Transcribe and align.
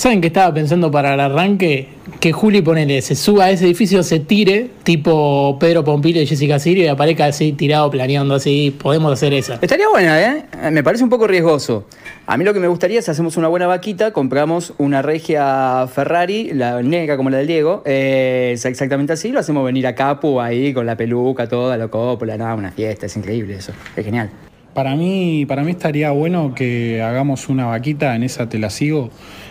¿Saben 0.00 0.22
qué 0.22 0.28
estaba 0.28 0.54
pensando 0.54 0.90
para 0.90 1.12
el 1.12 1.20
arranque? 1.20 1.88
Que 2.20 2.32
Juli, 2.32 2.62
ponele, 2.62 3.02
se 3.02 3.14
suba 3.14 3.44
a 3.44 3.50
ese 3.50 3.66
edificio, 3.66 4.02
se 4.02 4.18
tire, 4.18 4.70
tipo 4.82 5.58
Pedro 5.60 5.84
Pompilio 5.84 6.22
y 6.22 6.26
Jessica 6.26 6.58
Sirio, 6.58 6.84
y 6.84 6.86
aparezca 6.86 7.26
así 7.26 7.52
tirado, 7.52 7.90
planeando 7.90 8.34
así. 8.34 8.74
Podemos 8.82 9.12
hacer 9.12 9.34
esa. 9.34 9.58
Estaría 9.60 9.90
buena, 9.90 10.18
¿eh? 10.18 10.44
Me 10.72 10.82
parece 10.82 11.04
un 11.04 11.10
poco 11.10 11.26
riesgoso. 11.26 11.84
A 12.26 12.38
mí 12.38 12.46
lo 12.46 12.54
que 12.54 12.60
me 12.60 12.68
gustaría 12.68 12.98
es 12.98 13.10
hacemos 13.10 13.36
una 13.36 13.48
buena 13.48 13.66
vaquita, 13.66 14.14
compramos 14.14 14.72
una 14.78 15.02
regia 15.02 15.86
Ferrari, 15.86 16.54
la 16.54 16.80
negra 16.80 17.18
como 17.18 17.28
la 17.28 17.36
del 17.36 17.46
Diego, 17.46 17.82
eh, 17.84 18.52
es 18.54 18.64
exactamente 18.64 19.12
así, 19.12 19.28
lo 19.28 19.40
hacemos 19.40 19.66
venir 19.66 19.86
a 19.86 19.94
Capu 19.94 20.40
ahí 20.40 20.72
con 20.72 20.86
la 20.86 20.96
peluca, 20.96 21.46
toda 21.46 21.76
la 21.76 21.88
cópula, 21.88 22.38
nada, 22.38 22.54
una 22.54 22.72
fiesta, 22.72 23.04
es 23.04 23.14
increíble 23.18 23.56
eso, 23.56 23.72
es 23.94 24.02
genial. 24.02 24.30
Para 24.72 24.94
mí, 24.94 25.44
para 25.46 25.62
mí 25.62 25.72
estaría 25.72 26.12
bueno 26.12 26.54
que 26.54 27.02
hagamos 27.02 27.48
una 27.48 27.66
vaquita, 27.66 28.14
en 28.14 28.22
esa 28.22 28.48
te 28.48 28.58
la 28.58 28.70
sigo, 28.70 29.10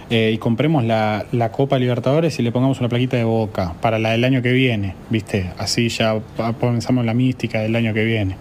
eh, 0.10 0.32
y 0.34 0.38
compremos 0.38 0.84
la, 0.84 1.26
la 1.32 1.52
Copa 1.52 1.78
Libertadores 1.78 2.40
y 2.40 2.44
le 2.44 2.52
pongamos 2.52 2.80
una 2.80 2.90
plaquita 2.90 3.18
de 3.18 3.24
boca 3.24 3.74
para 3.82 4.00
la 4.00 4.12
del 4.12 4.24
año 4.24 4.42
que 4.42 4.52
viene, 4.52 4.96
¿viste? 5.10 5.52
Así 5.58 5.90
ya 5.90 6.20
pensamos 6.60 7.02
en 7.02 7.06
la 7.06 7.14
mística 7.14 7.60
del 7.60 7.76
año 7.76 7.94
que 7.94 8.04
viene. 8.04 8.36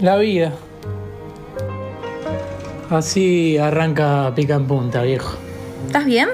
La 0.00 0.16
vida. 0.16 0.52
Así 2.88 3.58
arranca 3.58 4.32
pica 4.34 4.54
en 4.54 4.66
punta, 4.66 5.02
viejo. 5.02 5.36
¿Estás 5.86 6.06
bien? 6.06 6.28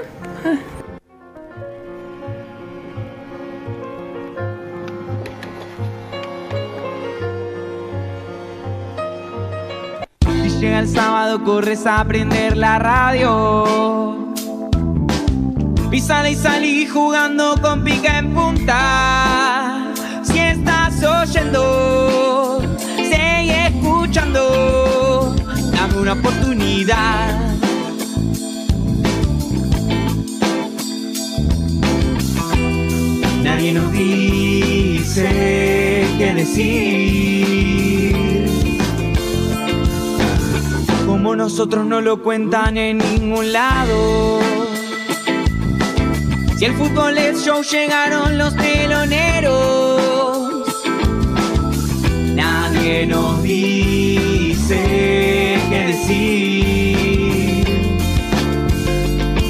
Llega 10.65 10.79
el 10.79 10.87
sábado 10.87 11.43
corres 11.43 11.85
a 11.85 12.03
prender 12.05 12.57
la 12.57 12.79
radio. 12.79 14.33
Y 15.91 15.99
sale 16.01 16.31
y 16.31 16.35
salí 16.35 16.87
jugando 16.87 17.61
con 17.61 17.83
pica 17.83 18.17
en 18.17 18.33
punta. 18.33 19.93
Si 20.23 20.39
estás 20.39 21.03
oyendo, 21.03 22.61
sigue 22.97 23.67
escuchando. 23.67 25.35
Dame 25.71 25.97
una 25.99 26.13
oportunidad. 26.13 27.39
Nadie 33.43 33.73
nos 33.73 33.91
dice 33.91 35.27
qué 36.17 36.33
decir 36.33 38.14
como 41.25 41.37
nosotros 41.37 41.87
no 41.87 42.01
lo 42.01 42.21
cuentan 42.21 42.77
en 42.77 42.99
ningún 42.99 43.51
lado. 43.51 44.39
Si 46.55 46.65
el 46.65 46.75
fútbol 46.75 47.17
es 47.17 47.43
show, 47.43 47.63
llegaron 47.63 48.37
los 48.37 48.55
teloneros. 48.55 49.99
Nadie 52.35 53.07
nos 53.07 53.41
dice 53.41 54.77
qué 55.67 55.87
decir. 55.87 57.17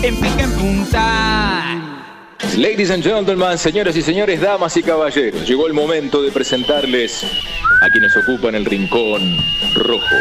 En 0.01 0.15
en 0.39 0.51
punta. 0.51 1.84
Ladies 2.57 2.89
and 2.89 3.03
gentlemen, 3.03 3.57
señoras 3.57 3.97
y 3.97 4.01
señores, 4.01 4.39
damas 4.39 4.77
y 4.77 4.83
caballeros, 4.83 5.45
llegó 5.45 5.67
el 5.67 5.73
momento 5.73 6.21
de 6.21 6.31
presentarles 6.31 7.21
a 7.81 7.89
quienes 7.89 8.15
ocupan 8.15 8.55
el 8.55 8.63
rincón 8.63 9.19
rojo, 9.75 10.15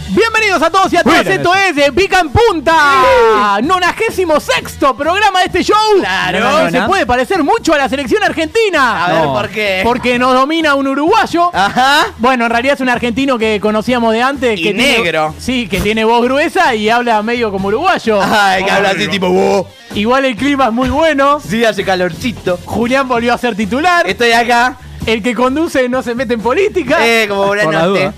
Todos 0.80 0.92
y 0.94 0.96
a 0.96 1.02
todas, 1.02 1.26
esto 1.26 1.54
es 1.54 1.76
de 1.76 1.92
Pica 1.92 2.20
en 2.20 2.30
Punta, 2.30 3.58
nonagésimo 3.62 4.40
sexto 4.40 4.96
programa 4.96 5.40
de 5.40 5.46
este 5.46 5.62
show. 5.62 5.76
Claro. 5.98 6.64
Que 6.66 6.70
se 6.70 6.80
puede 6.82 7.04
parecer 7.04 7.42
mucho 7.44 7.74
a 7.74 7.78
la 7.78 7.86
selección 7.88 8.22
argentina. 8.22 9.04
A 9.04 9.12
ver, 9.12 9.24
¿por 9.24 9.48
qué? 9.50 9.80
Porque 9.84 10.18
nos 10.18 10.32
domina 10.32 10.74
un 10.74 10.86
uruguayo. 10.88 11.50
Ajá. 11.52 12.06
Bueno, 12.16 12.46
en 12.46 12.50
realidad 12.50 12.74
es 12.76 12.80
un 12.80 12.88
argentino 12.88 13.36
que 13.38 13.60
conocíamos 13.60 14.12
de 14.14 14.22
antes. 14.22 14.58
Y 14.58 14.62
que 14.62 14.72
tiene- 14.72 14.98
negro. 14.98 15.34
sí, 15.38 15.68
que 15.68 15.80
tiene 15.80 16.04
voz 16.04 16.22
gruesa 16.24 16.74
y 16.74 16.88
habla 16.88 17.22
medio 17.22 17.50
como 17.50 17.68
uruguayo. 17.68 18.18
Ay, 18.22 18.64
que 18.64 18.70
habla 18.70 18.90
así 18.90 19.06
tipo, 19.08 19.28
"Wow". 19.28 19.66
Igual 19.94 20.24
el 20.24 20.36
clima 20.36 20.66
es 20.66 20.72
muy 20.72 20.88
bueno. 20.88 21.40
Sí, 21.46 21.62
hace 21.62 21.84
calorcito. 21.84 22.58
Julián 22.64 23.06
volvió 23.06 23.34
a 23.34 23.38
ser 23.38 23.54
titular. 23.54 24.06
Estoy 24.08 24.32
acá. 24.32 24.76
El 25.06 25.22
que 25.22 25.34
conduce 25.34 25.88
no 25.88 26.02
se 26.02 26.14
mete 26.14 26.34
en 26.34 26.40
política. 26.40 26.98
Eh, 27.00 27.26
como 27.28 27.54
noche. 27.54 28.12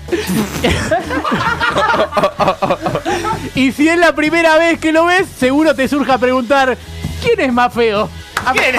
Y 3.55 3.71
si 3.71 3.87
es 3.87 3.97
la 3.97 4.13
primera 4.15 4.57
vez 4.57 4.79
que 4.79 4.91
lo 4.91 5.05
ves, 5.05 5.27
seguro 5.37 5.75
te 5.75 5.87
surja 5.87 6.17
preguntar, 6.17 6.77
¿quién 7.21 7.39
es 7.39 7.53
más 7.53 7.73
feo? 7.73 8.09
¿Quién? 8.51 8.75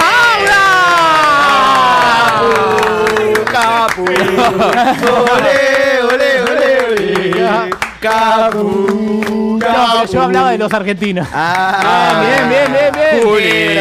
¡Capu! 3.51 4.03
Ole, 4.03 6.01
ole. 6.03 6.25
Capu. 7.99 9.59
Yo 10.11 10.21
hablaba 10.21 10.51
de 10.51 10.57
los 10.57 10.71
argentinos. 10.73 11.27
Ah, 11.33 12.21
bien, 12.21 12.49
bien, 12.49 12.71
bien, 12.71 12.91
bien. 12.93 13.23
Juli. 13.23 13.79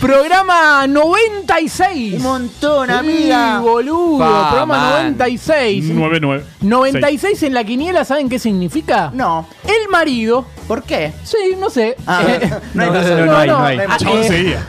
Programa 0.00 0.86
96. 0.86 2.14
Un 2.14 2.22
montón, 2.22 2.86
Sí, 2.88 2.92
amiga. 2.94 3.60
boludo. 3.60 4.18
Pa, 4.18 4.48
programa 4.48 4.78
man. 4.78 5.16
96. 5.18 5.84
9-9. 5.90 6.42
96 6.62 7.42
en 7.42 7.52
la 7.54 7.64
quiniela, 7.64 8.04
¿saben 8.06 8.28
qué 8.30 8.38
significa? 8.38 9.10
No. 9.12 9.46
El 9.64 9.88
marido. 9.90 10.46
¿Por 10.66 10.84
qué? 10.84 11.12
Sí, 11.24 11.36
no 11.58 11.68
sé. 11.68 11.96
Ah, 12.06 12.22
Eh, 12.26 12.50
no 12.74 12.82
hay 12.84 12.88
No, 12.90 12.94
razón. 12.94 13.26
no 13.26 13.36
hay, 13.36 13.48
no 13.48 13.64
hay. 13.64 13.78
Chabón 13.98 14.20
eh, 14.22 14.28
seguía. 14.28 14.66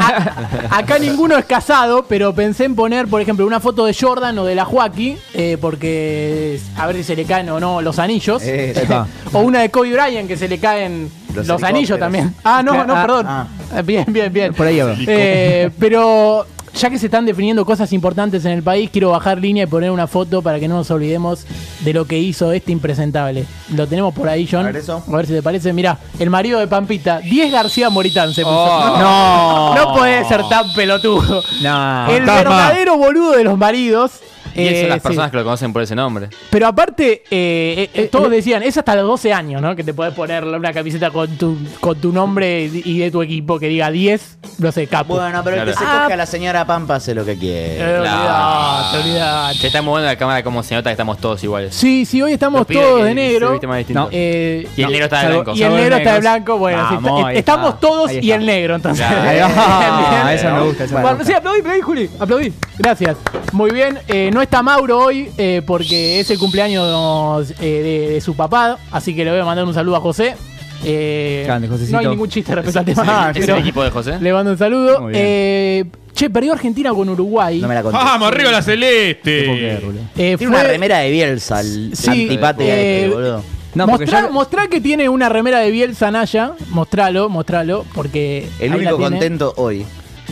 a- 0.00 0.78
acá 0.78 0.98
ninguno 0.98 1.36
es 1.38 1.44
casado, 1.44 2.06
pero 2.08 2.34
pensé 2.34 2.64
en 2.64 2.74
poner, 2.74 3.06
por 3.06 3.20
ejemplo, 3.20 3.46
una 3.46 3.60
foto 3.60 3.84
de 3.86 3.94
Jordan 3.94 4.38
o 4.38 4.44
de 4.44 4.54
la 4.56 4.64
Joaquín, 4.64 5.18
eh, 5.34 5.56
porque 5.60 6.58
a 6.76 6.86
ver 6.86 6.96
si 6.96 7.04
se 7.04 7.14
le 7.14 7.24
caen 7.26 7.48
o 7.50 7.60
no 7.60 7.80
los 7.80 7.98
anillos. 8.00 8.42
Eh, 8.44 8.74
o 9.32 9.38
una 9.40 9.60
de 9.60 9.70
Kobe 9.70 9.92
Bryant 9.92 10.26
que 10.26 10.36
se 10.36 10.48
le 10.48 10.58
caen 10.58 11.10
los, 11.38 11.48
Los 11.48 11.62
anillos 11.62 11.98
también. 11.98 12.34
Ah, 12.44 12.62
no, 12.62 12.84
no, 12.84 12.94
Ah, 12.96 13.02
perdón. 13.02 13.26
ah. 13.28 13.46
Bien, 13.84 14.04
bien, 14.08 14.32
bien. 14.32 14.54
Por 14.54 14.66
ahí 14.66 14.78
va. 14.80 14.94
Eh, 14.98 15.70
pero 15.78 16.46
ya 16.78 16.90
que 16.90 16.98
se 16.98 17.06
están 17.06 17.26
definiendo 17.26 17.64
cosas 17.64 17.92
importantes 17.92 18.44
en 18.44 18.52
el 18.52 18.62
país, 18.62 18.88
quiero 18.92 19.10
bajar 19.10 19.38
línea 19.38 19.64
y 19.64 19.66
poner 19.66 19.90
una 19.90 20.06
foto 20.06 20.42
para 20.42 20.60
que 20.60 20.68
no 20.68 20.76
nos 20.76 20.90
olvidemos 20.90 21.44
de 21.80 21.92
lo 21.92 22.06
que 22.06 22.18
hizo 22.18 22.52
este 22.52 22.72
impresentable. 22.72 23.44
Lo 23.74 23.86
tenemos 23.86 24.14
por 24.14 24.28
ahí, 24.28 24.48
John. 24.50 24.60
A 24.62 24.66
ver 24.66 24.76
eso. 24.76 25.02
A 25.06 25.16
ver 25.16 25.26
si 25.26 25.32
te 25.32 25.42
parece. 25.42 25.72
Mirá, 25.72 25.98
el 26.18 26.30
marido 26.30 26.60
de 26.60 26.66
Pampita, 26.68 27.18
10 27.20 27.52
García 27.52 27.90
Moritán 27.90 28.32
se 28.32 28.42
puso. 28.42 28.54
Oh. 28.56 28.98
No, 28.98 29.74
no 29.74 29.94
puede 29.94 30.24
ser 30.26 30.42
tan 30.48 30.72
pelotudo. 30.72 31.42
No. 31.62 32.06
el 32.10 32.24
verdadero 32.24 32.96
boludo 32.96 33.32
de 33.32 33.44
los 33.44 33.58
maridos. 33.58 34.12
Y 34.54 34.62
eso 34.66 34.86
eh, 34.86 34.88
las 34.88 34.96
sí. 34.96 35.02
personas 35.02 35.30
que 35.30 35.36
lo 35.36 35.44
conocen 35.44 35.72
por 35.72 35.82
ese 35.82 35.94
nombre. 35.94 36.30
Pero 36.50 36.66
aparte, 36.66 37.22
eh, 37.30 37.74
eh, 37.76 37.90
eh, 37.94 38.08
todos 38.10 38.28
decían, 38.28 38.62
es 38.64 38.76
hasta 38.76 38.96
los 38.96 39.06
12 39.06 39.32
años, 39.32 39.62
¿no? 39.62 39.76
Que 39.76 39.84
te 39.84 39.94
puedes 39.94 40.14
poner 40.14 40.42
una 40.42 40.72
camiseta 40.72 41.10
con 41.10 41.28
tu, 41.36 41.56
con 41.78 42.00
tu 42.00 42.10
nombre 42.12 42.64
y 42.64 42.98
de 42.98 43.10
tu 43.10 43.22
equipo 43.22 43.58
que 43.60 43.68
diga 43.68 43.90
10, 43.90 44.38
no 44.58 44.72
sé, 44.72 44.88
capo. 44.88 45.14
Bueno, 45.14 45.42
pero 45.44 45.58
el 45.58 45.64
que 45.66 45.72
se 45.74 45.78
Claro. 45.78 46.00
coge 46.04 46.14
a 46.14 46.16
la 46.16 46.26
señora 46.26 46.66
Pampa 46.68 46.94
hace 46.96 47.14
lo 47.14 47.24
que 47.24 47.32
Eh, 47.32 47.36
quiere. 47.38 47.98
olvidate, 47.98 48.98
olvidate. 48.98 49.58
Che, 49.58 49.66
está 49.66 49.80
bueno 49.80 50.06
la 50.06 50.14
cámara 50.16 50.42
como 50.44 50.62
se 50.62 50.74
nota 50.76 50.90
que 50.90 50.92
estamos 50.92 51.18
todos 51.18 51.42
iguales. 51.42 51.74
Sí, 51.74 52.04
sí, 52.04 52.22
hoy 52.22 52.34
estamos 52.34 52.60
Los 52.60 52.66
pibes 52.68 52.84
todos 52.84 52.98
que 52.98 53.02
de 53.04 53.08
se 53.08 53.14
negro. 53.16 53.50
visten 53.52 53.68
más 53.70 53.78
distintos. 53.78 54.08
Eh, 54.12 54.68
Y 54.76 54.82
el 54.82 54.90
negro 54.92 55.04
está 55.06 55.16
de 55.16 55.22
salvo- 55.24 55.42
blanco. 55.42 55.58
Y 55.58 55.62
el 55.64 55.70
negro 55.74 55.96
está 55.96 55.96
de 55.96 56.04
negros. 56.04 56.20
blanco. 56.20 56.58
Bueno, 56.58 56.88
sí, 56.88 56.94
Vamos, 56.94 57.18
está- 57.18 57.28
ahí 57.28 57.36
estamos 57.38 57.68
está. 57.74 57.80
todos 57.80 58.08
Ahí 58.10 58.16
y 58.16 58.18
está. 58.30 58.34
el 58.36 58.46
negro, 58.46 58.74
entonces. 58.76 59.06
Ah, 59.08 59.32
bien. 59.32 60.34
eso 60.38 60.50
me 60.52 60.60
gusta. 60.60 60.84
Eso 60.84 60.94
me 60.94 61.00
Bueno, 61.00 61.16
gusta. 61.16 61.32
sí, 61.32 61.36
aplaudí, 61.36 61.60
aplaudí, 61.60 61.80
Juli. 61.80 62.10
Aplaudí. 62.20 62.52
Gracias. 62.78 63.16
Muy 63.52 63.70
bien. 63.72 63.98
Eh, 64.06 64.30
no 64.32 64.42
está 64.42 64.62
Mauro 64.62 64.98
hoy 64.98 65.30
eh, 65.38 65.62
porque 65.66 66.20
es 66.20 66.30
el 66.30 66.38
cumpleaños 66.38 67.50
eh, 67.60 67.64
de, 68.08 68.14
de 68.14 68.20
su 68.20 68.36
papá. 68.36 68.76
Así 68.92 69.16
que 69.16 69.24
le 69.24 69.30
voy 69.30 69.40
a 69.40 69.44
mandar 69.44 69.64
un 69.64 69.72
saludo 69.74 69.96
a 69.96 70.00
José. 70.00 70.36
Eh, 70.84 71.42
Grande, 71.44 71.66
Josecito. 71.66 71.92
no 71.96 71.98
hay 72.00 72.06
ningún 72.06 72.28
chiste 72.28 72.54
respecto 72.54 72.78
al 72.78 72.84
tema. 72.84 73.32
¿Es 73.34 73.38
pero 73.40 73.54
el 73.56 73.62
equipo 73.62 73.82
de 73.82 73.90
José? 73.90 74.18
le 74.20 74.32
mando 74.32 74.52
un 74.52 74.58
saludo. 74.58 75.00
Muy 75.00 75.12
bien. 75.12 75.24
Eh, 75.26 75.84
che, 76.18 76.30
perdió 76.30 76.52
Argentina 76.52 76.90
con 76.90 77.08
Uruguay. 77.08 77.60
No 77.60 77.68
me 77.68 77.74
la 77.74 77.82
conté. 77.82 77.96
¡Vamos, 77.98 78.28
arriba 78.28 78.50
la 78.50 78.58
¿Qué 78.64 78.72
puedo 78.76 78.76
creer, 78.76 79.80
celeste! 79.80 80.32
Eh, 80.32 80.36
Tiene 80.36 80.52
una 80.54 80.62
remera 80.64 80.98
de 80.98 81.10
Bielsa, 81.10 81.60
el 81.60 81.92
Sí, 81.94 82.10
antipática 82.10 82.64
eh, 82.74 83.04
este, 83.04 83.14
boludo. 83.14 83.44
No, 83.74 83.86
porque 83.86 84.04
mostrá, 84.06 84.22
ya- 84.22 84.28
mostrá 84.30 84.66
que 84.66 84.80
tiene 84.80 85.08
una 85.08 85.28
remera 85.28 85.60
de 85.60 85.70
Bielsa 85.70 86.10
Naya. 86.10 86.52
Mostralo, 86.70 87.28
mostralo, 87.28 87.84
porque. 87.94 88.48
El 88.58 88.72
ahí 88.72 88.80
la 88.80 88.90
único 88.94 88.96
tiene. 88.96 89.10
contento 89.16 89.54
hoy. 89.56 89.86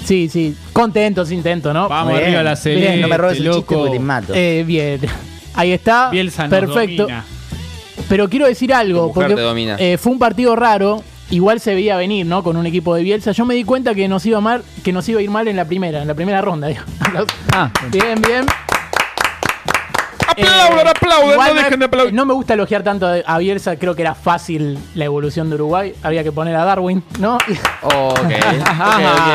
Sí, 0.05 0.29
sí. 0.29 0.55
Contentos, 0.73 1.31
intentos, 1.31 1.73
¿no? 1.73 1.89
Vamos 1.89 2.13
Muy 2.13 2.17
arriba 2.23 2.31
bien. 2.41 2.45
la 2.45 2.57
celeste, 2.57 2.89
Bien, 2.91 3.01
no 3.01 3.09
me 3.09 3.17
robes 3.17 3.39
el 3.39 3.45
chiste 3.45 3.57
loco. 3.57 3.75
porque 3.79 3.93
te 3.93 3.99
mato. 4.01 4.33
Eh, 4.35 4.65
bien. 4.67 5.01
Ahí 5.55 5.73
está. 5.73 6.11
Bielsa 6.11 6.49
nos 6.49 6.51
Perfecto. 6.51 7.03
domina. 7.05 7.25
Pero 8.09 8.29
quiero 8.29 8.47
decir 8.47 8.73
algo, 8.75 9.01
Tu 9.03 9.07
mujer 9.09 9.23
porque 9.23 9.35
te 9.37 9.41
domina. 9.41 9.77
eh, 9.79 9.97
fue 9.99 10.13
un 10.13 10.19
partido 10.19 10.55
raro. 10.57 11.03
Igual 11.31 11.61
se 11.61 11.75
veía 11.75 11.97
venir, 11.97 12.25
¿no? 12.27 12.43
Con 12.43 12.57
un 12.57 12.67
equipo 12.67 12.95
de 12.95 13.03
Bielsa. 13.03 13.33
Yo 13.33 13.45
me 13.45 13.55
di 13.55 13.65
cuenta 13.65 13.95
que 13.95 14.07
nos 14.09 14.25
iba 14.27 14.41
mal, 14.41 14.63
que 14.85 14.93
nos 14.93 15.09
iba 15.09 15.21
a 15.21 15.23
ir 15.23 15.31
mal 15.31 15.49
en 15.49 15.57
la 15.57 15.65
primera, 15.65 16.03
en 16.03 16.09
la 16.09 16.15
primera 16.15 16.41
ronda. 16.41 16.69
digo. 16.69 16.83
Ah, 17.53 17.71
Bien, 17.91 18.21
bien. 18.23 18.47
Aplaudan, 20.29 20.87
Eh, 20.87 20.91
aplaudan, 20.91 21.37
no 21.49 21.55
dejen 21.55 21.79
de 21.79 21.85
aplaudir. 21.87 22.15
No 22.15 22.25
me 22.27 22.35
gusta 22.35 22.55
elogiar 22.55 22.83
tanto 22.83 23.07
a 23.25 23.39
Bielsa, 23.39 23.77
creo 23.77 23.95
que 23.95 24.03
era 24.03 24.15
fácil 24.15 24.79
la 24.95 25.05
evolución 25.05 25.49
de 25.49 25.55
Uruguay. 25.57 25.95
Había 26.03 26.23
que 26.25 26.33
poner 26.33 26.55
a 26.57 26.65
Darwin, 26.65 27.03
¿no? 27.19 27.39
Ok, 27.83 27.93
ok, 27.93 28.19
ok, 28.21 28.33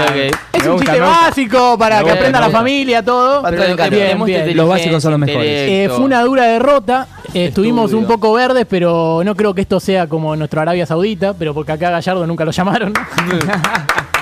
ok. 0.10 0.16
Es 0.54 0.64
Me 0.64 0.70
un 0.70 0.76
gusta, 0.76 0.92
chiste 0.92 1.00
básico 1.00 1.78
para 1.78 2.00
Me 2.00 2.06
que 2.06 2.12
aprenda 2.12 2.40
la 2.40 2.50
familia, 2.50 3.04
todo. 3.04 3.42
Pero 3.44 3.90
Bien, 3.90 4.24
bien. 4.24 4.58
Los 4.58 4.68
básicos 4.68 5.02
son 5.02 5.12
los 5.12 5.20
mejores. 5.20 5.48
Eh, 5.48 5.88
fue 5.90 6.04
una 6.06 6.22
dura 6.24 6.44
derrota. 6.44 7.08
Eh, 7.34 7.46
estuvimos 7.46 7.94
un 7.94 8.06
poco 8.06 8.34
verdes, 8.34 8.66
pero 8.70 9.22
no 9.24 9.36
creo 9.36 9.54
que 9.54 9.62
esto 9.62 9.80
sea 9.80 10.08
como 10.08 10.36
nuestro 10.36 10.62
Arabia 10.62 10.86
Saudita, 10.86 11.34
pero 11.34 11.54
porque 11.54 11.72
acá 11.72 11.88
a 11.88 11.92
Gallardo 11.92 12.28
nunca 12.28 12.44
lo 12.46 12.52
llamaron. 12.52 12.94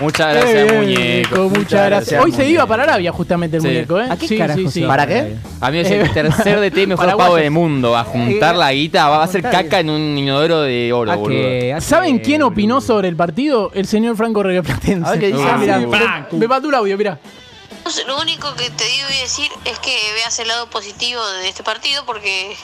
Muchas 0.00 0.34
gracias, 0.34 0.70
Eh, 0.70 0.76
muñeco. 0.76 1.48
Muchas 1.48 1.86
gracias. 1.86 2.24
Hoy 2.24 2.32
se 2.32 2.48
iba 2.48 2.64
para 2.66 2.84
Arabia 2.84 3.10
justamente 3.12 3.56
el 3.56 3.62
Sí. 3.62 3.68
muñeco, 3.68 4.00
¿eh? 4.00 4.06
¿A 4.08 4.16
qué 4.16 4.28
Sí, 4.28 4.38
carajo 4.38 4.70
sí? 4.70 4.82
¿Para 4.82 5.06
qué? 5.06 5.34
A 5.60 5.70
mí 5.70 5.78
es 5.78 5.90
Eh, 5.90 6.00
el 6.02 6.12
tercer 6.12 6.60
DT 6.60 6.86
mejor 6.86 7.16
pago 7.16 7.36
del 7.36 7.50
mundo. 7.50 7.96
A 7.96 8.04
juntar 8.04 8.54
la 8.54 8.72
guita, 8.72 9.08
va 9.08 9.18
a 9.20 9.24
hacer 9.24 9.42
caca 9.42 9.80
en 9.80 9.90
un 9.90 10.16
inodoro 10.16 10.60
de 10.62 10.92
oro, 10.92 11.10
¿A 11.12 11.16
boludo. 11.16 11.80
¿Saben 11.80 12.18
quién 12.20 12.42
opinó 12.42 12.80
sobre 12.80 13.08
el 13.08 13.16
partido? 13.16 13.70
El 13.74 13.86
señor 13.86 14.16
Franco 14.16 14.42
Regaplatense. 14.42 15.06
A 15.08 15.12
ver 15.12 15.20
qué 15.20 15.26
dice. 15.28 15.42
Ah, 15.42 16.26
me, 16.30 16.46
mandó 16.46 16.68
un 16.68 16.74
audio, 16.74 16.96
mirá. 16.96 17.18
Lo 18.06 18.20
único 18.20 18.54
que 18.54 18.70
te 18.70 18.84
digo 18.84 19.08
y 19.16 19.22
decir 19.22 19.48
es 19.64 19.78
que 19.78 19.96
veas 20.14 20.38
el 20.38 20.48
lado 20.48 20.68
positivo 20.68 21.20
de 21.42 21.48
este 21.48 21.62
partido 21.62 22.04
porque 22.06 22.54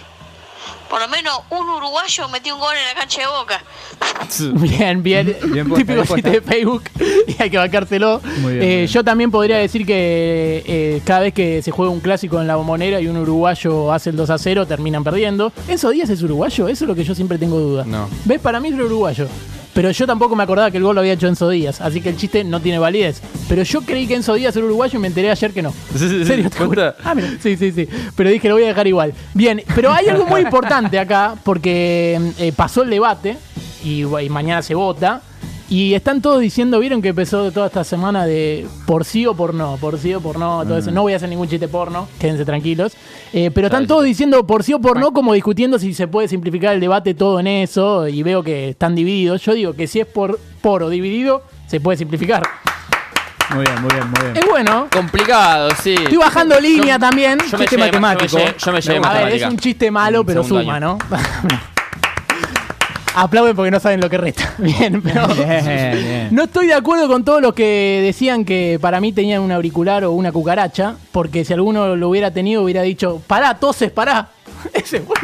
por 0.89 1.01
lo 1.01 1.09
menos 1.09 1.41
un 1.51 1.69
uruguayo 1.69 2.29
metió 2.29 2.55
un 2.55 2.61
gol 2.61 2.75
en 2.77 2.85
la 2.95 3.01
cancha 3.01 3.21
de 3.21 3.27
Boca. 3.27 3.63
Bien, 4.55 5.03
bien. 5.03 5.37
Bien 5.47 5.69
puesta, 5.69 5.85
Típico 5.95 5.95
bien 5.95 6.07
sitio 6.07 6.07
puesta. 6.07 6.31
de 6.31 6.41
Facebook 6.41 6.83
y 7.29 7.43
hay 7.43 7.51
que 7.51 7.59
bancárselo. 7.59 8.21
Muy 8.41 8.53
bien, 8.55 8.65
Eh, 8.65 8.77
bien. 8.77 8.87
Yo 8.87 9.05
también 9.05 9.31
podría 9.31 9.59
decir 9.59 9.85
que 9.87 10.63
eh, 10.67 11.01
cada 11.05 11.21
vez 11.21 11.35
que 11.35 11.63
se 11.63 11.71
juega 11.71 11.91
un 11.93 12.01
clásico 12.01 12.41
en 12.41 12.47
la 12.47 12.57
bombonera 12.57 13.01
y 13.01 13.09
un 13.09 13.17
uruguayo 13.17 13.93
hace 13.93 14.11
el 14.11 14.17
2 14.17 14.31
a 14.31 14.39
0, 14.39 14.67
terminan 14.67 15.03
perdiendo. 15.05 15.53
¿Enzo 15.69 15.91
Díaz 15.91 16.11
es 16.11 16.23
uruguayo? 16.23 16.69
Eso 16.69 16.85
es 16.85 16.89
lo 16.89 16.95
que 16.95 17.05
yo 17.05 17.15
siempre 17.15 17.39
tengo 17.39 17.59
dudas. 17.59 17.87
No. 17.87 18.09
¿Ves? 18.25 18.41
Para 18.41 18.61
mí 18.61 18.69
es 18.69 18.75
uruguayo. 18.75 19.27
Pero 19.75 19.91
yo 19.91 20.07
tampoco 20.07 20.37
me 20.37 20.45
acordaba 20.45 20.71
que 20.71 20.77
el 20.77 20.85
gol 20.85 20.95
lo 20.95 21.01
había 21.01 21.15
hecho 21.15 21.27
Enzo 21.27 21.51
Díaz, 21.51 21.81
así 21.81 22.01
que 22.01 22.09
el 22.11 22.17
chiste 22.17 22.45
no 22.45 22.61
tiene 22.61 22.79
validez. 22.79 23.21
Pero 23.49 23.65
yo 23.65 23.83
creí 23.83 24.07
que 24.07 24.15
Enzo 24.15 24.35
Díaz 24.35 24.55
era 24.57 24.65
uruguayo 24.65 24.99
y 24.99 25.03
me 25.03 25.09
enteré 25.09 25.31
ayer 25.31 25.53
que 25.53 25.63
no. 25.63 25.75
¿En 25.93 26.27
serio? 26.27 26.49
te. 26.59 26.95
Ah, 27.03 27.15
mira. 27.15 27.29
Sí, 27.43 27.57
sí, 27.57 27.73
sí. 27.73 27.89
Pero 28.17 28.31
dije, 28.31 28.49
lo 28.49 28.55
voy 28.55 28.65
a 28.65 28.69
dejar 28.69 28.87
igual. 28.87 29.13
Bien, 29.35 29.63
pero 29.75 29.93
hay 29.93 30.09
algo 30.09 30.27
muy 30.27 30.43
importante 30.43 30.99
acá, 30.99 31.35
porque 31.43 32.21
eh, 32.39 32.53
pasó 32.55 32.83
el 32.83 32.91
debate 32.91 33.37
y, 33.85 34.03
y 34.05 34.29
mañana 34.31 34.63
se 34.63 34.75
vota. 34.75 35.23
Y 35.75 35.93
están 35.95 36.23
todos 36.23 36.41
diciendo, 36.41 36.79
vieron 36.79 37.03
que 37.03 37.09
empezó 37.09 37.51
toda 37.51 37.67
esta 37.67 37.83
semana 37.83 38.27
de 38.27 38.65
por 38.87 39.05
sí 39.05 39.27
o 39.27 39.35
por 39.35 39.55
no, 39.55 39.77
por 39.81 39.99
sí 39.99 40.15
o 40.15 40.21
por 40.21 40.39
no, 40.39 40.63
todo 40.63 40.79
eso. 40.79 40.93
No 40.93 41.03
voy 41.03 41.15
a 41.15 41.17
hacer 41.17 41.29
ningún 41.29 41.49
chiste 41.49 41.67
porno, 41.67 42.07
quédense 42.21 42.45
tranquilos. 42.45 42.93
Eh, 43.33 43.51
pero 43.53 43.67
están 43.67 43.89
todos 43.89 44.05
diciendo 44.05 44.47
por 44.47 44.63
sí 44.63 44.73
o 44.73 44.81
por 44.81 45.01
no, 45.01 45.13
como 45.13 45.33
discutiendo 45.33 45.81
si 45.81 45.93
se 45.93 46.07
puede 46.07 46.29
simplificar 46.29 46.75
el 46.75 46.81
debate 46.81 47.15
todo 47.15 47.41
en 47.41 47.49
eso. 47.49 48.07
Y 48.07 48.23
veo 48.23 48.45
que 48.45 48.69
están 48.69 48.95
divididos. 48.95 49.43
Yo 49.43 49.53
digo 49.53 49.73
que 49.73 49.89
si 49.89 49.99
es 49.99 50.07
por, 50.07 50.39
por 50.63 50.85
o 50.85 50.91
dividido, 50.91 51.43
se 51.67 51.81
puede 51.81 51.99
simplificar. 51.99 52.45
Muy 53.53 53.65
bien, 53.65 53.83
muy 53.83 53.91
bien, 53.91 54.11
muy 54.13 54.33
bien. 54.33 54.37
Es 54.37 54.49
bueno. 54.49 54.87
Complicado, 54.93 55.71
sí. 55.83 55.95
Estoy 55.95 56.19
bajando 56.19 56.61
línea 56.61 57.01
también. 57.01 57.37
Yo 57.51 57.59
me 57.59 57.65
Chiste 57.65 57.77
llevé- 57.77 57.87
matemático. 57.87 58.27
Yo 58.29 58.39
me 58.39 58.45
llevé, 58.45 58.59
yo 58.61 58.73
me 58.73 58.81
llevé 58.81 59.07
A 59.09 59.25
ver, 59.25 59.33
es 59.35 59.43
un 59.45 59.59
chiste 59.59 59.91
malo, 59.91 60.25
pero 60.25 60.45
segundo 60.45 60.63
suma, 60.63 60.77
año. 60.77 60.99
¿no? 61.11 61.19
Aplauden 63.15 63.55
porque 63.55 63.71
no 63.71 63.79
saben 63.79 64.01
lo 64.01 64.11
que 64.11 64.19
resta. 64.19 64.55
Bien, 64.59 65.01
pero. 65.01 65.27
Bien, 65.29 65.65
bien. 65.65 66.29
No 66.35 66.45
estoy 66.45 66.67
de 66.67 66.75
acuerdo 66.75 67.07
con 67.07 67.25
todos 67.25 67.41
los 67.41 67.55
que 67.55 68.01
decían 68.03 68.45
que 68.45 68.79
para 68.81 69.01
mí 69.01 69.13
tenían 69.13 69.41
un 69.41 69.53
auricular 69.53 70.05
o 70.05 70.13
una 70.13 70.33
cucaracha, 70.33 70.97
porque 71.13 71.45
si 71.45 71.53
alguno 71.53 71.95
lo 71.97 72.09
hubiera 72.09 72.33
tenido 72.33 72.63
hubiera 72.63 72.83
dicho, 72.83 73.23
pará, 73.27 73.59
toses, 73.59 73.91
pará. 73.91 74.29
Ese 74.73 74.97
es 74.99 75.07
bueno. 75.07 75.23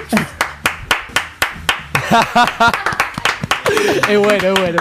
Es 4.08 4.18
bueno, 4.18 4.48
es 4.48 4.60
bueno. 4.60 4.80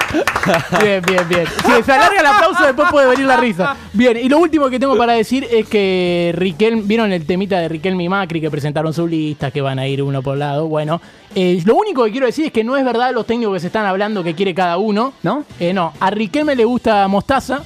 Bien, 0.81 1.01
bien, 1.05 1.29
bien. 1.29 1.45
Si 1.47 1.83
se 1.83 1.91
alarga 1.91 2.19
el 2.19 2.25
aplauso, 2.25 2.65
después 2.65 2.89
puede 2.89 3.07
venir 3.09 3.25
la 3.25 3.37
risa. 3.37 3.75
Bien, 3.93 4.17
y 4.17 4.27
lo 4.29 4.39
último 4.39 4.69
que 4.69 4.79
tengo 4.79 4.97
para 4.97 5.13
decir 5.13 5.47
es 5.49 5.67
que 5.67 6.33
Riquelme, 6.35 6.81
¿vieron 6.83 7.11
el 7.11 7.25
temita 7.25 7.59
de 7.59 7.69
Riquelme 7.69 8.03
y 8.03 8.09
Macri 8.09 8.41
que 8.41 8.49
presentaron 8.49 8.93
su 8.93 9.07
lista, 9.07 9.51
que 9.51 9.61
van 9.61 9.79
a 9.79 9.87
ir 9.87 10.01
uno 10.01 10.21
por 10.21 10.37
lado? 10.37 10.67
Bueno, 10.67 11.01
eh, 11.35 11.61
lo 11.65 11.75
único 11.75 12.03
que 12.05 12.11
quiero 12.11 12.25
decir 12.25 12.45
es 12.45 12.51
que 12.51 12.63
no 12.63 12.77
es 12.77 12.83
verdad 12.83 13.13
los 13.13 13.25
técnicos 13.25 13.53
que 13.53 13.59
se 13.59 13.67
están 13.67 13.85
hablando 13.85 14.23
que 14.23 14.33
quiere 14.33 14.53
cada 14.53 14.77
uno. 14.77 15.13
¿No? 15.23 15.45
Eh, 15.59 15.73
no, 15.73 15.93
a 15.99 16.09
Riquelme 16.09 16.55
le 16.55 16.65
gusta 16.65 17.07
Mostaza, 17.07 17.63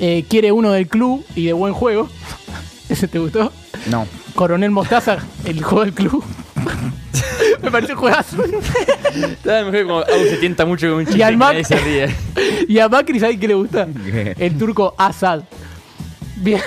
eh, 0.00 0.24
quiere 0.28 0.50
uno 0.52 0.72
del 0.72 0.88
club 0.88 1.24
y 1.34 1.46
de 1.46 1.52
buen 1.52 1.74
juego. 1.74 2.08
¿Ese 2.88 3.08
te 3.08 3.18
gustó? 3.18 3.52
No. 3.86 4.06
Coronel 4.34 4.70
Mostaza, 4.70 5.18
el 5.44 5.62
juego 5.62 5.84
del 5.84 5.94
club. 5.94 6.24
Me 7.62 7.70
pareció 7.70 7.94
un 7.94 8.00
juegazo. 8.00 8.36
Está 9.14 9.64
mejor 9.64 9.86
como 9.86 10.04
se 10.04 10.36
tienta 10.38 10.64
mucho 10.66 10.88
con 10.88 10.98
un 10.98 11.04
chiste 11.06 11.18
Y 11.18 11.22
al 11.22 11.36
Mac- 11.36 11.64
se 11.64 11.76
ríe. 11.76 12.14
Y 12.68 12.78
a 12.78 12.88
Macri, 12.88 13.20
¿sabes 13.20 13.38
qué 13.38 13.48
le 13.48 13.54
gusta? 13.54 13.86
El 14.38 14.58
turco 14.58 14.94
Assad. 14.98 15.42
Bien. 16.36 16.60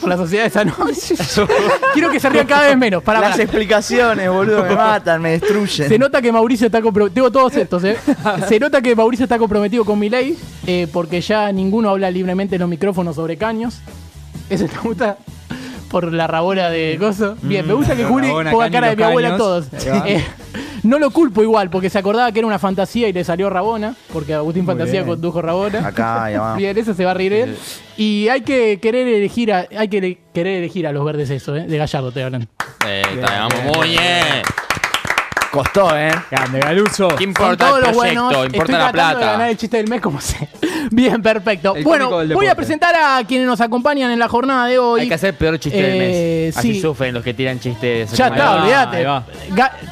Por 0.00 0.08
la 0.08 0.16
sociedad 0.16 0.42
de 0.44 0.48
esa 0.48 0.64
noche. 0.64 1.14
Quiero 1.94 2.10
que 2.10 2.18
se 2.20 2.28
rían 2.28 2.46
cada 2.46 2.66
vez 2.68 2.76
menos. 2.76 3.02
Para, 3.02 3.20
Las 3.20 3.38
explicaciones, 3.38 4.28
boludo, 4.30 4.64
me 4.64 4.74
matan, 4.74 5.22
me 5.22 5.30
destruyen. 5.38 5.88
Se 5.88 5.98
nota 5.98 6.20
que 6.20 6.30
Mauricio 6.32 6.66
está 6.66 6.82
comprometido. 6.82 7.14
Tengo 7.14 7.30
todos 7.30 7.56
estos, 7.56 7.84
¿eh? 7.84 7.96
Se 8.48 8.58
nota 8.58 8.82
que 8.82 8.94
Mauricio 8.94 9.24
está 9.24 9.38
comprometido 9.38 9.84
con 9.84 9.98
mi 9.98 10.08
ley, 10.10 10.36
porque 10.92 11.20
ya 11.20 11.50
ninguno 11.52 11.90
habla 11.90 12.10
libremente 12.10 12.56
en 12.56 12.60
los 12.60 12.68
micrófonos 12.68 13.16
sobre 13.16 13.36
caños. 13.36 13.78
¿Eso 14.50 14.66
te 14.66 14.78
gusta? 14.78 15.16
Por 15.94 16.12
la 16.12 16.26
rabona 16.26 16.70
de 16.70 16.96
Gozo. 16.96 17.36
Bien, 17.40 17.64
me 17.64 17.72
gusta 17.72 17.94
que 17.94 18.02
Juli 18.02 18.26
ponga 18.28 18.68
cara 18.68 18.88
de 18.90 18.96
mi 18.96 19.04
abuela 19.04 19.28
caños. 19.28 19.38
todos. 19.38 19.66
Eh, 20.04 20.24
no 20.82 20.98
lo 20.98 21.12
culpo 21.12 21.40
igual, 21.40 21.70
porque 21.70 21.88
se 21.88 22.00
acordaba 22.00 22.32
que 22.32 22.40
era 22.40 22.48
una 22.48 22.58
fantasía 22.58 23.06
y 23.06 23.12
le 23.12 23.22
salió 23.22 23.48
Rabona, 23.48 23.94
porque 24.12 24.34
Agustín 24.34 24.66
Fantasía 24.66 25.04
bien. 25.04 25.06
condujo 25.06 25.40
Rabona. 25.40 25.86
Acá, 25.86 26.32
ya 26.32 26.40
va. 26.40 26.56
Bien, 26.56 26.76
eso 26.76 26.94
se 26.94 27.04
va 27.04 27.12
a 27.12 27.14
reír 27.14 27.32
él. 27.32 27.56
Y 27.96 28.26
hay 28.26 28.40
que 28.40 28.80
querer 28.80 29.06
elegir 29.06 29.52
a, 29.52 29.68
hay 29.78 29.86
que 29.86 30.18
querer 30.34 30.58
elegir 30.58 30.84
a 30.88 30.90
los 30.90 31.04
verdes 31.04 31.30
eso, 31.30 31.54
¿eh? 31.54 31.64
De 31.68 31.78
Gallardo 31.78 32.10
te 32.10 32.24
hablan. 32.24 32.48
Eh, 32.88 33.02
está, 33.14 33.46
vamos 33.48 33.76
muy 33.76 33.90
bien. 33.90 34.42
Costó, 35.54 35.96
¿eh? 35.96 36.10
Grande, 36.30 36.58
Galuso. 36.58 37.08
¿Qué 37.16 37.22
importa 37.24 37.66
todos 37.66 37.78
el 37.78 37.84
los 37.84 37.96
proyecto? 37.96 38.22
buenos. 38.24 38.46
Importa 38.46 38.58
Estoy 38.58 38.74
la 38.74 38.92
tratando 38.92 39.18
de 39.18 39.24
ganar 39.24 39.36
plata. 39.36 39.50
el 39.50 39.56
chiste 39.56 39.76
del 39.76 39.88
mes 39.88 40.00
como 40.00 40.20
sé. 40.20 40.48
Bien, 40.90 41.22
perfecto. 41.22 41.76
El 41.76 41.84
bueno, 41.84 42.10
voy 42.34 42.46
a 42.48 42.54
presentar 42.56 42.94
a 42.96 43.22
quienes 43.24 43.46
nos 43.46 43.60
acompañan 43.60 44.10
en 44.10 44.18
la 44.18 44.28
jornada 44.28 44.66
de 44.66 44.78
hoy. 44.78 45.02
Hay 45.02 45.08
que 45.08 45.14
hacer 45.14 45.36
peor 45.36 45.58
chiste 45.60 45.80
del 45.80 45.94
Eh, 46.02 46.44
mes. 46.48 46.56
Así 46.56 46.74
sí. 46.74 46.80
sufren 46.80 47.14
los 47.14 47.22
que 47.22 47.34
tiran 47.34 47.60
chistes. 47.60 48.10
Ya 48.12 48.26
está, 48.28 48.56
olvídate. 48.62 49.06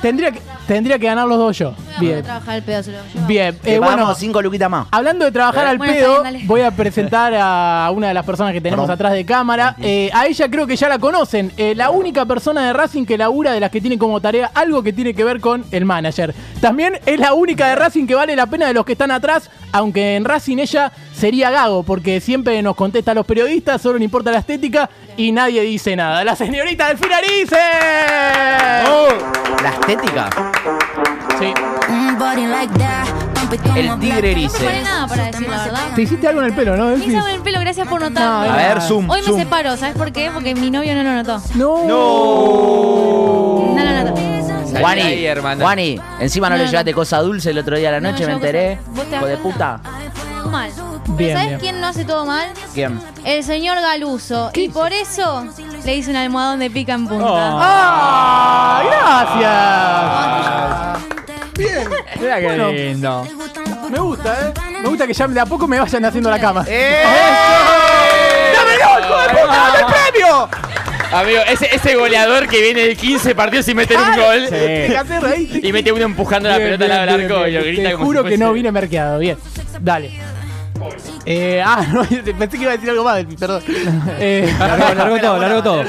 Tendría 0.02 0.32
que, 0.32 0.40
tendría 0.72 0.98
que 0.98 1.06
ganar 1.06 1.26
los 1.26 1.38
dos 1.38 1.58
yo. 1.58 1.74
Bien. 2.00 2.22
trabajar 2.22 2.56
el 2.56 2.62
pedo, 2.62 2.82
se 2.82 2.92
lo. 2.92 2.98
Bien. 3.26 3.58
Eh, 3.64 3.78
bueno, 3.78 4.14
cinco 4.14 4.40
luquitas 4.42 4.70
más. 4.70 4.86
Hablando 4.90 5.24
de 5.24 5.32
trabajar 5.32 5.66
al 5.66 5.78
Bueno, 5.78 5.92
está 5.92 6.04
pedo, 6.06 6.22
dale. 6.22 6.40
voy 6.44 6.60
a 6.62 6.70
presentar 6.70 7.32
a 7.36 7.90
una 7.94 8.08
de 8.08 8.14
las 8.14 8.24
personas 8.24 8.52
que 8.52 8.60
tenemos 8.60 8.84
Perdón. 8.84 8.94
atrás 8.94 9.12
de 9.12 9.24
cámara. 9.24 9.76
Eh, 9.80 10.10
a 10.12 10.26
ella 10.26 10.48
creo 10.50 10.66
que 10.66 10.76
ya 10.76 10.88
la 10.88 10.98
conocen. 10.98 11.52
Eh, 11.56 11.74
la 11.74 11.90
única 11.90 12.24
persona 12.26 12.66
de 12.66 12.72
Racing 12.72 13.04
que 13.04 13.18
labura 13.18 13.52
de 13.52 13.60
las 13.60 13.70
que 13.70 13.80
tiene 13.80 13.98
como 13.98 14.20
tarea 14.20 14.50
algo 14.54 14.82
que 14.82 14.92
tiene 14.92 15.14
que 15.14 15.24
ver 15.24 15.40
con 15.40 15.64
el 15.70 15.84
manager. 15.84 16.34
También 16.60 16.98
es 17.06 17.18
la 17.18 17.34
única 17.34 17.68
de 17.68 17.74
Racing 17.76 18.06
que 18.06 18.14
vale 18.14 18.34
la 18.36 18.46
pena 18.46 18.66
de 18.66 18.74
los 18.74 18.84
que 18.84 18.92
están 18.92 19.10
atrás, 19.10 19.50
aunque 19.72 20.16
en 20.16 20.24
Racing 20.24 20.58
ella 20.58 20.92
sería 21.22 21.50
gago, 21.52 21.84
porque 21.84 22.20
siempre 22.20 22.60
nos 22.62 22.74
contesta 22.74 23.12
a 23.12 23.14
los 23.14 23.24
periodistas, 23.24 23.80
solo 23.80 23.96
le 23.96 24.04
importa 24.04 24.32
la 24.32 24.38
estética 24.38 24.90
y 25.16 25.30
nadie 25.30 25.60
dice 25.62 25.94
nada. 25.94 26.24
La 26.24 26.34
señorita 26.34 26.88
Delfina 26.88 27.18
Arice. 27.18 27.56
La 29.62 29.70
estética. 29.70 30.30
Sí. 31.38 31.54
El 33.76 34.00
tigre 34.00 34.20
No 34.22 34.28
erice. 34.30 34.58
preparé 34.58 34.82
nada 34.82 35.06
para 35.06 35.24
decir 35.26 35.48
la 35.48 35.64
verdad. 35.64 35.94
Te 35.94 36.02
hiciste 36.02 36.26
algo 36.26 36.40
en 36.40 36.46
el 36.48 36.54
pelo, 36.54 36.76
¿no? 36.76 36.86
Me 36.86 37.04
hice 37.04 37.16
algo 37.16 37.28
en 37.28 37.34
el 37.36 37.42
pelo, 37.42 37.60
gracias 37.60 37.86
por 37.86 38.00
notarlo. 38.00 38.44
No, 38.48 38.52
A 38.52 38.56
ver, 38.56 38.80
zoom. 38.80 39.08
Hoy 39.08 39.20
me 39.24 39.32
separo, 39.32 39.76
¿sabes 39.76 39.94
por 39.96 40.10
qué? 40.10 40.28
Porque 40.34 40.56
mi 40.56 40.72
novio 40.72 40.92
no 40.96 41.04
lo 41.04 41.12
notó. 41.12 41.40
No. 41.54 41.86
No 43.76 43.84
lo 43.84 44.04
notó. 44.04 44.31
Juani, 44.80 45.02
ahí. 45.02 45.28
Juani, 45.60 46.00
encima 46.20 46.48
no, 46.48 46.54
No, 46.56 46.58
le 46.58 46.64
no. 46.64 46.70
llevaste 46.70 46.92
cosa 46.94 47.18
dulce 47.20 47.50
el 47.50 47.58
otro 47.58 47.76
día 47.76 47.90
a 47.90 47.92
la 47.92 48.00
No, 48.00 48.10
noche, 48.10 48.22
yo 48.22 48.28
me 48.28 48.34
cosa- 48.34 48.46
enteré. 48.46 48.78
vos 48.88 49.04
te 49.08 49.16
Hijo 49.16 49.26
de 49.26 49.32
das 49.32 49.40
puta. 49.40 49.80
Mal. 50.50 50.70
Bien, 51.08 51.32
¿Sabes 51.36 51.48
bien. 51.48 51.60
quién 51.60 51.80
no 51.80 51.86
hace 51.88 52.04
todo 52.04 52.24
mal? 52.26 52.48
¿Quién? 52.74 53.00
El 53.24 53.42
señor 53.44 53.80
Galuso. 53.80 54.50
Y 54.54 54.68
por 54.68 54.92
eso 54.92 55.46
le 55.84 55.96
hice 55.96 56.10
un 56.10 56.16
almohadón 56.16 56.58
de 56.60 56.70
pica 56.70 56.92
en 56.94 57.06
punta. 57.08 57.26
¡Ah! 57.28 58.82
¡Gracias! 58.84 61.52
Mira 62.20 62.38
qué 62.40 62.46
Bueno. 62.46 62.72
lindo. 62.72 63.26
Me 63.90 63.98
gusta, 63.98 64.48
¿eh? 64.48 64.52
Me 64.82 64.88
gusta 64.88 65.06
que 65.06 65.12
ya 65.14 65.28
de 65.28 65.40
a 65.40 65.46
poco 65.46 65.68
me 65.68 65.78
vayan 65.78 66.04
haciendo 66.04 66.30
la 66.30 66.40
cama. 66.40 66.64
¡Eh! 66.68 67.02
¡Dámelo, 68.54 69.00
hijo 69.00 69.20
de 69.20 69.28
puta! 69.28 69.46
¡Dame 69.46 69.78
el 69.78 69.86
premio! 69.86 70.48
Amigo, 71.12 71.40
ese, 71.48 71.74
ese 71.74 71.94
goleador 71.94 72.48
que 72.48 72.60
viene 72.60 72.86
de 72.86 72.96
15 72.96 73.34
partidos 73.34 73.66
sin 73.66 73.76
meter 73.76 73.98
un 73.98 74.16
gol. 74.16 74.48
Reír. 75.20 75.64
Y 75.64 75.72
mete 75.72 75.92
uno 75.92 76.04
empujando 76.04 76.48
la 76.48 76.56
pelota 76.56 76.84
al 76.84 76.90
lado 76.90 77.06
bien, 77.06 77.28
del 77.28 77.32
arco 77.32 77.46
y 77.46 77.52
lo 77.52 77.64
grita 77.64 77.82
Te 77.82 77.92
como 77.92 78.04
juro 78.06 78.22
si 78.22 78.28
que 78.30 78.38
no 78.38 78.52
vine 78.52 78.72
merqueado. 78.72 79.18
Bien. 79.18 79.36
Dale. 79.80 80.10
Eh, 81.24 81.62
ah, 81.64 81.86
no, 81.92 82.02
pensé 82.04 82.56
que 82.56 82.62
iba 82.62 82.72
a 82.72 82.74
decir 82.76 82.90
algo 82.90 83.04
más, 83.04 83.24
perdón. 83.38 83.62
Eh, 84.18 84.52
Largo, 84.58 84.94
largo 84.94 85.18
todo, 85.18 85.38
largo 85.38 85.62
todo. 85.62 85.84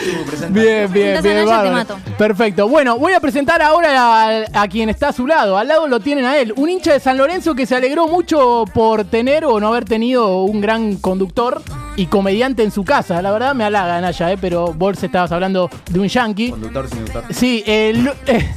Bien, 0.49 0.91
bien, 0.91 1.21
bien. 1.23 1.45
Mato. 1.71 1.97
Perfecto. 2.17 2.67
Bueno, 2.69 2.97
voy 2.99 3.13
a 3.13 3.19
presentar 3.19 3.61
ahora 3.61 4.43
a, 4.53 4.61
a 4.61 4.67
quien 4.67 4.89
está 4.89 5.09
a 5.09 5.13
su 5.13 5.25
lado. 5.27 5.57
Al 5.57 5.67
lado 5.67 5.87
lo 5.87 5.99
tienen 5.99 6.25
a 6.25 6.37
él. 6.37 6.53
Un 6.55 6.69
hincha 6.69 6.93
de 6.93 6.99
San 6.99 7.17
Lorenzo 7.17 7.55
que 7.55 7.65
se 7.65 7.75
alegró 7.75 8.07
mucho 8.07 8.65
por 8.73 9.05
tener 9.05 9.45
o 9.45 9.59
no 9.59 9.67
haber 9.69 9.85
tenido 9.85 10.43
un 10.43 10.61
gran 10.61 10.97
conductor 10.97 11.61
y 11.95 12.05
comediante 12.07 12.63
en 12.63 12.71
su 12.71 12.83
casa. 12.83 13.21
La 13.21 13.31
verdad 13.31 13.53
me 13.55 13.63
halaga, 13.63 13.99
Naya, 14.01 14.31
eh, 14.31 14.37
pero 14.39 14.73
vos 14.73 15.01
estabas 15.03 15.31
hablando 15.31 15.69
de 15.89 15.99
un 15.99 16.07
yankee. 16.07 16.51
Conductor 16.51 16.87
sin 16.89 16.97
conductor. 17.05 17.23
Sí, 17.33 17.63
el- 17.65 18.11
eh, 18.27 18.49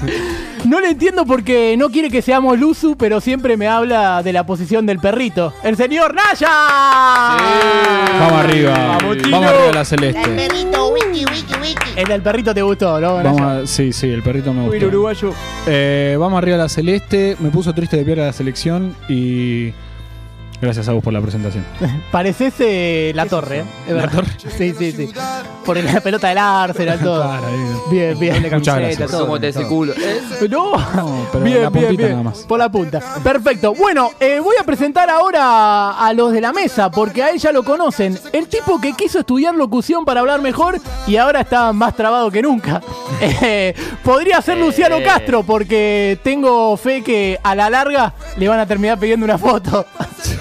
no 0.64 0.80
le 0.80 0.90
entiendo 0.90 1.24
porque 1.26 1.76
no 1.78 1.88
quiere 1.90 2.10
que 2.10 2.22
seamos 2.22 2.58
Luzu, 2.58 2.96
pero 2.96 3.20
siempre 3.20 3.56
me 3.56 3.68
habla 3.68 4.22
de 4.22 4.32
la 4.32 4.44
posición 4.46 4.86
del 4.86 4.98
perrito. 4.98 5.52
¡El 5.62 5.76
señor 5.76 6.14
Naya! 6.14 6.48
Vamos 8.20 8.44
arriba. 8.44 8.98
Vamos, 9.30 9.46
arriba 9.46 9.70
a 9.70 9.74
la 9.74 9.84
celeste. 9.84 10.46
El 11.96 12.04
del 12.06 12.22
perrito 12.22 12.54
te 12.54 12.62
gustó, 12.62 13.00
¿no? 13.00 13.14
Vamos 13.16 13.40
a- 13.40 13.66
sí, 13.66 13.92
sí, 13.92 14.08
el 14.10 14.22
perrito 14.22 14.52
me 14.52 14.60
Uy, 14.60 14.66
el 14.66 14.72
gustó. 14.72 14.86
uruguayo. 14.88 15.32
Eh, 15.66 16.16
vamos 16.18 16.38
arriba 16.38 16.56
a 16.56 16.60
la 16.60 16.68
celeste. 16.68 17.36
Me 17.40 17.50
puso 17.50 17.72
triste 17.72 17.96
de 17.96 18.04
pierda 18.04 18.26
la 18.26 18.32
selección 18.32 18.94
y 19.08 19.72
gracias 20.60 20.88
a 20.88 20.92
vos 20.92 21.02
por 21.02 21.12
la 21.12 21.20
presentación. 21.20 21.64
Pareces 22.10 22.54
eh, 22.60 23.12
la 23.14 23.26
torre, 23.26 23.60
¿eh? 23.60 23.64
Es 23.88 23.94
verdad. 23.94 24.24
Sí, 24.56 24.74
sí, 24.78 24.92
sí. 24.92 25.10
Por 25.64 25.76
la 25.78 26.00
pelota 26.00 26.28
del 26.28 26.38
Arsenal, 26.38 26.98
todo. 27.00 27.22
Claro, 27.26 27.46
ahí. 27.46 27.76
Bien, 27.90 28.18
bien. 28.18 28.42
Muchas 28.52 28.78
gracias. 28.78 29.10
¿Cómo 29.10 29.38
te 29.40 29.48
ese 29.48 29.66
culo? 29.66 29.92
¿Eh? 29.92 30.20
No, 30.48 30.72
No, 30.94 31.26
pero 31.32 31.44
bien, 31.44 31.62
la 31.62 31.70
bien, 31.70 31.84
puntita 31.86 32.02
bien. 32.02 32.10
nada 32.12 32.22
más. 32.22 32.38
Por 32.40 32.58
la 32.58 32.68
punta. 32.68 33.00
Perfecto. 33.22 33.74
Bueno, 33.74 34.10
eh, 34.20 34.40
voy 34.42 34.56
a 34.60 34.64
presentar 34.64 35.10
ahora 35.10 35.90
a 35.98 36.12
los 36.12 36.32
de 36.32 36.40
la 36.40 36.52
mesa, 36.52 36.90
porque 36.90 37.22
a 37.22 37.30
él 37.30 37.38
ya 37.38 37.52
lo 37.52 37.62
conocen. 37.64 38.18
El 38.32 38.46
tipo 38.48 38.80
que 38.80 38.92
quiso 38.94 39.20
estudiar 39.20 39.54
locución 39.54 40.04
para 40.04 40.20
hablar 40.20 40.40
mejor 40.40 40.78
y 41.06 41.16
ahora 41.16 41.40
está 41.40 41.72
más 41.72 41.94
trabado 41.96 42.30
que 42.30 42.42
nunca. 42.42 42.80
Eh, 43.18 43.74
podría 44.04 44.42
ser 44.42 44.58
Luciano 44.58 44.96
Eh. 44.98 45.02
Castro, 45.02 45.42
porque 45.42 46.18
tengo 46.22 46.76
fe 46.76 47.02
que 47.02 47.38
a 47.42 47.54
la 47.54 47.70
larga 47.70 48.12
le 48.36 48.46
van 48.46 48.58
a 48.60 48.66
terminar 48.66 48.98
pidiendo 48.98 49.24
una 49.24 49.38
foto. 49.38 49.86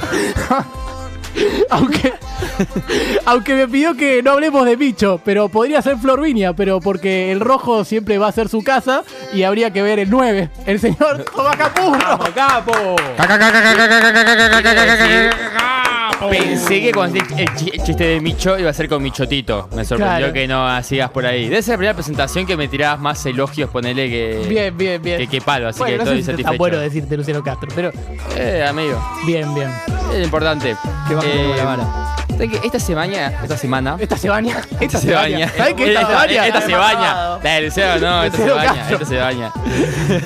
aunque, 1.69 2.13
aunque 3.25 3.55
me 3.55 3.67
pidió 3.67 3.95
que 3.95 4.21
no 4.23 4.31
hablemos 4.31 4.65
de 4.65 4.75
bicho, 4.75 5.19
pero 5.25 5.49
podría 5.49 5.81
ser 5.81 5.97
Florvinia, 5.97 6.53
pero 6.53 6.79
porque 6.79 7.31
el 7.31 7.39
rojo 7.39 7.83
siempre 7.85 8.17
va 8.17 8.27
a 8.27 8.31
ser 8.31 8.47
su 8.49 8.63
casa 8.63 9.03
y 9.33 9.43
habría 9.43 9.71
que 9.71 9.81
ver 9.81 9.99
el 9.99 10.09
9, 10.09 10.49
el 10.65 10.79
señor 10.79 11.25
Tomás 11.35 11.55
Capurro. 11.57 12.19
¡Capo! 12.33 12.95
Pensé 16.29 16.81
que 16.81 16.91
cuando 16.93 17.19
el, 17.19 17.25
el 17.39 17.55
chi- 17.55 17.71
el 17.73 17.83
chiste 17.83 18.03
de 18.05 18.19
Micho 18.21 18.57
iba 18.57 18.69
a 18.69 18.73
ser 18.73 18.87
con 18.87 19.03
Michotito. 19.03 19.67
Me 19.75 19.83
sorprendió 19.83 20.17
Claro. 20.17 20.33
que 20.33 20.47
no 20.47 20.81
sigas 20.83 21.11
por 21.11 21.25
ahí. 21.25 21.49
Debe 21.49 21.61
ser 21.61 21.73
la 21.73 21.77
primera 21.77 21.93
presentación 21.93 22.45
que 22.45 22.55
me 22.55 22.67
tirabas 22.67 22.99
más 22.99 23.23
elogios, 23.25 23.69
ponele 23.69 24.09
que. 24.09 24.45
Bien, 24.47 24.75
bien, 24.75 25.01
bien. 25.01 25.17
Que, 25.19 25.27
que 25.27 25.41
palo, 25.41 25.67
así 25.67 25.79
bueno, 25.79 25.91
que 25.91 25.97
no 25.97 26.03
estoy 26.03 26.17
sé 26.19 26.23
si 26.23 26.31
está 26.31 26.31
satisfecho. 26.43 26.57
bueno 26.57 26.77
decirte 26.79 27.17
Luciano 27.17 27.43
Castro, 27.43 27.69
pero 27.75 27.91
Eh, 28.37 28.65
amigo. 28.67 28.97
bien, 29.25 29.53
bien. 29.53 29.69
Es 30.13 30.23
importante. 30.23 30.75
Que 31.07 31.13
Eh, 31.23 31.53
la 31.57 31.63
vara. 31.65 31.83
¿sabes 32.29 32.49
qué? 32.51 32.59
Esta 32.65 32.79
semana. 32.79 33.27
Esta 33.43 33.57
semana. 33.57 33.97
Esta 33.99 34.17
se 34.17 34.29
baña. 34.29 34.61
Esta 34.79 34.99
se 34.99 35.13
baña. 35.13 35.49
¿Sabes 35.55 35.73
qué? 35.75 35.93
Esta 35.93 36.07
se 36.07 36.13
baña. 36.13 36.47
Esta 36.47 36.61
se 36.61 36.75
baña. 36.75 37.37
La 37.43 37.51
de 37.53 37.61
Luciano, 37.61 37.99
no, 38.09 38.23
esta 38.23 38.37
se 38.37 38.49
baña. 38.49 38.89
Esta 38.89 39.05
se 39.05 39.17
baña. 39.17 39.51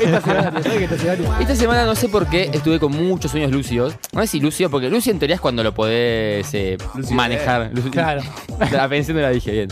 Esta 0.01 0.21
se 0.21 0.33
baña. 0.33 0.51
¿Sabes 0.63 0.77
que 0.77 0.83
esta 0.85 0.97
se 0.97 1.07
baña? 1.07 1.39
Esta 1.39 1.55
semana 1.55 1.85
no 1.85 1.95
sé 1.95 2.09
por 2.09 2.27
qué 2.27 2.49
estuve 2.53 2.79
con 2.79 2.91
muchos 2.91 3.31
sueños 3.31 3.51
lúcidos. 3.51 3.95
No 4.13 4.21
sé 4.21 4.27
si 4.27 4.39
lúcido, 4.39 4.69
porque 4.69 4.89
lúcido 4.89 5.13
en 5.13 5.19
teoría 5.19 5.35
es 5.35 5.41
cuando 5.41 5.63
lo 5.63 5.73
podés 5.73 6.47
eh, 6.53 6.77
manejar. 7.11 7.71
Lúcido- 7.73 7.91
Claro. 7.91 8.21
La 8.71 8.87
pensé 8.89 9.13
no 9.13 9.21
la 9.21 9.29
dije 9.29 9.51
bien. 9.51 9.69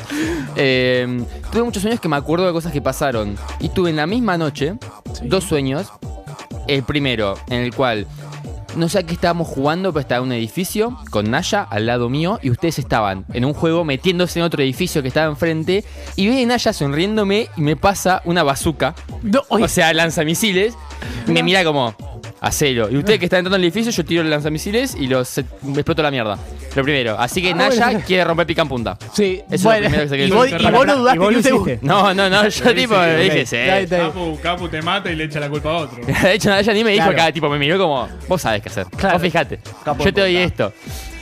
Eh, 0.56 1.22
tuve 1.52 1.64
muchos 1.64 1.82
sueños 1.82 2.00
que 2.00 2.08
me 2.08 2.16
acuerdo 2.16 2.46
de 2.48 2.54
cosas 2.54 2.72
que 2.72 2.82
pasaron. 2.82 3.36
Y 3.60 3.70
tuve 3.70 3.90
en 3.90 3.96
la 3.98 4.08
misma 4.08 4.38
noche 4.38 4.76
dos 5.24 5.44
sueños. 5.44 5.88
El 6.68 6.84
primero, 6.84 7.36
en 7.50 7.62
el 7.62 7.74
cual 7.74 8.06
no 8.78 8.90
sé 8.90 9.00
a 9.00 9.04
qué 9.04 9.14
estábamos 9.14 9.48
jugando, 9.48 9.92
pero 9.92 10.02
estaba 10.02 10.20
en 10.20 10.28
un 10.28 10.34
edificio 10.34 10.98
con 11.10 11.30
Naya 11.32 11.64
al 11.64 11.86
lado 11.86 12.10
mío 12.10 12.40
y 12.42 12.52
ustedes 12.52 12.80
estaban 12.80 13.26
en 13.34 13.44
un 13.44 13.54
juego 13.54 13.84
metiéndose 13.84 14.40
en 14.40 14.46
otro 14.46 14.62
edificio 14.62 15.02
que 15.02 15.08
estaba 15.08 15.28
enfrente 15.28 15.84
y 16.16 16.28
ve 16.28 16.44
a 16.44 16.46
Naya 16.46 16.72
sonriéndome 16.72 17.50
y 17.58 17.62
me 17.62 17.76
pasa 17.76 18.22
una 18.26 18.44
bazooka, 18.44 18.96
No, 19.24 19.42
o 19.50 19.68
sea, 19.68 19.94
lanzamisiles, 19.94 20.76
y 21.28 21.32
me 21.32 21.44
mira 21.44 21.64
como, 21.64 21.96
hacelo. 22.41 22.89
Y 22.89 22.98
ustedes 22.98 23.20
que 23.20 23.25
están 23.25 23.39
entrando 23.39 23.56
al 23.56 23.63
edificio, 23.63 23.91
yo 23.91 24.06
tiro 24.06 24.22
el 24.22 24.29
lanzamisiles 24.29 24.96
y 24.96 25.08
los 25.08 25.41
me 25.63 25.74
exploto 25.74 26.01
la 26.03 26.12
mierda. 26.12 26.38
Lo 26.75 26.84
primero. 26.84 27.17
Así 27.20 27.41
que 27.41 27.51
Ah, 27.51 27.56
Naya 27.56 27.86
bueno. 27.86 28.01
quiere 28.06 28.24
romper 28.24 28.46
pica 28.46 28.62
en 28.62 28.67
punta. 28.70 28.98
sí, 29.13 29.41
es 29.50 29.63
lo 29.63 29.72
primero 29.72 30.03
que 30.03 30.10
se 30.10 30.15
y 30.15 30.17
quiere 30.20 30.34
vos, 30.36 30.48
y 30.50 30.72
vos 30.72 30.86
no 30.86 30.96
dudaste 30.98 31.15
¿Y 31.15 31.20
vos 31.20 31.27
ni 31.29 31.34
lo 31.34 31.38
un 31.38 31.44
segundo. 31.44 31.70
hiciste? 31.72 31.86
No, 31.88 32.13
no, 32.13 32.29
no, 32.29 32.48
yo 32.48 32.75
tipo 32.75 32.96
le 32.98 33.17
dije, 33.24 33.46
sí. 33.46 33.56
Está 33.56 33.79
está. 33.79 33.98
Capu, 34.00 34.39
Capu 34.41 34.70
te 34.70 34.82
mata 34.82 35.12
y 35.12 35.15
le 35.15 35.24
echa 35.24 35.39
la 35.39 35.50
culpa 35.50 35.70
a 35.72 35.77
otro. 35.77 35.98
De 36.24 36.34
hecho, 36.34 36.50
Naya 36.50 36.74
ni 36.74 36.84
me 36.84 36.91
dijo 36.91 37.10
acá, 37.10 37.32
tipo, 37.32 37.50
me 37.50 37.58
miró 37.58 37.77
como, 37.79 38.08
vos 38.27 38.41
sabés 38.41 38.62
qué 38.62 38.70
hacer. 38.70 38.86
Claro. 38.96 39.13
Vos 39.15 39.22
fijate. 39.24 39.60
Yo 39.86 39.94
en 40.08 40.13
te 40.13 40.22
doy 40.22 40.38
esto. 40.38 40.74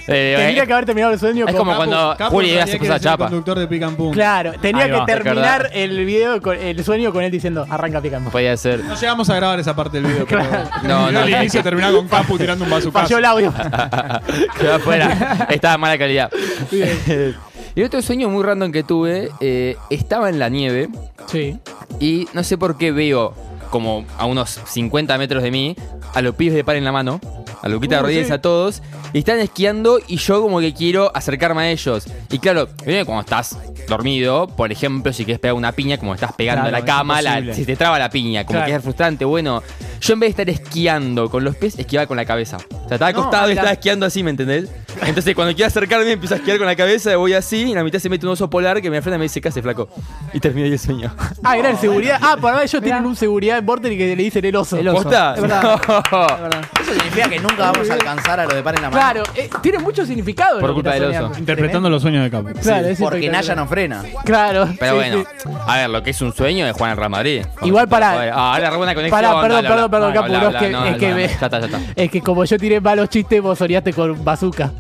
Eh, 0.08 0.36
Tendría 0.38 0.64
eh, 0.64 0.68
que 0.68 0.74
haber 0.74 0.86
terminado 0.86 1.14
el 1.14 1.20
sueño 1.20 1.46
es 1.48 1.52
con- 1.54 1.66
como 1.66 1.76
cuando 1.76 2.16
Juli 2.30 2.58
hace 2.58 2.78
cosas 2.78 3.02
chapa. 3.02 3.26
conductor 3.26 3.58
de. 3.58 3.68
Claro, 4.12 4.54
tenía 4.62 4.84
Ahí 4.84 4.92
que 4.92 4.98
va, 4.98 5.06
terminar 5.06 5.70
el 5.74 6.06
video, 6.06 6.42
con, 6.42 6.56
el 6.58 6.84
sueño 6.84 7.12
con 7.12 7.24
él 7.24 7.32
diciendo, 7.32 7.66
arranca. 7.70 8.02
Podía 8.32 8.56
ser. 8.58 8.84
No 8.84 8.96
llegamos 8.96 9.30
a 9.30 9.36
grabar 9.36 9.60
esa 9.60 9.76
parte 9.76 10.00
del 10.02 10.12
video, 10.12 10.26
pero 10.30 10.44
No, 10.84 11.12
no. 11.12 11.20
al 11.20 11.30
inicio 11.30 11.64
terminaba 11.64 11.96
con 11.96 12.08
Capu 12.08 12.38
tirando 12.38 12.64
un 12.66 12.70
vaso 12.70 12.92
Falló 12.92 13.18
el 13.18 13.26
audio. 13.26 13.54
Quedó 14.60 14.76
afuera. 14.76 15.48
Estaba 15.50 15.74
de 15.74 15.78
mala 15.78 15.98
calidad. 15.98 16.30
y 17.76 17.84
otro 17.84 18.02
sueño 18.02 18.30
muy 18.30 18.44
random 18.44 18.72
que 18.72 18.84
tuve, 18.84 19.30
eh, 19.40 19.76
estaba 19.90 20.30
en 20.30 20.40
la 20.40 20.50
nieve 20.50 20.90
sí. 21.28 21.58
y 22.00 22.28
no 22.34 22.44
sé 22.44 22.58
por 22.58 22.78
qué 22.78 22.92
veo 22.92 23.34
como 23.70 24.06
a 24.18 24.26
unos 24.26 24.60
50 24.66 25.18
metros 25.18 25.44
de 25.44 25.52
mí 25.52 25.76
a 26.14 26.22
los 26.22 26.36
pibes 26.36 26.56
de 26.56 26.64
par 26.64 26.76
en 26.78 26.86
la 26.86 26.92
mano, 26.92 27.20
a 27.62 27.68
Luquita 27.70 28.02
Rodríguez, 28.02 28.32
a 28.32 28.40
todos, 28.42 28.82
y 29.14 29.20
están 29.20 29.40
esquiando 29.40 30.00
y 30.08 30.18
yo 30.18 30.42
como 30.42 30.60
que 30.60 30.74
quiero 30.74 31.12
acercarme 31.16 31.62
a 31.64 31.70
ellos. 31.72 32.06
Y 32.32 32.40
claro, 32.40 32.68
¿viste 32.86 33.06
cuando 33.06 33.22
estás 33.22 33.58
dormido, 33.88 34.48
por 34.48 34.72
ejemplo, 34.72 35.14
si 35.14 35.26
quieres 35.26 35.40
pegar 35.40 35.56
una 35.56 35.72
piña, 35.72 35.98
como 35.98 36.14
estás 36.14 36.34
pegando 36.34 36.62
Claro, 36.64 36.76
a 36.76 36.80
la 36.80 36.86
cama, 36.86 37.22
la, 37.22 37.54
se 37.54 37.66
te 37.66 37.76
traba 37.76 38.00
la 38.00 38.10
piña, 38.10 38.46
como 38.46 38.58
Claro. 38.60 38.72
que 38.72 38.76
es 38.78 38.84
frustrante. 38.84 39.26
Bueno, 39.26 39.62
yo 40.02 40.14
en 40.14 40.20
vez 40.20 40.36
de 40.36 40.44
estar 40.44 40.50
esquiando 40.50 41.30
con 41.30 41.44
los 41.44 41.56
pies, 41.56 41.78
esquiaba 41.78 42.08
con 42.08 42.18
la 42.18 42.26
cabeza. 42.26 42.58
O 42.58 42.88
sea, 42.88 42.96
estaba 42.96 43.08
acostado 43.08 43.50
y 43.50 43.54
estaba 43.54 43.72
esquiando 43.72 44.06
así, 44.06 44.24
¿me 44.24 44.32
entendés? 44.32 44.70
Entonces 45.06 45.36
cuando 45.36 45.54
quiero 45.54 45.68
acercarme 45.68 46.10
empiezo 46.12 46.36
a 46.36 46.38
esquiar 46.38 46.58
con 46.58 46.68
la 46.68 46.76
cabeza, 46.76 47.16
voy 47.18 47.34
así, 47.34 47.64
y 47.64 47.70
en 47.72 47.76
la 47.76 47.84
mitad 47.84 48.00
se 48.00 48.10
mete 48.10 48.26
un 48.26 48.32
oso 48.32 48.50
polar 48.50 48.82
que 48.82 48.90
me 48.90 49.02
frena 49.02 49.18
y 49.18 49.20
me 49.20 49.24
dice, 49.26 49.42
¿qué 49.42 49.50
hace, 49.50 49.62
flaco? 49.62 49.90
Y 50.34 50.40
terminé 50.40 50.68
el 50.68 50.80
sueño. 50.80 51.14
Ah, 51.44 51.58
era 51.58 51.70
el 51.70 51.78
seguridad. 51.78 52.18
Ah, 52.22 52.38
por 52.40 52.54
ahí 52.54 52.64
ellos 52.64 52.82
tienen 52.82 53.06
un 53.06 53.16
seguridad 53.16 53.58
en 53.58 53.66
Border 53.66 53.92
y 53.92 53.98
que 53.98 54.16
le 54.16 54.24
dicen 54.24 54.46
el 54.46 54.56
oso. 54.56 54.78
El 54.78 54.88
oso. 54.88 55.04
¿Posta? 55.04 55.36
Es 55.36 55.42
verdad. 55.42 55.82
No. 56.12 56.82
Eso 56.82 56.94
significa 56.94 57.30
que 57.30 57.40
nunca 57.48 57.72
vamos 57.72 57.90
a 57.90 57.94
alcanzar 57.94 58.40
a 58.40 58.46
lo 58.46 58.56
de 58.56 58.64
par 58.64 58.76
en 58.76 58.82
la 58.82 58.90
mano. 58.90 59.02
Claro, 59.02 59.24
eh, 59.36 59.50
tiene 59.62 59.80
mucho 59.80 60.06
significado. 60.06 60.60
Por 60.60 60.70
lo 60.70 60.76
que 60.76 60.82
culpa 60.82 60.90
estás 60.96 61.00
del 61.02 61.10
oso. 61.10 61.20
soñando. 61.20 61.40
Interpretando 61.40 61.90
los 61.90 62.02
sueños 62.02 62.24
de 62.24 62.32
Capu. 62.32 62.46
Claro, 62.62 62.88
es 62.88 63.00
Porque 63.00 63.18
espectacular. 63.26 63.32
Naya 63.32 63.56
no 63.56 63.68
frena. 63.68 64.04
Claro. 64.24 64.70
Pero 64.80 64.92
sí, 64.92 64.98
bueno, 64.98 65.24
sí. 65.38 65.50
a 65.68 65.76
ver, 65.78 65.90
lo 65.90 66.04
que 66.04 66.10
es 66.12 66.22
un 66.22 66.34
sueño 66.34 66.66
es 66.68 66.74
jugar 66.74 66.92
en 66.92 66.98
Real 66.98 67.10
Madrid. 67.10 67.46
Igual 67.62 67.88
pará. 67.88 68.12
Ah, 68.12 68.54
ahora 68.54 68.68
arregla 68.68 68.78
una 68.84 68.96
conexión. 68.96 69.10
Pará, 69.22 69.42
perdón, 69.42 69.50
dale, 69.50 69.68
perdón, 69.68 69.84
habla. 69.84 69.90
perdón, 69.90 70.14
Capu, 70.14 70.26
habla, 70.26 70.40
no, 70.40 70.50
es 70.50 70.56
que- 70.64 70.70
no, 70.72 70.86
es 70.86 70.98
que 70.98 71.10
no, 71.10 71.16
me- 71.16 71.28
Ya 71.28 71.34
está, 71.34 71.60
ya 71.60 71.66
está. 71.66 71.80
Es 71.96 72.12
que 72.12 72.22
como 72.22 72.44
yo 72.46 72.58
tiré 72.58 72.82
malos 72.82 73.10
chistes, 73.10 73.42
vos 73.42 73.58
soñaste 73.58 73.94
con 73.94 74.24
bazooka. 74.24 74.72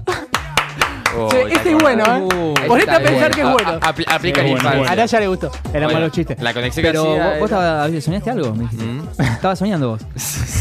Oh, 1.17 1.29
Sí, 1.31 1.37
este 1.49 1.69
es 1.71 1.77
bueno. 1.81 2.03
bueno, 2.03 2.29
¿eh? 2.31 2.63
Uh, 2.65 2.67
Ponete 2.67 2.91
a 2.91 2.99
pensar 2.99 3.31
que 3.31 3.41
es 3.41 3.47
bueno. 3.49 3.69
A- 3.69 3.79
apl- 3.93 4.05
aplica 4.07 4.41
Sí, 4.41 4.47
el 4.47 4.51
bueno, 4.53 4.69
infancia. 4.69 4.91
A 4.91 4.95
Naya 4.95 5.19
le 5.19 5.27
gustó. 5.27 5.51
Eran 5.69 5.83
Bueno, 5.83 5.93
malos 5.93 6.11
chistes. 6.11 6.41
La 6.41 6.53
conexión 6.53 6.83
que 6.83 6.89
Pero 6.91 7.01
hacía 7.01 7.39
vos, 7.39 7.51
era- 7.51 7.87
vos 7.87 8.03
soñaste 8.03 8.29
algo, 8.31 8.53
me 8.55 8.63
dijiste. 8.63 8.85
Mm. 8.85 9.07
Estabas 9.21 9.59
soñando 9.59 9.89
vos. 9.89 10.01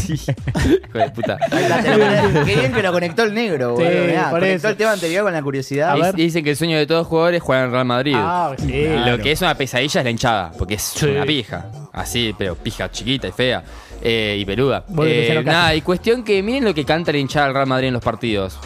Sí. 0.05 0.13
Hijo 0.13 0.97
de 0.99 1.09
puta. 1.09 1.37
Qué 1.51 2.43
bien 2.55 2.71
que 2.71 2.83
lo 2.83 2.91
conectó 2.91 3.23
el 3.23 3.33
negro, 3.33 3.75
Sí, 3.75 3.83
boludo. 3.83 4.05
Mirá, 4.05 4.29
conectó 4.29 4.55
eso. 4.55 4.69
el 4.69 4.77
tema 4.77 4.91
anterior 4.91 5.23
con 5.23 5.33
la 5.33 5.41
curiosidad. 5.41 5.91
A 5.99 6.09
Y- 6.09 6.13
Dicen 6.13 6.43
que 6.43 6.51
el 6.51 6.55
sueño 6.55 6.77
de 6.77 6.85
todos 6.85 7.07
jugadores 7.07 7.37
es 7.37 7.43
jugar 7.43 7.65
en 7.65 7.71
Real 7.71 7.85
Madrid. 7.85 8.13
Ah, 8.15 8.53
sí. 8.57 8.85
Lo 9.05 9.17
que 9.17 9.31
es 9.31 9.41
una 9.41 9.55
pesadilla 9.55 10.01
es 10.01 10.03
la 10.05 10.09
hinchada, 10.11 10.51
porque 10.57 10.75
es 10.75 10.83
Sí. 10.83 11.07
una 11.07 11.25
pija. 11.25 11.65
Así, 11.91 12.35
pero 12.37 12.55
pija 12.55 12.89
chiquita 12.91 13.27
y 13.27 13.31
fea. 13.31 13.63
eh, 14.01 14.37
y 14.39 14.45
peluda. 14.45 14.83
Bueno, 14.89 15.11
Eh, 15.11 15.41
nada, 15.43 15.73
y 15.73 15.81
cuestión 15.81 16.23
que 16.23 16.43
miren 16.43 16.65
lo 16.65 16.73
que 16.75 16.85
canta 16.85 17.11
la 17.11 17.17
hinchada 17.17 17.45
del 17.47 17.55
Real 17.55 17.67
Madrid 17.67 17.87
en 17.87 17.93
los 17.95 18.03
partidos. 18.03 18.59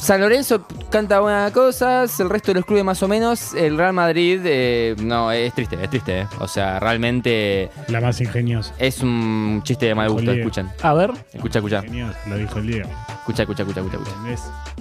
San 0.00 0.20
Lorenzo 0.20 0.62
canta 0.90 1.20
buenas 1.20 1.52
cosas, 1.52 2.18
el 2.20 2.30
resto 2.30 2.50
de 2.52 2.56
los 2.56 2.64
clubes 2.64 2.82
más 2.84 3.02
o 3.02 3.08
menos. 3.08 3.52
El 3.54 3.76
Real 3.76 3.92
Madrid, 3.92 4.40
eh, 4.44 4.96
no, 5.02 5.30
es 5.30 5.52
triste, 5.54 5.76
es 5.80 5.90
triste. 5.90 6.20
eh. 6.22 6.26
O 6.40 6.48
sea, 6.48 6.80
realmente 6.80 7.70
La 7.88 8.00
más 8.00 8.20
ingeniosa. 8.20 8.72
es 8.78 9.02
un 9.02 9.60
chiste 9.62 9.86
de 9.86 9.94
mal 9.94 10.08
gusto. 10.08 10.30
Olé. 10.30 10.40
Escuchen, 10.40 10.70
A 10.82 10.94
ver. 10.94 11.12
escucha, 11.32 11.58
escucha. 11.58 11.76
Ingeniosa, 11.84 12.18
lo 12.28 12.36
dijo 12.38 12.58
el 12.58 12.66
Diego. 12.66 12.88
Escucha, 13.20 13.42
escucha, 13.42 13.62
escucha, 13.62 13.80
escucha. 13.80 14.00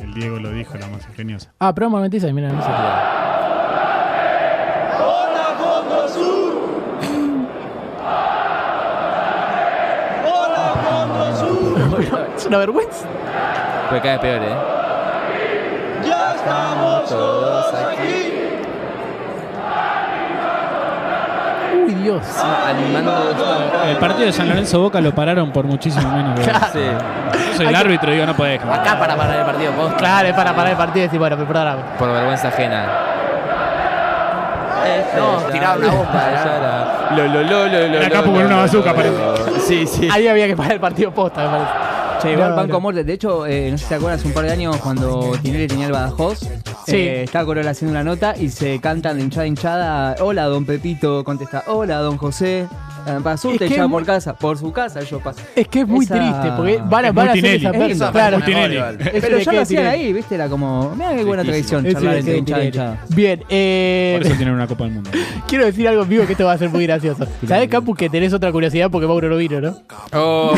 El 0.01 0.13
Diego 0.13 0.39
lo 0.39 0.51
dijo, 0.51 0.77
la 0.77 0.87
más 0.87 1.05
ingeniosa. 1.09 1.51
Ah, 1.59 1.73
pero 1.75 1.89
me 1.89 1.99
metís 1.99 2.23
ahí, 2.23 2.33
mira, 2.33 2.49
no 2.53 2.61
sé. 2.61 2.69
Es 12.35 12.45
una 12.45 12.57
vergüenza. 12.59 13.05
Puede 13.89 14.01
caer 14.01 14.19
peor, 14.21 14.41
¿eh? 14.43 14.78
Todos 17.09 17.73
aquí. 17.73 18.33
Uy, 21.85 21.93
Dios. 21.95 22.21
Animando 22.67 23.35
El 23.87 23.97
partido 23.97 24.25
de 24.27 24.33
San 24.33 24.47
Lorenzo 24.49 24.79
Boca 24.79 25.01
lo 25.01 25.13
pararon 25.13 25.51
por 25.51 25.65
muchísimo 25.65 26.09
menos. 26.11 26.39
que- 26.39 26.45
Claro. 26.45 26.67
Yo 26.73 27.57
soy 27.57 27.67
el 27.67 27.75
árbitro 27.75 28.09
y 28.11 28.13
digo, 28.15 28.25
no 28.25 28.35
podés. 28.35 28.61
Acá 28.63 28.97
para 28.99 29.15
parar 29.15 29.39
el 29.39 29.45
partido. 29.45 29.71
vos. 29.73 29.93
Claro, 29.97 30.27
es 30.27 30.33
para 30.33 30.53
parar 30.55 30.71
el 30.71 30.77
partido 30.77 30.99
y 30.99 31.07
decir, 31.07 31.19
bueno, 31.19 31.37
perdóname. 31.37 31.81
por 31.97 32.11
vergüenza 32.11 32.47
ajena. 32.49 32.85
No, 35.15 35.37
tiraron 35.51 35.81
la 35.85 35.91
bomba. 35.91 36.23
Lo, 37.15 37.23
lo, 37.27 37.43
lo, 37.43 37.43
lo, 37.43 37.67
lo, 37.67 37.77
Era 37.77 38.07
lo, 38.07 38.13
capo 38.13 38.25
lo, 38.27 38.33
con 38.33 38.45
una 38.45 38.65
lo, 38.65 38.83
parece. 38.95 39.17
lo. 39.17 39.59
Sí, 39.59 39.87
sí. 39.87 40.07
Ahí 40.11 40.27
había 40.27 40.47
que 40.47 40.55
parar 40.55 40.73
el 40.73 40.79
partido 40.79 41.11
posta, 41.11 41.41
me 41.43 41.49
parece. 41.49 41.69
Che, 42.21 42.31
igual 42.33 42.49
No, 42.51 42.55
banco 42.55 42.71
no. 42.73 42.77
a 42.77 42.79
muerte. 42.81 43.03
De 43.03 43.13
hecho, 43.13 43.45
eh, 43.45 43.69
no 43.71 43.77
sé 43.77 43.83
si 43.83 43.89
te 43.89 43.95
acuerdas, 43.95 44.19
hace 44.19 44.27
un 44.27 44.33
par 44.33 44.45
de 44.45 44.51
años 44.51 44.75
cuando 44.77 45.31
Tinelli 45.41 45.67
tenía 45.67 45.85
el 45.87 45.91
Badajoz, 45.91 46.39
Sí. 46.85 46.95
eh, 46.95 47.23
estaba 47.23 47.45
Corolla 47.45 47.71
haciendo 47.71 47.91
una 47.91 48.03
nota 48.03 48.35
y 48.37 48.49
se 48.49 48.79
cantan 48.79 49.17
de 49.17 49.23
hinchada 49.23 49.47
hinchada. 49.47 50.15
Hola, 50.19 50.45
don 50.45 50.65
Pepito, 50.65 51.23
contesta. 51.23 51.63
Hola, 51.67 51.97
don 51.97 52.17
José. 52.17 52.67
Eh, 53.07 53.17
Pasó 53.23 53.49
usted 53.49 53.67
ya 53.69 53.87
por 53.87 54.05
casa, 54.05 54.33
por 54.35 54.57
su 54.57 54.71
casa 54.73 54.99
yo 55.01 55.19
paso. 55.19 55.39
Es 55.55 55.67
que 55.69 55.79
es 55.81 55.87
muy 55.87 56.03
Esa- 56.03 56.15
triste, 56.15 56.51
porque 56.57 56.81
van 56.85 57.05
a, 57.05 57.11
van 57.13 57.29
a 57.29 57.31
hacer 57.31 57.45
esa 57.45 57.69
eso, 57.71 58.11
claro. 58.11 58.37
es 58.37 59.21
Pero 59.21 59.39
ya 59.39 59.53
lo 59.53 59.61
hacían 59.61 59.85
ahí, 59.87 60.11
viste, 60.11 60.35
era 60.35 60.49
como, 60.49 60.93
mira 60.95 61.15
qué 61.15 61.23
buena 61.23 61.43
tradición, 61.43 61.85
charlar 61.89 62.17
entre 62.17 62.37
hinchada 62.37 62.63
hinchada. 62.65 62.97
Bien, 63.09 63.41
eh, 63.49 64.15
Por 64.17 64.27
eso 64.27 64.35
tienen 64.35 64.53
una 64.53 64.67
Copa 64.67 64.83
del 64.83 64.93
Mundo. 64.93 65.09
quiero 65.47 65.65
decir 65.65 65.87
algo 65.87 66.03
en 66.03 66.09
vivo 66.09 66.25
que 66.25 66.33
esto 66.33 66.45
va 66.45 66.51
a 66.53 66.57
ser 66.57 66.69
muy 66.69 66.83
gracioso. 66.85 67.25
¿Sabés, 67.47 67.69
Capu, 67.69 67.95
que 67.95 68.09
tenés 68.09 68.33
otra 68.33 68.51
curiosidad 68.51 68.91
porque 68.91 69.07
Mauro 69.07 69.29
lo 69.29 69.37
vino, 69.37 69.61
no? 69.61 69.77
Oh. 70.13 70.51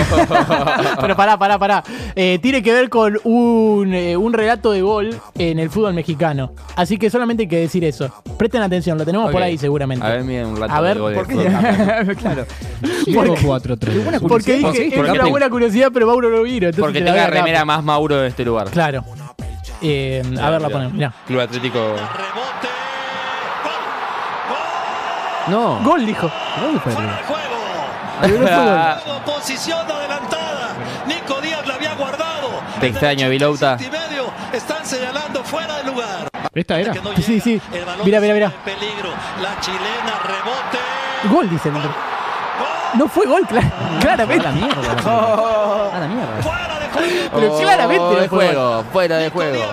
Pero 1.01 1.15
pará, 1.15 1.37
pará, 1.37 1.50
pará. 1.59 1.83
Eh, 2.15 2.39
tiene 2.41 2.61
que 2.61 2.73
ver 2.73 2.89
con 2.89 3.17
un, 3.23 3.93
eh, 3.93 4.17
un 4.17 4.33
relato 4.33 4.71
de 4.71 4.81
gol 4.81 5.19
en 5.37 5.59
el 5.59 5.69
fútbol 5.69 5.93
mexicano. 5.93 6.53
Así 6.75 6.97
que 6.97 7.09
solamente 7.09 7.43
hay 7.43 7.49
que 7.49 7.57
decir 7.59 7.83
eso. 7.83 8.11
Presten 8.37 8.61
atención, 8.61 8.97
lo 8.97 9.05
tenemos 9.05 9.31
por 9.31 9.41
ahí 9.41 9.57
seguramente. 9.57 10.05
A 10.05 10.09
ver, 10.09 10.23
miren 10.23 10.47
un 10.47 10.57
rato 10.57 10.73
A 10.73 10.81
ver, 10.81 10.95
de 10.95 11.01
gol 11.01 11.13
¿por 11.13 11.27
qué? 11.27 11.35
claro. 12.19 12.45
Diego 13.05 13.35
4-3. 13.35 14.27
Porque 14.27 14.53
dije 14.53 14.91
Porque 14.95 15.09
es 15.11 15.19
una 15.19 15.27
buena 15.27 15.49
curiosidad, 15.49 15.89
pero 15.93 16.07
Mauro 16.07 16.29
lo 16.29 16.43
vino. 16.43 16.67
entonces 16.67 16.81
Porque 16.81 17.01
la 17.01 17.11
tenga 17.11 17.27
remera 17.27 17.65
más 17.65 17.83
Mauro 17.83 18.17
de 18.17 18.27
este 18.27 18.45
lugar. 18.45 18.69
Claro. 18.69 19.03
Eh, 19.81 20.21
a 20.39 20.49
ver, 20.51 20.61
la 20.61 20.69
ponemos, 20.69 20.93
mirá. 20.93 21.13
Club 21.25 21.39
Atlético. 21.39 21.95
No. 25.47 25.79
Gol, 25.83 26.05
dijo. 26.05 26.29
Juego, 27.27 28.45
Posición 29.25 29.79
adelantada. 29.79 30.75
Nico 31.07 31.40
Te 32.81 32.87
extraño, 32.87 33.29
Vilouta. 33.29 33.77
Están 34.53 34.85
señalando 34.85 35.43
fuera 35.43 35.77
de 35.77 35.83
lugar. 35.85 36.27
¿Esta 36.53 36.79
era? 36.79 36.93
No 36.95 37.13
Sí, 37.15 37.39
sí. 37.39 37.61
Mira, 38.03 38.19
mira, 38.19 38.33
mira. 38.33 38.45
en 38.47 38.51
peligro. 38.73 39.09
La 39.41 39.59
chilena 39.61 40.19
rebote. 40.23 41.33
Gol, 41.33 41.49
dice 41.49 41.69
el 41.69 41.75
hombre. 41.75 41.91
No 42.95 43.07
fue 43.07 43.25
gol, 43.25 43.47
cla- 43.47 43.71
claramente. 44.01 44.45
A 44.45 44.51
la 44.51 44.57
mierda. 44.57 45.91
A 45.95 45.99
la 45.99 46.07
mierda. 46.07 46.41
Fuera 46.41 46.79
de 46.79 46.89
juego. 46.89 47.29
Pero 47.39 47.57
claramente 47.59 48.03
Oh, 48.03 48.11
no 48.11 48.17
gol. 48.19 48.27
juego, 48.27 48.83
fuera 48.91 49.17
de 49.17 49.29
juego. 49.29 49.63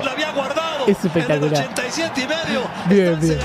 Es 0.86 1.04
espectacular. 1.04 1.52
En 1.54 1.62
el 1.64 1.68
87 1.72 2.20
y 2.20 2.26
medio. 2.26 2.62
Bien, 2.86 3.06
están 3.14 3.20
bien. 3.20 3.40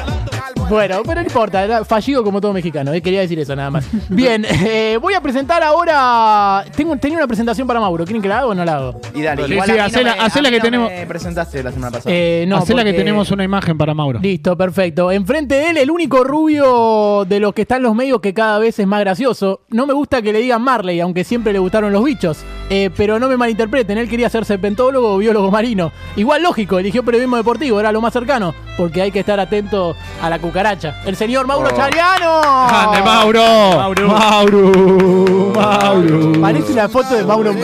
Bueno, 0.69 1.02
pero 1.06 1.21
no 1.21 1.28
importa, 1.28 1.63
era 1.63 1.86
fallido 1.86 2.23
como 2.23 2.39
todo 2.41 2.54
mexicano, 2.54 2.93
eh, 2.93 3.02
quería 3.02 3.21
decir 3.21 3.38
eso 3.39 3.56
nada 3.56 3.69
más. 3.69 3.86
Bien, 4.10 4.45
eh, 4.49 4.97
voy 5.02 5.13
a 5.13 5.21
presentar 5.21 5.62
ahora. 5.63 6.65
Tengo, 6.76 6.95
tenía 6.97 7.17
una 7.17 7.28
presentación 7.28 7.67
para 7.67 7.80
Mauro, 7.80 8.06
¿quieren 8.06 8.21
que 8.21 8.28
la 8.30 8.39
haga 8.39 8.47
o 8.47 8.56
no 8.56 8.65
la 8.65 8.76
hago? 8.78 9.02
Y 9.13 9.21
dale, 9.21 9.45
Sí, 9.45 9.54
igual 9.54 9.65
sí, 9.67 9.71
a 9.71 9.76
mí 9.76 9.80
hacela- 9.82 10.12
no 10.12 10.17
me, 10.17 10.23
hacela 10.28 10.47
a 10.47 10.52
mí 10.52 10.56
que 10.58 10.60
no 10.60 10.63
tenemos- 10.63 10.89
me 10.89 11.06
presentaste 11.06 11.63
la 11.63 11.71
semana 11.71 11.91
pasada. 11.91 12.15
Eh, 12.15 12.45
no, 12.47 12.58
Hacela 12.58 12.84
que 12.84 12.89
porque- 12.91 12.97
tenemos 13.04 13.32
una 13.32 13.43
imagen 13.43 13.78
para 13.78 13.93
Mauro. 13.93 14.19
Listo, 14.19 14.58
perfecto. 14.58 15.12
Enfrente 15.12 15.56
de 15.56 15.69
él, 15.71 15.78
el 15.78 15.91
único 15.91 16.23
rubio 16.23 17.26
de 17.28 17.39
los 17.39 17.54
que 17.54 17.63
están 17.63 17.78
en 17.78 17.84
los 17.84 17.95
medios 17.95 18.21
que 18.21 18.34
cada 18.34 18.60
vez 18.60 18.80
es 18.80 18.88
más 18.88 18.99
gracioso. 19.02 19.62
No 19.69 19.86
me 19.86 19.93
gusta 19.93 20.21
que 20.21 20.34
le 20.34 20.39
digan 20.39 20.62
Marley, 20.62 20.99
aunque 20.99 21.23
siempre 21.23 21.54
le 21.54 21.60
gustaron 21.60 21.91
los 21.91 22.04
bichos. 22.04 22.39
Eh, 22.69 22.89
pero 22.95 23.19
no 23.19 23.28
me 23.28 23.38
malinterpreten, 23.38 23.97
él 23.97 24.10
quería 24.10 24.30
ser 24.30 24.45
serpentólogo 24.45 25.13
o 25.13 25.17
biólogo 25.17 25.52
marino. 25.52 25.91
Igual 26.15 26.41
lógico, 26.43 26.80
eligió 26.80 27.04
periodismo 27.04 27.38
deportivo, 27.38 27.80
era 27.80 27.91
lo 27.91 28.02
más 28.02 28.13
cercano, 28.13 28.56
porque 28.78 29.02
hay 29.02 29.12
que 29.12 29.19
estar 29.19 29.39
atento 29.39 29.95
a 30.21 30.30
la 30.30 30.39
cucaracha. 30.53 31.01
El 31.05 31.15
señor 31.15 31.47
Mauro 31.47 31.69
Oh. 31.73 31.75
Chariano. 31.75 32.41
¡Grande, 32.67 33.01
Mauro! 33.01 33.43
Mauro. 33.75 34.07
Mauro! 34.07 35.53
Mauro! 35.55 36.41
Parece 36.41 36.71
una 36.73 36.87
foto 36.87 37.15
de 37.15 37.23
Mauro 37.23 37.55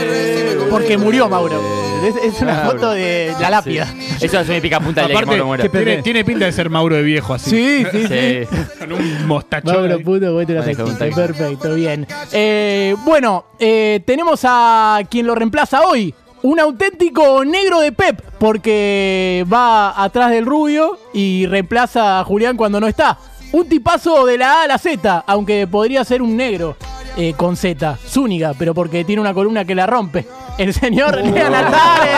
porque 0.72 0.98
murió 0.98 1.30
Mauro. 1.30 1.62
Es, 2.04 2.16
es 2.34 2.42
una 2.42 2.56
foto 2.62 2.92
de 2.92 3.34
la 3.40 3.50
lápida. 3.50 3.94
Eso 4.22 4.40
es 4.40 4.50
una 4.50 4.60
pica 4.62 4.80
punta 4.80 5.06
de 5.06 5.14
Aparte, 5.14 5.70
tiene, 5.70 6.02
tiene 6.02 6.24
pinta 6.26 6.46
de 6.46 6.52
ser 6.52 6.70
Mauro 6.70 6.96
de 6.96 7.04
viejo 7.04 7.34
así. 7.34 7.50
Sí, 7.52 7.86
sí, 7.92 8.08
sí. 8.08 8.48
Sí. 8.50 8.58
Con 8.80 8.94
un 8.94 9.28
mostachón. 9.28 9.76
Mauro 9.90 10.00
puto, 10.00 10.34
vos 10.34 10.46
te 10.48 10.54
lo. 10.54 10.64
Perfecto, 10.64 11.76
bien. 11.76 12.08
Eh, 12.32 12.96
bueno, 13.06 13.46
eh, 13.60 14.02
tenemos 14.06 14.40
a 14.46 15.02
quien 15.10 15.28
lo 15.28 15.36
reemplaza 15.36 15.82
hoy. 15.82 16.16
Un 16.42 16.60
auténtico 16.60 17.44
negro 17.44 17.82
de 17.82 17.92
Pep, 17.92 18.22
porque 18.40 19.46
va 19.52 20.02
atrás 20.02 20.32
del 20.32 20.46
rubio 20.46 20.98
y 21.14 21.46
reemplaza 21.48 22.20
a 22.20 22.24
Julián 22.24 22.56
cuando 22.56 22.80
no 22.80 22.88
está. 22.88 23.18
Un 23.52 23.68
tipazo 23.68 24.26
de 24.26 24.38
la 24.38 24.54
A 24.54 24.64
a 24.64 24.68
la 24.68 24.78
Z, 24.78 25.24
aunque 25.28 25.68
podría 25.68 26.06
ser 26.06 26.22
un 26.22 26.38
negro 26.38 26.78
eh, 27.18 27.34
con 27.36 27.58
Z, 27.58 27.98
Zúñiga, 28.08 28.54
pero 28.58 28.74
porque 28.74 29.04
tiene 29.04 29.22
una 29.22 29.34
columna 29.34 29.66
que 29.66 29.76
la 29.76 29.86
rompe. 29.86 30.26
El 30.58 30.74
señor 30.74 31.18
Lean 31.18 31.54
Altare. 31.54 32.12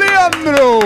¡Leandro! 0.00 0.78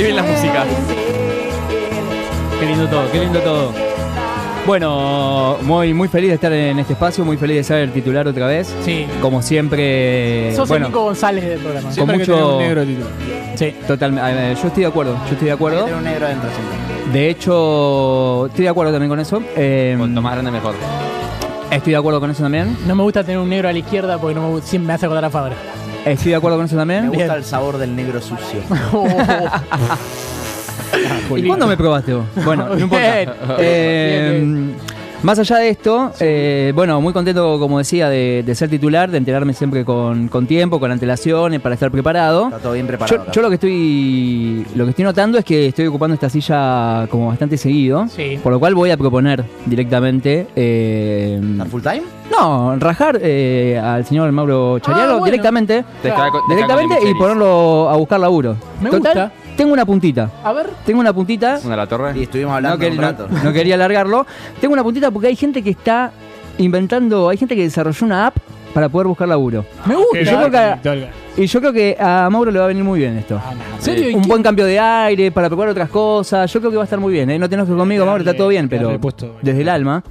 Re 0.00 0.06
bien 0.06 0.16
la 0.16 0.22
música. 0.22 0.64
Qué 2.58 2.66
lindo 2.66 2.86
todo, 2.88 3.10
qué 3.12 3.20
lindo 3.20 3.38
todo. 3.40 3.72
Bueno, 4.66 5.56
muy, 5.62 5.94
muy 5.94 6.06
feliz 6.08 6.28
de 6.28 6.34
estar 6.34 6.52
en 6.52 6.78
este 6.78 6.92
espacio, 6.92 7.24
muy 7.24 7.36
feliz 7.38 7.56
de 7.56 7.64
ser 7.64 7.78
el 7.78 7.92
titular 7.92 8.28
otra 8.28 8.46
vez. 8.46 8.72
Sí. 8.84 9.06
Como 9.22 9.40
siempre. 9.42 10.54
Sos 10.54 10.68
bueno, 10.68 10.86
el 10.86 10.92
Nico 10.92 11.04
González 11.04 11.44
del 11.46 11.58
programa. 11.60 11.90
Siempre 11.90 12.18
que 12.18 12.30
mucho- 12.30 12.56
un 12.58 12.62
negro 12.62 12.84
titular. 12.84 13.10
Sí. 13.54 13.74
totalmente. 13.86 14.54
Yo 14.60 14.68
estoy 14.68 14.82
de 14.82 14.88
acuerdo, 14.88 15.16
yo 15.26 15.32
estoy 15.32 15.46
de 15.46 15.52
acuerdo. 15.52 15.84
Tiene 15.84 15.98
un 15.98 16.04
negro 16.04 16.26
adentro 16.26 16.50
siempre. 16.50 17.10
De 17.18 17.30
hecho, 17.30 18.46
estoy 18.46 18.64
de 18.64 18.68
acuerdo 18.70 18.92
también 18.92 19.08
con 19.08 19.18
eso. 19.20 19.42
Eh, 19.56 19.94
Cuanto 19.98 20.22
más 20.22 20.32
grande, 20.34 20.50
mejor. 20.50 20.74
estoy 21.70 21.92
de 21.92 21.96
acuerdo 21.98 22.20
con 22.20 22.30
eso 22.30 22.42
también. 22.42 22.76
No 22.86 22.94
me 22.94 23.02
gusta 23.02 23.24
tener 23.24 23.38
un 23.40 23.48
negro 23.48 23.68
a 23.68 23.72
la 23.72 23.78
izquierda 23.78 24.18
porque 24.18 24.34
no 24.34 24.52
me, 24.52 24.62
siempre 24.62 24.86
me 24.88 24.92
hace 24.92 25.06
acordar 25.06 25.24
a 25.24 25.30
Fabra. 25.30 25.56
Estoy 26.04 26.30
de 26.30 26.36
acuerdo 26.36 26.56
con 26.56 26.66
eso 26.66 26.74
Me 26.76 26.80
también. 26.80 27.06
gusta 27.08 27.24
Bien. 27.24 27.36
el 27.36 27.44
sabor 27.44 27.78
del 27.78 27.94
negro 27.94 28.20
sucio. 28.20 28.60
¿Y 31.36 31.42
cuándo 31.46 31.66
me 31.66 31.76
probaste 31.76 32.14
vos? 32.14 32.24
Bueno, 32.44 32.68
no 32.68 32.78
importa. 32.78 33.12
Bien. 33.14 33.30
Eh, 33.58 34.30
Bien, 34.40 34.74
Más 35.22 35.38
allá 35.38 35.58
de 35.58 35.68
esto, 35.68 36.12
eh, 36.20 36.72
bueno, 36.74 36.98
muy 37.02 37.12
contento, 37.12 37.58
como 37.58 37.76
decía, 37.76 38.08
de, 38.08 38.42
de 38.44 38.54
ser 38.54 38.70
titular, 38.70 39.10
de 39.10 39.18
enterarme 39.18 39.52
siempre 39.52 39.84
con, 39.84 40.28
con 40.28 40.46
tiempo, 40.46 40.80
con 40.80 40.90
antelaciones, 40.90 41.60
para 41.60 41.74
estar 41.74 41.90
preparado. 41.90 42.46
Está 42.46 42.58
todo 42.58 42.72
bien 42.72 42.86
preparado. 42.86 43.26
Yo, 43.26 43.30
yo 43.32 43.42
lo 43.42 43.48
que 43.50 43.54
estoy 43.56 44.66
lo 44.74 44.84
que 44.84 44.90
estoy 44.90 45.04
notando 45.04 45.36
es 45.36 45.44
que 45.44 45.66
estoy 45.66 45.86
ocupando 45.88 46.14
esta 46.14 46.30
silla 46.30 47.06
como 47.10 47.26
bastante 47.28 47.58
seguido, 47.58 48.06
Sí. 48.08 48.38
por 48.42 48.50
lo 48.50 48.58
cual 48.58 48.74
voy 48.74 48.90
a 48.92 48.96
proponer 48.96 49.44
directamente 49.66 50.46
eh, 50.56 51.38
¿Estar 51.52 51.68
full 51.68 51.82
time? 51.82 52.02
no 52.30 52.76
rajar 52.76 53.18
eh, 53.20 53.78
al 53.82 54.06
señor 54.06 54.32
Mauro 54.32 54.78
Chariano 54.78 55.10
Ah, 55.10 55.12
bueno. 55.18 55.24
directamente, 55.26 55.84
directamente 56.48 56.96
y 57.10 57.12
ponerlo 57.14 57.90
a 57.90 57.96
buscar 57.96 58.20
laburo. 58.20 58.56
Me 58.80 58.88
Total, 58.88 59.12
gusta. 59.12 59.32
Tengo 59.56 59.72
una 59.72 59.84
puntita, 59.84 60.30
A 60.42 60.52
ver. 60.52 60.70
tengo 60.86 61.00
una 61.00 61.12
puntita. 61.12 61.60
Una 61.64 61.76
la 61.76 61.86
torre. 61.86 62.18
Y 62.18 62.22
estuvimos 62.22 62.50
No, 62.52 62.56
hablando 62.56 62.78
quer- 62.78 62.90
un 62.92 62.96
no- 62.96 63.02
rato. 63.02 63.28
no 63.44 63.52
quería 63.52 63.74
alargarlo. 63.74 64.26
Tengo 64.60 64.72
una 64.72 64.82
puntita 64.82 65.10
porque 65.10 65.28
hay 65.28 65.36
gente 65.36 65.62
que 65.62 65.70
está 65.70 66.12
inventando, 66.58 67.28
hay 67.28 67.36
gente 67.36 67.54
que 67.56 67.62
desarrolló 67.62 68.06
una 68.06 68.26
app 68.28 68.36
para 68.74 68.88
poder 68.88 69.06
buscar 69.08 69.28
laburo. 69.28 69.64
Me 69.86 69.94
gusta. 69.96 70.20
Yo 70.22 70.48
creo 70.48 70.50
que- 70.82 71.08
Y 71.36 71.46
yo 71.46 71.60
creo 71.60 71.72
que 71.72 71.96
a 71.98 72.28
Mauro 72.30 72.50
le 72.50 72.58
va 72.58 72.64
a 72.64 72.68
venir 72.68 72.84
muy 72.84 72.98
bien 73.00 73.16
esto. 73.18 73.40
¿En 73.76 73.82
serio? 73.82 74.10
¿Y 74.10 74.14
Un 74.14 74.22
qué- 74.22 74.28
buen 74.28 74.42
cambio 74.42 74.64
de 74.64 74.78
aire 74.78 75.30
para 75.30 75.48
probar 75.48 75.68
otras 75.68 75.88
cosas. 75.88 76.52
Yo 76.52 76.60
creo 76.60 76.70
que 76.70 76.76
va 76.76 76.82
a 76.82 76.84
estar 76.84 76.98
muy 76.98 77.12
bien. 77.12 77.30
¿eh? 77.30 77.38
No 77.38 77.48
tenés 77.48 77.66
que 77.66 77.74
conmigo, 77.74 78.04
Mauro, 78.06 78.20
está 78.22 78.34
todo 78.36 78.48
bien, 78.48 78.68
pero 78.68 79.00
puesto. 79.00 79.36
desde 79.42 79.60
el 79.62 79.68
alma. 79.68 80.02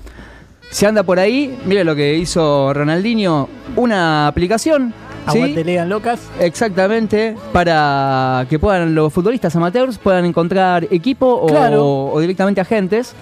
Se 0.70 0.86
anda 0.86 1.04
por 1.04 1.20
ahí, 1.20 1.58
mira 1.66 1.84
lo 1.84 1.96
que 1.96 2.16
hizo 2.16 2.72
Ronaldinho, 2.74 3.50
una 3.76 4.28
aplicación 4.28 4.94
Aguante, 5.30 5.86
locas. 5.86 6.20
Exactamente, 6.40 7.36
para 7.54 8.46
que 8.50 8.60
puedan 8.60 8.94
los 8.96 9.12
futbolistas 9.14 9.56
amateurs 9.56 9.98
puedan 9.98 10.26
encontrar 10.26 10.88
equipo 10.92 11.28
o, 11.28 11.48
Claro. 11.48 11.86
o 12.12 12.20
directamente 12.20 12.62
agentes. 12.62 13.14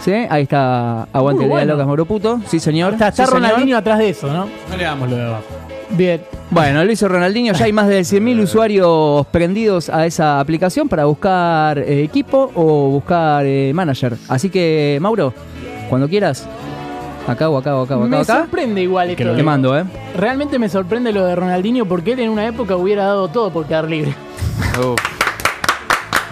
¿Sí? 0.00 0.12
Ahí 0.12 0.44
está 0.44 1.02
Aguante 1.12 1.46
bueno. 1.46 1.72
Locas 1.72 1.86
Mauro 1.86 2.06
Puto. 2.06 2.40
Sí, 2.46 2.58
señor. 2.58 2.94
Está, 2.94 3.08
está 3.08 3.26
Sí, 3.26 3.32
señor. 3.32 3.48
Ronaldinho 3.50 3.76
atrás 3.76 3.98
de 3.98 4.08
eso, 4.08 4.28
¿no? 4.32 4.48
No 4.70 4.76
le 4.76 4.84
damos 4.84 5.10
lo 5.10 5.16
de 5.16 5.22
abajo. 5.24 5.44
Bien. 5.90 6.22
Bueno, 6.50 6.82
lo 6.84 6.90
hizo 6.90 7.06
Ronaldinho. 7.06 7.52
Ya 7.52 7.64
hay 7.66 7.72
más 7.72 7.86
de 7.88 8.00
100.000 8.00 8.40
usuarios 8.44 9.26
prendidos 9.26 9.90
a 9.90 10.06
esa 10.06 10.40
aplicación 10.40 10.88
para 10.88 11.04
buscar 11.04 11.78
eh, 11.80 12.02
equipo 12.02 12.50
o 12.54 12.88
buscar 12.88 13.44
eh, 13.44 13.72
manager. 13.74 14.16
Así 14.28 14.48
que, 14.48 14.96
Mauro, 15.02 15.34
cuando 15.90 16.08
quieras, 16.08 16.48
acá 17.30 17.48
o 17.48 17.56
acá 17.56 17.76
o 17.76 17.82
acá 17.82 17.96
o 17.96 18.00
acá. 18.00 18.08
Me 18.08 18.16
acá. 18.18 18.38
sorprende 18.40 18.82
igual 18.82 19.10
esto. 19.10 19.34
Te 19.34 19.42
mando, 19.42 19.76
¿eh? 19.78 19.84
Realmente 20.16 20.58
me 20.58 20.68
sorprende 20.68 21.12
lo 21.12 21.24
de 21.24 21.34
Ronaldinho 21.34 21.86
porque 21.86 22.12
él 22.12 22.20
en 22.20 22.30
una 22.30 22.46
época 22.46 22.76
hubiera 22.76 23.04
dado 23.04 23.28
todo 23.28 23.50
por 23.50 23.66
quedar 23.66 23.88
libre. 23.88 24.14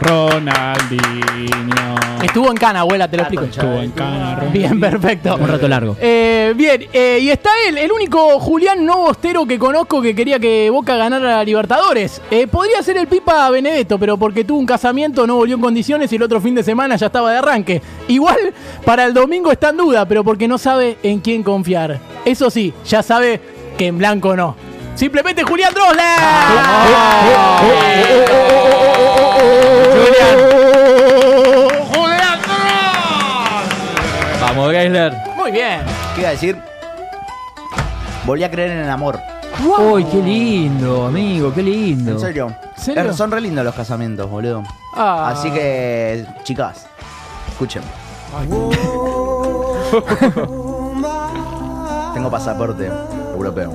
Ronaldinho. 0.01 1.95
Estuvo 2.23 2.51
en 2.51 2.57
Cana, 2.57 2.81
abuela, 2.81 3.09
te 3.09 3.17
lo 3.17 3.23
explico. 3.23 3.45
Estuvo 3.45 3.81
en 3.81 3.91
cana, 3.93 4.35
Ronaldinho. 4.37 4.69
Bien, 4.69 4.81
perfecto. 4.81 5.37
Un 5.37 5.49
rato 5.49 5.69
largo. 5.69 5.97
Eh, 6.01 6.53
bien, 6.57 6.87
eh, 6.93 7.19
y 7.21 7.31
está 7.31 7.51
él, 7.69 7.79
el 7.79 7.91
único 7.91 8.39
Julián 8.41 8.85
no 8.85 8.99
bostero 8.99 9.47
que 9.47 9.59
conozco 9.59 10.01
que 10.03 10.15
quería 10.15 10.39
que 10.39 10.71
Boca 10.71 10.97
ganara 10.97 11.37
la 11.37 11.45
Libertadores. 11.45 12.21
Eh, 12.31 12.47
podría 12.47 12.83
ser 12.83 12.97
el 12.97 13.07
Pipa 13.07 13.49
Benedetto, 13.51 13.99
pero 13.99 14.17
porque 14.17 14.45
tuvo 14.45 14.59
un 14.59 14.67
casamiento, 14.67 15.27
no 15.27 15.37
volvió 15.37 15.57
en 15.57 15.63
condiciones 15.63 16.13
y 16.13 16.17
el 16.17 16.23
otro 16.23 16.41
fin 16.41 16.55
de 16.55 16.63
semana 16.63 16.97
ya 16.97 17.07
estaba 17.07 17.33
de 17.33 17.39
arranque. 17.39 17.83
Igual 18.09 18.53
para 18.85 19.05
el 19.05 19.15
domingo 19.15 19.51
está 19.53 19.71
en 19.71 19.77
duda, 19.79 20.07
pero 20.07 20.25
porque 20.25 20.49
no 20.49 20.59
sabe 20.59 20.99
en 21.03 21.21
quién 21.21 21.43
confiar. 21.43 21.99
Eso 22.25 22.51
sí, 22.51 22.73
ya 22.87 23.03
sabe 23.03 23.41
que 23.77 23.87
en 23.87 23.99
blanco 23.99 24.37
no. 24.37 24.57
Simplemente 24.99 25.45
Julián 25.45 25.73
Drosler. 25.73 26.19
Julián 31.95 32.41
Vamos, 34.41 34.73
Geisler. 34.73 35.13
Muy 35.37 35.53
bien. 35.53 35.83
¿Qué 36.17 36.21
iba 36.23 36.31
a 36.31 36.33
decir? 36.33 36.61
Volví 38.27 38.43
a 38.43 38.51
creer 38.51 38.73
en 38.73 38.79
el 38.79 38.91
amor. 38.91 39.21
Uy, 39.65 40.03
qué 40.03 40.17
lindo, 40.21 41.07
amigo, 41.07 41.55
qué 41.55 41.63
lindo. 41.63 42.11
En 42.11 42.19
serio. 42.19 42.53
serio? 42.77 43.09
Eh, 43.09 43.13
Son 43.13 43.31
re 43.31 43.41
lindos 43.41 43.65
los 43.65 43.77
casamientos, 43.77 44.29
boludo. 44.29 44.65
Ah. 44.97 45.29
Así 45.33 45.49
que, 45.53 46.27
chicas, 46.43 46.87
escuchen. 47.53 47.85
Tengo 52.15 52.31
pasaporte 52.33 52.91
europeo. 53.33 53.73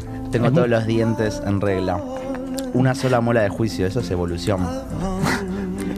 Tengo 0.30 0.52
todos 0.52 0.68
los 0.68 0.86
dientes 0.86 1.42
en 1.44 1.60
regla. 1.60 2.00
Una 2.72 2.94
sola 2.94 3.20
muela 3.20 3.42
de 3.42 3.48
juicio, 3.48 3.86
eso 3.86 4.00
es 4.00 4.10
evolución. 4.10 4.60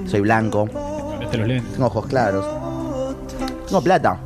Soy 0.06 0.20
blanco. 0.20 0.66
Cambiaste 1.10 1.38
los 1.38 1.48
lentes. 1.48 1.72
Tengo 1.72 1.86
ojos 1.86 2.06
claros. 2.06 2.46
Tengo 3.66 3.82
plata. 3.82 4.18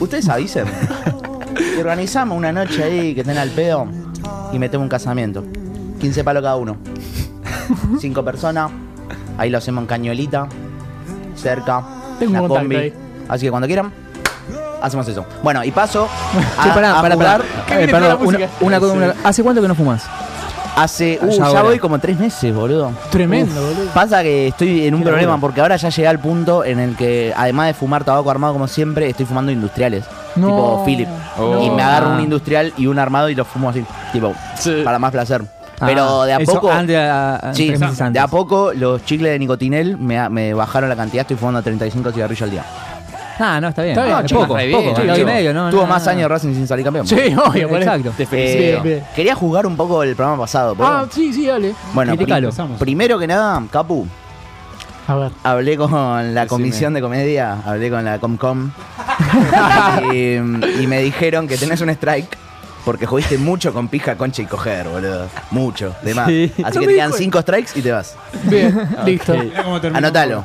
Ustedes 0.00 0.28
avisen. 0.28 0.66
Y 1.76 1.80
organizamos 1.80 2.36
una 2.36 2.52
noche 2.52 2.84
ahí 2.84 3.14
que 3.14 3.22
estén 3.22 3.38
al 3.38 3.50
pedo 3.50 3.86
y 4.52 4.58
metemos 4.58 4.84
un 4.84 4.88
casamiento. 4.88 5.44
15 6.00 6.22
palos 6.24 6.42
cada 6.42 6.56
uno. 6.56 6.76
Cinco 7.98 8.24
personas. 8.24 8.70
Ahí 9.38 9.50
lo 9.50 9.58
hacemos 9.58 9.82
en 9.82 9.86
cañuelita. 9.88 10.48
Cerca. 11.34 11.84
Tengo 12.18 12.32
una 12.32 12.42
un 12.42 12.48
contacto 12.48 12.68
combi. 12.68 12.76
ahí. 12.76 12.92
Así 13.28 13.46
que 13.46 13.50
cuando 13.50 13.66
quieran, 13.66 13.92
hacemos 14.82 15.06
eso. 15.08 15.24
Bueno, 15.42 15.62
y 15.64 15.70
paso 15.70 16.08
a, 16.58 16.62
Che, 16.64 16.70
pará, 16.70 16.98
a 16.98 17.02
pará, 17.02 17.16
pará. 17.16 17.40
¿Qué 17.66 17.74
Eh, 17.74 17.76
viene 17.78 17.92
perdón, 17.92 18.10
con 18.10 18.10
la 18.10 18.14
una, 18.16 18.38
música? 18.46 18.48
una 18.60 18.80
cosa, 18.80 18.92
una- 18.94 19.14
¿Hace 19.24 19.42
cuánto 19.42 19.62
que 19.62 19.68
no 19.68 19.74
fumas? 19.74 20.04
Hace. 20.76 21.18
Uh, 21.20 21.28
Ya 21.30 21.36
ya 21.38 21.44
ahora. 21.46 21.62
voy 21.62 21.78
como 21.80 21.98
tres 21.98 22.18
meses, 22.20 22.54
boludo. 22.54 22.92
Tremendo, 23.10 23.60
boludo. 23.60 23.90
Pasa 23.92 24.22
que 24.22 24.48
estoy 24.48 24.86
en 24.86 24.94
un 24.94 25.00
Qué 25.00 25.06
problema 25.08 25.32
locura. 25.32 25.40
porque 25.40 25.60
ahora 25.60 25.76
ya 25.76 25.88
llegué 25.88 26.06
al 26.06 26.20
punto 26.20 26.64
en 26.64 26.78
el 26.78 26.94
que, 26.96 27.34
además 27.36 27.66
de 27.66 27.74
fumar 27.74 28.04
tabaco 28.04 28.30
armado 28.30 28.52
como 28.52 28.68
siempre, 28.68 29.08
estoy 29.10 29.26
fumando 29.26 29.50
industriales. 29.50 30.04
No. 30.36 30.46
Tipo 30.46 30.82
Philip. 30.84 31.08
Oh. 31.36 31.60
y 31.64 31.70
me 31.70 31.82
agarro 31.82 32.10
Ah. 32.10 32.14
un 32.14 32.20
industrial 32.20 32.72
y 32.76 32.86
un 32.86 32.96
armado 32.98 33.28
y 33.28 33.34
lo 33.34 33.44
fumo 33.44 33.70
así. 33.70 33.84
Tipo, 34.12 34.32
para 34.84 35.00
más 35.00 35.10
placer. 35.10 35.42
Pero 35.80 36.22
Ah, 36.22 36.26
de 36.26 36.32
a 36.34 36.36
eso 36.38 36.52
poco. 36.54 36.70
antes, 36.70 36.96
a- 36.96 37.36
a- 37.36 37.54
Sí, 37.54 37.68
tres 37.68 37.80
meses 37.80 37.98
de 37.98 38.04
antes. 38.04 38.22
a 38.22 38.26
poco 38.28 38.72
los 38.72 39.04
chicles 39.04 39.32
de 39.32 39.38
nicotinel 39.40 39.96
me, 39.96 40.28
me 40.28 40.54
bajaron 40.54 40.88
la 40.88 40.96
cantidad. 40.96 41.22
Estoy 41.22 41.36
fumando 41.36 41.60
35 41.62 42.12
cigarrillos 42.12 42.42
al 42.42 42.50
día. 42.50 42.64
Ah, 43.40 43.60
no, 43.60 43.68
está 43.68 43.82
bien. 43.82 43.96
Está 43.98 44.04
bien, 44.16 44.26
chicos, 44.26 44.42
poco, 44.46 44.56
re 44.56 44.70
poco. 44.70 44.82
bien, 44.82 44.94
kilo 44.96 45.18
y 45.18 45.24
medio, 45.24 45.54
¿no? 45.54 45.70
Tuvo 45.70 45.82
no, 45.82 45.86
más 45.86 46.04
no. 46.04 46.10
años 46.10 46.28
Racing 46.30 46.54
sin 46.54 46.66
salir 46.66 46.84
campeón. 46.84 47.06
Sí, 47.06 47.14
obvio, 47.16 47.68
por. 47.68 47.78
Exacto. 47.78 48.12
Eh, 48.32 48.56
Bien, 48.58 48.82
bien. 48.82 49.04
Quería 49.14 49.34
jugar 49.34 49.66
un 49.66 49.76
poco 49.76 50.02
el 50.02 50.16
programa 50.16 50.42
pasado. 50.42 50.74
¿puedo? 50.74 50.90
Ah, 50.90 51.06
sí, 51.10 51.32
sí, 51.32 51.46
dale. 51.46 51.74
bueno, 51.94 52.16
criticalo. 52.16 52.50
primero 52.78 53.18
que 53.18 53.26
nada, 53.26 53.62
Capu, 53.70 54.06
A 55.06 55.14
ver. 55.14 55.30
Hablé 55.44 55.76
con 55.76 56.34
la 56.34 56.46
comisión 56.46 56.94
de 56.94 57.00
comedia, 57.00 57.58
hablé 57.64 57.90
con 57.90 58.04
la 58.04 58.18
Comcom 58.18 58.70
y, 60.12 60.34
y 60.34 60.86
me 60.86 61.00
dijeron 61.00 61.46
que 61.48 61.56
tenés 61.56 61.80
un 61.80 61.90
strike 61.90 62.36
porque 62.84 63.06
jugaste 63.06 63.36
mucho 63.38 63.72
con 63.74 63.88
pija, 63.88 64.16
concha 64.16 64.40
y 64.42 64.46
coger, 64.46 64.88
boludo. 64.88 65.26
Mucho, 65.50 65.94
de 66.02 66.14
más. 66.14 66.26
Sí. 66.26 66.52
Así 66.64 66.74
No 66.76 66.80
que 66.80 66.86
te 66.86 66.94
quedan 66.94 67.08
dijo- 67.10 67.18
cinco 67.18 67.40
strikes 67.42 67.70
y 67.78 67.82
te 67.82 67.92
vas. 67.92 68.16
Bien, 68.44 68.88
listo. 69.04 69.34
Cómo 69.62 69.80
terminó. 69.80 69.98
Anótalo. 69.98 70.44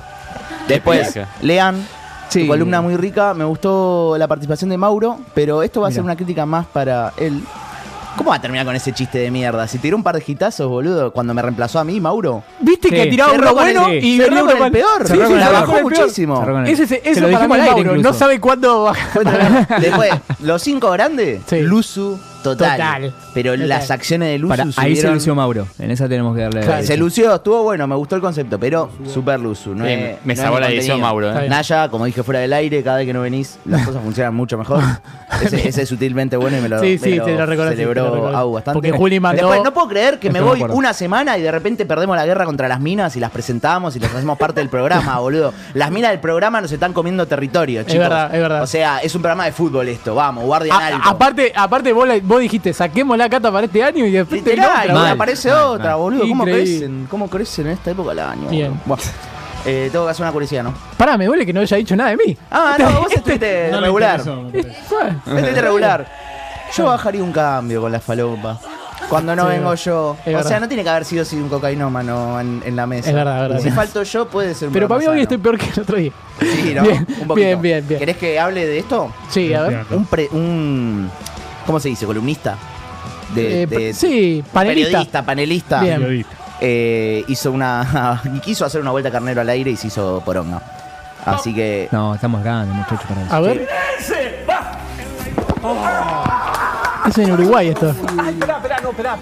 Después, 0.68 1.18
lean. 1.42 1.86
Sí. 2.34 2.42
Tu 2.42 2.48
columna 2.48 2.82
muy 2.82 2.96
rica, 2.98 3.34
me 3.34 3.44
gustó 3.46 4.16
la 4.18 4.28
participación 4.28 4.70
de 4.70 4.78
Mauro, 4.78 5.20
pero 5.34 5.64
esto 5.64 5.82
va 5.82 5.88
a 5.88 5.92
ser 5.92 6.02
una 6.04 6.16
crítica 6.16 6.46
más 6.46 6.66
para 6.66 7.14
él. 7.18 7.42
¿Cómo 8.16 8.30
va 8.30 8.36
a 8.36 8.42
terminar 8.42 8.64
con 8.64 8.76
ese 8.76 8.92
chiste 8.92 9.18
de 9.18 9.32
mierda? 9.32 9.68
Si 9.68 9.80
tiró 9.80 9.98
un 9.98 10.04
par 10.04 10.14
de 10.14 10.22
gitazos, 10.22 10.68
boludo, 10.70 11.12
cuando 11.12 11.34
me 11.34 11.42
reemplazó 11.42 11.80
a 11.80 11.84
mí, 11.84 12.00
Mauro. 12.00 12.44
Viste 12.60 12.90
Sí. 12.90 12.94
que 12.96 13.08
tiraba 13.08 13.32
Cerró 13.32 13.44
uno 13.52 13.56
con 13.56 13.68
el- 13.68 13.74
bueno 13.78 13.94
y 13.96 14.18
cerró 14.18 14.36
venía 14.36 14.56
con 14.56 14.66
el 14.68 14.72
peor. 14.72 15.08
Sí, 15.08 15.14
sí, 15.14 15.18
la 15.20 15.26
cerró 15.28 15.52
bajó 15.54 15.66
con 15.66 15.76
el 15.78 15.86
peor. 15.86 16.00
muchísimo. 16.02 16.40
Cerró 16.40 16.54
con 16.54 16.66
el- 16.68 16.74
Ese, 16.74 16.84
ese, 16.84 17.02
Se 17.04 17.10
eso 17.10 17.22
lo 17.22 17.26
para 17.28 17.38
dijimos 17.40 17.58
mí 17.58 17.62
al 17.64 17.68
es 17.70 17.74
aire 17.76 17.86
Mauro. 17.90 18.02
No 18.04 18.14
sabe 18.14 18.40
cuándo 18.40 18.84
bajar. 18.84 19.80
Después, 19.82 20.12
los 20.42 20.62
cinco 20.62 20.92
grandes, 20.92 21.42
Sí. 21.48 21.62
Luzu 21.62 22.20
total. 22.44 22.72
Total. 22.78 23.14
Pero 23.34 23.52
Total. 23.54 23.70
las 23.70 23.90
acciones 23.92 24.30
de 24.30 24.38
Luzu 24.38 24.50
Para, 24.50 24.66
ahí 24.78 24.96
se 24.96 25.10
lució 25.10 25.34
Mauro. 25.36 25.68
En 25.80 25.92
esa 25.92 26.08
tenemos 26.08 26.36
que 26.36 26.42
darle. 26.44 26.62
Claro, 26.62 26.86
Se 26.86 26.98
lució, 26.98 27.34
estuvo 27.36 27.64
bueno, 27.64 27.88
me 27.88 27.96
gustó 27.96 28.16
el 28.16 28.22
concepto, 28.22 28.60
pero 28.60 28.90
super 29.12 29.40
Luzu. 29.40 29.74
No 29.74 29.86
es- 29.86 30.18
me 30.24 30.36
no 30.36 30.42
salvó 30.42 30.58
es 30.58 30.62
la 30.62 30.68
edición, 30.68 31.02
contenido. 31.02 31.08
Mauro, 31.32 31.40
¿eh? 31.46 31.50
Naya, 31.50 31.90
como 31.90 32.06
dije 32.06 32.22
fuera 32.24 32.40
del 32.42 32.54
aire, 32.54 32.84
cada 32.84 32.98
vez 32.98 33.06
que 33.08 33.14
no 33.14 33.22
venís, 33.22 33.58
las 33.66 33.82
cosas 33.88 34.04
funcionan 34.04 34.36
mucho 34.36 34.58
mejor. 34.58 34.82
Ese, 35.42 35.68
ese 35.68 35.82
es 35.84 35.90
sutilmente 35.90 36.38
bueno 36.38 36.58
y 36.58 36.62
me 36.62 36.70
lo, 36.70 36.80
Sí, 36.80 36.98
me 37.02 37.10
sí, 37.12 37.20
te 37.20 37.36
lo 37.36 37.46
reconocí, 37.46 37.76
te 37.76 37.84
lo 37.86 37.94
celebró. 37.94 38.28
Au 38.38 38.52
bastante. 38.54 38.76
Porque 38.76 38.92
Juli 38.92 39.20
mandó- 39.20 39.42
Después, 39.44 39.64
no 39.64 39.74
puedo 39.74 39.88
creer 39.88 40.20
que 40.20 40.30
me 40.30 40.40
Estoy 40.40 40.40
de 40.40 40.50
voy 40.50 40.58
acuerdo. 40.60 40.76
una 40.76 40.94
semana 40.94 41.38
y 41.38 41.42
de 41.42 41.52
repente 41.52 41.86
perdemos 41.86 42.16
la 42.16 42.26
guerra 42.26 42.46
contra 42.46 42.68
las 42.68 42.80
minas 42.80 43.16
y 43.16 43.20
las 43.20 43.32
presentamos 43.32 43.96
y 43.96 44.00
las 44.00 44.14
hacemos 44.14 44.38
parte 44.38 44.60
del 44.60 44.70
programa, 44.70 45.20
boludo. 45.20 45.54
Las 45.74 45.92
minas 45.92 46.12
del 46.12 46.20
programa 46.20 46.62
nos 46.62 46.72
están 46.72 46.94
comiendo 46.94 47.26
territorio, 47.28 47.82
chicos. 47.84 48.00
verdad, 48.00 48.34
es 48.36 48.42
verdad. 48.42 48.62
O 48.64 48.68
sea, 48.68 49.00
es 49.00 49.14
un 49.16 49.22
programa 49.22 49.46
de 49.46 49.52
fútbol 49.52 49.88
esto, 49.88 50.14
vamos, 50.16 50.44
guardian 50.46 50.80
A- 50.80 50.88
alto. 50.88 51.00
aparte, 51.10 51.52
aparte 51.56 51.94
vos, 51.94 52.08
la- 52.08 52.20
vos 52.22 52.33
dijiste, 52.40 52.74
saquemos 52.74 53.18
la 53.18 53.30
cata 53.30 53.52
para 53.52 53.66
este 53.66 53.84
año 53.84 54.06
y 54.06 54.12
después 54.12 54.44
te 54.44 54.52
Literal, 54.52 54.90
y 54.92 55.10
aparece 55.12 55.52
otra, 55.52 55.96
boludo. 55.96 56.28
¿Cómo 56.28 56.44
Increíble. 56.48 56.72
crecen? 56.80 57.08
¿Cómo 57.10 57.30
crecen 57.30 57.68
en 57.68 57.74
esta 57.74 57.92
época 57.92 58.10
del 58.10 58.20
año? 58.20 58.50
Bien. 58.50 58.80
Bueno, 58.86 59.04
eh, 59.66 59.90
tengo 59.92 60.06
que 60.06 60.12
hacer 60.12 60.24
una 60.24 60.32
curiosidad, 60.32 60.64
¿no? 60.64 60.74
Pará, 60.98 61.18
me 61.18 61.26
duele 61.26 61.46
que 61.46 61.54
no 61.54 61.62
haya 61.62 61.78
dicho 61.78 61.96
nada 61.96 62.10
de 62.12 62.18
mí. 62.18 62.38
Ah, 62.52 62.76
no, 62.80 63.02
vos 63.02 63.12
estuviste 63.16 63.70
No 63.72 63.80
regular. 63.82 64.20
Estuviste 64.20 65.62
regular. 65.62 66.08
Yo 66.76 66.86
bajaría 66.86 67.24
un 67.24 67.32
cambio 67.32 67.82
con 67.82 67.92
la 67.92 68.00
falopa. 68.00 68.60
Cuando 69.10 69.36
no 69.36 69.44
Sí, 69.44 69.50
vengo 69.50 69.76
yo. 69.76 70.18
verdad. 70.26 70.46
o 70.46 70.48
sea, 70.48 70.60
no 70.60 70.68
tiene 70.68 70.82
que 70.84 70.90
haber 70.90 71.06
sido 71.06 71.22
así 71.24 71.36
un 71.36 71.50
cocainómano 71.50 72.40
en, 72.40 72.64
en 72.66 72.76
la 72.76 72.88
mesa. 72.88 73.10
Es 73.10 73.16
verdad, 73.16 73.44
es 73.44 73.50
verdad. 73.50 73.64
Si 73.64 73.70
falto 73.72 74.02
yo, 74.02 74.28
puede 74.28 74.56
ser 74.56 74.70
un 74.70 74.74
Pero 74.74 74.88
para 74.88 75.00
mí 75.02 75.06
hoy 75.08 75.22
estoy 75.22 75.38
peor 75.38 75.58
que 75.58 75.68
el 75.70 75.80
otro 75.82 75.98
día. 75.98 76.12
Sí, 76.40 76.74
¿no? 76.74 76.82
Bien, 76.84 77.00
un 77.20 77.28
poquito. 77.28 77.34
bien, 77.36 77.62
bien, 77.62 77.88
bien. 77.88 78.00
¿Querés 78.00 78.18
que 78.18 78.40
hable 78.40 78.66
de 78.66 78.80
esto? 78.80 79.12
Sí, 79.30 79.54
a 79.54 79.64
ver. 79.64 79.86
Un, 79.92 80.06
pre- 80.06 80.30
un 80.32 81.12
¿cómo 81.66 81.80
se 81.80 81.90
dice? 81.90 82.06
columnista 82.06 82.56
de, 83.34 83.64
Eh, 83.64 83.68
de- 83.68 83.94
sí, 83.94 84.44
panelista. 84.54 84.90
periodista, 84.92 85.22
panelista. 85.26 85.82
Bien. 85.82 86.02
Periodista. 86.02 86.36
eh, 86.62 87.24
hizo 87.28 87.52
una 87.52 88.22
quiso 88.44 88.66
hacer 88.66 88.82
una 88.82 88.92
vuelta 88.92 89.12
carnero 89.12 89.42
al 89.42 89.50
aire 89.50 89.72
y 89.72 89.78
se 89.78 89.88
hizo 89.88 90.22
poronga. 90.26 90.62
Así 91.26 91.54
que 91.54 91.88
No, 91.92 92.16
estamos 92.16 92.44
grandes, 92.44 92.76
muchachos, 92.76 93.06
para 93.08 93.22
eso. 93.24 93.34
A 93.36 93.40
ver. 93.40 93.68
Es 97.08 97.18
en 97.18 97.32
Uruguay 97.34 97.70
esto. 97.70 97.94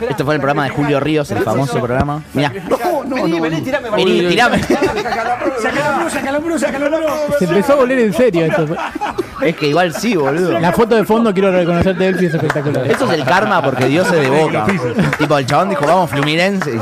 este 0.09 0.23
fue 0.23 0.35
el 0.35 0.39
programa 0.41 0.65
de 0.65 0.69
Julio 0.69 0.99
Ríos, 0.99 1.29
el 1.31 1.39
famoso 1.43 1.79
programa. 1.79 2.21
Mirá. 2.33 2.51
No, 2.69 3.03
no, 3.03 3.27
no. 3.27 3.41
Vení, 3.41 3.61
tirame. 4.29 4.61
Se 7.39 7.45
empezó 7.45 7.73
a 7.73 7.75
volver 7.77 7.99
en 7.99 8.13
serio 8.13 8.45
esto. 8.45 8.65
Es 9.41 9.55
que 9.55 9.67
igual 9.69 9.93
sí, 9.93 10.15
boludo. 10.15 10.59
La 10.59 10.71
foto 10.71 10.95
de 10.95 11.03
fondo 11.03 11.33
quiero 11.33 11.51
reconocerte 11.51 12.07
Elfi 12.07 12.27
es 12.27 12.33
espectacular. 12.35 12.85
Eso 12.89 13.05
es 13.05 13.19
el 13.19 13.25
karma 13.25 13.61
porque 13.63 13.85
Dios 13.85 14.05
es 14.11 14.21
de 14.21 14.29
boca. 14.29 14.65
tipo, 15.17 15.37
el 15.37 15.45
chabón 15.45 15.69
dijo, 15.69 15.85
vamos, 15.85 16.09
Fluminense. 16.09 16.79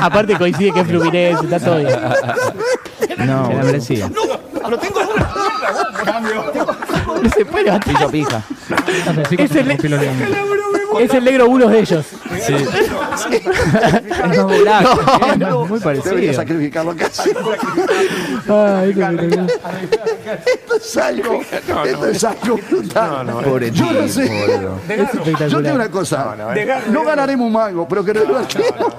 Aparte 0.00 0.36
coincide 0.36 0.72
que 0.72 0.80
es 0.80 0.86
Fluminense, 0.86 1.44
está 1.44 1.60
todo 1.60 1.76
bien. 1.78 1.88
No, 1.90 3.06
Se 3.08 3.16
la 3.16 3.36
boludo. 3.42 3.62
merecía. 3.64 4.10
No 7.22 7.30
se 7.36 7.44
puede 7.44 7.64
levantar. 7.64 7.94
Hizo 7.94 8.10
pija. 8.10 8.42
Es 9.38 9.50
el, 9.54 9.70
Es 11.00 11.14
el 11.14 11.24
negro 11.24 11.48
bulos 11.48 11.70
de 11.70 11.78
ellos. 11.80 12.04
Sí. 12.40 12.54
No. 14.32 14.46
No, 15.36 15.66
Muy 15.66 15.78
Debería 15.80 16.02
parecido. 16.02 16.34
sacrificarlo 16.34 16.96
casi. 16.96 17.30
Ay, 18.48 18.90
esto 18.90 19.02
es 19.02 19.06
espectacular. 19.08 19.50
Esto 20.46 20.76
es 20.76 20.96
algo. 20.96 21.40
Esto 21.84 22.06
es 22.06 22.24
algo 22.24 22.58
brutal. 22.70 23.26
Pobre 23.44 23.70
Yo 23.70 23.92
no 23.92 24.08
sé. 24.08 24.24
Es 24.88 25.50
Yo 25.50 25.62
tengo 25.62 25.74
una 25.74 25.90
cosa. 25.90 26.36
No 26.88 27.04
ganaremos 27.04 27.46
un 27.46 27.52
mango, 27.52 27.88
pero 27.88 28.04
que 28.04 28.12
se- 28.14 28.24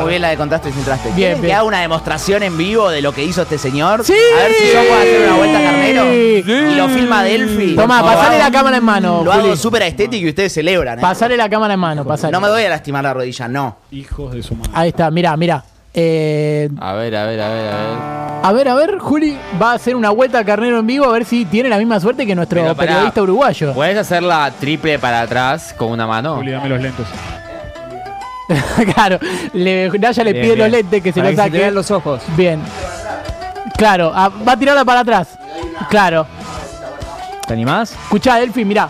Muy 0.00 0.10
bien 0.10 0.22
la 0.22 0.28
de 0.30 0.36
contraste 0.36 0.72
sin 0.72 0.82
traste. 0.84 1.08
Bien, 1.08 1.16
¿Quieren 1.16 1.40
bien. 1.40 1.50
que 1.50 1.54
haga 1.54 1.64
una 1.64 1.80
demostración 1.80 2.42
en 2.42 2.56
vivo 2.56 2.90
de 2.90 3.00
lo 3.02 3.12
que 3.12 3.24
hizo 3.24 3.42
este 3.42 3.58
señor? 3.58 4.04
¡Sí! 4.04 4.12
A 4.12 4.42
ver 4.42 4.52
si 4.54 4.66
yo 4.72 4.80
puedo 4.80 4.94
hacer 5.00 5.22
una 5.28 5.36
vuelta 5.36 5.60
carnero. 5.62 6.02
Sí. 6.04 6.44
Y 6.46 6.74
lo 6.76 6.88
filma 6.88 7.22
Delphi. 7.22 7.74
Tomá, 7.76 8.00
Por 8.00 8.08
favor. 8.10 8.14
pasale 8.24 8.38
la 8.38 8.50
cámara 8.50 8.76
en 8.78 8.84
mano, 8.84 9.22
Lo 9.24 9.32
hago 9.32 9.42
Juli. 9.42 9.56
súper 9.56 9.82
estético 9.82 10.26
y 10.26 10.28
ustedes 10.30 10.52
celebran. 10.52 10.98
¿eh? 10.98 11.02
Pasale 11.02 11.36
la 11.36 11.48
cámara 11.48 11.74
en 11.74 11.80
mano, 11.80 12.04
pasale. 12.04 12.32
No 12.32 12.40
me 12.40 12.48
voy 12.48 12.62
a 12.64 12.68
lastimar 12.68 13.02
la 13.04 13.14
rodilla, 13.14 13.48
no. 13.48 13.76
Hijos 13.90 14.32
de 14.32 14.42
su 14.42 14.54
madre. 14.54 14.70
Ahí 14.74 14.88
está, 14.90 15.10
mirá, 15.10 15.36
mirá. 15.36 15.64
Eh, 15.94 16.68
A 16.80 16.92
ver, 16.92 17.16
a 17.16 17.24
ver, 17.24 17.40
a 17.40 17.48
ver, 17.48 17.66
a 17.72 17.76
ver. 17.76 17.96
a 18.42 18.52
ver, 18.52 18.68
a 18.68 18.74
ver, 18.74 18.98
Juli 18.98 19.36
va 19.60 19.72
a 19.72 19.74
hacer 19.74 19.96
una 19.96 20.10
vuelta 20.10 20.38
a 20.38 20.44
carnero 20.44 20.78
en 20.78 20.86
vivo 20.86 21.06
a 21.06 21.12
ver 21.12 21.24
si 21.24 21.44
tiene 21.46 21.68
la 21.68 21.78
misma 21.78 21.98
suerte 21.98 22.26
que 22.26 22.34
nuestro 22.36 22.60
Pero 22.62 22.74
pará. 22.76 22.88
periodista 22.92 23.22
uruguayo. 23.22 23.72
¿Puedes 23.72 23.96
hacerla 23.96 24.52
triple 24.60 24.98
para 24.98 25.22
atrás 25.22 25.74
con 25.76 25.90
una 25.90 26.06
mano? 26.06 26.36
Juli, 26.36 26.52
dame 26.52 26.68
los 26.68 26.80
lentos. 26.80 27.06
claro, 28.94 29.18
le, 29.52 29.90
Naya 29.98 30.24
le 30.24 30.32
Bien, 30.32 30.44
pide 30.44 30.56
los 30.56 30.70
lentes 30.70 31.02
que 31.02 31.12
se 31.12 31.20
Para 31.20 31.30
los 31.30 31.36
que 31.36 31.42
se 31.42 31.42
te 31.42 31.48
saque. 31.50 31.58
vean 31.58 31.74
los 31.74 31.90
ojos. 31.90 32.22
Bien. 32.36 32.62
Claro, 33.76 34.10
ah, 34.14 34.30
va 34.46 34.52
a 34.52 34.56
tirarla 34.56 34.84
para 34.84 35.00
atrás. 35.00 35.38
Claro. 35.90 36.26
¿Te 37.46 37.52
animás? 37.52 37.92
Escuchá, 37.92 38.36
Delphi, 38.36 38.64
mirá. 38.64 38.88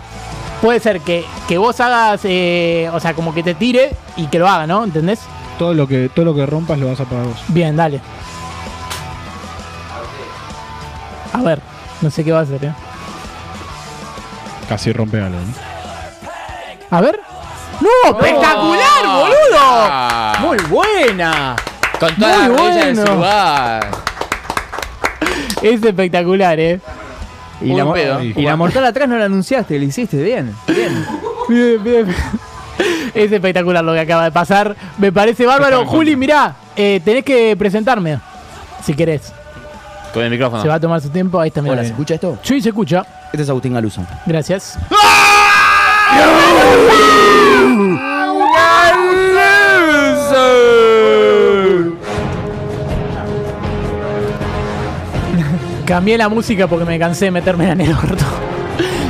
Puede 0.61 0.79
ser 0.79 1.01
que, 1.01 1.25
que 1.47 1.57
vos 1.57 1.79
hagas, 1.79 2.21
eh, 2.23 2.89
o 2.93 2.99
sea, 2.99 3.13
como 3.13 3.33
que 3.33 3.43
te 3.43 3.53
tire 3.53 3.91
y 4.17 4.27
que 4.27 4.39
lo 4.39 4.47
haga, 4.47 4.65
¿no? 4.67 4.83
¿Entendés? 4.83 5.19
Todo 5.57 5.73
lo 5.73 5.87
que, 5.87 6.09
todo 6.13 6.25
lo 6.25 6.35
que 6.35 6.45
rompas 6.45 6.79
lo 6.79 6.87
vas 6.87 6.99
a 6.99 7.05
pagar 7.05 7.25
vos. 7.27 7.37
Bien, 7.49 7.75
dale. 7.75 7.99
A 11.33 11.41
ver, 11.41 11.61
no 12.01 12.09
sé 12.09 12.23
qué 12.23 12.31
va 12.31 12.39
a 12.39 12.43
hacer, 12.43 12.65
¿eh? 12.65 12.73
Casi 14.67 14.91
rompe 14.91 15.21
algo, 15.21 15.37
¿no? 15.39 16.97
A 16.97 17.01
ver. 17.01 17.28
¡No! 17.81 18.09
¡Espectacular, 18.19 19.05
boludo! 19.05 19.59
Ah. 19.61 20.37
Muy 20.41 20.57
buena. 20.69 21.55
Con 21.99 22.15
todas 22.15 22.37
Muy 22.37 22.47
las 22.49 22.59
rodillas 22.59 22.85
en 22.87 22.95
su 22.95 23.01
bueno. 23.01 23.15
lugar. 23.15 23.87
Es 25.61 25.83
espectacular, 25.83 26.59
¿eh? 26.59 26.79
Y 27.61 27.73
la, 27.73 27.83
mo- 27.83 27.93
pedo. 27.93 28.21
y 28.23 28.33
la 28.41 28.55
mortal 28.55 28.85
atrás 28.85 29.09
no 29.09 29.17
la 29.17 29.25
anunciaste, 29.25 29.77
lo 29.77 29.83
hiciste 29.83 30.15
bien. 30.23 30.55
Bien. 30.67 31.05
Bien, 31.49 31.83
bien. 31.83 32.05
bien. 32.05 32.15
Es 33.13 33.29
espectacular 33.31 33.83
lo 33.83 33.93
que 33.93 33.99
acaba 33.99 34.23
de 34.23 34.31
pasar. 34.31 34.75
Me 34.97 35.11
parece 35.11 35.45
bárbaro. 35.45 35.85
Juli, 35.85 36.15
mirá, 36.15 36.55
eh, 36.77 37.01
tenés 37.03 37.25
que 37.25 37.55
presentarme. 37.57 38.19
Si 38.85 38.93
querés. 38.93 39.33
Con 40.13 40.23
el 40.23 40.29
micrófono. 40.29 40.61
Se 40.61 40.67
va 40.69 40.75
a 40.75 40.79
tomar 40.79 41.01
su 41.01 41.09
tiempo. 41.09 41.39
Ahí 41.39 41.49
está, 41.49 41.61
mirá. 41.61 41.73
Hola, 41.73 41.83
¿se 41.83 41.89
escucha 41.89 42.15
esto? 42.15 42.39
Sí, 42.41 42.61
se 42.61 42.69
escucha. 42.69 43.05
Este 43.33 43.43
es 43.43 43.49
Agustín 43.49 43.73
Galuso. 43.73 44.01
Gracias. 44.25 44.79
Cambié 55.85 56.17
la 56.17 56.29
música 56.29 56.67
porque 56.67 56.85
me 56.85 56.97
cansé 56.99 57.25
de 57.25 57.31
meterme 57.31 57.71
en 57.71 57.81
el 57.81 57.91
orto. 57.93 58.23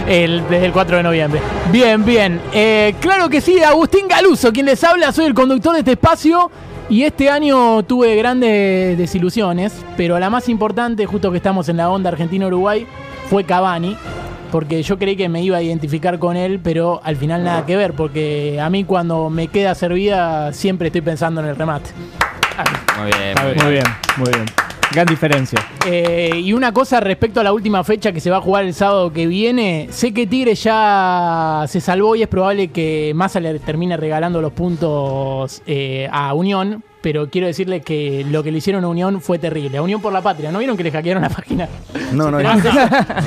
El, 0.08 0.44
desde 0.50 0.66
el 0.66 0.72
4 0.72 0.98
de 0.98 1.04
noviembre. 1.04 1.40
Bien, 1.72 2.04
bien. 2.04 2.42
Eh, 2.52 2.96
claro 3.00 3.30
que 3.30 3.42
sí, 3.42 3.62
Agustín 3.62 4.08
Galuso, 4.08 4.52
quien 4.52 4.66
les 4.66 4.84
habla, 4.84 5.12
soy 5.12 5.26
el 5.26 5.36
conductor 5.36 5.74
de 5.74 5.80
este 5.80 5.92
espacio. 5.92 6.50
Y 6.90 7.04
este 7.04 7.30
año 7.30 7.84
tuve 7.84 8.16
grandes 8.16 8.98
desilusiones, 8.98 9.86
pero 9.96 10.18
la 10.18 10.32
más 10.32 10.50
importante, 10.50 11.06
justo 11.06 11.30
que 11.30 11.38
estamos 11.38 11.70
en 11.70 11.78
la 11.78 11.92
onda 11.92 12.10
Argentina-Uruguay, 12.10 12.88
fue 13.30 13.44
Cavani. 13.44 13.96
Porque 14.52 14.82
yo 14.84 14.98
creí 14.98 15.16
que 15.16 15.30
me 15.30 15.44
iba 15.44 15.58
a 15.58 15.62
identificar 15.62 16.20
con 16.20 16.36
él, 16.36 16.60
pero 16.64 17.02
al 17.04 17.16
final 17.16 17.44
nada 17.44 17.66
que 17.66 17.76
ver, 17.76 17.94
porque 17.94 18.60
a 18.62 18.70
mí 18.70 18.84
cuando 18.84 19.30
me 19.30 19.48
queda 19.48 19.76
servida 19.76 20.54
siempre 20.54 20.88
estoy 20.88 21.02
pensando 21.02 21.42
en 21.42 21.48
el 21.48 21.56
remate. 21.56 21.92
Muy 23.00 23.12
bien, 23.12 23.36
Muy 23.64 23.72
bien, 23.72 23.86
muy 24.18 24.30
bien. 24.32 24.46
Gran 24.92 25.06
diferencia. 25.06 25.60
Eh, 25.86 26.42
y 26.44 26.52
una 26.54 26.72
cosa 26.72 27.00
respecto 27.00 27.40
a 27.40 27.44
la 27.44 27.54
última 27.54 27.84
fecha 27.84 28.12
que 28.12 28.20
se 28.20 28.32
va 28.32 28.38
a 28.38 28.42
jugar 28.42 28.66
el 28.66 28.74
sábado 28.74 29.14
que 29.14 29.28
viene, 29.28 29.88
sé 29.92 30.14
que 30.14 30.26
Tigre 30.26 30.56
ya 30.56 31.66
se 31.68 31.80
salvó 31.80 32.16
y 32.16 32.24
es 32.24 32.28
probable 32.28 32.70
que 32.70 33.12
Massa 33.14 33.40
le 33.40 33.60
termine 33.60 33.98
regalando 33.98 34.42
los 34.42 34.52
puntos 34.52 35.62
eh, 35.68 36.10
a 36.12 36.34
Unión, 36.34 36.84
pero 37.02 37.30
quiero 37.30 37.48
decirle 37.48 37.82
que 37.82 38.26
lo 38.30 38.44
que 38.44 38.52
le 38.52 38.58
hicieron 38.58 38.84
a 38.84 38.88
Unión 38.88 39.22
fue 39.22 39.40
terrible. 39.40 39.78
A 39.78 39.82
Unión 39.82 40.02
por 40.02 40.12
la 40.12 40.22
Patria, 40.22 40.52
¿no 40.52 40.60
vieron 40.60 40.76
que 40.78 40.84
le 40.84 40.92
hackearon 40.92 41.24
la 41.24 41.30
página? 41.30 41.68
No, 42.12 42.30
no, 42.30 42.38
¿Se 42.40 42.44
no. 42.44 42.52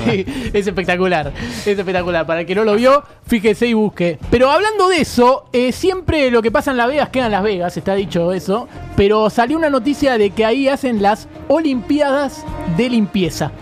Sí, 0.05 0.27
es 0.53 0.67
espectacular, 0.67 1.33
es 1.37 1.67
espectacular. 1.67 2.27
Para 2.27 2.41
el 2.41 2.47
que 2.47 2.55
no 2.55 2.65
lo 2.65 2.75
vio, 2.75 3.03
fíjese 3.27 3.67
y 3.67 3.75
busque. 3.75 4.19
Pero 4.31 4.51
hablando 4.51 4.89
de 4.89 5.01
eso, 5.01 5.47
eh, 5.53 5.73
siempre 5.73 6.31
lo 6.31 6.43
que 6.43 6.51
pasa 6.51 6.71
en 6.71 6.77
Las 6.77 6.89
Vegas 6.89 7.09
queda 7.09 7.27
en 7.27 7.33
Las 7.33 7.43
Vegas, 7.43 7.77
está 7.77 7.95
dicho 7.95 8.33
eso. 8.33 8.69
Pero 8.97 9.31
salió 9.31 9.57
una 9.57 9.71
noticia 9.71 10.19
de 10.19 10.31
que 10.31 10.45
ahí 10.45 10.69
hacen 10.69 11.03
las 11.03 11.29
Olimpiadas 11.49 12.45
de 12.77 12.91
Limpieza. 12.91 13.53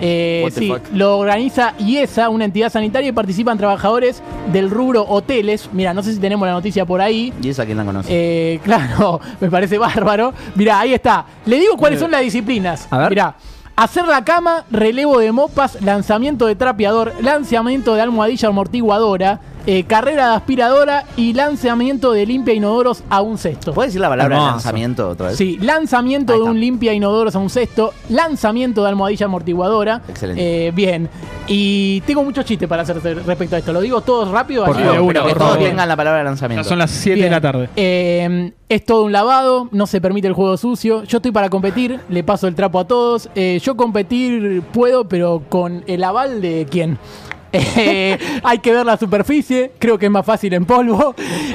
Eh, 0.00 0.46
sí, 0.52 0.68
fuck? 0.68 0.82
lo 0.92 1.18
organiza 1.18 1.74
IESA, 1.78 2.28
una 2.28 2.44
entidad 2.44 2.70
sanitaria, 2.70 3.08
y 3.08 3.12
participan 3.12 3.58
trabajadores 3.58 4.22
del 4.52 4.70
rubro 4.70 5.04
hoteles. 5.08 5.68
Mira, 5.72 5.94
no 5.94 6.02
sé 6.02 6.12
si 6.12 6.20
tenemos 6.20 6.46
la 6.46 6.52
noticia 6.54 6.84
por 6.84 7.00
ahí. 7.00 7.32
¿Y 7.42 7.48
esa 7.48 7.64
quién 7.64 7.78
la 7.78 7.84
conoce? 7.84 8.08
Eh, 8.10 8.60
claro, 8.62 9.20
me 9.40 9.50
parece 9.50 9.78
bárbaro. 9.78 10.32
Mirá, 10.54 10.80
ahí 10.80 10.94
está. 10.94 11.24
Le 11.44 11.58
digo 11.58 11.76
cuáles 11.76 12.00
son 12.00 12.10
las 12.10 12.20
disciplinas. 12.20 12.88
A 12.90 12.98
ver. 12.98 13.10
Mirá. 13.10 13.34
Hacer 13.76 14.06
la 14.06 14.24
cama, 14.24 14.64
relevo 14.70 15.18
de 15.18 15.32
mopas, 15.32 15.82
lanzamiento 15.82 16.46
de 16.46 16.56
trapeador, 16.56 17.12
lanzamiento 17.20 17.94
de 17.94 18.00
almohadilla 18.00 18.48
amortiguadora, 18.48 19.38
eh, 19.66 19.84
carrera 19.84 20.30
de 20.30 20.34
aspiradora 20.36 21.04
y 21.16 21.32
lanzamiento 21.34 22.12
de 22.12 22.24
limpia 22.26 22.54
inodoros 22.54 23.02
a 23.10 23.20
un 23.20 23.36
cesto. 23.38 23.72
¿Puedes 23.74 23.90
decir 23.90 24.00
la 24.00 24.08
palabra 24.08 24.36
Hermoso. 24.36 24.52
lanzamiento 24.52 25.08
otra 25.08 25.28
vez? 25.28 25.36
Sí, 25.36 25.58
lanzamiento 25.60 26.32
de 26.32 26.42
un 26.42 26.58
limpia 26.60 26.92
inodoros 26.92 27.34
a 27.34 27.38
un 27.38 27.50
cesto, 27.50 27.92
lanzamiento 28.08 28.82
de 28.82 28.88
almohadilla 28.88 29.26
amortiguadora. 29.26 30.02
Excelente. 30.08 30.68
Eh, 30.68 30.70
bien. 30.70 31.08
Y 31.48 32.00
tengo 32.02 32.22
muchos 32.24 32.44
chistes 32.44 32.68
para 32.68 32.82
hacer 32.82 33.00
respecto 33.02 33.56
a 33.56 33.58
esto. 33.58 33.72
Lo 33.72 33.80
digo 33.80 34.00
todos 34.00 34.28
rápido. 34.30 34.64
Por 34.64 34.74
así 34.76 34.82
favor, 34.84 34.96
lo- 34.98 35.04
una, 35.04 35.22
que 35.22 35.28
por 35.30 35.38
todos 35.38 35.52
favor. 35.54 35.68
tengan 35.68 35.88
la 35.88 35.96
palabra 35.96 36.24
lanzamiento. 36.24 36.62
Ya 36.62 36.68
son 36.68 36.78
las 36.78 36.90
7 36.90 37.20
de 37.22 37.30
la 37.30 37.40
tarde. 37.40 37.68
Eh, 37.76 38.52
es 38.68 38.84
todo 38.84 39.04
un 39.04 39.12
lavado, 39.12 39.68
no 39.72 39.86
se 39.86 40.00
permite 40.00 40.26
el 40.28 40.32
juego 40.34 40.56
sucio. 40.56 41.04
Yo 41.04 41.18
estoy 41.18 41.30
para 41.32 41.48
competir, 41.50 42.00
le 42.08 42.24
paso 42.24 42.48
el 42.48 42.54
trapo 42.54 42.80
a 42.80 42.86
todos. 42.86 43.28
Eh, 43.34 43.60
yo 43.62 43.76
competir 43.76 44.62
puedo, 44.72 45.08
pero 45.08 45.42
con 45.48 45.84
el 45.86 46.02
aval 46.04 46.40
de 46.40 46.66
quién. 46.70 46.98
Eh, 47.76 48.18
hay 48.42 48.58
que 48.58 48.72
ver 48.72 48.84
la 48.84 48.96
superficie, 48.96 49.72
creo 49.78 49.98
que 49.98 50.06
es 50.06 50.12
más 50.12 50.24
fácil 50.24 50.52
en 50.54 50.64
polvo. 50.64 51.14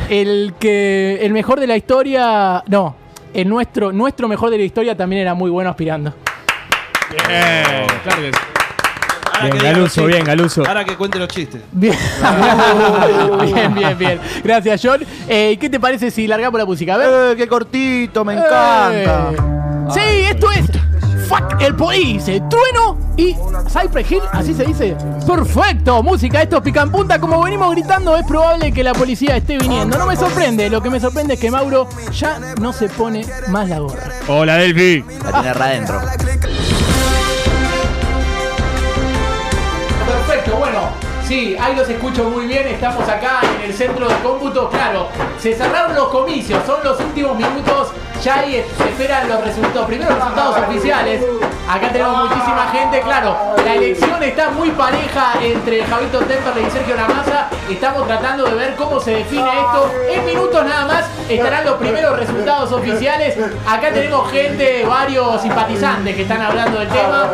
El 0.10 0.54
que 0.60 1.20
el 1.22 1.34
mejor 1.34 1.60
de 1.60 1.68
la 1.68 1.78
historia, 1.78 2.64
no, 2.68 2.96
el 3.34 3.48
nuestro 3.48 3.92
nuestro 3.92 4.28
mejor 4.28 4.50
de 4.50 4.58
la 4.58 4.64
historia 4.64 4.96
también 4.96 5.22
era 5.22 5.34
muy 5.34 5.50
bueno 5.50 5.70
aspirando. 5.70 6.14
Bien, 7.10 7.88
claro 8.04 8.22
que 8.22 8.32
sí. 8.32 8.40
Ahora 9.34 9.54
Bien, 9.54 9.64
Galuso, 9.64 10.06
bien. 10.06 10.24
Galuso. 10.24 10.64
Ahora 10.68 10.84
que 10.84 10.96
cuente 10.96 11.18
los 11.18 11.28
chistes. 11.28 11.62
Bien, 11.72 11.98
bien, 13.54 13.74
bien, 13.74 13.98
bien. 13.98 14.20
Gracias, 14.44 14.82
John. 14.84 15.02
Eh, 15.28 15.58
¿Qué 15.60 15.70
te 15.70 15.80
parece 15.80 16.12
si 16.12 16.28
largamos 16.28 16.60
la 16.60 16.66
música? 16.66 16.96
A 16.96 16.98
ver. 16.98 17.10
¡Eh, 17.32 17.38
qué 17.38 17.48
cortito! 17.48 18.24
¡Me 18.24 18.34
encanta! 18.34 18.92
Eh. 18.94 19.38
Sí, 19.94 20.26
esto 20.30 20.52
es 20.52 20.81
Fuck 21.32 21.62
el 21.62 21.74
Police, 21.78 22.44
Trueno 22.50 22.98
y 23.15 23.38
Cypress 23.70 24.12
Hill, 24.12 24.22
así 24.34 24.54
se 24.54 24.65
dice. 24.65 24.98
Perfecto, 25.26 26.04
música, 26.04 26.41
esto 26.41 26.58
es 26.58 26.62
pican 26.62 26.91
punta. 26.91 27.22
Como 27.22 27.41
venimos 27.41 27.72
gritando, 27.72 28.17
es 28.17 28.26
probable 28.26 28.74
que 28.74 28.84
la 28.84 28.91
policía 28.91 29.38
esté 29.38 29.58
viniendo. 29.58 29.98
No 29.98 30.08
me 30.08 30.17
sorprende, 30.17 30.70
lo 30.70 30.82
que 30.82 30.89
me 30.89 31.00
sorprende 31.00 31.36
es 31.36 31.39
que 31.39 31.50
Mauro 31.50 31.88
ya 32.12 32.38
no 32.60 32.74
se 32.74 32.89
pone 32.89 33.26
más 33.48 33.70
la 33.70 33.80
gorra. 33.80 34.10
Hola, 34.28 34.58
Delphi. 34.58 35.06
La 35.24 35.32
tiene 35.32 35.54
re 35.54 35.63
adentro. 35.63 36.02
Perfecto, 40.06 40.58
bueno. 40.58 41.12
Sí, 41.26 41.56
ahí 41.58 41.78
los 41.78 41.88
escucho 41.88 42.30
muy 42.30 42.46
bien. 42.46 42.67
Estamos 42.67 43.08
acá 43.08 43.39
en 43.56 43.70
el 43.70 43.74
centro 43.74 44.10
de 44.10 44.15
cómputo. 44.15 44.70
Claro, 44.70 45.08
se 45.39 45.56
cerraron 45.56 45.96
los 45.96 46.10
comicios. 46.10 46.60
Son 46.65 46.84
los 46.84 47.00
últimos 47.00 47.38
minutos. 47.38 47.94
Se 48.21 48.89
esperan 48.89 49.27
los 49.27 49.43
resultados, 49.43 49.88
primeros 49.88 50.13
resultados 50.13 50.57
oficiales. 50.60 51.23
Acá 51.67 51.91
tenemos 51.91 52.29
muchísima 52.29 52.69
gente, 52.71 53.01
claro. 53.01 53.55
La 53.65 53.73
elección 53.73 54.21
está 54.21 54.51
muy 54.51 54.69
pareja 54.69 55.34
entre 55.41 55.84
Javito 55.84 56.19
Temperley 56.19 56.67
y 56.67 56.69
Sergio 56.69 56.95
Lamasa. 56.95 57.49
Estamos 57.67 58.05
tratando 58.05 58.43
de 58.43 58.53
ver 58.53 58.75
cómo 58.75 58.99
se 58.99 59.15
define 59.15 59.49
esto. 59.49 59.91
En 60.07 60.23
minutos 60.23 60.63
nada 60.63 60.86
más 60.86 61.05
estarán 61.27 61.65
los 61.65 61.77
primeros 61.77 62.19
resultados 62.19 62.71
oficiales. 62.71 63.36
Acá 63.67 63.91
tenemos 63.91 64.31
gente, 64.31 64.86
varios 64.86 65.41
simpatizantes 65.41 66.15
que 66.15 66.21
están 66.21 66.41
hablando 66.43 66.77
del 66.77 66.89
tema. 66.89 67.31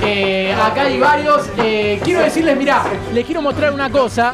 Eh, 0.00 0.54
acá 0.64 0.82
hay 0.82 1.00
varios. 1.00 1.48
Eh, 1.58 2.00
quiero 2.04 2.20
decirles, 2.20 2.56
mirá, 2.56 2.84
les 3.12 3.24
quiero 3.24 3.42
mostrar 3.42 3.72
una 3.72 3.90
cosa. 3.90 4.32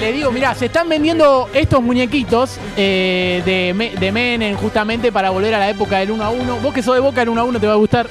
Le 0.00 0.12
digo, 0.12 0.30
mirá, 0.30 0.54
se 0.54 0.66
están 0.66 0.88
vendiendo 0.88 1.48
estos 1.52 1.82
muñequitos 1.82 2.56
eh, 2.76 3.42
de, 3.44 3.74
Me- 3.74 3.90
de 3.90 4.12
Menem 4.12 4.56
justamente 4.56 5.12
para 5.12 5.30
volver 5.30 5.54
a 5.54 5.58
la 5.58 5.68
época 5.70 5.98
del 5.98 6.10
1 6.12 6.24
a 6.24 6.30
1. 6.30 6.56
Vos 6.56 6.72
que 6.72 6.82
sos 6.82 6.94
de 6.94 7.00
Boca, 7.00 7.22
el 7.22 7.28
1 7.28 7.40
a 7.40 7.44
1 7.44 7.60
te 7.60 7.66
va 7.66 7.72
a 7.74 7.76
gustar. 7.76 8.08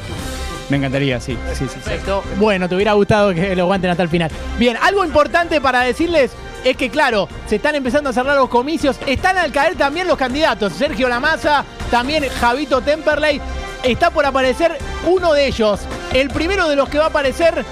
Me 0.70 0.78
encantaría, 0.78 1.20
sí. 1.20 1.36
sí, 1.54 1.66
sí, 1.66 1.66
sí. 1.68 1.80
Perfecto. 1.80 2.24
Bueno, 2.38 2.70
te 2.70 2.76
hubiera 2.76 2.94
gustado 2.94 3.34
que 3.34 3.56
lo 3.56 3.64
aguanten 3.64 3.90
hasta 3.90 4.04
el 4.04 4.10
final. 4.10 4.30
Bien, 4.60 4.78
algo 4.82 5.04
importante 5.04 5.60
para 5.60 5.82
decirles 5.82 6.32
es 6.64 6.78
que, 6.78 6.90
claro, 6.92 7.28
se 7.48 7.56
están 7.56 7.74
empezando 7.74 8.12
a 8.12 8.14
cerrar 8.14 8.36
los 8.36 8.50
comicios. 8.50 8.98
Están 9.08 9.38
al 9.40 9.52
caer 9.52 9.76
también 9.76 10.08
los 10.08 10.18
candidatos. 10.18 10.74
Sergio 10.74 11.10
Lamasa, 11.10 11.66
también 11.90 12.24
Javito 12.40 12.82
Temperley. 12.82 13.42
Está 13.82 14.12
por 14.12 14.26
aparecer 14.26 14.78
uno 15.08 15.34
de 15.34 15.48
ellos. 15.48 15.80
El 16.14 16.30
primero 16.30 16.68
de 16.70 16.76
los 16.76 16.88
que 16.90 17.00
va 17.00 17.06
a 17.06 17.08
aparecer. 17.08 17.66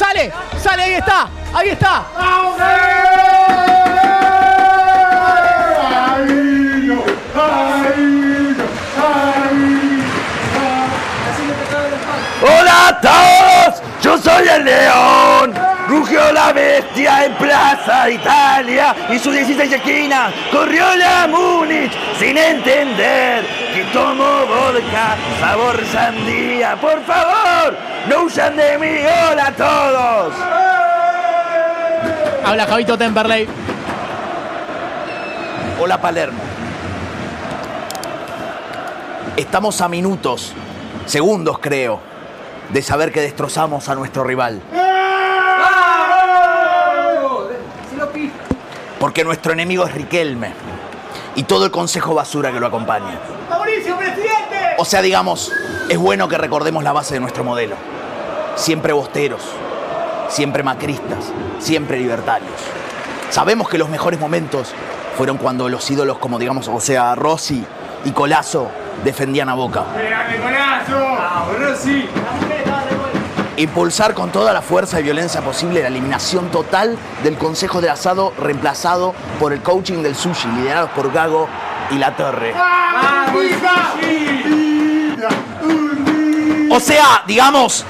¡Sale! 0.00 0.32
¡Sale! 0.56 0.82
¡Ahí 0.82 0.92
está! 0.92 1.28
¡Ahí 1.52 1.68
está! 1.68 2.04
¡Hola 12.40 12.88
a 12.88 13.00
todos! 13.02 13.82
Yo 14.00 14.16
soy 14.16 14.48
el 14.48 14.64
león. 14.64 15.79
Rugió 16.00 16.32
la 16.32 16.50
bestia 16.54 17.26
en 17.26 17.34
Plaza 17.34 18.08
Italia 18.08 18.96
y 19.10 19.18
sus 19.18 19.34
16 19.34 19.70
esquinas. 19.70 20.32
Corrió 20.50 20.96
la 20.96 21.28
Múnich 21.28 21.92
sin 22.18 22.38
entender 22.38 23.44
que 23.74 23.84
tomo 23.92 24.24
vodka 24.46 25.18
sabor 25.38 25.78
sandía. 25.92 26.74
Por 26.80 27.04
favor, 27.04 27.76
no 28.08 28.22
huyan 28.22 28.56
de 28.56 28.78
mí. 28.78 29.00
¡Hola 29.30 29.46
a 29.48 29.52
todos! 29.52 30.34
Habla 32.46 32.66
Javito 32.66 32.96
Temperley. 32.96 33.46
Hola 35.78 36.00
Palermo. 36.00 36.40
Estamos 39.36 39.82
a 39.82 39.88
minutos, 39.90 40.54
segundos 41.04 41.58
creo, 41.58 42.00
de 42.70 42.80
saber 42.80 43.12
que 43.12 43.20
destrozamos 43.20 43.90
a 43.90 43.94
nuestro 43.94 44.24
rival. 44.24 44.62
Porque 49.00 49.24
nuestro 49.24 49.54
enemigo 49.54 49.86
es 49.86 49.94
Riquelme 49.94 50.52
y 51.34 51.44
todo 51.44 51.64
el 51.64 51.70
consejo 51.70 52.14
basura 52.14 52.52
que 52.52 52.60
lo 52.60 52.66
acompaña. 52.66 53.18
¡Mauricio, 53.48 53.96
presidente! 53.96 54.74
O 54.76 54.84
sea, 54.84 55.00
digamos, 55.00 55.50
es 55.88 55.96
bueno 55.96 56.28
que 56.28 56.36
recordemos 56.36 56.84
la 56.84 56.92
base 56.92 57.14
de 57.14 57.20
nuestro 57.20 57.42
modelo. 57.42 57.76
Siempre 58.56 58.92
bosteros, 58.92 59.40
siempre 60.28 60.62
macristas, 60.62 61.32
siempre 61.60 61.96
libertarios. 61.96 62.52
Sabemos 63.30 63.70
que 63.70 63.78
los 63.78 63.88
mejores 63.88 64.20
momentos 64.20 64.74
fueron 65.16 65.38
cuando 65.38 65.70
los 65.70 65.90
ídolos 65.90 66.18
como 66.18 66.38
digamos, 66.38 66.68
o 66.68 66.78
sea, 66.78 67.14
Rossi 67.14 67.64
y 68.04 68.10
Colazo 68.10 68.70
defendían 69.02 69.48
a 69.48 69.54
Boca. 69.54 69.84
Impulsar 73.56 74.14
con 74.14 74.30
toda 74.30 74.52
la 74.52 74.62
fuerza 74.62 75.00
y 75.00 75.02
violencia 75.02 75.40
posible 75.42 75.82
la 75.82 75.88
eliminación 75.88 76.50
total 76.50 76.96
del 77.22 77.36
Consejo 77.36 77.80
del 77.80 77.90
Asado 77.90 78.32
reemplazado 78.38 79.14
por 79.38 79.52
el 79.52 79.60
coaching 79.60 80.02
del 80.02 80.14
sushi, 80.14 80.48
liderados 80.48 80.90
por 80.90 81.12
Gago 81.12 81.48
y 81.90 81.98
La 81.98 82.16
Torre. 82.16 82.54
O 86.70 86.80
sea, 86.80 87.24
digamos, 87.26 87.84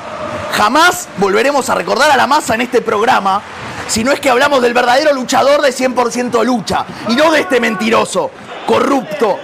jamás 0.53 1.09
volveremos 1.19 1.69
a 1.69 1.75
recordar 1.75 2.11
a 2.11 2.17
la 2.17 2.27
masa 2.27 2.55
en 2.55 2.63
este 2.63 2.81
programa 2.81 3.43
si 3.91 4.05
no 4.05 4.13
es 4.13 4.21
que 4.21 4.31
hablamos 4.31 4.63
del 4.63 4.73
verdadero 4.73 5.13
luchador 5.13 5.61
de 5.63 5.71
100% 5.71 6.45
lucha 6.45 6.87
y 7.09 7.17
no 7.17 7.33
de 7.33 7.41
este 7.41 7.59
mentiroso, 7.59 8.31
corrupto, 8.65 9.39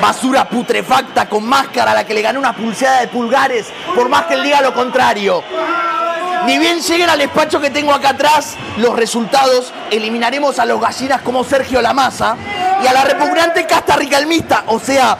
basura 0.00 0.48
putrefacta 0.48 1.28
con 1.28 1.44
máscara 1.44 1.92
a 1.92 1.94
la 1.94 2.04
que 2.06 2.14
le 2.14 2.22
ganó 2.22 2.38
una 2.38 2.54
pulseada 2.54 3.00
de 3.00 3.08
pulgares 3.08 3.66
por 3.94 4.08
más 4.08 4.26
que 4.26 4.34
él 4.34 4.42
diga 4.42 4.60
lo 4.60 4.74
contrario. 4.74 5.42
Ni 6.46 6.58
bien 6.58 6.80
lleguen 6.80 7.10
al 7.10 7.18
despacho 7.18 7.60
que 7.60 7.70
tengo 7.70 7.92
acá 7.92 8.10
atrás 8.10 8.56
los 8.76 8.94
resultados, 8.94 9.72
eliminaremos 9.90 10.58
a 10.58 10.64
los 10.64 10.80
gallinas 10.80 11.22
como 11.22 11.42
Sergio 11.42 11.82
Lamasa 11.82 12.36
y 12.82 12.86
a 12.86 12.92
la 12.92 13.04
repugnante 13.04 13.66
casta 13.66 13.96
ricalmista, 13.96 14.64
o 14.66 14.78
sea, 14.78 15.16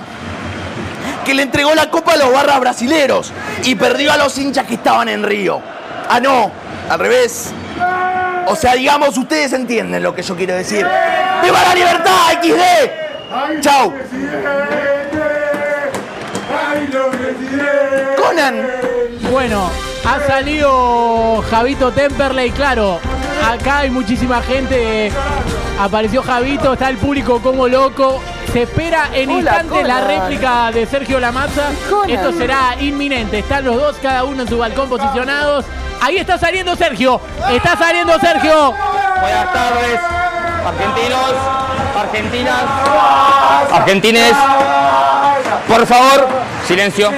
que 1.24 1.34
le 1.34 1.42
entregó 1.42 1.74
la 1.74 1.90
copa 1.90 2.12
a 2.12 2.16
los 2.16 2.32
barras 2.32 2.60
brasileros 2.60 3.32
y 3.64 3.74
perdió 3.74 4.12
a 4.12 4.16
los 4.16 4.38
hinchas 4.38 4.66
que 4.66 4.74
estaban 4.74 5.08
en 5.08 5.24
Río. 5.24 5.60
Ah, 6.08 6.20
no, 6.20 6.52
al 6.88 6.98
revés. 6.98 7.50
O 8.46 8.54
sea, 8.54 8.74
digamos, 8.74 9.18
ustedes 9.18 9.52
entienden 9.52 10.04
lo 10.04 10.14
que 10.14 10.22
yo 10.22 10.36
quiero 10.36 10.54
decir. 10.54 10.86
¡Viva 11.42 11.62
la 11.62 11.74
libertad, 11.74 12.40
XD! 12.40 13.05
¡Chau! 13.60 13.92
Conan. 18.16 18.66
Bueno, 19.30 19.70
ha 20.04 20.26
salido 20.26 21.42
Javito 21.50 21.90
Temperley, 21.92 22.50
claro. 22.50 23.00
Acá 23.44 23.78
hay 23.78 23.90
muchísima 23.90 24.40
gente. 24.42 25.10
Apareció 25.80 26.22
Javito, 26.22 26.72
está 26.74 26.88
el 26.88 26.96
público 26.96 27.40
como 27.40 27.68
loco. 27.68 28.22
Se 28.52 28.62
espera 28.62 29.10
en 29.12 29.28
Hola, 29.28 29.38
instantes 29.40 29.86
la 29.86 30.00
réplica 30.02 30.70
de 30.72 30.86
Sergio 30.86 31.20
Lamazza. 31.20 31.64
Conan. 31.90 32.10
Esto 32.10 32.32
será 32.32 32.76
inminente. 32.80 33.40
Están 33.40 33.64
los 33.64 33.76
dos, 33.76 33.96
cada 34.00 34.24
uno 34.24 34.42
en 34.42 34.48
su 34.48 34.56
balcón 34.58 34.88
posicionados. 34.88 35.64
Ahí 36.00 36.16
está 36.16 36.38
saliendo 36.38 36.76
Sergio. 36.76 37.20
Está 37.50 37.76
saliendo 37.76 38.18
Sergio. 38.20 38.72
Buenas 39.20 39.52
tardes, 39.52 40.00
argentinos, 40.66 41.32
argentinas, 41.96 42.64
argentines. 43.72 44.36
Por 45.68 45.86
favor, 45.86 46.28
silencio. 46.66 47.10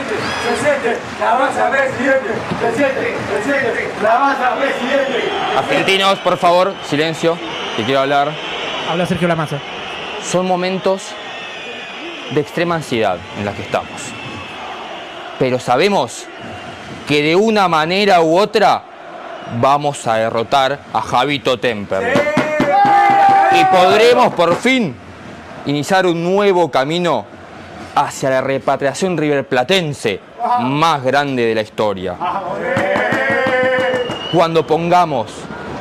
Argentinos, 5.56 6.18
por 6.18 6.36
favor, 6.36 6.74
silencio. 6.88 7.38
Que 7.76 7.84
quiero 7.84 8.00
hablar. 8.00 8.32
Habla 8.90 9.06
Sergio 9.06 9.28
Lamazza. 9.28 9.58
Son 10.22 10.46
momentos 10.46 11.02
de 12.30 12.40
extrema 12.40 12.76
ansiedad 12.76 13.18
en 13.38 13.44
la 13.44 13.52
que 13.52 13.62
estamos. 13.62 13.88
Pero 15.38 15.58
sabemos 15.58 16.26
que 17.06 17.22
de 17.22 17.36
una 17.36 17.68
manera 17.68 18.20
u 18.20 18.38
otra 18.38 18.82
vamos 19.60 20.06
a 20.06 20.16
derrotar 20.16 20.80
a 20.92 21.00
Javito 21.00 21.58
Temper. 21.58 22.47
Y 23.52 23.64
podremos 23.64 24.34
por 24.34 24.54
fin 24.56 24.94
iniciar 25.66 26.06
un 26.06 26.22
nuevo 26.22 26.70
camino 26.70 27.24
hacia 27.94 28.30
la 28.30 28.40
repatriación 28.40 29.16
riverplatense 29.16 30.20
más 30.60 31.02
grande 31.02 31.46
de 31.46 31.54
la 31.54 31.62
historia. 31.62 32.16
Cuando 34.32 34.66
pongamos 34.66 35.32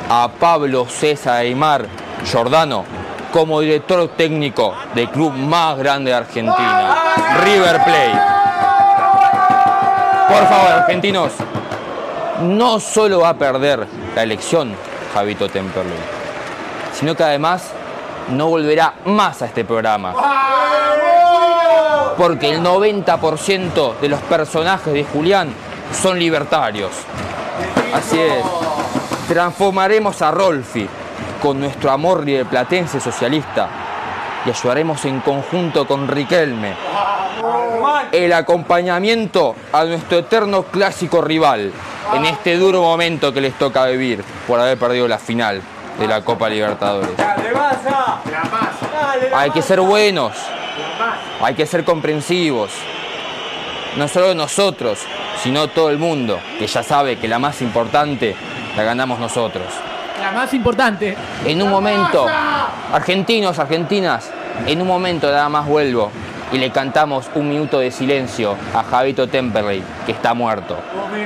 a 0.08 0.28
Pablo 0.38 0.86
César 0.88 1.36
Aymar 1.36 1.86
Giordano 2.24 2.84
como 3.32 3.60
director 3.60 4.08
técnico 4.16 4.74
del 4.94 5.08
club 5.10 5.32
más 5.32 5.76
grande 5.78 6.10
de 6.10 6.16
Argentina, 6.16 6.96
River 7.44 7.84
Plate. 7.84 8.20
Por 10.28 10.46
favor, 10.48 10.72
argentinos, 10.72 11.32
no 12.42 12.80
solo 12.80 13.20
va 13.20 13.30
a 13.30 13.34
perder 13.34 13.86
la 14.14 14.22
elección 14.22 14.74
Javito 15.14 15.48
Temperley, 15.48 15.98
sino 16.98 17.14
que 17.14 17.22
además 17.22 17.70
no 18.30 18.48
volverá 18.48 18.94
más 19.04 19.42
a 19.42 19.46
este 19.46 19.64
programa. 19.64 20.14
Porque 22.16 22.50
el 22.50 22.62
90% 22.62 23.98
de 24.00 24.08
los 24.08 24.20
personajes 24.22 24.92
de 24.92 25.04
Julián 25.04 25.50
son 25.92 26.18
libertarios. 26.18 26.90
Así 27.94 28.18
es. 28.18 28.44
Transformaremos 29.28 30.20
a 30.22 30.30
Rolfi 30.30 30.88
con 31.40 31.60
nuestro 31.60 31.90
amor 31.90 32.24
platense 32.50 32.98
socialista 32.98 33.68
y 34.44 34.50
ayudaremos 34.50 35.04
en 35.04 35.20
conjunto 35.20 35.86
con 35.86 36.08
Riquelme 36.08 36.74
el 38.12 38.32
acompañamiento 38.32 39.54
a 39.72 39.84
nuestro 39.84 40.18
eterno 40.18 40.64
clásico 40.64 41.20
rival 41.20 41.72
en 42.14 42.24
este 42.24 42.56
duro 42.56 42.82
momento 42.82 43.32
que 43.32 43.40
les 43.40 43.54
toca 43.54 43.86
vivir 43.86 44.24
por 44.46 44.58
haber 44.58 44.78
perdido 44.78 45.06
la 45.06 45.18
final. 45.18 45.62
De 45.98 46.06
la 46.06 46.20
Copa 46.22 46.48
Libertadores. 46.48 47.10
Hay 49.34 49.50
que 49.50 49.62
ser 49.62 49.80
buenos, 49.80 50.32
hay 51.42 51.54
que 51.54 51.66
ser 51.66 51.84
comprensivos. 51.84 52.70
No 53.96 54.06
solo 54.06 54.34
nosotros, 54.34 55.00
sino 55.42 55.68
todo 55.68 55.90
el 55.90 55.98
mundo, 55.98 56.38
que 56.58 56.66
ya 56.66 56.82
sabe 56.82 57.18
que 57.18 57.26
la 57.26 57.38
más 57.38 57.60
importante 57.62 58.36
la 58.76 58.82
ganamos 58.82 59.18
nosotros. 59.18 59.66
La 60.20 60.32
más 60.32 60.52
importante. 60.54 61.16
En 61.44 61.62
un 61.62 61.70
momento, 61.70 62.26
argentinos, 62.92 63.58
argentinas, 63.58 64.30
en 64.66 64.80
un 64.80 64.88
momento 64.88 65.30
nada 65.30 65.48
más 65.48 65.66
vuelvo 65.66 66.10
y 66.52 66.58
le 66.58 66.70
cantamos 66.70 67.26
un 67.34 67.48
minuto 67.48 67.78
de 67.78 67.90
silencio 67.90 68.56
a 68.74 68.82
Javito 68.82 69.28
Temperley, 69.28 69.82
que 70.06 70.12
está 70.12 70.34
muerto. 70.34 70.76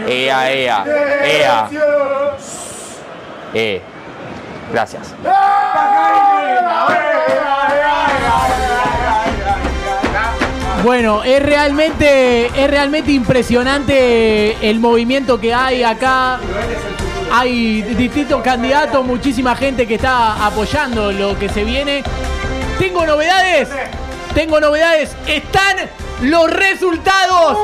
Ea, 0.07 0.53
ea, 0.53 0.85
ea. 1.25 1.69
Eh. 3.55 3.83
Gracias. 4.71 5.15
Bueno, 10.83 11.23
es 11.23 11.41
realmente, 11.41 12.47
es 12.47 12.69
realmente 12.69 13.13
impresionante 13.13 14.69
el 14.69 14.81
movimiento 14.81 15.41
que 15.41 15.55
hay 15.55 15.85
acá. 15.85 16.41
Hay 17.33 17.83
distintos 17.83 18.43
candidatos, 18.43 19.07
muchísima 19.07 19.55
gente 19.55 19.87
que 19.87 19.95
está 19.95 20.45
apoyando 20.45 21.13
lo 21.13 21.39
que 21.39 21.49
se 21.49 21.63
viene. 21.63 22.03
Tengo 22.81 23.07
novedades, 23.07 23.69
tengo 24.35 24.59
novedades. 24.59 25.15
Están 25.27 25.77
los 26.23 26.51
resultados 26.51 27.59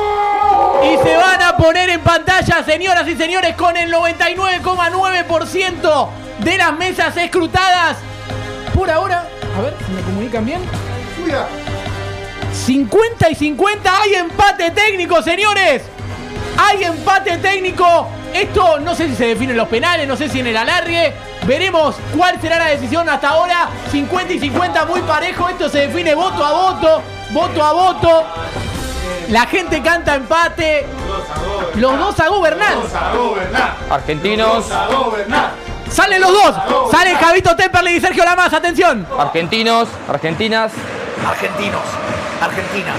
y 0.85 0.95
se 1.05 1.17
van 1.17 1.41
a 1.41 1.57
poner 1.57 1.89
en 1.89 1.99
pantalla, 1.99 2.63
señoras 2.63 3.05
y 3.05 3.17
señores, 3.17 3.55
con 3.55 3.75
el 3.75 3.93
99,9% 3.93 6.28
de 6.39 6.57
las 6.57 6.73
mesas 6.77 7.15
escrutadas. 7.17 7.97
Por 8.73 8.89
ahora, 8.89 9.27
a 9.57 9.61
ver 9.61 9.75
si 9.85 9.91
me 9.91 10.01
comunican 10.01 10.45
bien. 10.45 10.61
50 12.53 13.29
y 13.29 13.35
50, 13.35 14.01
hay 14.01 14.15
empate 14.15 14.71
técnico, 14.71 15.21
señores. 15.21 15.83
Hay 16.57 16.83
empate 16.83 17.37
técnico. 17.37 18.07
Esto 18.33 18.79
no 18.79 18.93
sé 18.95 19.07
si 19.09 19.15
se 19.15 19.27
define 19.27 19.51
en 19.51 19.57
los 19.57 19.67
penales, 19.67 20.07
no 20.07 20.15
sé 20.15 20.29
si 20.29 20.39
en 20.39 20.47
el 20.47 20.57
alargue. 20.57 21.13
Veremos 21.45 21.95
cuál 22.15 22.39
será 22.39 22.59
la 22.59 22.67
decisión 22.67 23.07
hasta 23.09 23.29
ahora. 23.29 23.69
50 23.91 24.33
y 24.33 24.39
50, 24.39 24.85
muy 24.85 25.01
parejo. 25.01 25.49
Esto 25.49 25.69
se 25.69 25.87
define 25.87 26.13
voto 26.15 26.43
a 26.43 26.51
voto, 26.51 27.01
voto 27.31 27.63
a 27.63 27.73
voto. 27.73 28.23
La 29.29 29.45
gente 29.45 29.81
canta 29.81 30.15
empate. 30.15 30.85
Los 31.75 31.97
dos 31.97 32.19
a 32.19 32.27
gobernar. 32.27 32.77
Argentinos, 33.89 34.65
Salen 35.91 36.21
los 36.21 36.31
dos. 36.31 36.55
Sale 36.91 37.15
Javito 37.15 37.55
Temperley 37.55 37.95
y 37.97 37.99
Sergio 37.99 38.23
Lamas. 38.23 38.53
Atención. 38.53 39.05
argentinos, 39.17 39.87
argentinas. 40.07 40.71
Argentinos, 41.27 41.81
argentinas. 42.41 42.95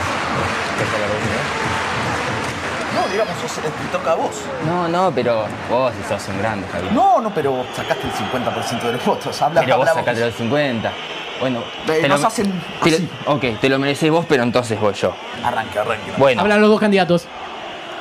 No, 2.95 3.09
digamos, 3.13 3.35
sos- 3.41 3.63
te 3.63 3.97
toca 3.97 4.13
a 4.13 4.15
vos. 4.17 4.31
No, 4.67 4.89
no, 4.89 5.13
pero 5.15 5.47
vos 5.71 5.93
si 5.97 6.09
sos 6.09 6.29
un 6.29 6.39
grande, 6.39 6.67
Javier. 6.71 6.93
No, 6.93 7.21
no, 7.21 7.33
pero 7.33 7.65
sacaste 7.75 8.07
el 8.07 8.13
50% 8.13 8.87
de 8.87 8.93
los 8.95 9.05
votos. 9.05 9.41
Habla, 9.41 9.61
Pero 9.63 9.79
vos 9.79 9.89
sacaste 9.89 10.21
los 10.27 10.35
50. 10.35 10.93
Bueno, 11.41 11.61
Eh, 11.89 12.01
te 12.03 12.09
nos 12.09 12.21
lo- 12.21 12.27
hacen 12.27 12.63
te 12.83 12.91
lo- 12.91 13.33
ok, 13.33 13.45
te 13.61 13.69
lo 13.71 13.79
mereces 13.79 14.11
vos, 14.11 14.27
pero 14.29 14.43
entonces 14.43 14.79
voy 14.79 14.93
yo. 14.95 15.15
Arranque, 15.43 15.79
arranque. 15.79 16.13
Bueno, 16.19 16.43
Hablan 16.43 16.61
los 16.61 16.69
dos 16.69 16.81
candidatos. 16.81 17.27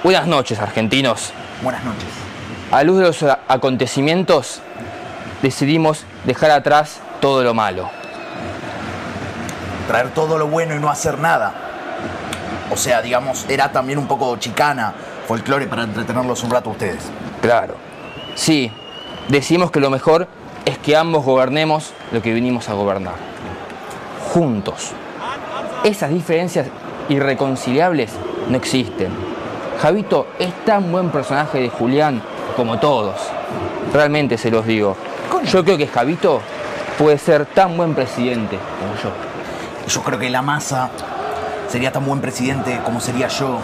buenas 0.04 0.28
noches, 0.28 0.60
argentinos. 0.60 1.32
Buenas 1.62 1.84
noches. 1.86 2.10
A 2.72 2.84
luz 2.84 3.00
de 3.00 3.06
los 3.06 3.26
acontecimientos, 3.48 4.62
decidimos 5.42 6.06
dejar 6.26 6.52
atrás 6.52 7.00
todo 7.20 7.44
lo 7.44 7.56
malo. 7.56 7.90
Traer 9.88 10.14
todo 10.14 10.38
lo 10.38 10.46
bueno 10.46 10.76
y 10.76 10.80
no 10.80 10.88
hacer 10.88 11.18
nada. 11.18 11.52
O 12.70 12.78
sea, 12.78 13.02
digamos, 13.02 13.48
era 13.50 13.72
también 13.72 13.98
un 13.98 14.08
poco 14.08 14.38
chicana, 14.38 14.94
folclore 15.28 15.66
para 15.66 15.82
entretenerlos 15.82 16.44
un 16.44 16.52
rato 16.52 16.70
a 16.70 16.74
ustedes. 16.74 17.06
Claro. 17.42 17.74
Sí, 18.36 18.72
decimos 19.30 19.72
que 19.72 19.80
lo 19.80 19.90
mejor 19.90 20.28
es 20.66 20.78
que 20.78 20.96
ambos 20.96 21.26
gobernemos 21.26 21.92
lo 22.12 22.22
que 22.22 22.32
vinimos 22.36 22.70
a 22.70 22.74
gobernar. 22.74 23.16
Juntos. 24.32 24.92
Esas 25.84 26.12
diferencias 26.12 26.68
irreconciliables 27.10 28.12
no 28.48 28.58
existen. 28.58 29.10
Javito 29.82 30.28
es 30.38 30.54
tan 30.66 30.92
buen 30.92 31.10
personaje 31.10 31.60
de 31.60 31.70
Julián 31.70 32.22
como 32.60 32.78
todos. 32.78 33.16
Realmente 33.94 34.38
se 34.38 34.52
los 34.52 34.66
digo. 34.66 34.98
Yo 35.46 35.64
creo 35.64 35.78
que 35.78 35.88
Javito 35.88 36.42
puede 36.98 37.18
ser 37.18 37.46
tan 37.46 37.78
buen 37.78 37.96
presidente 37.96 38.60
como 38.80 38.96
yo. 39.02 39.12
Yo 39.88 40.04
creo 40.04 40.20
que 40.20 40.30
la 40.30 40.42
masa 40.42 40.90
sería 41.70 41.94
tan 41.94 42.06
buen 42.06 42.20
presidente 42.20 42.82
como 42.84 43.00
sería 43.00 43.30
yo, 43.30 43.60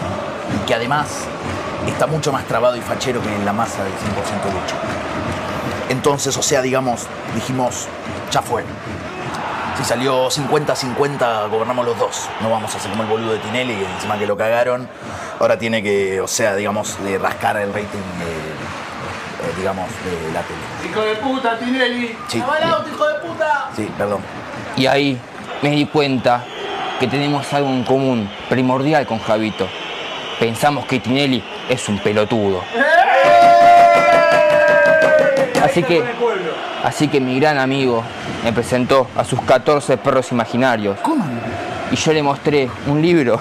y 0.56 0.66
que 0.66 0.76
además 0.76 1.08
está 1.86 2.08
mucho 2.08 2.32
más 2.32 2.46
trabado 2.46 2.78
y 2.78 2.82
fachero 2.82 3.22
que 3.22 3.36
en 3.36 3.44
la 3.44 3.52
masa 3.52 3.84
del 3.84 3.92
100% 3.92 3.98
lucha. 4.54 4.76
Entonces, 5.90 6.38
o 6.38 6.42
sea, 6.42 6.62
digamos, 6.62 7.06
dijimos, 7.34 7.88
ya 8.32 8.42
fue. 8.42 8.64
Si 9.78 9.84
salió 9.84 10.30
50-50, 10.30 11.50
gobernamos 11.50 11.86
los 11.86 12.00
dos. 12.00 12.30
No 12.42 12.50
vamos 12.50 12.74
a 12.74 12.78
hacer 12.78 12.92
como 12.92 13.04
el 13.04 13.10
boludo 13.10 13.34
de 13.34 13.40
Tinelli, 13.40 13.74
encima 13.74 14.18
que 14.18 14.26
lo 14.26 14.38
cagaron, 14.38 14.88
ahora 15.38 15.60
tiene 15.60 15.84
que, 15.84 16.22
o 16.22 16.30
sea, 16.30 16.56
digamos, 16.56 16.98
de 17.04 17.18
rascar 17.18 17.58
el 17.58 17.74
rating, 17.74 17.88
de, 17.90 18.55
digamos, 19.58 19.90
de 20.04 20.34
la 20.34 20.42
tele. 20.42 20.90
Hijo 20.90 21.02
de 21.02 21.16
puta, 21.16 21.58
Tinelli. 21.58 22.16
Sí. 22.28 22.38
Hijo 22.38 22.54
de 22.54 23.20
puta. 23.28 23.70
Sí, 23.76 23.90
perdón. 23.98 24.20
Y 24.76 24.88
ahí 24.88 25.18
me 25.62 25.72
di 25.72 25.86
cuenta 25.86 26.44
que 27.00 27.08
tenemos 27.08 27.52
algo 27.54 27.70
en 27.70 27.84
común, 27.84 28.30
primordial 28.50 29.06
con 29.06 29.20
Javito. 29.20 29.68
Pensamos 30.40 30.86
que 30.86 31.00
Tinelli 31.00 31.44
es 31.70 31.88
un 31.90 32.00
pelotudo. 32.00 32.62
Así 35.64 35.84
que, 35.84 36.04
así 36.84 37.08
que 37.08 37.20
mi 37.20 37.40
gran 37.40 37.58
amigo 37.58 38.04
me 38.44 38.54
presentó 38.54 39.08
a 39.16 39.24
sus 39.24 39.42
14 39.42 39.98
perros 39.98 40.32
imaginarios. 40.32 40.98
Y 41.92 41.96
yo 41.96 42.14
le 42.14 42.24
mostré 42.24 42.70
un 42.88 43.02
libro 43.02 43.40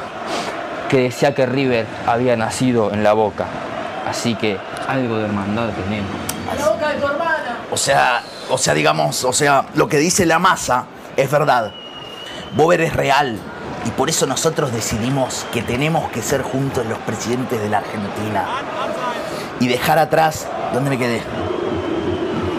que 0.88 0.98
decía 0.98 1.34
que 1.34 1.46
River 1.46 1.86
había 2.06 2.36
nacido 2.36 2.92
en 2.92 3.04
la 3.04 3.12
boca. 3.12 3.46
Así 4.06 4.34
que 4.34 4.58
algo 4.88 5.18
de 5.18 5.24
hermandad 5.26 5.70
tenemos. 5.70 6.10
A 6.50 6.54
la 6.54 6.68
boca 6.68 6.88
de 6.88 7.00
tu 7.00 7.06
hermana. 7.06 7.58
O 7.70 7.76
sea, 7.76 8.22
o 8.50 8.58
sea, 8.58 8.74
digamos, 8.74 9.24
o 9.24 9.32
sea, 9.32 9.64
lo 9.74 9.88
que 9.88 9.98
dice 9.98 10.26
la 10.26 10.38
masa 10.38 10.86
es 11.16 11.30
verdad. 11.30 11.72
Bober 12.56 12.80
es 12.80 12.94
real. 12.94 13.38
Y 13.86 13.90
por 13.90 14.08
eso 14.08 14.26
nosotros 14.26 14.72
decidimos 14.72 15.46
que 15.52 15.62
tenemos 15.62 16.10
que 16.10 16.22
ser 16.22 16.42
juntos 16.42 16.86
los 16.86 16.98
presidentes 16.98 17.60
de 17.60 17.68
la 17.68 17.78
Argentina. 17.78 18.46
Y 19.60 19.68
dejar 19.68 19.98
atrás, 19.98 20.46
¿dónde 20.72 20.90
me 20.90 20.98
quedé? 20.98 21.22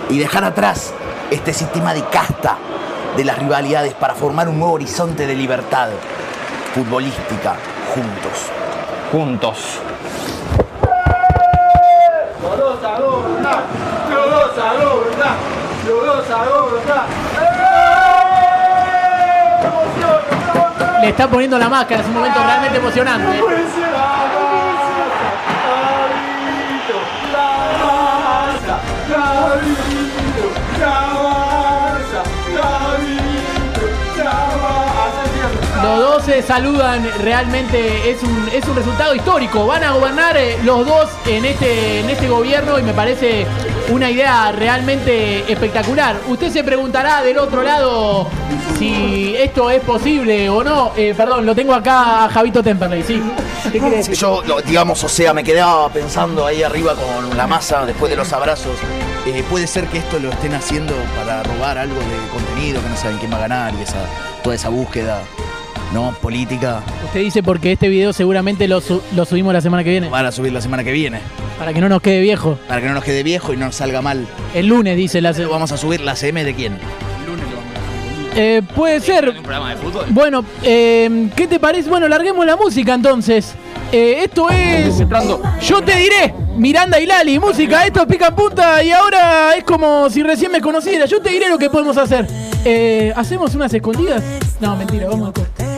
Y 0.10 0.20
dejar 0.20 0.43
atrás 0.43 0.93
este 1.32 1.54
sistema 1.54 1.93
de 1.93 2.04
casta 2.06 2.58
de 3.18 3.24
las 3.24 3.39
rivalidades 3.39 3.93
para 3.93 4.14
formar 4.14 4.50
un 4.50 4.60
nuevo 4.60 4.74
horizonte 4.74 5.26
de 5.26 5.36
libertad 5.36 5.89
futbolística 6.76 7.56
juntos. 7.93 8.52
Juntos. 9.10 9.80
Los 12.43 12.60
dos 12.60 12.84
a 12.84 13.00
gobernar. 13.00 13.64
Gobernar. 14.56 15.36
Los 15.86 16.06
dos 16.06 16.30
a 16.32 16.45
gobernar. 16.45 17.06
Le 21.01 21.10
está 21.10 21.28
poniendo 21.28 21.60
la 21.60 21.68
máscara, 21.68 22.01
es 22.01 22.08
un 22.08 22.14
momento 22.14 22.39
realmente 22.41 22.78
emocionante. 22.78 23.43
Los 35.84 35.99
dos 35.99 36.24
se 36.24 36.41
saludan, 36.41 37.08
realmente 37.22 38.10
es 38.10 38.24
un, 38.24 38.49
es 38.51 38.66
un 38.66 38.76
resultado 38.76 39.14
histórico. 39.14 39.68
Van 39.68 39.84
a 39.84 39.91
gobernar 39.91 40.38
eh, 40.38 40.58
los 40.64 40.86
dos 40.86 41.10
en 41.28 41.43
este, 41.45 41.99
en 41.99 42.10
este 42.10 42.28
gobierno 42.28 42.80
y 42.80 42.84
me 42.84 42.93
parece 42.93 43.45
una 43.89 44.09
idea 44.09 44.51
realmente 44.51 45.51
espectacular. 45.51 46.17
Usted 46.27 46.51
se 46.51 46.63
preguntará 46.63 47.21
del 47.21 47.38
otro 47.38 47.61
lado 47.63 48.27
si 48.77 49.36
esto 49.38 49.69
es 49.69 49.81
posible 49.81 50.49
o 50.49 50.63
no. 50.63 50.91
Eh, 50.97 51.13
perdón, 51.15 51.45
lo 51.45 51.53
tengo 51.55 51.73
acá 51.73 52.25
a 52.25 52.29
Javito 52.29 52.61
Temperley, 52.63 53.03
¿sí? 53.03 53.21
¿Qué 53.71 53.79
quiere 53.79 53.97
decir? 53.97 54.15
Yo, 54.15 54.41
digamos, 54.65 55.03
o 55.03 55.09
sea, 55.09 55.33
me 55.33 55.43
quedaba 55.43 55.89
pensando 55.89 56.45
ahí 56.45 56.63
arriba 56.63 56.93
con 56.95 57.36
la 57.38 57.47
masa 57.47 57.86
después 57.86 58.09
de 58.09 58.15
los 58.17 58.31
abrazos. 58.33 58.75
Eh, 59.25 59.43
puede 59.49 59.67
ser 59.67 59.86
que 59.88 59.97
esto 59.99 60.19
lo 60.19 60.29
estén 60.29 60.53
haciendo 60.53 60.93
para 61.17 61.41
robar 61.43 61.77
algo 61.77 61.95
de 61.95 62.27
contenido, 62.31 62.81
que 62.81 62.89
no 62.89 62.97
saben 62.97 63.17
quién 63.17 63.31
va 63.31 63.38
a 63.38 63.41
ganar 63.41 63.73
y 63.79 63.81
esa, 63.81 63.97
toda 64.43 64.55
esa 64.55 64.69
búsqueda, 64.69 65.21
¿no? 65.93 66.13
Política. 66.21 66.81
Usted 67.05 67.21
dice 67.21 67.41
porque 67.43 67.71
este 67.71 67.88
video 67.89 68.13
seguramente 68.13 68.67
lo, 68.67 68.81
su- 68.81 69.01
lo 69.15 69.25
subimos 69.25 69.53
la 69.53 69.61
semana 69.61 69.83
que 69.83 69.89
viene. 69.91 70.09
Van 70.09 70.25
a 70.25 70.31
subir 70.31 70.53
la 70.53 70.61
semana 70.61 70.83
que 70.83 70.91
viene. 70.91 71.19
Para 71.58 71.74
que 71.74 71.82
no 71.82 71.89
nos 71.89 72.01
quede 72.01 72.22
viejo. 72.22 72.58
Para 72.68 72.82
que 72.82 72.88
no 72.88 72.93
nos 72.93 73.03
quede 73.03 73.24
viejo 73.24 73.53
y 73.53 73.58
no 73.58 73.66
nos 73.66 73.76
salga 73.76 74.01
mal. 74.01 74.28
El 74.53 74.68
lunes 74.68 74.97
dice 74.97 75.22
la 75.22 75.32
Vamos 75.32 75.72
a 75.72 75.78
subir 75.78 76.01
la 76.01 76.16
CM 76.16 76.43
de 76.43 76.53
quién. 76.53 76.78
Eh, 78.36 78.62
puede 78.76 78.99
ser. 78.99 79.34
Bueno, 80.10 80.43
eh, 80.62 81.30
¿qué 81.36 81.47
te 81.47 81.60
parece? 81.60 81.89
Bueno, 81.89 82.08
larguemos 82.10 82.45
la 82.45 82.58
música 82.58 82.93
entonces. 82.93 83.56
Eh, 83.91 84.24
esto 84.26 84.49
es. 84.49 84.99
Yo 85.62 85.82
te 85.82 85.95
diré, 85.95 86.34
Miranda 86.58 86.99
y 86.99 87.06
Lali, 87.06 87.39
música, 87.39 87.86
esto 87.86 88.01
es 88.01 88.08
pica 88.08 88.28
en 88.28 88.36
punta 88.36 88.84
y 88.84 88.91
ahora 88.91 89.56
es 89.56 89.64
como 89.64 90.10
si 90.10 90.22
recién 90.24 90.51
me 90.51 90.60
conociera. 90.60 91.06
Yo 91.06 91.22
te 91.22 91.30
diré 91.30 91.49
lo 91.49 91.58
que 91.58 91.70
podemos 91.70 91.97
hacer. 91.97 92.28
Eh, 92.66 93.14
¿Hacemos 93.16 93.56
unas 93.56 93.74
escondidas? 93.74 94.24
No, 94.60 94.76
mentira, 94.76 95.08
vamos 95.08 95.30
a 95.30 95.34
corte. 95.34 95.74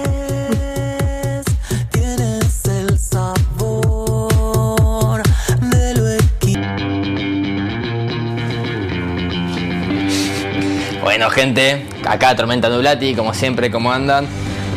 Bueno, 11.18 11.32
gente, 11.32 11.84
acá 12.06 12.36
Tormenta 12.36 12.70
Nublati, 12.70 13.16
como 13.16 13.34
siempre, 13.34 13.72
¿cómo 13.72 13.92
andan? 13.92 14.28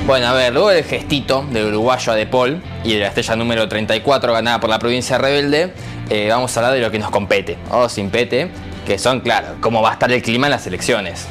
Bueno, 0.06 0.28
a 0.28 0.32
ver, 0.32 0.54
luego 0.54 0.70
del 0.70 0.84
gestito 0.84 1.44
del 1.50 1.66
uruguayo 1.66 2.14
De 2.14 2.24
Paul 2.24 2.62
y 2.82 2.94
de 2.94 3.00
la 3.00 3.08
estrella 3.08 3.36
número 3.36 3.68
34 3.68 4.32
ganada 4.32 4.58
por 4.58 4.70
la 4.70 4.78
provincia 4.78 5.18
rebelde, 5.18 5.74
eh, 6.08 6.28
vamos 6.30 6.56
a 6.56 6.60
hablar 6.60 6.72
de 6.72 6.80
lo 6.80 6.90
que 6.90 6.98
nos 6.98 7.10
compete, 7.10 7.58
o 7.70 7.90
sin 7.90 8.08
pete, 8.08 8.50
que 8.86 8.98
son, 8.98 9.20
claro, 9.20 9.48
cómo 9.60 9.82
va 9.82 9.90
a 9.90 9.92
estar 9.92 10.10
el 10.10 10.22
clima 10.22 10.46
en 10.46 10.52
las 10.52 10.66
elecciones. 10.66 11.26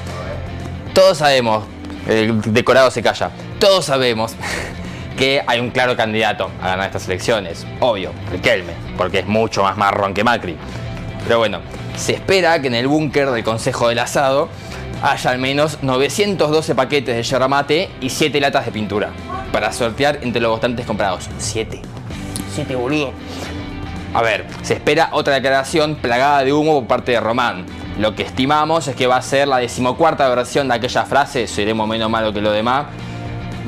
Todos 0.93 1.18
sabemos, 1.18 1.64
el 2.07 2.39
decorado 2.53 2.91
se 2.91 3.01
calla, 3.01 3.32
todos 3.60 3.86
sabemos 3.86 4.36
que 5.18 5.41
hay 5.47 5.60
un 5.60 5.72
claro 5.72 5.97
candidato 5.97 6.51
a 6.62 6.68
ganar 6.68 6.86
estas 6.86 7.07
elecciones, 7.07 7.66
obvio, 7.80 8.12
Riquelme, 8.32 8.74
porque 8.95 9.18
es 9.18 9.26
mucho 9.26 9.64
más 9.64 9.76
marrón 9.76 10.14
que 10.14 10.24
Macri. 10.24 10.55
Pero 11.24 11.39
bueno, 11.39 11.62
se 11.97 12.14
espera 12.14 12.62
que 12.62 12.68
en 12.68 12.76
el 12.76 12.88
búnker 12.88 13.32
del 13.32 13.43
Consejo 13.43 13.89
del 13.89 13.97
Asado 13.97 14.49
haya 15.01 15.31
al 15.31 15.39
menos 15.39 15.79
912 15.81 16.75
paquetes 16.75 17.15
de 17.15 17.23
yerba 17.23 17.47
mate 17.47 17.89
y 18.01 18.09
7 18.09 18.39
latas 18.39 18.65
de 18.65 18.71
pintura 18.71 19.11
para 19.51 19.71
sortear 19.71 20.19
entre 20.21 20.41
los 20.41 20.51
votantes 20.51 20.85
comprados. 20.85 21.29
7. 21.37 21.81
7, 22.53 22.75
boludo. 22.75 23.13
A 24.13 24.21
ver, 24.21 24.45
se 24.63 24.73
espera 24.73 25.09
otra 25.11 25.35
declaración 25.35 25.95
plagada 25.95 26.43
de 26.43 26.51
humo 26.51 26.79
por 26.79 26.87
parte 26.87 27.11
de 27.11 27.19
Román. 27.19 27.65
Lo 27.99 28.15
que 28.15 28.23
estimamos 28.23 28.87
es 28.87 28.95
que 28.95 29.07
va 29.07 29.17
a 29.17 29.21
ser 29.21 29.47
la 29.47 29.57
decimocuarta 29.57 30.27
versión 30.29 30.67
de 30.67 30.75
aquella 30.75 31.05
frase, 31.05 31.47
seremos 31.47 31.87
menos 31.87 32.09
malo 32.09 32.33
que 32.33 32.41
lo 32.41 32.51
demás. 32.51 32.87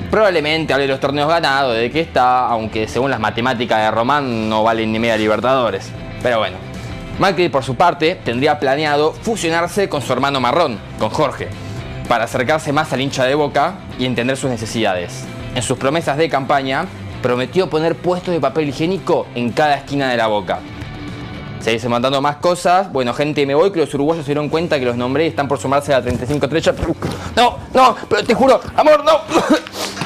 Probablemente 0.10 0.74
hable 0.74 0.88
de 0.88 0.92
los 0.92 1.00
torneos 1.00 1.30
ganados, 1.30 1.76
de 1.76 1.92
que 1.92 2.02
está, 2.02 2.48
aunque 2.48 2.88
según 2.88 3.12
las 3.12 3.20
matemáticas 3.20 3.80
de 3.80 3.92
Román 3.92 4.50
no 4.50 4.64
valen 4.64 4.92
ni 4.92 5.00
media 5.00 5.16
Libertadores. 5.18 5.92
Pero 6.24 6.40
bueno, 6.40 6.58
Macri 7.22 7.50
por 7.50 7.64
su 7.64 7.76
parte 7.76 8.16
tendría 8.16 8.60
planeado 8.60 9.14
fusionarse 9.14 9.88
con 9.88 10.02
su 10.02 10.12
hermano 10.12 10.40
marrón, 10.40 10.80
con 10.98 11.12
Jorge, 11.12 11.50
para 12.08 12.24
acercarse 12.24 12.74
más 12.74 12.92
al 12.94 13.02
hincha 13.02 13.26
de 13.26 13.36
boca 13.36 13.76
y 14.00 14.08
entender 14.08 14.36
sus 14.38 14.50
necesidades. 14.50 15.24
En 15.54 15.62
sus 15.62 15.78
promesas 15.78 16.18
de 16.18 16.30
campaña, 16.30 16.88
prometió 17.22 17.70
poner 17.70 17.96
puestos 17.96 18.34
de 18.34 18.40
papel 18.40 18.70
higiénico 18.70 19.28
en 19.36 19.52
cada 19.52 19.76
esquina 19.76 20.10
de 20.10 20.18
la 20.18 20.26
boca. 20.26 20.62
Seguirse 21.60 21.88
mandando 21.88 22.24
más 22.24 22.38
cosas. 22.38 22.92
Bueno, 22.92 23.14
gente, 23.14 23.46
me 23.46 23.54
voy 23.54 23.72
que 23.72 23.82
los 23.82 23.94
uruguayos 23.94 24.26
se 24.26 24.32
dieron 24.32 24.50
cuenta 24.50 24.80
que 24.80 24.86
los 24.86 24.96
nombré 24.96 25.28
están 25.28 25.48
por 25.48 25.60
sumarse 25.60 25.94
a 25.94 25.98
la 26.00 26.02
35 26.02 26.48
estrellas. 26.48 26.76
No, 27.36 27.60
no, 27.72 27.96
pero 28.10 28.24
te 28.24 28.34
juro, 28.34 28.60
amor, 28.76 29.06
no. 29.06 30.01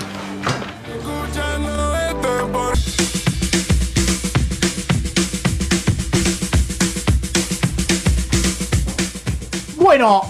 Bueno, 9.97 10.23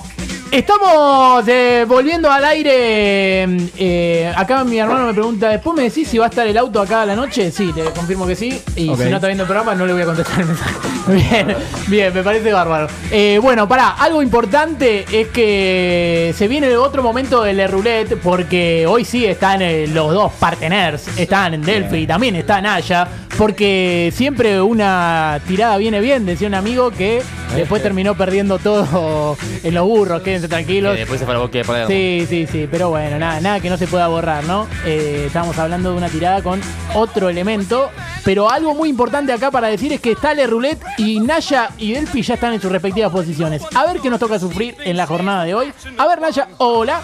estamos 0.52 1.44
eh, 1.48 1.86
volviendo 1.88 2.30
al 2.30 2.46
aire. 2.46 3.48
eh, 3.76 4.32
acá 4.36 4.64
mi 4.64 4.78
hermano 4.78 5.08
me 5.08 5.14
pregunta, 5.16 5.50
después 5.50 5.76
me 5.76 5.82
decís 5.82 6.08
si 6.08 6.20
va 6.20 6.26
a 6.26 6.30
estar 6.30 6.46
el 6.46 6.56
auto 6.56 6.80
acá 6.80 7.02
a 7.02 7.06
la 7.08 7.16
noche. 7.16 7.50
Sí, 7.50 7.72
te 7.74 7.84
confirmo 7.86 8.28
que 8.28 8.36
sí. 8.36 8.62
Y 8.76 8.96
si 8.96 9.10
no 9.10 9.16
está 9.16 9.26
viendo 9.26 9.42
el 9.42 9.48
programa, 9.48 9.74
no 9.74 9.88
le 9.88 9.94
voy 9.94 10.04
a 10.04 10.06
contestar 10.06 10.42
el 10.42 10.46
mensaje. 10.46 10.76
Bien, 11.08 11.56
bien, 11.88 12.14
me 12.14 12.24
parece 12.24 12.52
bárbaro. 12.52 12.88
Eh, 13.12 13.40
bueno, 13.42 13.68
pará, 13.68 13.92
algo 13.92 14.24
importante 14.24 15.06
es 15.12 15.28
que 15.28 16.34
se 16.36 16.48
viene 16.48 16.76
otro 16.78 17.04
momento 17.04 17.44
del 17.44 17.58
Le 17.58 17.68
Roulette, 17.68 18.18
porque 18.18 18.86
hoy 18.88 19.06
sí 19.06 19.26
están 19.26 19.62
eh, 19.62 19.86
los 19.88 20.12
dos 20.14 20.32
partners, 20.34 21.08
están 21.18 21.56
en 21.56 21.62
Delphi 21.62 21.98
y 21.98 22.08
también 22.08 22.36
está 22.36 22.60
Naya, 22.60 23.08
porque 23.38 24.12
siempre 24.16 24.60
una 24.62 25.40
tirada 25.48 25.78
viene 25.78 26.00
bien, 26.00 26.26
decía 26.26 26.48
un 26.48 26.56
amigo 26.56 26.90
que 26.90 27.22
después 27.54 27.82
terminó 27.82 28.16
perdiendo 28.16 28.58
todo 28.60 29.38
en 29.64 29.74
los 29.74 29.86
burros, 29.86 30.22
quédense 30.22 30.48
tranquilos. 30.48 30.96
Después 30.98 31.20
se 31.20 31.26
fue 31.26 31.34
a 31.36 31.38
la 31.38 31.44
boca 31.44 31.58
de 31.58 31.66
Palermo. 31.66 31.90
Sí, 31.90 32.26
sí, 32.30 32.48
sí, 32.52 32.68
pero 32.70 32.90
bueno, 32.90 33.20
nada, 33.20 33.40
nada 33.42 33.60
que 33.60 33.70
no 33.70 33.78
se 33.78 33.88
pueda 33.88 34.08
borrar, 34.08 34.44
¿no? 34.46 34.68
Eh, 34.86 35.24
estamos 35.28 35.58
hablando 35.58 35.92
de 35.92 35.98
una 35.98 36.10
tirada 36.10 36.42
con 36.42 36.62
otro 36.94 37.30
elemento, 37.30 37.90
pero 38.24 38.50
algo 38.50 38.74
muy 38.74 38.90
importante 38.90 39.32
acá 39.34 39.52
para 39.52 39.68
decir 39.68 39.94
es 39.94 40.02
que 40.02 40.12
está 40.12 40.34
Le 40.34 40.48
Roulette 40.48 40.82
y 40.98 41.20
Naya 41.20 41.70
y 41.78 41.94
Delphi 41.94 42.22
ya 42.22 42.34
están 42.36 42.54
en 42.54 42.62
sus 42.62 42.72
respectivas 42.72 43.12
posiciones. 43.12 43.62
A 43.74 43.86
ver 43.86 44.00
qué 44.00 44.10
nos 44.10 44.20
toca 44.20 44.40
sufrir 44.40 44.76
en 44.84 44.98
la 44.98 45.06
jornada 45.06 45.44
de 45.44 45.54
hoy. 45.56 45.72
A 45.98 46.08
ver, 46.08 46.20
Naya, 46.22 46.48
hola. 46.58 47.02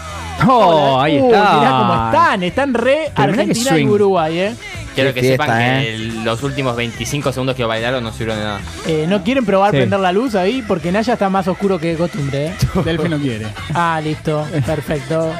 Oh, 0.48 0.96
Hola. 0.96 1.04
ahí 1.04 1.18
está. 1.18 1.28
Mirá 1.60 1.78
cómo 1.78 2.06
están, 2.06 2.44
están 2.44 2.74
re 2.74 3.12
Pero 3.16 3.30
Argentina 3.30 3.78
y. 3.78 3.86
Uruguay, 3.86 4.40
¿eh? 4.40 4.56
Quiero 4.96 5.14
que 5.14 5.22
fiesta, 5.22 5.44
sepan 5.46 5.60
que 5.82 5.96
eh. 5.96 6.12
los 6.24 6.44
últimos 6.44 6.76
25 6.76 7.32
segundos 7.32 7.56
que 7.56 7.64
bailaron 7.64 8.04
no 8.04 8.12
sirvieron 8.12 8.38
de 8.40 8.44
nada. 8.46 8.60
Eh, 8.88 9.06
¿No 9.08 9.24
quieren 9.24 9.46
probar 9.46 9.72
Sí. 9.72 9.78
prender 9.78 10.00
la 10.00 10.12
luz 10.12 10.36
ahí? 10.36 10.62
Porque 10.68 10.92
Naya 10.92 11.14
está 11.14 11.30
más 11.30 11.48
oscuro 11.48 11.80
que 11.80 11.90
de 11.92 11.96
costumbre, 11.96 12.48
¿eh? 12.48 12.56
Delphi 12.86 13.10
no 13.10 13.18
quiere. 13.18 13.48
Ah, 13.74 14.02
listo, 14.04 14.46
perfecto. 14.66 15.32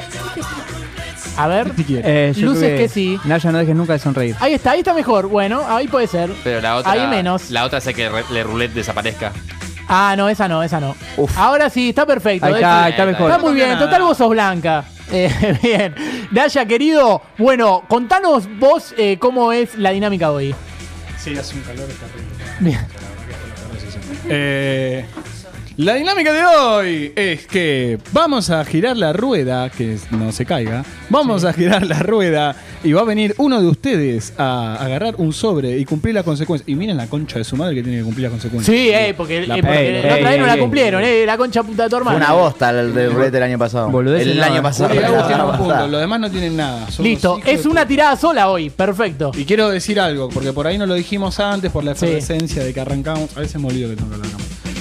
A 1.36 1.46
ver, 1.48 1.72
Si 1.76 1.84
quiere. 1.84 2.02
Eh, 2.30 2.32
yo 2.34 2.46
luces 2.46 2.64
creo 2.64 2.78
que 2.78 2.88
sí. 2.88 3.18
Naya, 3.24 3.50
no 3.52 3.58
dejes 3.58 3.74
nunca 3.74 3.94
de 3.94 3.98
sonreír. 3.98 4.36
Ahí 4.40 4.52
está, 4.54 4.72
ahí 4.72 4.80
está 4.80 4.92
mejor. 4.92 5.28
Bueno, 5.28 5.62
ahí 5.68 5.88
puede 5.88 6.06
ser. 6.06 6.30
Pero 6.44 6.60
la 6.60 6.76
otra. 6.76 6.92
Ahí 6.92 7.06
menos. 7.08 7.50
La 7.50 7.64
otra 7.64 7.78
hace 7.78 7.94
que 7.94 8.08
re- 8.10 8.24
Le 8.30 8.42
Roulette 8.44 8.74
desaparezca. 8.74 9.32
Ah, 9.88 10.14
no, 10.16 10.28
esa 10.28 10.46
no, 10.48 10.62
esa 10.62 10.78
no. 10.80 10.94
Ahora 11.36 11.68
sí, 11.70 11.88
está 11.90 12.04
perfecto. 12.06 12.46
Ahí 12.46 12.52
Delphi. 12.54 12.64
está, 12.64 12.84
ahí 12.84 12.90
está 12.92 13.06
mejor. 13.06 13.30
Está 13.30 13.42
muy 13.42 13.54
bien, 13.54 13.70
nada. 13.70 13.80
total 13.84 14.02
vos 14.02 14.16
sos 14.16 14.28
blanca. 14.30 14.84
Eh, 15.12 15.58
bien. 15.62 15.94
Naya, 16.30 16.64
querido, 16.66 17.22
bueno, 17.38 17.84
contanos 17.88 18.48
vos 18.58 18.94
eh, 18.96 19.18
cómo 19.18 19.52
es 19.52 19.76
la 19.76 19.90
dinámica 19.90 20.32
hoy. 20.32 20.54
Sí, 21.18 21.36
hace 21.36 21.54
un 21.54 21.62
calor 21.62 21.86
terrible. 21.86 22.32
Bien. 22.60 22.86
Eh, 24.28 25.04
la 25.76 25.94
dinámica 25.94 26.32
de 26.32 26.44
hoy 26.44 27.12
es 27.16 27.46
que 27.46 27.98
vamos 28.12 28.50
a 28.50 28.64
girar 28.64 28.96
la 28.96 29.12
rueda, 29.12 29.70
que 29.70 29.96
no 30.10 30.30
se 30.32 30.44
caiga. 30.44 30.84
Vamos 31.08 31.44
a 31.44 31.52
girar 31.52 31.86
la 31.86 31.98
rueda 32.00 32.54
y 32.84 32.92
va 32.92 33.00
a 33.02 33.04
venir 33.04 33.34
uno 33.38 33.60
de 33.60 33.66
ustedes 33.68 34.32
a 34.38 34.76
agarrar 34.76 35.14
un 35.18 35.32
sobre 35.32 35.78
y 35.78 35.84
cumplir 35.84 36.14
la 36.14 36.22
consecuencia. 36.22 36.64
Y 36.70 36.74
miren 36.74 36.96
la 36.96 37.06
concha 37.06 37.38
de 37.38 37.44
su 37.44 37.56
madre 37.56 37.74
que 37.76 37.82
tiene 37.82 37.98
que 37.98 38.04
cumplir 38.04 38.24
la 38.24 38.30
consecuencia. 38.30 38.72
Sí, 38.72 38.90
eh, 38.90 39.14
porque, 39.16 39.46
La- 39.46 39.56
eh, 39.56 39.62
porque 39.62 39.78
Ey, 39.78 39.92
la 39.92 39.98
otra 40.00 40.14
vez 40.16 40.26
ey, 40.34 40.40
no 40.40 40.46
la 40.46 40.54
ey, 40.54 40.60
cumplieron, 40.60 41.02
eh, 41.04 41.24
la 41.26 41.36
concha 41.36 41.62
puta 41.62 41.84
de 41.84 41.88
tu 41.88 41.96
Fue 41.96 41.98
hermano. 42.14 42.16
una 42.18 42.32
bosta 42.32 42.70
el 42.70 42.94
del 42.94 43.12
rulete 43.12 43.30
del 43.32 43.42
año 43.44 43.58
pasado. 43.58 43.88
El 43.88 44.44
año 44.44 44.62
pasado. 44.62 45.88
Los 45.88 46.00
demás 46.00 46.20
no 46.20 46.30
tienen 46.30 46.56
nada. 46.56 46.86
Listo, 46.98 47.40
es 47.44 47.62
de 47.62 47.68
una 47.68 47.86
tirada 47.86 48.16
sola 48.16 48.48
hoy, 48.50 48.70
perfecto. 48.70 49.32
Y 49.36 49.44
quiero 49.44 49.68
decir 49.70 49.98
algo, 50.00 50.28
porque 50.28 50.52
por 50.52 50.66
ahí 50.66 50.76
no 50.78 50.86
lo 50.86 50.94
dijimos 50.94 51.40
antes, 51.40 51.70
por 51.72 51.82
la 51.84 51.94
Sí. 51.94 52.04
efervescencia 52.06 52.62
de 52.64 52.72
que 52.74 52.80
arrancamos. 52.80 53.36
A 53.36 53.40
veces 53.40 53.60
me 53.60 53.68
olvido 53.68 53.88
que 53.90 53.96
tengo 53.96 54.10
que 54.10 54.16
hablar. 54.16 54.30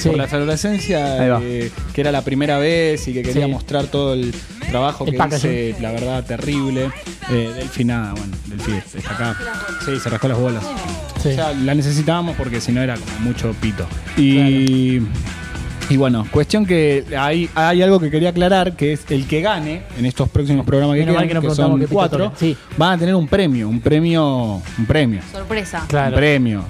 Sí. 0.01 0.09
Por 0.09 0.17
la 0.17 0.23
efervescencia 0.25 1.05
de 1.39 1.71
que 1.93 2.01
era 2.01 2.11
la 2.11 2.21
primera 2.23 2.57
vez 2.57 3.07
y 3.07 3.13
que 3.13 3.21
quería 3.21 3.45
Sí. 3.45 3.51
mostrar 3.51 3.85
todo 3.87 4.13
el 4.13 4.33
trabajo 4.69 5.05
El 5.05 5.15
que 5.17 5.35
hice, 5.35 5.75
la 5.79 5.91
verdad, 5.91 6.23
terrible. 6.25 6.89
Eh, 7.29 7.51
Delphi 7.55 7.83
nada, 7.85 8.13
bueno, 8.13 8.35
Delphi 8.47 8.71
está 8.97 9.13
acá. 9.13 9.37
Sí, 9.85 9.99
se 9.99 10.09
rascó 10.09 10.27
las 10.27 10.39
bolas. 10.39 10.63
Sí. 11.21 11.29
O 11.29 11.33
sea, 11.33 11.53
la 11.53 11.75
necesitábamos 11.75 12.35
porque 12.35 12.59
si 12.61 12.71
no 12.71 12.81
era 12.81 12.95
como 12.95 13.19
mucho 13.19 13.53
pito. 13.61 13.85
Y. 14.17 15.01
Y 15.89 15.97
bueno, 15.97 16.25
cuestión 16.31 16.65
que 16.65 17.03
hay, 17.19 17.49
hay 17.53 17.81
algo 17.81 17.99
que 17.99 18.09
quería 18.09 18.29
aclarar, 18.29 18.77
que 18.77 18.93
es 18.93 19.01
el 19.09 19.27
que 19.27 19.41
gane 19.41 19.81
en 19.99 20.05
estos 20.05 20.29
próximos 20.29 20.65
programas 20.65 20.95
que 20.95 21.03
quedan, 21.03 21.27
que 21.27 21.33
no 21.33 21.41
que 21.41 21.47
preguntamos 21.47 21.71
son 21.71 21.79
qué 21.81 21.85
pito 21.85 21.93
cuatro, 21.95 22.23
toca. 22.25 22.37
Sí. 22.39 22.55
van 22.77 22.93
a 22.93 22.97
tener 22.97 23.13
un 23.13 23.27
premio, 23.27 23.67
un 23.67 23.81
premio, 23.81 24.61
un 24.77 24.85
premio, 24.87 25.19
Sorpresa. 25.33 25.83
Claro. 25.89 26.11
un 26.11 26.15
premio. 26.15 26.63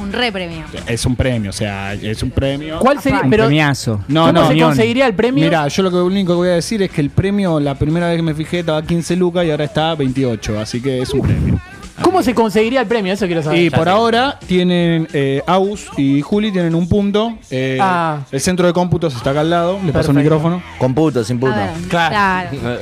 Un 0.00 0.12
re 0.12 0.32
premio. 0.32 0.64
Es 0.86 1.04
un 1.06 1.14
premio, 1.16 1.50
o 1.50 1.52
sea, 1.52 1.94
es 1.94 2.22
un 2.22 2.30
premio. 2.30 2.78
¿Cuál 2.80 3.00
sería? 3.00 3.20
Un 3.20 3.30
Pero, 3.30 3.44
Premiazo. 3.46 4.00
No, 4.08 4.22
¿Cómo 4.26 4.32
no. 4.32 4.46
se 4.46 4.52
Unión. 4.52 4.68
conseguiría 4.70 5.06
el 5.06 5.14
premio? 5.14 5.44
Mira, 5.44 5.68
yo 5.68 5.82
lo 5.82 5.90
que- 5.90 5.96
lo 5.96 6.06
único 6.06 6.32
que 6.32 6.36
voy 6.36 6.48
a 6.48 6.52
decir 6.54 6.82
es 6.82 6.90
que 6.90 7.00
el 7.00 7.10
premio, 7.10 7.60
la 7.60 7.74
primera 7.76 8.08
vez 8.08 8.16
que 8.16 8.22
me 8.22 8.34
fijé, 8.34 8.60
estaba 8.60 8.82
15 8.82 9.16
lucas 9.16 9.44
y 9.44 9.50
ahora 9.50 9.64
está 9.64 9.94
28, 9.94 10.58
así 10.60 10.80
que 10.80 11.00
es 11.02 11.10
un 11.10 11.22
premio. 11.22 11.60
¿Cómo 12.00 12.22
se 12.22 12.34
conseguiría 12.34 12.80
el 12.80 12.86
premio? 12.86 13.12
Eso 13.12 13.26
quiero 13.26 13.42
saber. 13.42 13.60
Y 13.60 13.70
por 13.70 13.88
ahora 13.88 14.38
tienen 14.46 15.06
eh, 15.12 15.40
Aus 15.46 15.86
y 15.96 16.20
Juli 16.22 16.50
tienen 16.50 16.74
un 16.74 16.88
punto. 16.88 17.38
eh, 17.50 17.78
Ah. 17.80 18.20
El 18.32 18.40
centro 18.40 18.66
de 18.66 18.72
cómputos 18.72 19.14
está 19.14 19.30
acá 19.30 19.40
al 19.40 19.50
lado. 19.50 19.74
Le 19.74 19.92
paso 19.92 20.10
el 20.10 20.16
Perfecto. 20.16 20.20
micrófono. 20.20 20.62
Con 20.78 20.94
puto, 20.94 21.22
sin 21.22 21.38
puto. 21.38 21.52
A 21.52 21.56
ver, 21.58 21.70
Claro. 21.88 22.48
claro. 22.50 22.78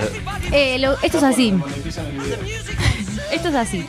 Eh, 0.52 0.78
lo- 0.78 0.94
esto 1.02 1.18
es 1.18 1.24
así. 1.24 1.54
esto 3.32 3.48
es 3.48 3.54
así. 3.54 3.84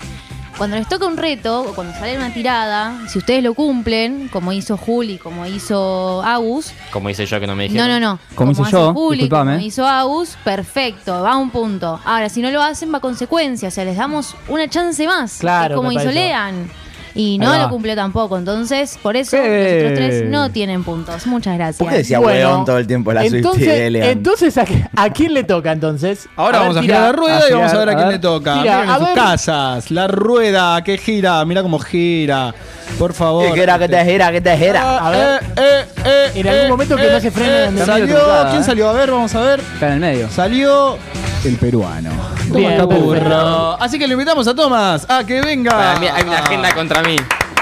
Cuando 0.62 0.78
les 0.78 0.88
toca 0.88 1.08
un 1.08 1.18
reto, 1.18 1.62
o 1.62 1.74
cuando 1.74 1.92
sale 1.94 2.16
una 2.16 2.32
tirada, 2.32 3.08
si 3.08 3.18
ustedes 3.18 3.44
lo 3.44 3.56
cumplen, 3.56 4.30
como 4.32 4.54
hizo 4.54 4.78
Juli, 4.78 5.18
como 5.18 5.48
hizo 5.48 6.22
Agus, 6.22 6.72
Como 6.92 7.10
hice 7.10 7.26
yo 7.26 7.40
que 7.40 7.48
no 7.48 7.56
me 7.56 7.68
no, 7.68 7.74
dijeron. 7.74 8.00
no, 8.00 8.00
no. 8.00 8.20
Como 8.36 8.52
hice 8.52 8.62
hace 8.62 8.72
yo, 8.74 8.94
Juli, 8.94 9.28
como 9.28 9.54
hizo 9.58 9.88
Agus, 9.88 10.38
perfecto, 10.44 11.20
va 11.24 11.32
a 11.32 11.38
un 11.38 11.50
punto. 11.50 12.00
Ahora, 12.06 12.30
si 12.30 12.44
no 12.44 12.52
lo 12.52 12.62
hacen, 12.62 12.94
va 12.94 13.00
a 13.00 13.02
consecuencia, 13.02 13.70
o 13.70 13.72
sea, 13.72 13.86
les 13.86 13.98
damos 13.98 14.36
una 14.50 14.70
chance 14.70 15.08
más. 15.08 15.40
Claro, 15.40 15.78
como 15.78 15.92
hizo. 15.92 16.12
Lean. 16.12 16.70
Y 17.16 17.38
no 17.38 17.58
lo 17.58 17.70
cumplió 17.70 17.96
tampoco. 17.96 18.38
Entonces, 18.38 18.98
por 19.02 19.16
eso 19.18 19.38
Eh. 19.38 19.82
los 19.84 19.92
otros 19.92 20.00
tres 20.00 20.30
no 20.30 20.50
tienen 20.52 20.84
puntos. 20.84 21.26
Muchas 21.28 21.56
gracias. 21.56 21.78
¿Por 21.78 21.90
qué 21.90 21.98
decía 21.98 22.20
Bueno, 22.20 22.50
huevón 22.50 22.66
todo 22.66 22.78
el 22.78 22.88
tiempo 22.88 23.12
la 23.14 23.26
Entonces, 23.26 23.66
de 23.94 24.12
entonces 24.12 24.58
¿a, 24.58 24.66
a 24.96 25.10
quién 25.10 25.34
le 25.34 25.44
toca 25.44 25.72
entonces? 25.72 26.28
Ahora 26.36 26.60
ver, 26.60 26.68
vamos 26.68 26.78
a 26.78 26.82
tira. 26.82 26.96
girar 26.96 27.12
la 27.12 27.12
rueda 27.18 27.38
a 27.38 27.50
y 27.50 27.54
vamos 27.54 27.66
a 27.68 27.70
girar, 27.72 27.86
ver 27.86 27.90
a 27.90 27.92
a 27.92 27.96
quién 27.96 28.08
ver. 28.08 28.16
le 28.18 28.22
toca. 28.22 28.62
Tira, 28.62 28.76
Miren 28.78 28.90
a 28.90 28.98
sus 28.98 29.06
ver. 29.08 29.16
casas, 29.16 29.92
la 29.92 30.08
rueda 30.08 30.84
que 30.84 30.98
gira, 30.98 31.44
mira 31.46 31.62
cómo 31.62 31.80
gira. 31.80 32.54
Por 33.00 33.14
favor. 33.14 33.46
¿Qué 33.54 33.60
gira, 33.62 33.80
que 33.80 33.88
te 33.88 34.06
gira, 34.06 34.32
que 34.32 34.42
te 34.42 34.58
gira? 34.58 34.98
A 34.98 35.10
ver. 35.12 35.42
Eh, 35.56 35.60
eh, 35.62 35.86
eh, 36.06 36.32
En 36.36 36.48
algún 36.48 36.70
momento 36.72 36.96
que 36.98 37.10
no 37.10 37.20
se 37.20 37.32
frene 37.32 37.64
en 37.66 37.78
el 37.80 37.88
medio 37.88 38.18
Salió, 38.18 38.18
¿quién 38.50 38.62
eh. 38.62 38.66
salió? 38.66 38.90
A 38.90 38.94
ver, 38.94 39.12
vamos 39.12 39.34
a 39.36 39.42
ver. 39.42 39.60
Está 39.60 39.88
en 39.88 39.94
el 39.94 40.00
medio. 40.00 40.30
Salió 40.30 40.98
el 41.46 41.58
peruano. 41.58 42.12
Bien, 42.46 42.78
Tomás 42.78 42.96
Capurro. 42.96 43.12
perfecto. 43.12 43.78
Así 43.82 44.00
que 44.00 44.08
le 44.08 44.14
invitamos 44.14 44.48
a 44.48 44.54
Tomás 44.56 45.06
a 45.10 45.24
que 45.24 45.42
venga. 45.42 45.72
Para 45.72 46.00
mí 46.00 46.08
hay 46.08 46.24
una 46.24 46.38
agenda 46.40 46.74
contra 46.74 47.02
mí. 47.04 47.16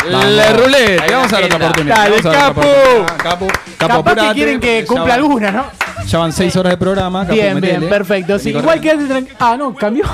Le 0.10 0.54
ruleta. 0.54 1.04
Hay 1.04 1.12
Vamos 1.12 1.34
a 1.34 1.38
una 1.38 1.48
dar 1.48 1.56
otra 1.56 1.56
agenda. 1.56 1.66
oportunidad. 1.68 1.96
Dale, 1.98 2.10
Vamos 2.10 2.26
a 2.26 2.30
dar 2.30 2.38
otra 2.38 2.48
Capu. 2.48 2.60
oportunidad. 2.60 3.18
Capu, 3.18 3.48
Capu, 3.48 3.48
Capaz 3.78 3.94
que 4.04 4.10
apurate, 4.12 4.34
quieren 4.34 4.60
que 4.60 4.82
ya 4.82 4.88
cumpla 4.88 5.04
van- 5.06 5.12
alguna, 5.20 5.52
¿no? 5.52 5.66
Ya 6.08 6.18
van 6.18 6.34
seis 6.34 6.56
horas 6.56 6.72
de 6.72 6.78
programa. 6.78 7.22
Capu, 7.22 7.34
Bien, 7.34 7.54
metele. 7.56 7.78
bien, 7.80 7.90
perfecto. 7.90 8.40
Sí, 8.40 8.46
Vení 8.52 8.60
igual 8.60 8.78
corriendo. 8.78 8.98
quédate 9.08 9.14
tranquilo. 9.26 9.38
Ah, 9.40 9.58
no, 9.58 9.76
cambió. 9.76 10.06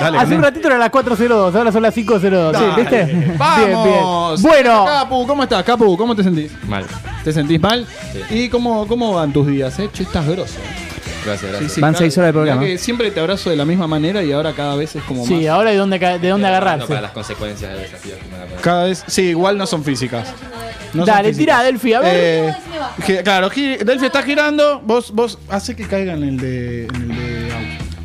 Dale, 0.00 0.16
Hace 0.18 0.26
vení. 0.26 0.36
un 0.36 0.42
ratito 0.42 0.68
era 0.68 0.78
las 0.78 0.90
4.02, 0.90 1.54
ahora 1.54 1.72
son 1.72 1.82
las 1.82 1.94
5.02. 1.94 2.56
Sí, 2.56 2.62
Dale. 2.64 2.76
¿viste? 2.82 3.04
Bien, 3.04 3.34
Vamos. 3.36 4.42
bien. 4.42 4.52
Bueno, 4.52 4.84
Capu, 4.84 5.26
¿cómo 5.26 5.42
estás, 5.42 5.64
Capu? 5.64 5.96
¿Cómo 5.96 6.14
te 6.14 6.22
sentís? 6.22 6.52
Mal. 6.66 6.84
¿Te 7.24 7.32
sentís 7.32 7.60
mal? 7.60 7.86
¿Y 8.30 8.48
cómo, 8.48 8.86
cómo 8.86 9.12
van 9.14 9.32
tus 9.32 9.46
días? 9.48 9.76
Eh? 9.80 9.90
Che, 9.92 10.04
estás 10.04 10.26
grosso. 10.26 10.58
Gracias, 11.26 11.40
Sí, 11.40 11.46
gracias. 11.50 11.72
sí, 11.72 11.80
Van 11.80 11.92
cada- 11.92 11.98
seis 12.04 12.16
horas 12.18 12.28
de 12.28 12.32
programa. 12.32 12.60
mirá 12.62 12.72
que 12.72 12.78
siempre 12.78 13.10
te 13.10 13.20
abrazo 13.20 13.50
de 13.50 13.56
la 13.56 13.64
misma 13.64 13.86
manera 13.86 14.22
y 14.22 14.32
ahora 14.32 14.52
cada 14.54 14.76
vez 14.76 14.94
es 14.96 15.02
como 15.02 15.26
sí, 15.26 15.34
más. 15.34 15.46
ahora 15.48 15.70
de 15.72 15.76
dónde, 15.76 15.98
ca- 15.98 16.18
de 16.18 16.28
dónde 16.28 16.42
No 16.48 16.54
agarrarse. 16.54 16.86
para 16.86 17.00
las 17.02 17.10
consecuencias 17.12 17.70
del 17.72 17.80
desafío 17.82 18.14
que 18.16 18.54
me. 18.54 18.60
Cada 18.62 18.84
vez. 18.84 19.04
Sí, 19.06 19.22
igual 19.22 19.58
no 19.58 19.66
son 19.66 19.84
físicas. 19.84 20.28
No 20.94 21.04
son 21.04 21.06
Dale, 21.14 21.28
físicas. 21.28 21.56
tira, 21.58 21.62
Delphi, 21.64 21.92
a 21.92 22.00
ver. 22.00 22.12
Eh, 22.14 22.54
gi- 23.04 23.22
claro, 23.22 23.50
gi- 23.50 23.76
Delphi 23.78 24.06
está 24.06 24.22
girando. 24.22 24.80
Vos, 24.84 25.10
vos 25.12 25.38
hace 25.48 25.74
que 25.76 25.86
caiga 25.86 26.14
en 26.14 26.22
el 26.22 26.36
de. 26.38 26.84
En 26.86 26.94
el 26.94 27.08
de. 27.08 27.14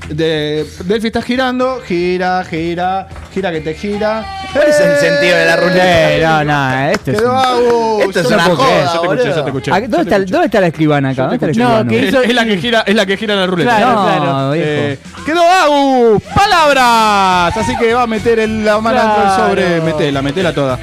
De 0.10 0.66
Delphi 0.86 1.08
está 1.08 1.22
girando. 1.22 1.82
Gira, 1.88 2.43
gira, 2.43 3.08
gira 3.34 3.52
que 3.52 3.62
te 3.62 3.74
gira. 3.74 4.26
¿Cuál 4.52 4.68
es 4.68 4.80
el 4.80 4.97
sentido 4.97 5.38
de 5.38 5.45
la 5.45 5.56
ruleta? 5.56 6.12
Eh, 6.14 6.22
no, 6.24 6.43
no, 6.43 6.89
esto 6.91 7.12
es. 7.12 7.18
Quedó 7.20 7.38
Agus. 7.38 8.04
Esto 8.06 8.20
es 8.20 8.28
Yo 8.30 8.36
una 8.36 8.43
te 8.45 8.52
escuché, 8.52 8.64
joda, 8.70 8.84
yo 8.84 8.84
te 8.84 8.95
escuché, 8.95 9.08
boludo. 9.08 9.26
yo 9.26 9.34
te 9.43 9.49
escuché. 9.49 9.72
Ah, 9.72 9.80
yo 9.80 9.88
¿Dónde 9.88 9.97
te 9.97 10.02
está, 10.04 10.16
escuché. 10.18 10.32
¿Dónde 10.34 10.45
está 10.47 10.62
la 10.62 10.68
escribana 10.68 11.10
acá? 11.12 11.22
¿Dónde 11.22 11.36
está 11.36 11.47
la 11.47 11.54
No, 11.54 11.80
escribana? 11.80 11.89
que 11.89 12.08
hizo- 12.08 12.22
Es 12.24 12.34
la 12.36 12.45
que 12.45 12.58
gira, 12.58 12.84
es 12.86 12.95
la 12.95 13.06
que 13.06 13.18
gira 13.18 13.36
la 13.36 13.47
ruleta. 13.47 13.78
Claro, 13.78 13.93
No, 13.95 14.04
claro. 14.04 14.52
viejo. 14.52 14.68
Eh, 14.68 14.99
quedó 15.26 15.41
Agus, 15.49 16.24
palabras. 16.36 17.58
Así 17.58 17.78
que 17.78 17.93
va 17.93 18.02
a 18.04 18.08
meter 18.08 18.39
el- 18.39 18.66
la 18.66 18.80
mano 18.82 18.99
dentro 19.02 19.22
del 19.24 19.36
sobre. 19.36 19.66
Claro. 19.68 19.84
Metela, 19.86 20.22
metela 20.22 20.54
toda. 20.54 20.78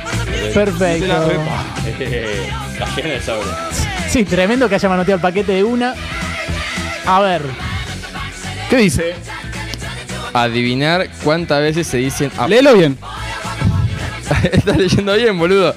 Perfecto. 0.54 1.06
Metela, 1.84 2.18
Cayó 2.78 3.04
en 3.04 3.10
el 3.10 3.22
sobre. 3.22 3.48
Sí, 4.08 4.24
tremendo 4.24 4.68
que 4.68 4.76
haya 4.76 4.88
manoteado 4.88 5.16
el 5.16 5.20
paquete 5.22 5.52
de 5.52 5.64
una. 5.64 5.94
A 7.06 7.20
ver. 7.20 7.42
¿Qué 8.70 8.76
dice? 8.76 9.14
Adivinar 10.32 11.08
cuántas 11.24 11.60
veces 11.62 11.86
se 11.86 11.98
dicen. 11.98 12.30
ap- 12.36 12.48
Léelo 12.48 12.74
bien. 12.74 12.98
Estás 14.52 14.76
leyendo 14.76 15.14
bien, 15.14 15.38
boludo. 15.38 15.74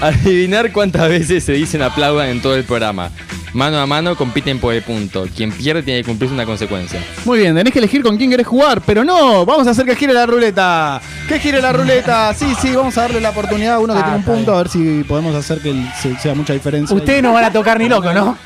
Adivinar 0.00 0.72
cuántas 0.72 1.08
veces 1.08 1.44
se 1.44 1.52
dicen 1.52 1.82
aplaudan 1.82 2.28
en 2.28 2.42
todo 2.42 2.56
el 2.56 2.64
programa. 2.64 3.10
Mano 3.54 3.78
a 3.78 3.86
mano 3.86 4.16
compiten 4.16 4.58
por 4.58 4.72
el 4.72 4.82
punto. 4.82 5.26
Quien 5.36 5.52
pierde 5.52 5.82
tiene 5.82 6.00
que 6.00 6.06
cumplirse 6.06 6.34
una 6.34 6.46
consecuencia. 6.46 7.00
Muy 7.26 7.38
bien, 7.40 7.54
tenés 7.54 7.72
que 7.72 7.78
elegir 7.80 8.02
con 8.02 8.16
quién 8.16 8.30
querés 8.30 8.46
jugar, 8.46 8.80
pero 8.86 9.04
no, 9.04 9.44
vamos 9.44 9.66
a 9.66 9.70
hacer 9.70 9.84
que 9.84 9.94
gire 9.94 10.14
la 10.14 10.24
ruleta. 10.24 11.00
Que 11.28 11.38
gire 11.38 11.60
la 11.60 11.72
ruleta. 11.72 12.32
Sí, 12.34 12.46
sí, 12.60 12.74
vamos 12.74 12.96
a 12.96 13.02
darle 13.02 13.20
la 13.20 13.30
oportunidad 13.30 13.74
a 13.74 13.78
uno 13.78 13.92
que 13.94 14.00
Ah, 14.00 14.04
tiene 14.04 14.18
un 14.18 14.24
punto, 14.24 14.54
a 14.54 14.58
ver 14.58 14.68
si 14.68 15.04
podemos 15.04 15.34
hacer 15.34 15.60
que 15.60 15.70
el- 15.70 15.86
se- 16.00 16.18
sea 16.18 16.34
mucha 16.34 16.52
diferencia. 16.54 16.96
Ustedes 16.96 17.22
no 17.22 17.32
van 17.34 17.44
a 17.44 17.52
tocar 17.52 17.78
ni 17.78 17.88
loco, 17.88 18.12
¿no? 18.12 18.38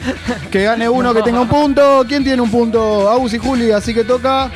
Que 0.50 0.64
gane 0.64 0.88
uno 0.88 1.14
que 1.14 1.22
tenga 1.22 1.40
un 1.40 1.48
punto. 1.48 2.04
¿Quién 2.08 2.24
tiene 2.24 2.42
un 2.42 2.50
punto? 2.50 3.08
Agus 3.10 3.32
y 3.34 3.38
Juli, 3.38 3.70
así 3.70 3.94
que 3.94 4.02
toca. 4.04 4.50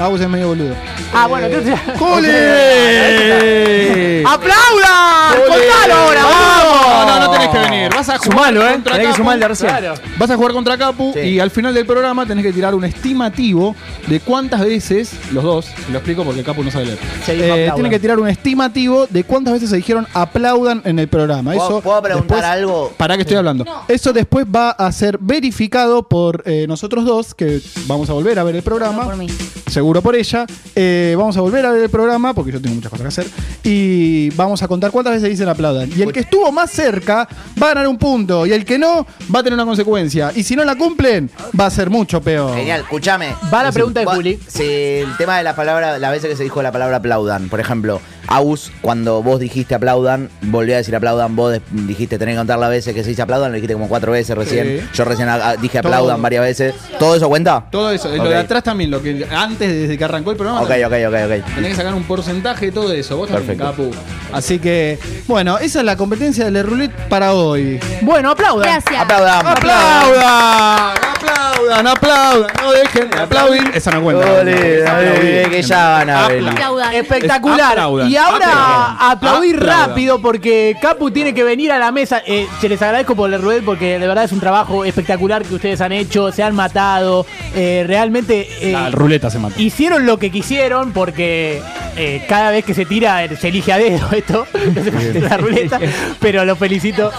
Agus 0.00 0.20
es 0.20 0.28
medio 0.28 0.48
boludo. 0.48 0.74
Ah, 1.12 1.26
bueno, 1.26 1.46
entonces. 1.46 1.78
¡Juli! 1.98 2.28
¡Aplaudan! 4.26 5.40
¡Contalo 5.48 5.94
ahora, 5.94 6.22
¡Vamos! 6.24 7.06
No, 7.06 7.20
no 7.20 7.30
tenés 7.30 7.48
que 7.48 7.58
venir. 7.58 7.90
Vas 7.94 8.08
a 8.08 8.18
jugar 8.18 8.32
Sumalo, 8.32 8.66
eh. 8.68 8.72
contra 8.72 8.92
Tenés 8.92 9.06
que 9.06 9.12
Capu. 9.12 9.16
sumarle 9.22 9.48
recién. 9.48 9.70
Claro. 9.70 9.94
Vas 10.18 10.30
a 10.30 10.36
jugar 10.36 10.52
contra 10.52 10.78
Capu 10.78 11.12
Sí. 11.14 11.20
y 11.20 11.40
al 11.40 11.50
final 11.50 11.74
del 11.74 11.86
programa 11.86 12.26
tenés 12.26 12.44
que 12.44 12.52
tirar 12.52 12.74
un 12.74 12.84
estimativo 12.84 13.74
de 14.06 14.20
cuántas 14.20 14.60
veces, 14.60 15.12
los 15.32 15.42
dos, 15.44 15.66
lo 15.90 15.98
explico 15.98 16.24
porque 16.24 16.42
Capu 16.42 16.62
no 16.62 16.70
sabe 16.70 16.86
leer. 16.86 16.98
Se 17.26 17.32
dijo 17.34 17.44
Eh, 17.46 17.50
aplaudan. 17.50 17.74
tienen 17.74 17.90
que 17.92 17.98
tirar 17.98 18.18
un 18.18 18.28
estimativo 18.28 19.06
de 19.08 19.24
cuántas 19.24 19.54
veces 19.54 19.70
se 19.70 19.76
dijeron 19.76 20.06
aplaudan 20.14 20.82
en 20.84 20.98
el 20.98 21.08
programa. 21.08 21.52
¿Puedo- 21.52 21.68
Eso 21.68 21.80
puedo 21.80 22.02
preguntar 22.02 22.36
después- 22.38 22.44
algo? 22.52 22.92
Para 22.96 23.16
que 23.16 23.22
estoy 23.22 23.36
hablando. 23.36 23.64
Eso 23.88 24.12
después 24.12 24.46
va 24.46 24.70
a 24.70 24.90
ser 24.92 25.18
verificado 25.20 26.02
por 26.04 26.42
eh, 26.46 26.66
nosotros 26.68 27.04
dos, 27.04 27.34
que 27.34 27.60
vamos 27.86 28.08
a 28.10 28.12
volver 28.12 28.38
a 28.38 28.44
ver 28.44 28.56
el 28.56 28.62
programa. 28.62 29.04
Por 29.04 29.16
mí. 29.16 29.26
Seguro 29.66 29.89
por 30.00 30.14
ella. 30.14 30.46
Eh, 30.76 31.14
vamos 31.18 31.36
a 31.36 31.40
volver 31.40 31.66
a 31.66 31.72
ver 31.72 31.82
el 31.82 31.90
programa 31.90 32.32
porque 32.34 32.52
yo 32.52 32.60
tengo 32.60 32.76
muchas 32.76 32.90
cosas 32.90 33.02
que 33.02 33.08
hacer. 33.08 33.26
Y 33.64 34.30
vamos 34.30 34.62
a 34.62 34.68
contar 34.68 34.90
cuántas 34.90 35.14
veces 35.14 35.28
dicen 35.30 35.48
aplaudan. 35.48 35.90
Y 35.96 36.02
el 36.02 36.12
que 36.12 36.20
estuvo 36.20 36.50
más 36.52 36.70
cerca 36.70 37.28
va 37.60 37.66
a 37.66 37.74
ganar 37.74 37.88
un 37.88 37.98
punto. 37.98 38.46
Y 38.46 38.52
el 38.52 38.64
que 38.64 38.78
no 38.78 39.06
va 39.34 39.40
a 39.40 39.42
tener 39.42 39.54
una 39.54 39.66
consecuencia. 39.66 40.32
Y 40.34 40.42
si 40.42 40.54
no 40.56 40.64
la 40.64 40.76
cumplen, 40.76 41.30
va 41.58 41.66
a 41.66 41.70
ser 41.70 41.90
mucho 41.90 42.20
peor. 42.20 42.54
Genial, 42.56 42.80
escúchame. 42.82 43.34
Va 43.52 43.62
la 43.62 43.72
pregunta 43.72 44.00
de 44.00 44.06
Juli. 44.06 44.38
Si 44.46 44.62
el 44.62 45.16
tema 45.18 45.36
de 45.38 45.44
la 45.44 45.54
palabra, 45.56 45.98
las 45.98 46.10
veces 46.12 46.30
que 46.30 46.36
se 46.36 46.42
dijo 46.44 46.62
la 46.62 46.72
palabra 46.72 46.96
aplaudan, 46.98 47.48
por 47.48 47.60
ejemplo, 47.60 48.00
Aus, 48.26 48.70
cuando 48.80 49.22
vos 49.24 49.40
dijiste 49.40 49.74
aplaudan, 49.74 50.30
volvió 50.42 50.74
a 50.74 50.78
decir 50.78 50.94
aplaudan, 50.94 51.34
vos 51.34 51.58
dijiste 51.72 52.16
tenés 52.16 52.34
que 52.34 52.38
contar 52.38 52.58
las 52.60 52.70
veces 52.70 52.94
que 52.94 53.02
se 53.02 53.08
dice 53.10 53.22
aplaudan, 53.22 53.50
lo 53.50 53.56
dijiste 53.56 53.74
como 53.74 53.88
cuatro 53.88 54.12
veces 54.12 54.36
recién. 54.36 54.80
Sí. 54.80 54.86
Yo 54.94 55.04
recién 55.04 55.28
a- 55.28 55.48
a- 55.50 55.56
dije 55.56 55.80
Todo. 55.80 55.92
aplaudan 55.92 56.22
varias 56.22 56.42
veces. 56.44 56.74
¿Todo 56.98 57.16
eso 57.16 57.28
cuenta? 57.28 57.66
Todo 57.72 57.90
eso. 57.90 58.08
Lo 58.14 58.28
de 58.28 58.36
atrás 58.36 58.62
también, 58.62 58.90
lo 58.90 59.02
que 59.02 59.26
antes, 59.30 59.79
desde 59.82 59.98
que 59.98 60.04
arrancó 60.04 60.30
el 60.30 60.36
programa. 60.36 60.60
Ok, 60.62 60.70
ok, 60.86 60.92
ok, 61.08 61.14
ok. 61.24 61.54
Tenés 61.54 61.70
que 61.70 61.74
sacar 61.74 61.94
un 61.94 62.04
porcentaje 62.04 62.66
de 62.66 62.72
todo 62.72 62.92
eso. 62.92 63.16
Vos 63.16 63.28
también, 63.28 63.56
Perfecto. 63.58 63.90
Capu. 63.90 63.90
Así 64.32 64.58
que, 64.58 64.98
bueno, 65.26 65.58
esa 65.58 65.80
es 65.80 65.84
la 65.84 65.96
competencia 65.96 66.44
de 66.44 66.50
Le 66.50 66.62
Roulette 66.62 66.94
para 67.08 67.32
hoy. 67.34 67.80
Bueno, 68.02 68.30
aplaudan. 68.30 68.62
Gracias. 68.82 69.00
Aplaudan. 69.02 69.46
¡Aplaudan! 69.46 70.96
¡Aplaudan! 71.14 71.86
¡Aplaudan! 71.86 72.46
No 72.62 72.72
dejen 72.72 73.10
de 73.10 73.18
aplaudir. 73.18 73.70
Esa 73.74 73.90
no 73.90 74.02
cuenta. 74.02 74.26
Ole, 74.40 74.82
ole, 74.84 75.46
que 75.50 75.62
ya 75.62 75.88
van 75.90 76.10
a 76.10 76.28
ver. 76.28 76.48
Aplaudan. 76.48 76.94
Espectacular. 76.94 77.70
Aplaudan. 77.72 78.10
Y 78.10 78.16
ahora 78.16 78.46
Aplaudan. 78.46 78.96
aplaudir 79.10 79.56
Aplaudan. 79.56 79.88
rápido 79.88 80.20
porque 80.20 80.76
Capu 80.80 81.10
tiene 81.10 81.34
que 81.34 81.42
venir 81.44 81.72
a 81.72 81.78
la 81.78 81.90
mesa. 81.92 82.22
Eh, 82.26 82.46
se 82.60 82.68
les 82.68 82.80
agradezco 82.82 83.14
por 83.16 83.32
el 83.32 83.40
rued 83.42 83.62
porque 83.64 83.98
de 83.98 84.06
verdad 84.06 84.24
es 84.24 84.32
un 84.32 84.40
trabajo 84.40 84.84
espectacular 84.84 85.42
que 85.44 85.54
ustedes 85.54 85.80
han 85.80 85.92
hecho. 85.92 86.30
Se 86.32 86.42
han 86.42 86.54
matado. 86.54 87.26
eh, 87.54 87.84
realmente 87.86 88.48
eh, 88.60 88.72
La 88.72 88.90
ruleta 88.90 89.30
se 89.30 89.38
mata. 89.38 89.54
Hicieron 89.60 90.06
lo 90.06 90.18
que 90.18 90.30
quisieron 90.30 90.92
porque 90.92 91.62
eh, 91.96 92.24
cada 92.28 92.50
vez 92.50 92.64
que 92.64 92.74
se 92.74 92.84
tira 92.86 93.24
eh, 93.24 93.36
se 93.36 93.48
elige 93.48 93.72
a 93.72 93.78
dedo 93.78 94.08
esto. 94.12 94.46
La 95.28 95.36
ruleta. 95.36 95.78
Pero 96.20 96.44
lo 96.44 96.56
felicito. 96.56 97.10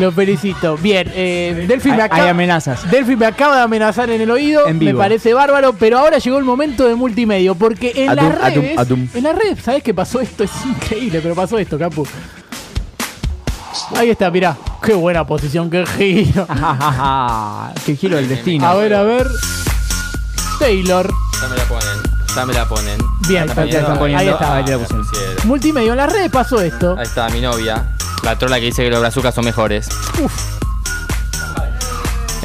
Lo 0.00 0.10
felicito. 0.10 0.76
Bien, 0.78 1.10
eh, 1.14 1.66
Delphi 1.68 1.90
me 1.90 2.02
acaba. 2.02 2.22
hay 2.24 2.28
amenazas. 2.28 2.90
Delphi 2.90 3.14
me 3.14 3.26
acaba 3.26 3.56
de 3.56 3.62
amenazar 3.62 4.10
en 4.10 4.20
el 4.20 4.30
oído. 4.30 4.66
En 4.66 4.78
me 4.78 4.92
parece 4.94 5.32
bárbaro, 5.34 5.72
pero 5.74 5.98
ahora 5.98 6.18
llegó 6.18 6.38
el 6.38 6.44
momento 6.44 6.86
de 6.88 6.94
multimedio. 6.96 7.54
Porque 7.54 7.92
en 7.94 8.10
Atum, 8.10 8.28
las 8.28 8.54
redes. 8.54 8.78
atum. 8.78 9.08
En 9.14 9.22
las 9.22 9.36
redes, 9.36 9.58
¿sabes 9.62 9.82
qué 9.84 9.94
pasó 9.94 10.20
esto? 10.20 10.42
Es 10.42 10.50
increíble, 10.66 11.20
pero 11.22 11.34
pasó 11.36 11.58
esto, 11.58 11.78
Capu. 11.78 12.06
Ahí 13.96 14.10
está, 14.10 14.30
mirá. 14.30 14.56
Qué 14.82 14.94
buena 14.94 15.24
posición, 15.26 15.70
qué 15.70 15.84
giro. 15.86 16.46
Qué 17.86 17.96
giro 17.96 18.16
del 18.16 18.28
destino. 18.28 18.66
A 18.66 18.74
ver, 18.74 18.94
a 18.94 19.02
ver. 19.02 19.26
Taylor. 20.58 21.10
Ya 21.44 21.48
me 21.50 21.56
la 21.56 21.64
ponen. 21.64 22.02
Ya 22.34 22.46
me 22.46 22.52
la 22.54 22.64
ponen. 22.68 22.98
Bien, 23.28 23.42
Ahí 23.42 23.68
está, 23.70 23.98
poniendo. 23.98 24.18
Ahí 24.18 24.28
está. 24.28 24.56
Ahí 24.56 24.64
te 24.64 24.70
la 24.72 24.76
la 24.78 24.82
pusieron. 24.84 25.06
pusieron. 25.06 25.36
Multimedio, 25.48 25.92
en 25.92 25.98
las 25.98 26.12
redes 26.12 26.30
pasó 26.30 26.60
esto. 26.60 26.96
Ahí 26.98 27.04
está 27.06 27.28
mi 27.28 27.40
novia. 27.40 27.84
La 28.22 28.36
trola 28.38 28.58
que 28.58 28.66
dice 28.66 28.82
que 28.82 28.90
los 28.90 29.00
brazucas 29.00 29.34
son 29.34 29.44
mejores. 29.44 29.88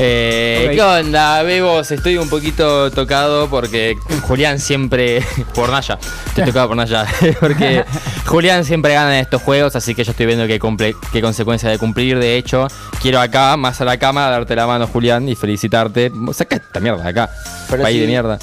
Eh, 0.02 0.66
Ok. 0.70 0.76
¿Qué 0.76 0.82
onda, 0.82 1.44
Bebos? 1.44 1.92
Estoy 1.92 2.18
un 2.18 2.30
poquito 2.30 2.90
tocado 2.92 3.50
porque 3.50 3.98
Julián 4.22 4.60
siempre. 4.60 5.26
Por 5.54 5.70
Naya. 5.70 5.98
Estoy 6.28 6.46
tocado 6.46 6.68
por 6.70 6.78
Naya. 6.78 7.06
Porque 7.40 7.84
Julián 8.26 8.64
siempre 8.64 8.94
gana 8.94 9.16
en 9.16 9.22
estos 9.22 9.42
juegos, 9.42 9.76
así 9.76 9.96
que 9.96 10.04
yo 10.06 10.12
estoy 10.12 10.26
viendo 10.26 10.48
qué, 10.48 10.58
cumple, 10.60 10.96
qué 11.12 11.22
consecuencia 11.22 11.70
de 11.70 11.78
cumplir. 11.78 12.18
De 12.20 12.38
hecho, 12.38 12.68
quiero 13.02 13.20
acá, 13.20 13.58
más 13.58 13.82
a 13.82 13.86
la 13.86 13.98
cama, 13.98 14.30
darte 14.30 14.56
la 14.56 14.68
mano, 14.68 14.88
Julián, 14.88 15.28
y 15.28 15.36
felicitarte. 15.36 16.12
Saca 16.34 16.56
esta 16.58 16.80
mierda 16.80 17.04
de 17.04 17.10
acá. 17.10 17.30
Pero 17.70 17.84
país 17.84 17.96
si- 17.96 18.02
de 18.02 18.08
mierda. 18.08 18.40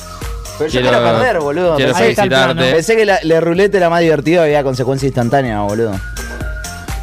Pero 0.58 0.70
yo 0.70 0.80
quiero 0.80 0.98
perder, 1.02 1.38
boludo. 1.40 1.76
Quiero 1.76 1.92
Pensé- 1.92 2.14
felicitarte. 2.14 2.72
Pensé 2.72 2.96
que 2.96 3.04
la, 3.06 3.18
la 3.22 3.40
ruleta 3.40 3.76
era 3.76 3.90
más 3.90 4.00
divertida 4.00 4.42
y 4.42 4.44
había 4.44 4.62
consecuencia 4.62 5.06
instantánea, 5.06 5.60
boludo. 5.60 5.92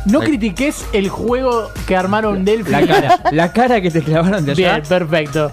No 0.05 0.19
critiques 0.19 0.83
el 0.91 1.07
juego 1.07 1.71
que 1.87 1.95
armaron 1.95 2.43
Delphi. 2.43 2.71
La 2.71 2.85
cara. 2.85 3.19
La 3.31 3.53
cara 3.53 3.79
que 3.81 3.89
te 3.89 4.01
clavaron 4.01 4.45
de 4.45 4.51
allá. 4.51 4.73
Bien, 4.73 4.83
perfecto. 4.87 5.51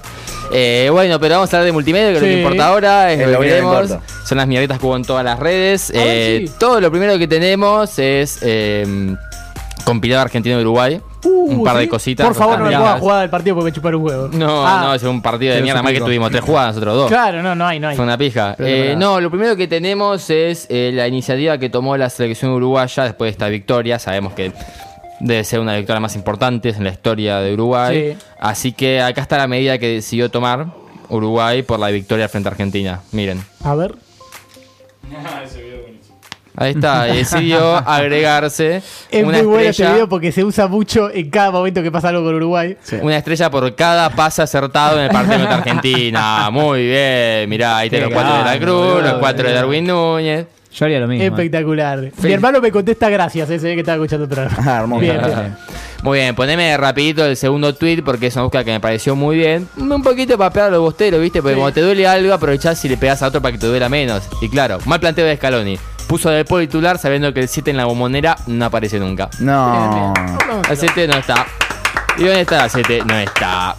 Eh, 0.52 0.88
bueno, 0.90 1.20
pero 1.20 1.36
vamos 1.36 1.54
a 1.54 1.58
hablar 1.58 1.66
de 1.66 1.72
multimedia, 1.72 2.08
que 2.08 2.16
es 2.16 2.22
lo 2.22 2.26
que 2.28 2.38
importa 2.38 2.66
ahora, 2.66 3.12
es 3.12 3.20
Es 3.20 3.28
lo 3.28 3.38
que 3.38 3.46
queremos. 3.46 3.94
Son 4.24 4.38
las 4.38 4.48
mierditas 4.48 4.80
que 4.80 4.86
hubo 4.86 4.96
en 4.96 5.04
todas 5.04 5.24
las 5.24 5.38
redes. 5.38 5.92
Eh, 5.94 6.46
sí. 6.48 6.52
Todo 6.58 6.80
lo 6.80 6.90
primero 6.90 7.16
que 7.18 7.28
tenemos 7.28 7.96
es 8.00 8.38
eh, 8.42 9.14
compilado 9.84 10.22
Argentina-Uruguay. 10.22 11.00
un 11.24 11.58
Uh, 11.60 11.64
par 11.64 11.76
de 11.76 11.88
cositas. 11.88 12.26
Por 12.26 12.34
favor, 12.36 12.58
no 12.58 12.66
me 12.66 12.76
pongas 12.76 13.00
jugada 13.00 13.20
del 13.22 13.30
partido 13.30 13.56
porque 13.56 13.70
me 13.70 13.74
chuparon 13.74 14.00
un 14.00 14.06
huevo. 14.06 14.28
No, 14.32 14.66
Ah, 14.66 14.82
no, 14.84 14.94
es 14.94 15.02
un 15.02 15.20
partido 15.20 15.54
de 15.54 15.62
mierda 15.62 15.82
más 15.82 15.92
que 15.92 16.00
tuvimos 16.00 16.30
tres 16.30 16.42
jugadas 16.44 16.74
nosotros 16.74 16.94
dos. 16.96 17.08
Claro, 17.08 17.42
no, 17.42 17.54
no 17.54 17.66
hay, 17.66 17.80
no 17.80 17.88
hay. 17.88 17.96
Fue 17.96 18.04
una 18.04 18.16
pija. 18.16 18.54
Eh, 18.58 18.94
no, 18.96 19.20
lo 19.20 19.30
primero 19.30 19.56
que 19.56 19.66
tenemos 19.68 20.30
es 20.30 20.66
eh, 20.70 20.90
la 20.94 21.06
iniciativa 21.08 21.58
que 21.58 21.68
tomó 21.68 21.96
la 21.96 22.08
selección 22.10 22.52
uruguaya 22.52 23.04
después 23.04 23.28
de 23.28 23.32
esta 23.32 23.48
victoria. 23.48 23.98
Sabemos 23.98 24.32
que 24.34 24.52
debe 25.20 25.44
ser 25.44 25.60
una 25.60 25.72
de 25.72 25.78
las 25.78 25.82
victorias 25.82 26.02
más 26.02 26.16
importantes 26.16 26.76
en 26.76 26.84
la 26.84 26.90
historia 26.90 27.38
de 27.40 27.52
Uruguay. 27.52 28.12
Sí. 28.12 28.18
Así 28.40 28.72
que 28.72 29.00
acá 29.02 29.20
está 29.20 29.36
la 29.36 29.46
medida 29.48 29.76
que 29.78 29.88
decidió 29.88 30.30
tomar 30.30 30.66
Uruguay 31.08 31.62
por 31.62 31.78
la 31.80 31.88
victoria 31.88 32.28
frente 32.28 32.48
a 32.48 32.52
Argentina. 32.52 33.00
Miren. 33.12 33.42
A 33.64 33.74
ver. 33.74 33.94
Ahí 36.60 36.72
está, 36.72 37.08
y 37.08 37.16
decidió 37.16 37.74
agregarse 37.88 38.82
Es 39.10 39.24
una 39.24 39.38
muy 39.38 39.46
bueno 39.46 39.70
este 39.70 39.86
video 39.90 40.08
porque 40.08 40.30
se 40.30 40.44
usa 40.44 40.68
mucho 40.68 41.10
en 41.10 41.30
cada 41.30 41.50
momento 41.50 41.82
que 41.82 41.90
pasa 41.90 42.10
algo 42.10 42.22
con 42.22 42.34
Uruguay. 42.34 42.76
una 43.00 43.16
estrella 43.16 43.50
por 43.50 43.74
cada 43.74 44.10
pase 44.10 44.42
acertado 44.42 44.98
en 44.98 45.04
el 45.06 45.10
partido 45.10 45.38
contra 45.38 45.56
Argentina. 45.56 46.50
Muy 46.52 46.86
bien, 46.86 47.48
mirá, 47.48 47.78
ahí 47.78 47.88
tengo 47.90 48.04
los 48.10 48.12
cuatro 48.14 48.36
de 48.38 48.44
la 48.44 48.58
Cruz, 48.58 49.02
los 49.02 49.14
cuatro 49.14 49.48
de 49.48 49.54
Darwin 49.54 49.86
Núñez. 49.86 50.46
Yo 50.72 50.84
haría 50.84 51.00
lo 51.00 51.08
mismo. 51.08 51.24
Espectacular. 51.24 52.12
Mi 52.22 52.32
hermano 52.32 52.60
me 52.60 52.70
contesta 52.70 53.08
gracias, 53.08 53.50
ese 53.50 53.74
que 53.74 53.80
estaba 53.80 53.96
escuchando 53.96 54.24
el 54.24 54.30
programa. 54.30 54.56
Ah, 54.64 54.80
hermoso. 54.82 55.00
Bien, 55.00 55.18
bien. 55.24 55.56
Muy 56.02 56.18
bien, 56.20 56.34
poneme 56.34 56.76
rapidito 56.76 57.24
el 57.24 57.36
segundo 57.36 57.74
tweet 57.74 58.02
porque 58.04 58.28
es 58.28 58.34
una 58.36 58.44
búsqueda 58.44 58.64
que 58.64 58.70
me 58.72 58.80
pareció 58.80 59.14
muy 59.16 59.36
bien. 59.36 59.68
Un 59.76 60.02
poquito 60.02 60.38
para 60.38 60.50
pegar 60.50 60.68
a 60.68 60.70
los 60.70 60.80
bosteros, 60.80 61.20
¿viste? 61.20 61.42
Porque 61.42 61.54
Sí. 61.56 61.60
cuando 61.60 61.74
te 61.74 61.82
duele 61.82 62.06
algo, 62.06 62.32
aprovechás 62.32 62.82
y 62.86 62.88
le 62.88 62.96
pegás 62.96 63.22
a 63.22 63.26
otro 63.26 63.42
para 63.42 63.52
que 63.52 63.58
te 63.58 63.66
duela 63.66 63.88
menos. 63.90 64.22
Y 64.40 64.48
claro, 64.48 64.78
mal 64.86 64.98
planteo 64.98 65.26
de 65.26 65.36
Scaloni. 65.36 65.78
Puso 66.10 66.28
de 66.28 66.44
Paul 66.44 66.62
titular 66.62 66.98
sabiendo 66.98 67.32
que 67.32 67.38
el 67.38 67.46
7 67.48 67.70
en 67.70 67.76
la 67.76 67.84
bombonera 67.84 68.36
no 68.48 68.64
aparece 68.64 68.98
nunca. 68.98 69.30
No. 69.38 70.12
El 70.68 70.76
7 70.76 71.06
no 71.06 71.14
está. 71.16 71.46
¿Y 72.18 72.24
dónde 72.24 72.40
está 72.40 72.64
el 72.64 72.70
7? 72.70 73.02
No 73.06 73.16
está. 73.16 73.76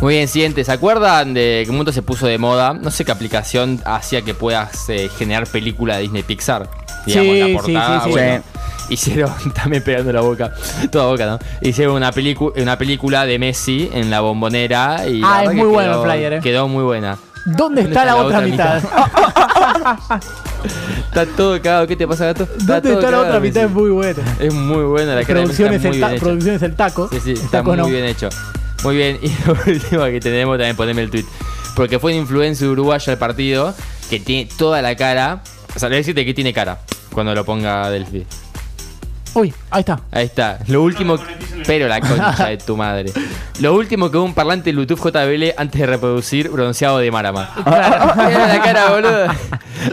Muy 0.00 0.14
bien, 0.14 0.26
siguiente. 0.26 0.64
¿Se 0.64 0.72
acuerdan 0.72 1.34
de 1.34 1.62
que 1.64 1.70
un 1.70 1.76
momento 1.76 1.92
se 1.92 2.00
puso 2.00 2.26
de 2.26 2.38
moda? 2.38 2.72
No 2.72 2.90
sé 2.90 3.04
qué 3.04 3.12
aplicación 3.12 3.78
hacía 3.84 4.22
que 4.22 4.32
puedas 4.32 4.88
eh, 4.88 5.10
generar 5.18 5.46
película 5.46 5.96
de 5.96 6.02
Disney 6.04 6.22
Pixar. 6.22 6.66
Digamos, 7.04 7.28
Sí, 7.34 7.40
la 7.40 7.46
sí, 7.46 7.52
portada. 7.52 7.98
sí, 8.00 8.04
sí. 8.04 8.10
bueno, 8.10 8.42
Hicieron, 8.88 9.32
también 9.54 9.82
pegando 9.84 10.10
la 10.10 10.22
boca, 10.22 10.50
toda 10.90 11.06
boca, 11.08 11.26
¿no? 11.26 11.38
Hicieron 11.60 11.94
una, 11.94 12.10
una 12.56 12.78
película 12.78 13.26
de 13.26 13.38
Messi 13.38 13.90
en 13.92 14.08
la 14.08 14.20
bombonera 14.20 15.06
y 15.06 15.20
Ah, 15.22 15.42
es 15.44 15.50
que 15.50 15.56
muy 15.56 15.66
bueno 15.66 16.02
el 16.02 16.10
flyer, 16.10 16.32
eh. 16.32 16.40
Quedó 16.42 16.68
muy 16.68 16.84
buena. 16.84 17.18
¿Dónde 17.56 17.82
está 17.82 18.04
la 18.04 18.16
otra 18.16 18.40
mitad? 18.40 18.82
Está 21.08 21.26
todo 21.36 21.60
cagado, 21.62 21.86
¿qué 21.86 21.96
te 21.96 22.06
pasa, 22.06 22.26
gato? 22.26 22.46
¿Dónde 22.64 22.92
está 22.92 23.10
la 23.10 23.20
otra 23.20 23.40
mitad? 23.40 23.64
Es 23.64 23.70
muy 23.70 23.90
buena. 23.90 24.22
Es 24.38 24.52
muy 24.52 24.84
buena 24.84 25.14
la 25.14 25.24
cara 25.24 25.40
de 25.40 25.46
Messi, 25.46 25.62
Producción 25.62 25.72
es, 25.74 25.76
está 25.76 25.88
el 25.88 25.92
muy 25.94 26.00
ta- 26.00 26.06
bien 26.08 26.16
hecha. 26.16 26.24
producción 26.24 26.54
es 26.56 26.62
el 26.62 26.76
taco. 26.76 27.08
Sí, 27.12 27.20
sí, 27.22 27.30
El 27.30 27.36
está 27.38 27.62
muy 27.62 27.76
no. 27.76 27.86
bien 27.86 28.04
hecho. 28.04 28.28
Muy 28.84 28.96
bien, 28.96 29.18
y 29.22 29.28
lo 29.46 29.56
último 29.72 30.04
que 30.04 30.20
tenemos 30.20 30.56
también 30.58 30.76
poneme 30.76 31.02
el 31.02 31.10
tweet. 31.10 31.24
Porque 31.74 31.98
fue 31.98 32.12
un 32.12 32.18
influencer 32.18 32.68
uruguayo 32.68 33.12
al 33.12 33.18
partido 33.18 33.74
que 34.10 34.20
tiene 34.20 34.48
toda 34.58 34.82
la 34.82 34.96
cara. 34.96 35.42
O 35.74 35.78
sea, 35.78 35.88
le 35.88 35.94
voy 35.94 35.98
a 35.98 36.00
decirte 36.00 36.24
que 36.24 36.34
tiene 36.34 36.52
cara 36.52 36.78
cuando 37.12 37.34
lo 37.34 37.44
ponga 37.44 37.88
Delphi. 37.90 38.26
Uy, 39.34 39.52
ahí 39.70 39.80
está. 39.80 40.00
Ahí 40.10 40.24
está. 40.26 40.58
Lo 40.68 40.82
último. 40.82 41.16
Pero 41.66 41.86
la 41.88 42.00
concha 42.00 42.48
de 42.48 42.56
tu 42.58 42.76
madre. 42.76 43.12
Lo 43.60 43.74
último 43.74 44.10
que 44.10 44.16
un 44.16 44.32
parlante 44.34 44.72
Bluetooth 44.72 44.98
JBL 45.00 45.54
antes 45.56 45.80
de 45.80 45.86
reproducir 45.86 46.48
bronceado 46.48 46.98
de 46.98 47.10
Marama. 47.10 47.50
Mira 48.16 48.48
la 48.48 48.62
cara, 48.62 48.90
boludo. 48.90 49.26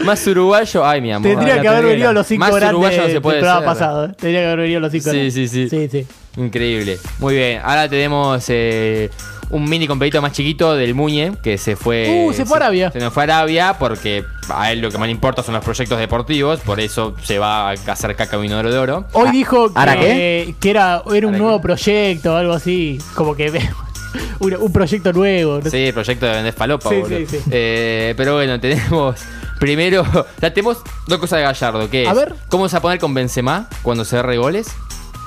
Más 0.04 0.26
uruguayo. 0.26 0.86
Ay, 0.86 1.00
mi 1.00 1.12
amor. 1.12 1.28
Tendría 1.30 1.60
que 1.60 1.68
haber 1.68 1.84
venido 1.84 2.12
los 2.12 2.26
cinco 2.26 2.40
Más 2.40 2.50
grandes 2.50 2.70
uruguayo 2.70 2.96
no 3.02 3.06
se 3.06 3.12
del 3.14 3.22
puede 3.22 3.38
programa 3.40 3.60
ser. 3.60 3.66
pasado. 3.66 4.04
eh. 4.06 4.14
Tendría 4.18 4.40
que 4.40 4.46
haber 4.46 4.58
venido 4.60 4.80
los 4.80 4.92
cinco 4.92 5.04
Sí, 5.10 5.10
grandes. 5.10 5.34
sí, 5.34 5.48
sí. 5.48 5.68
Sí, 5.68 5.88
sí. 5.90 6.06
Increíble. 6.40 6.98
Muy 7.18 7.34
bien. 7.34 7.60
Ahora 7.64 7.88
tenemos 7.88 8.44
eh, 8.48 9.10
un 9.50 9.68
mini 9.68 9.86
competito 9.86 10.20
más 10.20 10.32
chiquito 10.32 10.74
del 10.74 10.94
Muñe 10.94 11.32
que 11.42 11.58
se 11.58 11.76
fue. 11.76 12.26
Uh, 12.28 12.32
se 12.32 12.44
fue 12.44 12.56
a 12.58 12.62
Arabia. 12.62 12.90
Se 12.90 12.98
nos 12.98 13.12
fue 13.12 13.22
a 13.22 13.24
Arabia 13.24 13.76
porque 13.78 14.24
a 14.48 14.72
él 14.72 14.80
lo 14.80 14.90
que 14.90 14.98
más 14.98 15.06
le 15.06 15.12
importa 15.12 15.42
son 15.42 15.54
los 15.54 15.64
proyectos 15.64 15.98
deportivos. 15.98 16.60
Por 16.60 16.80
eso 16.80 17.14
se 17.22 17.38
va 17.38 17.70
a 17.70 17.72
hacer 17.72 18.14
caca 18.16 18.36
vinodoro 18.36 18.72
de 18.72 18.78
oro. 18.78 19.04
Hoy 19.12 19.30
dijo 19.30 19.70
¿Ahora 19.74 19.98
que, 19.98 20.54
que 20.60 20.70
era, 20.70 21.02
era 21.14 21.26
un 21.26 21.34
¿Ahora 21.34 21.38
nuevo 21.38 21.60
proyecto 21.60 22.32
o 22.34 22.36
algo 22.36 22.52
así. 22.54 22.98
Como 23.14 23.34
que 23.36 23.52
un, 24.40 24.54
un 24.54 24.72
proyecto 24.72 25.12
nuevo. 25.12 25.60
no. 25.62 25.70
Sí, 25.70 25.76
el 25.86 25.94
proyecto 25.94 26.26
de 26.26 26.32
vender 26.32 26.52
falopa, 26.52 26.88
Sí, 26.88 26.96
boludo. 26.96 27.18
sí, 27.18 27.26
sí. 27.26 27.38
Eh, 27.50 28.14
pero 28.16 28.34
bueno, 28.34 28.58
tenemos. 28.60 29.20
Primero, 29.58 30.04
tenemos 30.40 30.78
dos 31.06 31.18
cosas 31.18 31.38
de 31.38 31.44
Gallardo, 31.44 31.88
que 31.88 32.02
es 32.02 32.08
A 32.08 32.12
ver. 32.14 32.34
cómo 32.48 32.68
se 32.68 32.74
va 32.74 32.78
a 32.78 32.82
poner 32.82 32.98
con 32.98 33.14
Benzema 33.14 33.68
cuando 33.82 34.04
se 34.04 34.20
goles 34.36 34.68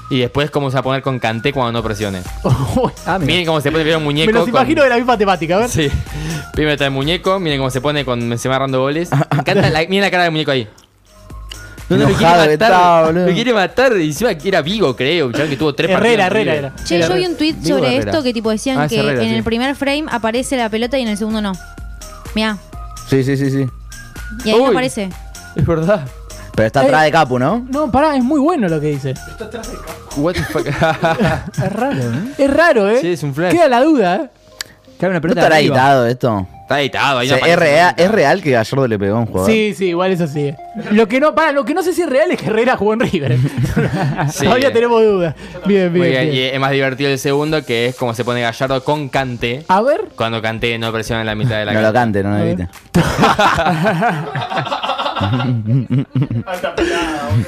y 0.09 0.19
después 0.19 0.49
cómo 0.51 0.69
se 0.69 0.75
va 0.75 0.79
a 0.79 0.83
poner 0.83 1.01
con 1.01 1.19
Kanté 1.19 1.53
cuando 1.53 1.71
no 1.79 1.83
presione. 1.83 2.21
Ah, 3.05 3.17
mira. 3.17 3.25
Miren 3.25 3.45
cómo 3.45 3.59
se 3.61 3.71
pone 3.71 3.83
primero 3.83 3.97
un 3.99 4.03
muñeco. 4.03 4.27
me 4.27 4.33
los 4.33 4.41
con- 4.43 4.49
imagino 4.49 4.83
de 4.83 4.89
la 4.89 4.95
misma 4.97 5.17
temática. 5.17 5.55
A 5.55 5.59
ver. 5.59 5.69
Sí. 5.69 5.89
Primero 6.53 6.73
está 6.73 6.85
el 6.85 6.91
muñeco, 6.91 7.39
miren 7.39 7.57
cómo 7.59 7.69
se 7.71 7.81
pone 7.81 8.05
con 8.05 8.19
Benzema 8.29 8.55
agarrando 8.55 8.79
goles. 8.81 9.09
Me 9.31 9.39
encanta 9.39 9.69
la, 9.69 9.79
miren 9.81 10.01
la 10.01 10.11
cara 10.11 10.23
del 10.23 10.31
muñeco 10.31 10.51
ahí. 10.51 10.67
No, 11.89 11.97
no, 11.97 12.05
me 12.07 12.13
quiere 12.13 12.31
matar. 12.35 12.49
está, 12.51 13.11
me 13.11 13.33
quiere 13.33 13.53
matar. 13.53 13.97
Y 13.97 14.05
encima 14.07 14.35
que 14.35 14.47
era 14.47 14.61
Vigo, 14.61 14.95
creo. 14.95 15.31
Chaval 15.31 15.49
que 15.49 15.57
tuvo 15.57 15.73
tres 15.73 15.89
Herrera, 15.89 16.25
partidos. 16.29 16.47
Herrera 16.53 16.55
era. 16.75 16.83
Che, 16.85 16.95
Era 16.97 17.07
yo 17.07 17.15
vi 17.15 17.25
un 17.25 17.35
tweet 17.35 17.55
sobre 17.63 17.95
Herrera. 17.95 18.11
esto 18.11 18.23
que 18.23 18.31
tipo 18.33 18.51
decían 18.51 18.79
Ah, 18.79 18.87
que 18.87 18.99
Herrera, 18.99 19.23
en 19.23 19.29
sí. 19.29 19.35
el 19.35 19.43
primer 19.43 19.75
frame 19.75 20.05
aparece 20.11 20.55
la 20.55 20.69
pelota 20.69 20.99
y 20.99 21.01
en 21.01 21.07
el 21.07 21.17
segundo 21.17 21.41
no. 21.41 21.53
Mira, 22.35 22.57
Sí, 23.09 23.23
sí, 23.23 23.35
sí, 23.37 23.49
sí. 23.49 23.65
y 24.45 24.49
ahí 24.51 24.57
no 24.59 24.67
aparece. 24.67 25.09
Es 25.55 25.65
verdad. 25.65 26.05
Pero 26.59 26.67
está 26.67 26.81
atrás 26.81 27.03
de 27.05 27.11
Capu, 27.13 27.39
¿no? 27.39 27.65
No, 27.69 27.89
pará, 27.89 28.17
es 28.17 28.23
muy 28.23 28.37
bueno 28.37 28.67
lo 28.67 28.81
que 28.81 28.87
dice. 28.87 29.13
What 30.17 30.33
the 30.33 30.43
fuck. 30.43 30.67
Es 30.67 31.71
raro, 31.71 32.01
¿eh? 32.01 32.33
Es 32.37 32.53
raro, 32.53 32.89
¿eh? 32.89 32.97
Sí, 32.99 33.13
es 33.13 33.23
un 33.23 33.33
flash. 33.33 33.53
Queda 33.53 33.69
la 33.69 33.81
duda, 33.81 34.15
¿eh? 34.17 34.29
Cae 34.99 35.09
una 35.09 35.21
¿No 35.21 35.27
estará 35.29 35.55
arriba. 35.55 35.75
editado 35.77 36.05
esto? 36.05 36.47
Está 36.69 36.81
editado. 36.81 37.17
O 37.17 37.19
Ahí 37.21 37.27
sea, 37.27 37.39
no 37.39 37.45
¿es, 37.47 37.57
real. 37.57 38.37
¿Es 38.37 38.43
que 38.43 38.51
Gallardo 38.51 38.87
le 38.87 38.99
pegó 38.99 39.15
a 39.17 39.19
un 39.21 39.25
jugador? 39.25 39.49
Sí, 39.49 39.73
sí, 39.75 39.87
igual 39.87 40.11
eso 40.11 40.27
sí. 40.27 40.53
Lo 40.91 41.07
que 41.07 41.19
no, 41.19 41.33
para, 41.33 41.51
lo 41.51 41.65
que 41.65 41.73
no 41.73 41.81
sé 41.81 41.93
si 41.93 42.03
es 42.03 42.09
real 42.09 42.29
es 42.29 42.37
que 42.37 42.45
Herrera 42.45 42.77
jugó 42.77 42.93
en 42.93 42.99
River. 42.99 43.37
Sí. 44.31 44.45
Todavía 44.45 44.71
tenemos 44.71 45.01
dudas. 45.01 45.33
Bien, 45.65 45.91
bien, 45.91 46.11
bien, 46.11 46.29
bien. 46.29 46.35
Y 46.35 46.41
es 46.41 46.59
más 46.59 46.71
divertido 46.71 47.09
el 47.09 47.17
segundo, 47.17 47.65
que 47.65 47.87
es 47.87 47.95
como 47.95 48.13
se 48.13 48.23
pone 48.23 48.41
Gallardo 48.41 48.83
con 48.83 49.09
Kanté. 49.09 49.63
A 49.67 49.81
ver. 49.81 50.09
Cuando 50.15 50.41
Kanté 50.41 50.77
no 50.77 50.91
presiona 50.91 51.21
en 51.21 51.27
la 51.27 51.35
mitad 51.35 51.57
de 51.57 51.65
la 51.65 51.73
No 51.73 51.81
lo 51.81 51.91
cante, 51.93 52.21
no 52.21 52.37
lo 52.37 52.37
evite. 52.43 52.67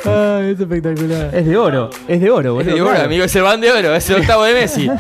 Ah, 0.06 0.40
es 0.52 0.60
espectacular. 0.60 1.30
Es 1.34 1.46
de 1.46 1.58
oro. 1.58 1.90
Es 2.08 2.22
de 2.22 2.32
oro, 2.32 2.60
Es 2.60 2.66
boludo. 2.66 2.76
de 2.76 2.82
oro, 2.82 2.92
claro. 2.92 3.06
amigo, 3.06 3.24
es 3.24 3.36
el 3.36 3.44
van 3.44 3.62
de 3.62 3.72
oro, 3.72 3.94
es 3.96 4.10
el 4.10 4.22
octavo 4.22 4.44
de 4.44 4.54
Messi. 4.54 4.90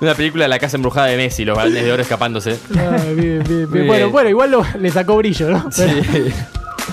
Una 0.00 0.14
película 0.14 0.44
de 0.44 0.48
la 0.48 0.58
casa 0.58 0.76
embrujada 0.76 1.06
de 1.06 1.16
Messi, 1.16 1.44
los 1.44 1.56
grandes 1.64 1.84
de 1.84 1.92
oro 1.92 2.02
escapándose. 2.02 2.58
Ah, 2.78 2.96
bien, 3.14 3.16
bien, 3.16 3.44
bien. 3.46 3.70
Bien. 3.70 3.86
Bueno, 3.86 4.10
bueno, 4.10 4.28
igual 4.30 4.50
lo- 4.50 4.64
le 4.78 4.90
sacó 4.90 5.16
brillo, 5.16 5.50
¿no? 5.50 5.70
Sí. 5.70 5.84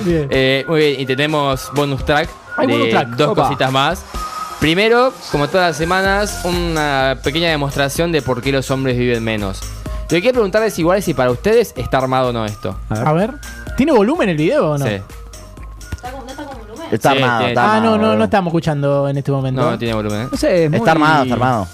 Bien. 0.05 0.27
Eh, 0.29 0.63
muy 0.67 0.79
bien, 0.79 1.01
y 1.01 1.05
tenemos 1.07 1.71
bonus 1.73 2.05
track 2.05 2.29
Hay 2.55 2.67
de 2.67 2.73
bonus 2.73 2.89
track. 2.89 3.07
dos 3.15 3.29
Opa. 3.29 3.43
cositas 3.43 3.71
más. 3.71 4.03
Primero, 4.59 5.11
como 5.31 5.47
todas 5.47 5.69
las 5.69 5.77
semanas, 5.77 6.41
una 6.43 7.17
pequeña 7.23 7.49
demostración 7.49 8.11
de 8.11 8.21
por 8.21 8.41
qué 8.43 8.51
los 8.51 8.69
hombres 8.69 8.95
viven 8.97 9.23
menos. 9.23 9.59
Lo 10.03 10.07
que 10.09 10.21
quiero 10.21 10.33
preguntarles 10.35 10.77
igual 10.77 10.99
es 10.99 11.05
si 11.05 11.13
para 11.15 11.31
ustedes 11.31 11.73
está 11.77 11.97
armado 11.97 12.29
o 12.29 12.33
no 12.33 12.45
esto. 12.45 12.77
A 12.89 13.11
ver. 13.13 13.33
¿Tiene 13.75 13.91
volumen 13.91 14.29
el 14.29 14.37
video 14.37 14.71
o 14.71 14.77
no? 14.77 14.85
Sí. 14.85 14.91
Está 16.91 17.11
Sí, 17.11 17.17
armado, 17.17 17.37
tiene- 17.39 17.51
está 17.51 17.63
Ah, 17.63 17.75
armado. 17.77 17.81
no, 17.83 17.91
no, 17.97 17.97
boludo. 18.03 18.17
no 18.17 18.23
estamos 18.23 18.51
escuchando 18.51 19.09
en 19.09 19.17
este 19.17 19.31
momento. 19.31 19.61
No, 19.61 19.71
no 19.71 19.77
tiene 19.77 19.93
volumen. 19.93 20.21
¿eh? 20.21 20.27
No 20.31 20.37
sé, 20.37 20.63
es 20.65 20.69
muy... 20.69 20.79
Está 20.79 20.91
armado, 20.91 21.23
está 21.23 21.33
armado. 21.35 21.67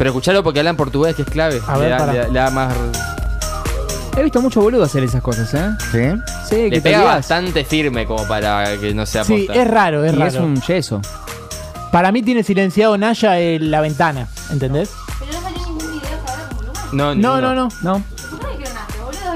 Pero 0.00 0.10
escuchalo 0.12 0.42
porque 0.42 0.60
hablan 0.60 0.76
portugués, 0.76 1.14
que 1.14 1.20
es 1.22 1.28
clave. 1.28 1.60
A 1.68 1.74
le, 1.76 1.80
ver, 1.82 1.90
da, 1.90 1.98
para. 1.98 2.12
le 2.14 2.18
da- 2.20 2.28
le 2.28 2.32
da 2.40 2.50
más. 2.50 2.74
He 4.16 4.22
visto 4.22 4.40
mucho 4.40 4.62
boludo 4.62 4.82
hacer 4.82 5.04
esas 5.04 5.20
cosas, 5.20 5.52
¿eh? 5.52 5.68
¿Sí? 5.92 5.98
Sí, 6.48 6.56
que 6.56 6.62
Le 6.70 6.76
te 6.76 6.80
pega 6.80 6.98
olvidás. 7.00 7.16
bastante 7.16 7.64
firme 7.66 8.06
como 8.06 8.26
para 8.26 8.78
que 8.78 8.94
no 8.94 9.04
sea 9.04 9.24
Sí, 9.24 9.44
posta. 9.46 9.60
es 9.62 9.68
raro, 9.68 10.02
es 10.02 10.14
Y 10.14 10.16
raro. 10.16 10.30
es 10.30 10.36
un 10.36 10.58
yeso. 10.62 11.02
Para 11.92 12.12
mí 12.12 12.22
tiene 12.22 12.42
silenciado 12.42 12.96
Naya 12.96 13.38
en 13.40 13.70
la 13.70 13.82
ventana, 13.82 14.26
¿entendés? 14.50 14.90
Pero 15.18 15.32
no 15.32 15.42
salió 15.42 15.58
ningún 15.66 15.78
video 15.78 16.00
que 16.00 16.32
habla 16.32 16.48
con 16.48 16.56
volumen. 16.56 16.82
No, 16.92 17.14
No, 17.14 17.36
ninguno. 17.36 17.54
no, 17.54 17.68
no. 17.82 18.04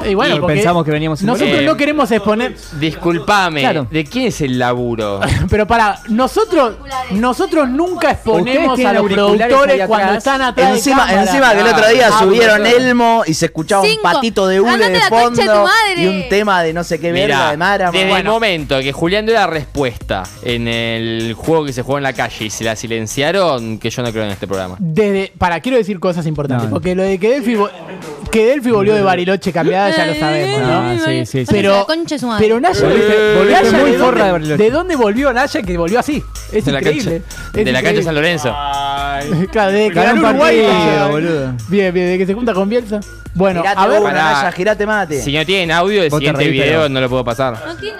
Y 0.06 0.14
bueno, 0.14 0.38
porque 0.40 0.54
pensamos 0.54 0.84
que 0.84 0.90
veníamos 0.90 1.18
sin 1.18 1.26
Nosotros 1.28 1.62
no 1.62 1.76
queremos 1.76 2.10
exponer. 2.10 2.54
Disculpame, 2.78 3.60
Claro. 3.60 3.86
¿de 3.90 4.04
quién 4.04 4.26
es 4.26 4.40
el 4.40 4.58
laburo? 4.58 5.20
Pero 5.50 5.66
para, 5.66 5.98
nosotros 6.08 6.74
nosotros 7.12 7.68
nunca 7.68 8.12
exponemos 8.12 8.78
a 8.80 8.92
los 8.92 9.02
auriculares 9.02 9.36
productores 9.48 9.86
cuando 9.86 10.12
están 10.14 10.42
atrás 10.42 10.70
de 10.70 10.76
Encima, 10.76 10.98
cámara. 11.06 11.22
encima 11.22 11.52
que 11.54 11.60
el 11.60 11.66
otro 11.66 11.88
día 11.88 12.08
Ah, 12.12 12.18
subieron 12.20 12.58
boludo. 12.62 12.76
Elmo 12.76 13.22
y 13.26 13.34
se 13.34 13.46
escuchaba 13.46 13.84
Cinco. 13.84 13.96
un 14.06 14.12
patito 14.12 14.46
de 14.46 14.60
hule 14.60 14.70
Andate 14.72 14.92
de 14.92 14.98
a 14.98 15.02
la 15.04 15.10
concha 15.10 15.42
de 15.42 15.48
tu 15.48 15.54
fondo 15.54 15.62
madre. 15.68 16.02
y 16.02 16.06
un 16.06 16.28
tema 16.28 16.62
de 16.62 16.72
no 16.72 16.84
sé 16.84 16.98
qué 17.00 17.12
verga 17.12 17.36
Mirá, 17.36 17.50
de 17.50 17.56
Mara. 17.56 17.90
desde 17.90 18.12
el 18.18 18.24
momento 18.24 18.78
que 18.80 18.92
Julián 18.92 19.26
dio 19.26 19.34
la 19.34 19.46
respuesta 19.46 20.22
en 20.42 20.68
el 20.68 21.34
juego 21.34 21.64
que 21.64 21.72
se 21.72 21.82
jugó 21.82 21.96
en 21.98 22.02
la 22.04 22.12
calle 22.12 22.44
y 22.46 22.50
se 22.50 22.64
la 22.64 22.76
silenciaron, 22.76 23.78
que 23.78 23.90
yo 23.90 24.02
no 24.02 24.10
creo 24.12 24.24
en 24.24 24.30
este 24.30 24.46
programa. 24.46 24.76
Desde, 24.78 25.32
para, 25.38 25.60
quiero 25.60 25.78
decir 25.78 25.98
cosas 26.00 26.26
importantes, 26.26 26.64
No, 26.64 26.70
no. 26.70 26.74
porque 26.76 26.94
lo 26.94 27.02
de 27.02 27.18
que 27.18 27.30
Delphi, 27.30 27.54
vo- 27.54 27.70
que 28.34 28.46
Delphi 28.46 28.70
volvió 28.70 28.94
de 28.94 29.02
Bariloche 29.02 29.52
cambiada 29.52 29.90
ya 29.96 30.06
lo 30.06 30.14
sabemos, 30.16 30.60
¿no? 30.60 30.66
Ah, 30.80 30.96
sí, 31.04 31.24
sí, 31.26 31.46
sí. 31.46 31.46
Pero, 31.50 31.86
de 31.86 32.36
pero 32.38 32.60
Naya, 32.60 32.80
Volviste- 32.80 33.34
volviste 33.36 33.62
Naya, 33.70 33.78
muy 33.78 33.90
¿de, 33.92 33.98
forra 33.98 34.24
de 34.24 34.30
dónde, 34.30 34.32
Bariloche. 34.32 34.62
¿de 34.64 34.70
dónde 34.70 34.96
volvió 34.96 35.32
Naya 35.32 35.62
que 35.62 35.78
volvió 35.78 36.00
así? 36.00 36.22
Es 36.52 36.64
de 36.64 36.72
la 36.72 36.78
increíble. 36.80 37.22
cancha, 37.22 37.48
Es 37.60 37.64
de 37.64 37.72
la 37.72 37.82
cancha 37.82 37.96
de 37.98 38.02
San. 38.02 38.14
Lorenzo. 38.14 38.48
Claro, 39.52 39.70
desde 39.72 39.88
que 39.88 39.94
Ganó 39.94 40.06
ganó 40.14 40.20
un 40.20 40.26
Uruguay. 40.34 40.56
partido, 40.62 40.84
Naya- 40.84 41.06
boludo. 41.06 41.54
Bien, 41.68 41.94
bien, 41.94 42.06
de 42.08 42.18
que 42.18 42.26
se 42.26 42.34
junta 42.34 42.52
con 42.52 42.68
Bielsa. 42.68 43.00
Bueno, 43.34 43.62
girate 43.62 43.80
a 43.80 43.86
ver, 43.86 44.00
una, 44.00 44.10
pará. 44.10 44.32
Naya, 44.32 44.52
girate 44.52 44.86
mate. 44.86 45.22
Si 45.22 45.32
no 45.32 45.46
tienen 45.46 45.70
audio, 45.70 46.02
el 46.02 46.10
Vos 46.10 46.18
te 46.18 46.26
siguiente 46.26 46.44
reís, 46.44 46.52
video 46.62 46.80
pero- 46.80 46.88
no 46.88 47.00
lo 47.00 47.08
puedo 47.08 47.24
pasar. 47.24 47.56
¿No 47.66 47.76
tiene? 47.76 47.98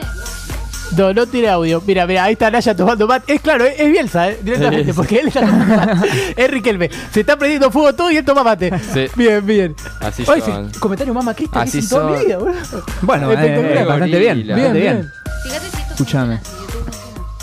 No, 0.96 1.12
no 1.12 1.26
tiene 1.26 1.48
audio. 1.48 1.82
Mira, 1.86 2.06
mira, 2.06 2.24
ahí 2.24 2.32
está 2.34 2.50
Naya 2.50 2.74
tomando 2.76 3.06
mate. 3.06 3.34
Es 3.34 3.40
claro, 3.40 3.64
es, 3.64 3.78
es 3.78 3.90
Bielsa, 3.90 4.30
eh, 4.30 4.38
directamente, 4.42 4.94
porque 4.94 5.18
él 5.20 5.28
está 5.28 5.40
tomando 5.40 5.76
mate. 5.76 6.08
Es 6.36 6.50
Riquelme. 6.50 6.90
Se 7.12 7.20
está 7.20 7.36
prendiendo 7.36 7.70
fuego 7.70 7.92
todo 7.94 8.10
y 8.10 8.16
él 8.16 8.24
toma 8.24 8.42
mate. 8.44 8.72
Sí. 8.92 9.06
Bien, 9.16 9.44
bien. 9.44 9.74
Así 10.00 10.24
Oye, 10.26 10.40
son. 10.42 10.66
ese 10.68 10.78
comentario 10.80 11.14
más 11.14 11.24
macrista 11.24 11.62
que 11.62 11.68
Así 11.68 11.78
en 11.78 11.88
toda 11.88 12.06
mi 12.10 12.16
son. 12.16 12.24
vida, 12.26 12.38
boludo. 12.38 12.84
Bueno, 13.02 13.32
eh, 13.32 13.84
bastante 13.84 14.18
bien. 14.18 14.46
Bastante 14.46 14.54
Bien, 14.54 14.72
bien. 14.72 15.12
Fíjate 15.42 15.60
si 15.70 15.76
esto 15.76 15.92
Escúchame. 15.94 16.63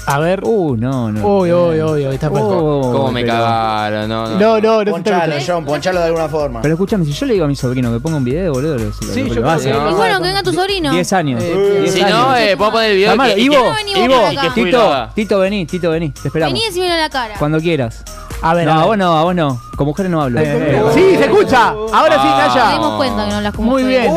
A 0.08 0.20
ver. 0.20 0.42
Uh, 0.44 0.76
no, 0.78 1.12
no. 1.12 1.26
Uy, 1.38 1.54
uy, 1.54 1.82
uy, 1.82 2.08
uy, 2.08 2.14
está 2.16 2.28
Oh, 2.28 2.32
pasando. 2.34 2.82
¿Cómo 2.92 3.12
me 3.12 3.22
pero- 3.22 3.34
cagaron? 3.34 4.10
No, 4.10 4.28
no. 4.28 4.40
No, 4.40 4.60
no, 4.60 4.84
no 4.84 4.92
Ponchalo. 4.92 5.36
John, 5.46 5.64
ponchalo 5.66 6.00
de 6.00 6.06
alguna 6.08 6.28
forma. 6.28 6.62
Pero 6.62 6.74
escúchame, 6.74 7.06
si 7.06 7.12
yo 7.14 7.26
le 7.28 7.34
digo 7.34 7.46
a 7.46 7.48
mi 7.48 7.56
sobrino 7.56 7.92
que 7.94 8.00
ponga 8.00 8.18
un 8.18 8.24
video, 8.24 8.52
boludo, 8.54 8.78
lo, 8.78 8.92
Sí, 8.92 9.06
lo- 9.06 9.14
yo 9.14 9.24
lo 9.36 9.42
creo 9.42 9.50
hace. 9.50 9.72
que- 9.72 9.78
Y 9.78 9.94
bueno, 9.94 10.18
que 10.22 10.28
venga 10.28 10.44
tu 10.44 10.54
sobrino. 10.54 10.92
10 10.92 11.14
años. 11.14 11.42
Eh, 11.44 11.78
10 11.82 11.94
Si 11.94 12.02
años. 12.02 12.18
no, 12.18 12.36
eh, 12.36 12.58
puedo 12.58 12.72
poner 12.72 12.92
el 12.92 12.98
video. 12.98 13.18
Que- 13.18 13.40
Ivo, 13.40 13.56
venimos 13.78 14.04
Ivo, 14.04 14.16
por 14.16 14.26
acá? 14.26 14.42
que 14.54 14.64
Tito, 14.64 15.08
Tito, 15.16 15.40
vení, 15.40 15.66
Tito, 15.68 15.90
vení, 15.92 16.10
te 16.10 16.28
esperamos. 16.28 16.54
Vení 16.54 16.64
y 16.66 16.68
decímelo 16.68 16.94
a 16.94 16.98
la 16.98 17.10
cara. 17.10 17.36
Cuando 17.38 17.60
quieras. 17.60 18.04
A 18.44 18.56
ver, 18.56 18.66
No, 18.66 18.72
a 18.72 18.76
a 18.76 18.78
ver. 18.80 18.88
vos 18.88 18.98
no, 18.98 19.18
a 19.20 19.24
vos 19.24 19.36
no. 19.36 19.62
Con 19.78 19.86
mujeres 19.86 20.12
no 20.12 20.20
hablo. 20.24 20.40
Eh, 20.42 20.82
Sí, 20.96 21.16
se 21.16 21.26
escucha. 21.26 21.70
Ahora 21.70 22.16
sí, 22.16 22.22
Ah. 22.24 22.44
Nos 22.48 22.56
Naya. 22.56 22.72
dimos 22.74 22.96
cuenta 22.98 23.24
que 23.26 23.30
no 23.30 23.38
hablas 23.38 23.54
como 23.54 23.70
Muy 23.72 23.84
bien. 23.84 24.12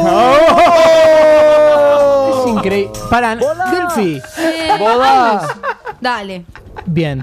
Es 2.31 2.47
increíble. 2.49 2.91
Para, 3.11 3.37
Delphi. 3.37 4.21
Eh, 4.39 4.69
Dale. 6.05 6.45
Bien. 6.85 7.23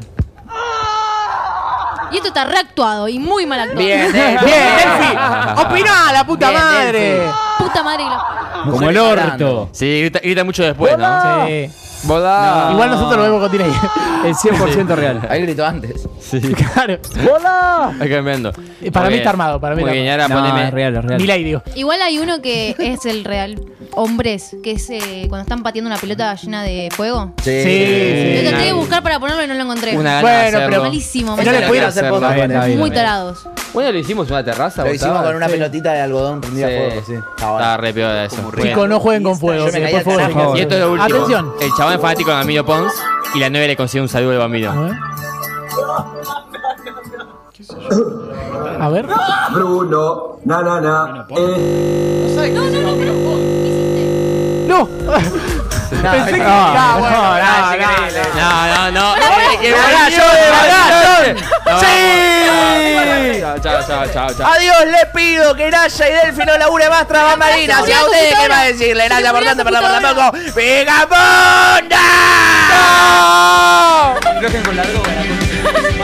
Y 2.11 2.15
esto 2.15 2.29
está 2.29 2.45
reactuado 2.45 3.07
y 3.07 3.19
muy 3.19 3.45
mal 3.45 3.59
actuado. 3.59 3.85
Bien, 3.85 4.11
Bien, 4.11 4.25
eh. 4.25 4.39
Delphi. 4.41 5.65
Opina, 5.67 6.11
la 6.11 6.25
puta 6.25 6.49
Bien, 6.49 6.61
madre. 6.61 6.99
Delphi. 6.99 7.31
Puta 7.59 7.83
madre 7.83 8.03
que 8.03 8.09
la... 8.09 8.71
Como 8.71 8.89
el 8.89 8.97
orto. 8.97 9.69
Sí, 9.71 9.99
grita, 10.01 10.19
grita 10.19 10.43
mucho 10.43 10.63
después, 10.63 10.97
¿no? 10.97 11.45
Sí. 11.45 11.69
Boda. 12.03 12.69
Igual 12.71 12.89
nosotros 12.89 13.17
lo 13.17 13.23
vemos 13.23 13.41
con 13.41 13.51
delay. 13.51 13.71
El 14.25 14.33
100% 14.35 14.95
real. 14.95 15.21
Ahí 15.29 15.41
gritó 15.41 15.65
antes. 15.65 16.07
Sí. 16.19 16.39
Claro. 16.73 16.97
Hay 17.99 18.09
cambiando. 18.09 18.51
Eh, 18.81 18.91
Para 18.91 19.09
mí 19.09 19.15
está 19.15 19.31
armado, 19.31 19.59
para 19.59 19.75
mí 19.75 19.81
Muy 19.81 19.89
está 19.89 20.01
bien, 20.01 20.11
ahora 20.11 20.27
No, 20.27 20.35
poneme. 20.41 20.67
es 20.67 20.73
real, 20.73 20.95
es 20.95 21.05
real. 21.05 21.21
Milay, 21.21 21.43
digo. 21.43 21.61
Igual 21.75 22.01
hay 22.01 22.19
uno 22.19 22.41
que 22.41 22.75
es 22.79 23.05
el 23.05 23.23
real. 23.25 23.59
Hombres, 23.93 24.55
que 24.63 24.71
es 24.71 24.89
eh, 24.89 25.25
cuando 25.27 25.41
están 25.41 25.63
pateando 25.63 25.89
una 25.89 25.97
pelota 25.99 26.33
llena 26.35 26.63
de 26.63 26.89
fuego. 26.95 27.33
Sí. 27.43 27.61
Sí. 27.63 28.33
Yo 28.35 28.41
Una- 28.41 28.49
traté 28.51 28.65
de 28.67 28.73
buscar 28.73 29.03
para 29.03 29.19
ponerlo 29.19 29.43
y 29.43 29.47
no 29.47 29.53
lo 29.53 29.63
encontré. 29.63 29.97
Una 29.97 30.21
gana 30.21 30.21
Bueno, 30.21 30.59
pero- 30.69 30.81
Malísimo. 30.83 31.35
No 31.35 31.43
le 31.51 31.67
pudieron 31.67 31.89
hacer 31.89 32.05
bien. 32.65 32.79
Muy 32.79 32.91
tarados. 32.91 33.39
Bueno, 33.73 33.91
lo 33.91 33.99
hicimos 33.99 34.27
en 34.27 34.33
una 34.33 34.43
terraza, 34.43 34.83
Lo 34.83 34.93
hicimos 34.93 35.15
¿vos 35.17 35.23
con 35.27 35.35
una 35.35 35.45
Sí. 35.47 35.51
pelotita 35.53 35.93
de 35.93 36.01
algodón 36.01 36.41
prendida 36.41 36.67
a 36.67 36.69
fuego, 36.69 37.03
sí. 37.05 37.13
Estaba 37.35 37.77
re 37.77 37.93
peor 37.93 38.13
de 38.13 38.25
eso. 38.25 38.51
Chicos, 38.61 38.89
no 38.89 38.99
jueguen 38.99 39.23
con 39.23 39.37
fuego. 39.39 39.65
Y 39.65 39.69
esto 40.61 40.75
es 40.75 40.79
lo 40.81 40.91
último. 40.93 41.03
Atención. 41.03 41.51
El 41.61 41.71
es 41.95 42.01
fanático 42.01 42.29
de 42.31 42.35
Bambino 42.37 42.65
Pons 42.65 42.93
y 43.33 43.39
la 43.39 43.49
9 43.49 43.67
le 43.67 43.75
consigue 43.77 44.01
un 44.01 44.09
saludo 44.09 44.31
al 44.31 44.37
A 44.37 44.39
Bambino. 44.39 44.73
ver. 44.83 44.93
A 48.79 48.89
ver. 48.89 49.05
Bruno, 49.53 50.37
na 50.45 50.61
na 50.63 50.81
na. 50.81 51.25
No. 54.67 54.87
Pensé 54.87 56.31
que. 56.33 56.41
Ah, 56.43 56.95
bueno, 56.99 57.17
no, 58.35 58.91
no, 58.91 58.91
no, 58.91 58.91
no. 58.91 59.15
Eh, 59.15 59.57
que 59.61 59.71
Pará, 59.71 59.83
Bambino, 59.99 60.17
John, 60.17 60.35
Bambino. 60.41 60.53
pará, 60.57 61.33
No, 61.33 61.60
¡Sí! 61.79 63.37
Chao, 63.61 63.79
chao, 63.87 64.05
chao, 64.13 64.33
chao. 64.33 64.47
Adiós, 64.53 64.85
le 64.85 65.05
pido 65.13 65.55
que 65.55 65.69
Naya 65.69 66.09
y 66.09 66.11
Delphi 66.13 66.45
no 66.45 66.57
labure 66.57 66.89
más 66.89 67.07
tras 67.07 67.23
bambalinas. 67.23 67.87
Y 67.87 67.91
a 67.91 68.05
ustedes, 68.05 68.35
¿qué 68.41 68.49
más 68.49 68.67
decirle? 68.67 69.09
Naya, 69.09 69.31
por 69.31 69.43
tanto, 69.43 69.63
perdón, 69.63 69.81
por 69.83 70.01
tampoco. 70.01 70.31
¡Picaponda! 70.55 71.97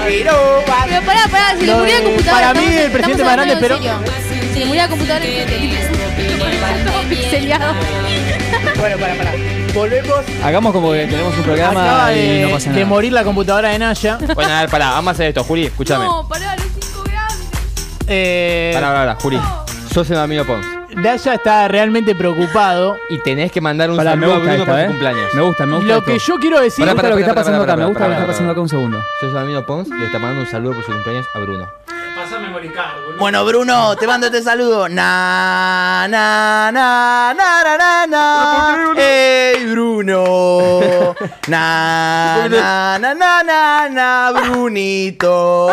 Pero 0.05 0.63
pará, 0.65 1.01
pará, 1.29 1.55
si 1.59 1.65
le 1.65 1.73
murió 1.75 1.93
la 1.93 1.99
de- 1.99 2.03
computadora. 2.05 2.47
para 2.47 2.53
mí, 2.53 2.65
el 2.77 2.91
presidente 2.91 3.23
más 3.23 3.33
grande, 3.33 3.59
serio. 3.59 3.77
Si 4.53 4.59
le 4.59 4.65
murió 4.65 4.81
la 4.83 4.87
computadora, 4.89 5.25
pixeleado. 7.09 7.73
Bueno, 8.77 8.97
para, 8.97 9.13
para. 9.15 9.31
Volvemos. 9.77 10.19
Hagamos 10.43 10.73
como 10.73 10.91
que 10.91 11.05
tenemos 11.05 11.37
un 11.37 11.43
programa 11.43 11.83
Acaba 11.83 12.13
y 12.13 12.27
de, 12.27 12.41
no 12.45 12.49
pasa 12.51 12.69
de 12.71 12.75
nada. 12.77 12.85
morir 12.87 13.13
la 13.13 13.23
computadora 13.23 13.69
de 13.69 13.79
Naya. 13.79 14.17
Bueno, 14.35 14.51
a 14.53 14.61
ver, 14.61 14.69
pará, 14.69 14.89
vamos 14.89 15.09
a 15.09 15.11
hacer 15.11 15.27
esto, 15.27 15.43
Juli, 15.43 15.65
escúchame. 15.65 16.05
No, 16.05 16.27
pará, 16.27 16.55
los 16.55 16.65
5 16.65 17.03
gramos. 17.05 17.35
Eh, 18.07 18.71
Pará, 18.73 18.87
pará, 18.87 18.99
pará, 19.01 19.15
Juli. 19.21 19.39
Sos 19.93 20.09
el 20.09 20.17
Bambino 20.17 20.45
Pons. 20.45 20.65
Naya 20.95 21.33
está 21.35 21.67
realmente 21.67 22.15
preocupado. 22.15 22.97
Y 23.11 23.19
tenés 23.19 23.51
que 23.51 23.61
mandar 23.61 23.91
un 23.91 23.97
Pará, 23.97 24.15
me 24.15 24.21
saludo 24.25 24.33
a 24.33 24.37
gusta 24.39 24.49
Bruno 24.55 24.63
esta, 24.63 24.71
por 24.71 24.79
¿eh? 24.79 24.83
su 24.85 24.89
cumpleaños. 24.89 25.33
Me 25.35 25.41
gusta, 25.43 25.65
me 25.67 25.75
gusta. 25.75 25.87
Lo 25.87 25.97
esto. 25.99 26.11
que 26.11 26.19
yo 26.19 26.35
quiero 26.39 26.59
decir. 26.59 26.85
Me 26.85 26.91
gusta 26.91 27.01
Pará, 27.03 27.09
lo 27.09 27.15
que 27.17 27.21
pará, 27.21 27.31
está 27.31 27.41
pasando 27.41 27.59
pará, 27.59 27.73
acá, 27.73 27.77
me 27.77 27.81
pará, 27.83 27.87
gusta 27.87 27.99
lo 27.99 28.09
que 28.09 28.13
pará, 28.13 28.21
está 28.23 28.33
pasando 28.33 28.51
acá 28.51 28.61
un 28.61 28.69
segundo. 28.69 28.97
Sos 29.19 29.29
el 29.29 29.35
Bambino 29.35 29.65
Pons 29.65 29.87
y 29.89 29.93
le 29.93 30.05
está 30.07 30.17
mandando 30.17 30.41
un 30.43 30.49
saludo 30.49 30.73
por 30.73 30.83
su 30.85 30.91
cumpleaños 30.91 31.25
a 31.35 31.39
Bruno. 31.39 31.67
Boludo. 32.61 33.17
Bueno, 33.19 33.45
Bruno, 33.45 33.95
te 33.97 34.07
mando 34.07 34.25
este 34.27 34.41
saludo. 34.41 34.89
Na, 34.89 36.07
na, 36.09 36.71
na, 36.71 37.33
na, 37.35 37.63
na, 37.63 37.77
na, 37.77 38.07
na. 38.07 38.93
¡Ey, 38.97 39.65
Bruno! 39.67 41.13
Na, 41.47 42.47
na, 42.49 42.97
na, 42.99 43.13
na, 43.13 43.43
na, 43.43 43.89
na, 43.89 44.31
Brunito. 44.41 45.69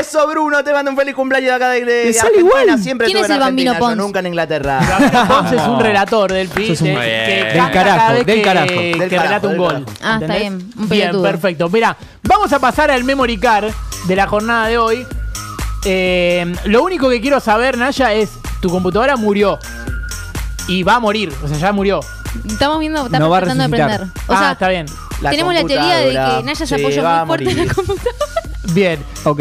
Eso, 0.00 0.26
Bruno, 0.26 0.64
te 0.64 0.72
mando 0.72 0.90
un 0.90 0.96
feliz 0.96 1.14
cumpleaños 1.14 1.50
de 1.50 1.54
acá 1.54 1.68
de, 1.70 1.84
Le 1.84 2.12
sale 2.12 2.38
igual. 2.38 2.78
Siempre 2.78 3.06
¿Quién 3.06 3.18
estuve 3.18 3.26
es 3.26 3.30
en 3.30 3.34
el 3.34 3.40
Bambino 3.40 3.72
yo 3.74 3.78
Pons? 3.78 3.96
nunca 3.96 4.18
en 4.20 4.26
Inglaterra. 4.28 4.80
Pons 5.28 5.52
es 5.52 5.62
un 5.62 5.80
relator 5.80 6.32
del. 6.32 6.48
Sos 6.48 6.80
un- 6.80 6.86
que- 6.88 6.94
que 6.94 7.44
Del 7.44 7.56
canta 7.56 7.72
carajo, 7.72 7.98
cada 7.98 8.12
vez 8.14 8.26
del 8.26 8.36
que- 8.36 8.42
carajo. 8.42 8.66
que 8.66 8.96
Del 8.98 9.10
relata 9.10 9.46
un 9.46 9.52
del 9.52 9.60
gol. 9.60 9.72
carajo. 9.84 9.92
Ah, 10.02 10.14
está 10.20 10.24
¿Entendés? 10.36 10.40
bien, 10.40 10.54
un 10.54 10.88
Bien, 10.88 11.00
pelotudo. 11.10 11.22
perfecto. 11.30 11.68
Mira, 11.68 11.96
vamos 12.24 12.52
a 12.52 12.58
pasar 12.58 12.90
al 12.90 13.04
memory 13.04 13.38
card 13.38 13.70
de 14.06 14.16
la 14.16 14.26
jornada 14.26 14.66
de 14.66 14.78
hoy. 14.78 15.06
Eh, 15.84 16.54
lo 16.66 16.82
único 16.82 17.08
que 17.08 17.20
quiero 17.20 17.40
saber, 17.40 17.78
Naya, 17.78 18.12
es 18.12 18.30
tu 18.60 18.68
computadora 18.70 19.16
murió. 19.16 19.58
Y 20.68 20.82
va 20.82 20.96
a 20.96 21.00
morir, 21.00 21.32
o 21.42 21.48
sea, 21.48 21.56
ya 21.56 21.72
murió. 21.72 22.00
Estamos 22.48 22.78
viendo, 22.78 23.06
está 23.06 23.18
No 23.18 23.28
va 23.30 23.38
a 23.38 23.40
tratando 23.40 23.64
de 23.64 23.68
resucitar. 23.68 23.98
prender. 24.00 24.22
O 24.28 24.32
ah, 24.32 24.38
sea, 24.38 24.52
está 24.52 24.68
bien. 24.68 24.86
La 25.20 25.30
tenemos 25.30 25.52
la 25.52 25.64
teoría 25.64 25.96
de 25.96 26.04
computadora 26.04 26.36
que 26.38 26.42
Naya 26.44 26.54
se 26.54 26.66
se 26.66 26.74
apoya 26.76 27.02
va 27.02 27.20
a 27.20 27.24
muy 27.24 27.36
fuerte 27.38 27.50
en 27.60 27.66
la 27.66 27.74
computadora. 27.74 28.16
Bien. 28.72 29.04
Ok. 29.24 29.40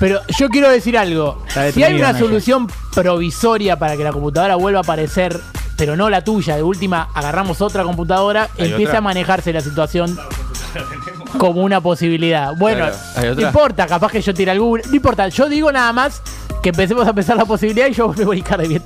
Pero 0.00 0.20
yo 0.38 0.48
quiero 0.48 0.68
decir 0.68 0.98
algo. 0.98 1.42
Está 1.46 1.70
Si 1.72 1.82
hay 1.84 1.94
una 1.94 2.12
Naya. 2.12 2.18
solución 2.18 2.66
provisoria 2.94 3.78
para 3.78 3.96
que 3.96 4.02
la 4.04 4.12
computadora 4.12 4.56
vuelva 4.56 4.80
a 4.80 4.82
aparecer, 4.82 5.38
pero 5.76 5.94
no 5.96 6.10
la 6.10 6.24
tuya, 6.24 6.56
de 6.56 6.62
última 6.62 7.08
agarramos 7.14 7.60
otra 7.60 7.84
computadora, 7.84 8.48
¿Hay 8.58 8.70
empieza 8.70 8.90
otra? 8.90 8.98
a 8.98 9.02
manejarse 9.02 9.52
la 9.52 9.60
situación 9.60 10.18
como 11.38 11.62
una 11.62 11.80
posibilidad. 11.80 12.52
Bueno, 12.56 12.86
Claro, 12.86 12.96
¿hay 13.16 13.34
no 13.34 13.42
importa, 13.42 13.86
capaz 13.86 14.10
que 14.12 14.20
yo 14.20 14.32
tire 14.34 14.50
alguna. 14.50 14.82
No 14.88 14.94
importa, 14.94 15.28
yo 15.28 15.48
digo 15.48 15.70
nada 15.72 15.92
más 15.92 16.22
que 16.62 16.70
empecemos 16.70 17.06
a 17.06 17.12
pensar 17.12 17.36
la 17.36 17.44
posibilidad 17.44 17.86
y 17.88 17.92
yo 17.92 18.08
me 18.08 18.24
voy 18.24 18.36
a 18.36 18.38
dedicar 18.40 18.60
de 18.60 18.68
bien. 18.68 18.82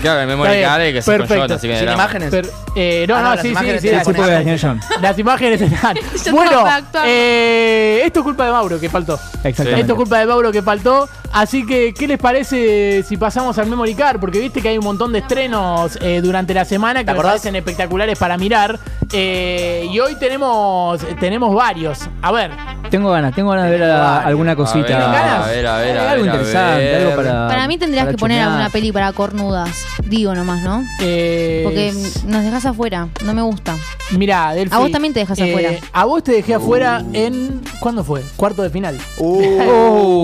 Claro, 0.00 0.20
el 0.22 0.26
memory 0.26 0.62
card 0.62 0.82
que 0.82 1.02
se 1.02 1.10
con 1.10 1.18
perfecto. 1.18 1.42
John, 1.44 1.52
así 1.52 1.68
que 1.68 1.78
Sin 1.78 1.88
imágenes. 1.90 2.30
Pero, 2.30 2.48
eh, 2.74 3.04
no, 3.06 3.14
Ah, 3.14 3.18
no, 3.22 3.28
no, 3.28 3.34
las 3.34 3.42
sí, 3.42 3.48
sí, 3.48 3.52
imágenes 3.52 3.82
sí. 3.82 3.90
las 3.90 4.06
las 4.06 4.16
Sí 4.16 4.22
señor 4.38 4.58
John. 4.60 4.80
Las 5.02 5.18
imágenes 5.18 5.60
están. 5.60 5.96
Bueno, 6.32 6.64
eh, 7.04 8.02
esto 8.04 8.20
es 8.20 8.24
culpa 8.24 8.46
de 8.46 8.52
Mauro 8.52 8.80
que 8.80 8.88
faltó. 8.88 9.14
Exactamente. 9.44 9.80
Esto 9.82 9.92
es 9.92 9.96
culpa 9.96 10.18
de 10.18 10.26
Mauro 10.26 10.50
que 10.50 10.62
faltó. 10.62 11.08
Así 11.32 11.64
que, 11.64 11.94
¿qué 11.94 12.06
les 12.06 12.18
parece 12.18 13.02
si 13.04 13.16
pasamos 13.16 13.56
al 13.58 13.66
Memory 13.66 13.94
Card? 13.94 14.20
Porque 14.20 14.38
viste 14.38 14.60
que 14.60 14.68
hay 14.68 14.76
un 14.78 14.84
montón 14.84 15.12
de 15.12 15.20
estrenos 15.20 15.96
eh, 16.02 16.20
durante 16.22 16.52
la 16.52 16.64
semana 16.66 17.04
que 17.04 17.12
me 17.12 17.20
parecen 17.22 17.56
espectaculares 17.56 18.18
para 18.18 18.36
mirar. 18.36 18.78
Eh, 19.14 19.86
y 19.90 19.98
hoy 19.98 20.14
tenemos, 20.16 21.00
tenemos 21.18 21.54
varios. 21.54 22.00
A 22.20 22.32
ver, 22.32 22.50
Tengo 22.90 23.10
ganas, 23.10 23.34
tengo 23.34 23.50
ganas 23.50 23.70
de 23.70 23.78
ver 23.78 23.82
a- 23.90 24.20
alguna 24.20 24.54
cosita. 24.56 24.86
ver, 24.86 24.96
a 25.06 25.46
ver, 25.46 25.66
a 25.66 25.76
ver, 25.78 25.98
a 25.98 26.10
algo 26.10 26.24
ver, 26.24 26.34
interesante, 26.34 26.84
ver. 26.84 26.96
algo 27.06 27.16
para. 27.16 27.48
Para 27.48 27.66
mí 27.68 27.78
tendrías 27.78 28.04
para 28.04 28.12
que 28.12 28.18
poner 28.18 28.36
chumear. 28.36 28.48
alguna 28.50 28.70
peli 28.70 28.92
para 28.92 29.12
cornudas. 29.12 29.70
Digo 30.04 30.34
nomás, 30.34 30.62
¿no? 30.62 30.82
eh, 31.00 31.62
Porque 31.64 31.92
nos 32.26 32.42
dejas 32.44 32.66
afuera. 32.66 33.08
No 33.24 33.32
me 33.32 33.40
gusta. 33.42 33.74
Mira, 34.10 34.52
Delphi, 34.52 34.74
A 34.74 34.78
vos 34.78 34.90
también 34.90 35.14
te 35.14 35.20
dejas 35.20 35.38
eh, 35.38 35.48
afuera. 35.50 35.70
A 35.94 36.04
vos 36.04 36.22
te 36.22 36.32
dejé 36.32 36.54
afuera 36.54 37.02
en. 37.14 37.62
¿Cuándo 37.80 38.04
fue? 38.04 38.22
Cuarto 38.36 38.62
de 38.62 38.68
final. 38.70 38.98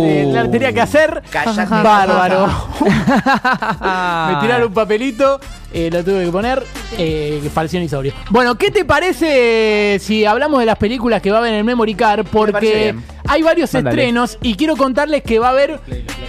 Eh, 0.09 0.29
la 0.33 0.51
tenía 0.51 0.73
que 0.73 0.81
hacer. 0.81 0.98
Cállate. 1.31 1.71
Bárbaro. 1.71 2.49
Me 2.81 4.41
tiraron 4.41 4.69
un 4.69 4.75
papelito. 4.75 5.41
eh, 5.73 5.91
lo 5.93 6.03
tuve 6.05 6.25
que 6.25 6.31
poner. 6.31 6.63
Eh, 6.97 7.49
falsión 7.53 7.83
y 7.83 7.89
sobrio. 7.89 8.13
Bueno, 8.31 8.57
¿qué 8.57 8.71
te 8.71 8.85
parece 8.85 9.99
si 10.01 10.25
hablamos 10.25 10.61
de 10.61 10.67
las 10.67 10.79
películas 10.79 11.21
que 11.23 11.31
va 11.31 11.37
a 11.39 11.41
haber 11.41 11.53
en 11.53 11.59
el 11.59 11.65
Memory 11.65 11.95
Card? 11.95 12.27
Porque. 12.31 12.95
Hay 13.29 13.43
varios 13.43 13.73
Mándale. 13.75 13.97
estrenos 14.03 14.39
y 14.43 14.55
quiero 14.55 14.77
contarles 14.77 15.23
que 15.23 15.39
va 15.39 15.49
a 15.49 15.51
haber 15.51 15.81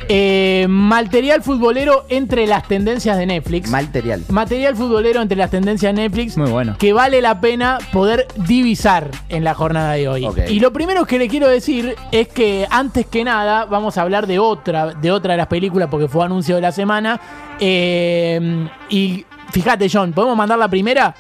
eh, 0.08 0.66
material 0.70 1.42
futbolero 1.42 2.06
entre 2.10 2.46
las 2.48 2.68
tendencias 2.68 3.18
de 3.18 3.26
Netflix. 3.26 3.70
Material. 3.70 4.24
Material 4.30 4.76
futbolero 4.76 5.22
entre 5.22 5.38
las 5.38 5.50
tendencias 5.52 5.96
de 5.96 6.02
Netflix 6.02 6.38
Muy 6.38 6.50
bueno. 6.52 6.76
que 6.78 6.94
vale 6.94 7.22
la 7.22 7.40
pena 7.42 7.78
poder 7.92 8.28
divisar 8.36 9.10
en 9.30 9.44
la 9.44 9.54
jornada 9.54 9.94
de 9.94 10.08
hoy. 10.08 10.28
Y 10.50 10.60
lo 10.60 10.74
primero 10.74 11.06
que 11.06 11.18
le 11.18 11.28
quiero 11.28 11.48
decir 11.48 11.96
es 12.12 12.28
que 12.28 12.68
antes 12.70 13.06
que 13.06 13.24
nada 13.24 13.66
vamos 13.66 13.98
a 13.98 14.02
hablar 14.02 14.28
de 14.28 14.40
otra, 14.40 14.94
de 14.94 15.12
otra 15.12 15.34
de 15.34 15.38
las 15.38 15.48
películas 15.48 15.88
porque 15.90 16.08
fue 16.08 16.26
anuncio 16.26 16.56
de 16.56 16.62
la 16.62 16.72
semana. 16.72 17.20
Eh, 17.60 18.68
y 18.90 19.26
fíjate, 19.52 19.88
John, 19.92 20.12
¿podemos 20.14 20.36
mandar 20.38 20.58
la 20.60 20.68
primera? 20.68 21.16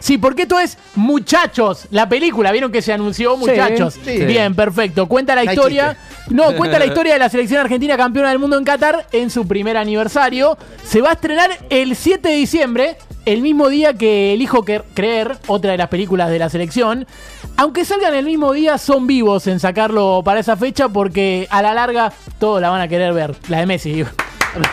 Sí, 0.00 0.18
porque 0.18 0.42
esto 0.42 0.58
es 0.58 0.76
Muchachos, 0.96 1.86
la 1.90 2.08
película. 2.08 2.50
¿Vieron 2.52 2.72
que 2.72 2.82
se 2.82 2.92
anunció 2.92 3.36
Muchachos? 3.36 3.98
sí. 4.02 4.24
Bien, 4.24 4.54
perfecto. 4.54 5.06
Cuenta 5.06 5.34
la 5.34 5.44
No 5.44 5.52
historia. 5.52 5.96
No, 6.30 6.56
cuenta 6.56 6.78
la 6.78 6.86
historia 6.90 7.12
de 7.12 7.18
la 7.18 7.28
selección 7.28 7.60
argentina 7.60 7.96
campeona 7.96 8.30
del 8.30 8.38
mundo 8.38 8.56
en 8.58 8.64
Qatar 8.64 9.06
en 9.12 9.30
su 9.30 9.46
primer 9.46 9.76
aniversario. 9.76 10.56
Se 10.84 11.00
va 11.00 11.10
a 11.10 11.12
estrenar 11.12 11.50
el 11.70 11.94
7 11.94 12.28
de 12.28 12.34
diciembre, 12.34 12.96
el 13.26 13.42
mismo 13.42 13.68
día 13.68 13.94
que 13.94 14.32
Elijo 14.34 14.64
Creer, 14.64 15.36
otra 15.46 15.72
de 15.72 15.76
las 15.78 15.88
películas 15.88 16.30
de 16.30 16.38
la 16.38 16.48
selección. 16.48 17.06
Aunque 17.56 17.84
salgan 17.84 18.14
el 18.14 18.24
mismo 18.24 18.52
día, 18.52 18.78
son 18.78 19.06
vivos 19.06 19.46
en 19.46 19.60
sacarlo 19.60 20.22
para 20.24 20.40
esa 20.40 20.56
fecha 20.56 20.88
porque 20.88 21.46
a 21.50 21.60
la 21.62 21.74
larga 21.74 22.12
todos 22.38 22.60
la 22.60 22.70
van 22.70 22.80
a 22.80 22.88
querer 22.88 23.12
ver. 23.12 23.34
La 23.48 23.58
de 23.58 23.66
Messi, 23.66 23.92
digo. 23.92 24.08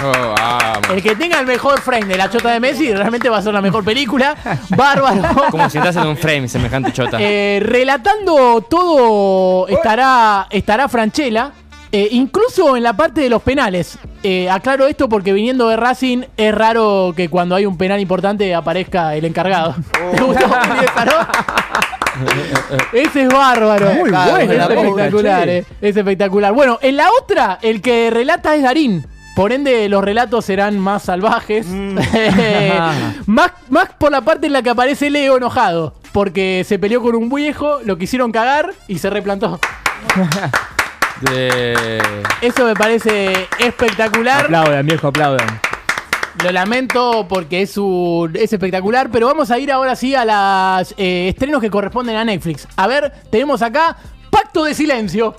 Oh, 0.03 0.33
vamos. 0.37 0.89
El 0.91 1.03
que 1.03 1.15
tenga 1.15 1.39
el 1.39 1.45
mejor 1.45 1.79
frame 1.81 2.05
de 2.05 2.17
la 2.17 2.29
chota 2.29 2.51
de 2.51 2.59
Messi 2.59 2.93
realmente 2.93 3.29
va 3.29 3.37
a 3.37 3.41
ser 3.41 3.53
la 3.53 3.61
mejor 3.61 3.83
película. 3.83 4.35
Bárbaro. 4.69 5.21
Como 5.51 5.69
si 5.69 5.77
entras 5.77 5.95
en 5.97 6.07
un 6.07 6.17
frame 6.17 6.47
semejante 6.47 6.91
chota. 6.91 7.17
Eh, 7.19 7.59
relatando 7.63 8.61
todo 8.69 9.67
estará, 9.67 10.47
estará 10.49 10.87
Franchella. 10.89 11.51
eh, 11.91 12.07
incluso 12.11 12.75
en 12.75 12.83
la 12.83 12.93
parte 12.93 13.21
de 13.21 13.29
los 13.29 13.41
penales. 13.43 13.97
Eh, 14.23 14.49
aclaro 14.49 14.87
esto 14.87 15.07
porque 15.07 15.31
viniendo 15.31 15.69
de 15.69 15.77
Racing 15.77 16.23
es 16.35 16.53
raro 16.55 17.13
que 17.15 17.29
cuando 17.29 17.55
hay 17.55 17.65
un 17.67 17.77
penal 17.77 17.99
importante 17.99 18.53
aparezca 18.55 19.15
el 19.15 19.25
encargado. 19.25 19.75
¿Te 20.15 20.21
gustó? 20.23 20.47
Ese 22.93 23.23
es 23.23 23.29
bárbaro. 23.29 23.93
Muy 23.93 24.09
Claro, 24.09 24.31
bueno, 24.31 24.53
Es 24.53 24.59
espectacular, 24.71 25.49
eh. 25.49 25.65
Es 25.81 25.95
espectacular. 25.95 26.51
Bueno, 26.53 26.79
en 26.81 26.97
la 26.97 27.09
otra, 27.21 27.59
el 27.61 27.81
que 27.81 28.09
relata 28.09 28.55
es 28.55 28.63
Darín. 28.63 29.05
Por 29.37 29.51
ende, 29.51 29.87
los 29.87 30.03
relatos 30.03 30.45
serán 30.45 30.79
más 30.79 31.03
salvajes. 31.03 31.67
más, 33.27 33.51
más 33.69 33.89
por 33.99 34.11
la 34.11 34.21
parte 34.21 34.47
en 34.47 34.53
la 34.53 34.63
que 34.63 34.71
aparece 34.71 35.11
Leo 35.11 35.37
enojado. 35.37 35.93
Porque 36.11 36.65
se 36.67 36.79
peleó 36.79 37.03
con 37.03 37.13
un 37.13 37.29
viejo, 37.29 37.77
lo 37.85 37.99
quisieron 37.99 38.31
cagar 38.31 38.73
y 38.87 38.97
se 38.97 39.11
replantó. 39.11 39.59
Eso 42.41 42.65
me 42.65 42.73
parece 42.73 43.47
espectacular. 43.59 44.45
Aplaudan, 44.45 44.87
viejo, 44.87 45.07
aplaudan. 45.09 45.61
Lo 46.43 46.51
lamento 46.51 47.27
porque 47.29 47.61
es, 47.61 47.77
un, 47.77 48.35
es 48.35 48.51
espectacular, 48.51 49.11
pero 49.11 49.27
vamos 49.27 49.51
a 49.51 49.59
ir 49.59 49.71
ahora 49.71 49.95
sí 49.95 50.15
a 50.15 50.25
los 50.25 50.95
estrenos 50.97 51.61
que 51.61 51.69
corresponden 51.69 52.15
a 52.15 52.25
Netflix. 52.25 52.67
A 52.75 52.87
ver, 52.87 53.13
tenemos 53.29 53.61
acá 53.61 53.97
Pacto 54.31 54.63
de 54.63 54.73
Silencio. 54.73 55.35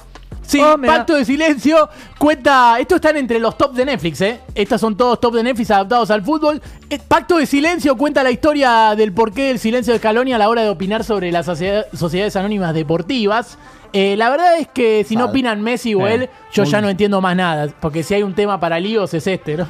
Sí, 0.49 0.59
Oh. 0.63 0.77
Pacto 0.81 1.15
de 1.15 1.27
Silencio 1.27 1.91
cuenta. 2.17 2.79
Estos 2.81 2.97
están 2.97 3.19
entre 3.19 3.39
los 3.39 3.59
top 3.59 3.75
de 3.75 3.85
Netflix, 3.85 4.21
¿eh? 4.23 4.41
Estos 4.55 4.81
son 4.81 4.97
todos 4.97 5.21
top 5.21 5.35
de 5.35 5.43
Netflix 5.43 5.71
adaptados 5.71 6.11
al 6.11 6.23
fútbol. 6.23 6.63
Eh, 6.89 6.99
Pacto 7.07 7.37
de 7.37 7.45
Silencio 7.45 7.97
cuenta 7.97 8.23
la 8.23 8.31
historia 8.31 8.95
del 8.97 9.13
porqué 9.13 9.49
del 9.49 9.59
silencio 9.59 9.93
de 9.93 9.99
Scaloni 9.99 10.33
a 10.33 10.39
la 10.39 10.49
hora 10.49 10.63
de 10.63 10.71
opinar 10.71 11.05
sobre 11.05 11.31
las 11.31 11.45
sociedad- 11.45 11.85
sociedades 11.93 12.35
anónimas 12.37 12.73
deportivas. 12.73 13.59
Eh, 13.93 14.17
la 14.17 14.31
verdad 14.31 14.57
es 14.59 14.69
que 14.69 15.05
si 15.07 15.17
no 15.17 15.27
opinan 15.27 15.61
Messi 15.63 15.95
o 15.95 16.07
Eh, 16.09 16.15
él, 16.15 16.31
yo 16.53 16.65
ya 16.65 16.81
no 16.81 16.89
entiendo 16.89 17.21
más 17.21 17.37
nada. 17.37 17.69
Porque 17.81 18.03
si 18.03 18.15
hay 18.15 18.23
un 18.23 18.35
tema 18.35 18.59
para 18.59 18.81
líos 18.81 19.13
es 19.13 19.27
este, 19.27 19.57
¿no? 19.59 19.67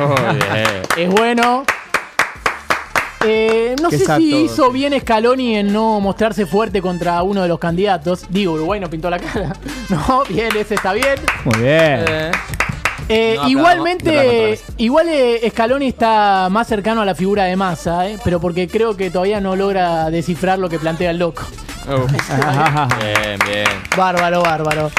Oh, 0.00 0.14
bien. 0.32 0.82
Es 0.96 1.10
bueno. 1.10 1.64
Eh, 3.24 3.74
no 3.82 3.88
Qué 3.90 3.98
sé 3.98 4.16
si 4.16 4.36
hizo 4.44 4.66
sí. 4.66 4.72
bien 4.72 4.98
Scaloni 5.00 5.56
en 5.56 5.72
no 5.72 5.98
mostrarse 6.00 6.46
fuerte 6.46 6.80
contra 6.80 7.22
uno 7.22 7.42
de 7.42 7.48
los 7.48 7.58
candidatos. 7.58 8.26
Digo, 8.28 8.52
Uruguay 8.54 8.80
no 8.80 8.88
pintó 8.88 9.10
la 9.10 9.18
cara. 9.18 9.54
No, 9.88 10.22
bien, 10.28 10.50
ese 10.56 10.74
está 10.74 10.92
bien. 10.92 11.16
Muy 11.44 11.58
bien. 11.60 12.04
Eh, 12.06 12.30
Eh, 13.10 13.36
No, 13.38 13.48
igualmente, 13.48 14.60
igual 14.76 15.08
Scaloni 15.48 15.88
está 15.88 16.48
más 16.50 16.66
cercano 16.66 17.00
a 17.00 17.06
la 17.06 17.14
figura 17.14 17.44
de 17.44 17.56
Massa, 17.56 18.06
eh, 18.06 18.18
pero 18.22 18.38
porque 18.38 18.68
creo 18.68 18.98
que 18.98 19.10
todavía 19.10 19.40
no 19.40 19.56
logra 19.56 20.10
descifrar 20.10 20.58
lo 20.58 20.68
que 20.68 20.78
plantea 20.78 21.10
el 21.12 21.18
loco. 21.18 21.42
oh. 21.88 22.06
Bien, 22.06 23.38
bien. 23.46 23.66
Bárbaro, 23.96 24.42
bárbaro. 24.42 24.90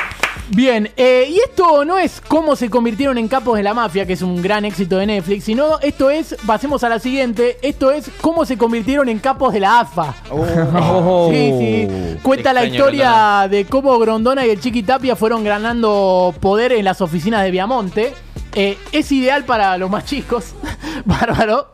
Bien, 0.50 0.90
eh, 0.98 1.28
y 1.30 1.40
esto 1.40 1.86
no 1.86 1.98
es 1.98 2.22
cómo 2.28 2.56
se 2.56 2.70
convirtieron 2.70 3.18
en 3.18 3.28
capos 3.28 3.58
de 3.58 3.64
la 3.64 3.74
mafia, 3.74 4.06
que 4.06 4.14
es 4.14 4.22
un 4.22 4.42
gran 4.42 4.66
éxito 4.66 4.98
de 4.98 5.06
Netflix, 5.06 5.44
sino 5.44 5.80
esto 5.80 6.10
es, 6.10 6.36
pasemos 6.46 6.84
a 6.84 6.90
la 6.90 7.00
siguiente, 7.00 7.58
esto 7.62 7.92
es 7.92 8.10
cómo 8.22 8.46
se 8.46 8.58
convirtieron 8.58 9.10
en 9.10 9.20
capos 9.20 9.54
de 9.54 9.60
la 9.60 9.82
AFA. 9.82 10.16
Oh. 10.32 11.30
Sí, 11.30 11.54
sí. 11.60 11.88
Cuenta 12.24 12.54
la 12.54 12.66
historia 12.66 13.10
Grondona. 13.12 13.48
de 13.50 13.66
cómo 13.66 14.00
Grondona 14.00 14.46
y 14.46 14.50
el 14.50 14.60
Chiqui 14.60 14.84
Tapia 14.84 15.16
fueron 15.16 15.44
ganando 15.44 16.34
poder 16.40 16.72
en 16.72 16.86
las 16.86 17.02
oficinas 17.02 17.44
de 17.44 17.52
Viamonte. 17.52 18.14
Eh, 18.56 18.78
es 18.92 19.12
ideal 19.12 19.46
para 19.46 19.78
los 19.78 19.90
más 19.90 20.06
chicos. 20.06 20.56
Bárbaro. 21.06 21.68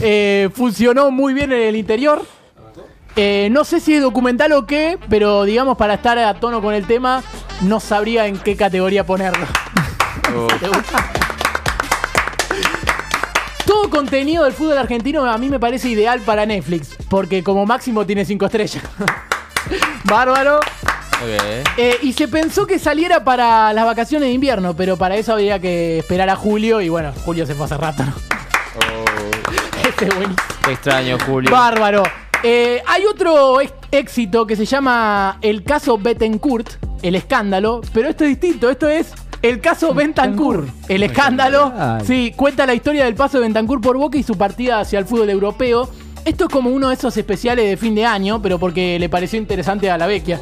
Eh, 0.00 0.50
funcionó 0.54 1.10
muy 1.10 1.34
bien 1.34 1.52
en 1.52 1.60
el 1.60 1.76
interior. 1.76 2.24
Eh, 3.16 3.48
no 3.50 3.64
sé 3.64 3.80
si 3.80 3.94
es 3.94 4.02
documental 4.02 4.52
o 4.52 4.66
qué, 4.66 4.98
pero 5.10 5.44
digamos 5.44 5.76
para 5.76 5.94
estar 5.94 6.18
a 6.18 6.34
tono 6.34 6.62
con 6.62 6.74
el 6.74 6.86
tema, 6.86 7.22
no 7.60 7.78
sabría 7.78 8.26
en 8.26 8.38
qué 8.38 8.56
categoría 8.56 9.04
ponerlo. 9.04 9.46
Oh. 10.34 10.46
¿Te 10.46 10.68
gusta? 10.68 11.12
Todo 13.66 13.90
contenido 13.90 14.44
del 14.44 14.54
fútbol 14.54 14.78
argentino 14.78 15.24
a 15.24 15.36
mí 15.36 15.48
me 15.48 15.60
parece 15.60 15.88
ideal 15.88 16.20
para 16.20 16.46
Netflix, 16.46 16.96
porque 17.08 17.42
como 17.42 17.66
máximo 17.66 18.06
tiene 18.06 18.24
5 18.24 18.46
estrellas. 18.46 18.82
Bárbaro. 20.04 20.56
Ok. 20.58 21.68
Eh, 21.76 21.98
y 22.02 22.12
se 22.14 22.28
pensó 22.28 22.66
que 22.66 22.78
saliera 22.78 23.22
para 23.22 23.72
las 23.72 23.84
vacaciones 23.84 24.28
de 24.28 24.32
invierno, 24.32 24.74
pero 24.74 24.96
para 24.96 25.16
eso 25.16 25.34
había 25.34 25.60
que 25.60 25.98
esperar 25.98 26.30
a 26.30 26.36
julio 26.36 26.80
y 26.80 26.88
bueno, 26.88 27.12
julio 27.24 27.46
se 27.46 27.54
fue 27.54 27.66
hace 27.66 27.76
rato. 27.76 28.04
¿no? 28.04 28.12
Oh. 28.76 29.04
Este 29.88 30.06
es 30.06 30.14
buenísimo. 30.14 30.36
Te 30.64 30.72
extraño, 30.72 31.18
Julio. 31.26 31.50
Bárbaro. 31.50 32.04
Eh, 32.42 32.82
hay 32.86 33.04
otro 33.04 33.58
éxito 33.90 34.46
que 34.46 34.56
se 34.56 34.64
llama 34.64 35.38
el 35.42 35.62
caso 35.62 35.96
Bettencourt, 35.96 36.68
el 37.02 37.14
escándalo, 37.14 37.80
pero 37.92 38.08
esto 38.08 38.24
es 38.24 38.30
distinto, 38.30 38.68
esto 38.68 38.88
es 38.88 39.12
el 39.42 39.60
caso 39.60 39.94
Bentancur, 39.94 40.66
el 40.88 41.02
escándalo. 41.02 41.72
Sí, 42.04 42.32
cuenta 42.36 42.66
la 42.66 42.74
historia 42.74 43.04
del 43.04 43.14
paso 43.14 43.38
de 43.38 43.44
Bentancur 43.44 43.80
por 43.80 43.96
Boca 43.96 44.18
y 44.18 44.22
su 44.22 44.36
partida 44.36 44.80
hacia 44.80 44.98
el 44.98 45.04
fútbol 45.04 45.30
europeo. 45.30 45.88
Esto 46.24 46.44
es 46.44 46.50
como 46.50 46.70
uno 46.70 46.88
de 46.88 46.94
esos 46.94 47.16
especiales 47.16 47.68
de 47.68 47.76
fin 47.76 47.94
de 47.94 48.06
año, 48.06 48.40
pero 48.40 48.58
porque 48.58 48.98
le 48.98 49.08
pareció 49.08 49.38
interesante 49.38 49.90
a 49.90 49.98
la 49.98 50.06
vecchia. 50.06 50.40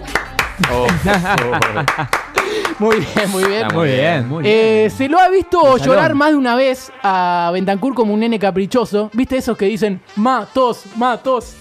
Oh. 0.72 0.86
Muy 2.78 2.96
bien, 2.96 3.30
muy 3.30 3.44
bien. 3.44 3.62
Está 3.62 3.74
Muy 3.74 3.88
bien, 3.88 4.28
muy 4.28 4.42
bien. 4.42 4.56
Eh, 4.56 4.90
se 4.90 5.06
lo 5.06 5.18
ha 5.18 5.28
visto 5.28 5.76
llorar 5.76 6.14
más 6.14 6.30
de 6.30 6.36
una 6.36 6.56
vez 6.56 6.90
a 7.02 7.50
Bentancur 7.52 7.94
como 7.94 8.14
un 8.14 8.20
nene 8.20 8.38
caprichoso. 8.38 9.10
¿Viste 9.12 9.36
esos 9.36 9.56
que 9.56 9.66
dicen, 9.66 10.00
ma, 10.16 10.48
tos, 10.52 10.84
ma, 10.96 11.18
tos? 11.18 11.56
Oh. 11.56 11.59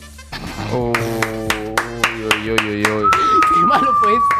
Uy, 0.71 0.91
uy, 2.23 2.51
uy, 2.51 2.69
uy, 2.69 2.83
uy. 2.85 3.09
Qué 3.53 3.65
malo 3.65 3.93
fue 4.01 4.11
eso. 4.13 4.39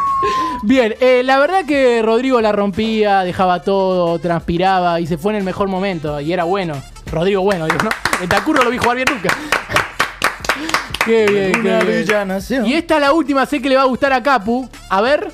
Bien, 0.64 0.96
eh, 1.00 1.22
la 1.24 1.40
verdad 1.40 1.66
que 1.66 2.02
Rodrigo 2.02 2.42
la 2.42 2.52
rompía, 2.52 3.22
dejaba 3.22 3.62
todo, 3.62 4.20
transpiraba 4.20 5.00
y 5.00 5.08
se 5.08 5.18
fue 5.18 5.34
en 5.34 5.38
el 5.40 5.44
mejor 5.44 5.68
momento. 5.68 6.20
Y 6.20 6.34
era 6.34 6.44
bueno. 6.44 6.74
Rodrigo 7.12 7.42
bueno, 7.42 7.66
digo, 7.66 7.78
¿no? 7.84 7.90
Bentancur 8.20 8.58
no 8.58 8.64
lo 8.64 8.70
vi 8.70 8.78
jugar 8.78 8.96
bien 8.98 9.08
nunca. 9.10 9.30
Qué 11.06 11.26
bien, 11.26 11.64
qué 11.64 12.06
bien. 12.50 12.66
Y 12.68 12.74
esta 12.74 12.96
es 12.96 13.02
la 13.02 13.14
última, 13.14 13.46
sé 13.46 13.62
que 13.62 13.70
le 13.70 13.76
va 13.76 13.84
a 13.84 13.86
gustar 13.86 14.14
a 14.14 14.22
Capu. 14.22 14.70
A 14.90 15.02
ver, 15.02 15.32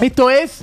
esto 0.00 0.30
es 0.30 0.62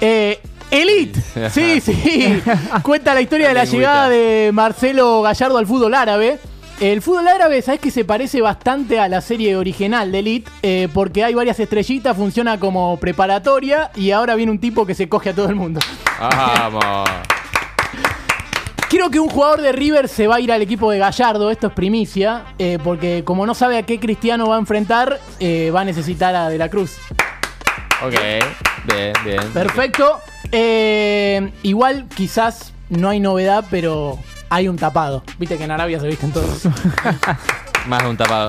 eh, 0.00 0.40
Elite. 0.70 1.20
Sí, 1.50 1.80
sí. 1.80 2.42
Cuenta 2.82 3.14
la 3.14 3.22
historia 3.22 3.48
de 3.48 3.54
la 3.54 3.64
llegada 3.64 4.08
de 4.08 4.50
Marcelo 4.52 5.22
Gallardo 5.22 5.56
al 5.56 5.66
fútbol 5.66 5.94
árabe. 5.94 6.38
El 6.80 7.02
fútbol 7.02 7.28
árabe, 7.28 7.60
¿sabes 7.60 7.78
que 7.78 7.90
se 7.90 8.06
parece 8.06 8.40
bastante 8.40 8.98
a 8.98 9.06
la 9.06 9.20
serie 9.20 9.54
original 9.54 10.10
de 10.10 10.18
Elite? 10.20 10.50
Eh, 10.62 10.88
porque 10.94 11.22
hay 11.22 11.34
varias 11.34 11.60
estrellitas, 11.60 12.16
funciona 12.16 12.58
como 12.58 12.96
preparatoria 12.96 13.90
y 13.94 14.12
ahora 14.12 14.34
viene 14.34 14.50
un 14.50 14.58
tipo 14.58 14.86
que 14.86 14.94
se 14.94 15.06
coge 15.06 15.28
a 15.28 15.34
todo 15.34 15.50
el 15.50 15.56
mundo. 15.56 15.78
Vamos. 16.18 17.04
Creo 18.88 19.10
que 19.10 19.20
un 19.20 19.28
jugador 19.28 19.60
de 19.60 19.72
River 19.72 20.08
se 20.08 20.26
va 20.26 20.36
a 20.36 20.40
ir 20.40 20.50
al 20.50 20.62
equipo 20.62 20.90
de 20.90 20.96
Gallardo, 20.96 21.50
esto 21.50 21.66
es 21.66 21.74
primicia, 21.74 22.46
eh, 22.58 22.78
porque 22.82 23.24
como 23.26 23.44
no 23.44 23.54
sabe 23.54 23.76
a 23.76 23.82
qué 23.82 24.00
Cristiano 24.00 24.48
va 24.48 24.56
a 24.56 24.58
enfrentar, 24.58 25.20
eh, 25.38 25.70
va 25.70 25.82
a 25.82 25.84
necesitar 25.84 26.34
a 26.34 26.48
De 26.48 26.56
la 26.56 26.70
Cruz. 26.70 26.96
Ok, 28.02 28.14
bien, 28.86 29.12
bien. 29.22 29.52
Perfecto. 29.52 30.18
Igual 31.62 32.06
quizás 32.16 32.72
no 32.88 33.10
hay 33.10 33.20
novedad, 33.20 33.66
pero 33.70 34.18
hay 34.50 34.68
un 34.68 34.76
tapado. 34.76 35.22
Viste 35.38 35.56
que 35.56 35.64
en 35.64 35.70
Arabia 35.70 35.98
se 36.00 36.06
visten 36.08 36.32
todos. 36.32 36.62
Más 37.86 38.02
de 38.02 38.08
un 38.10 38.16
tapado. 38.16 38.48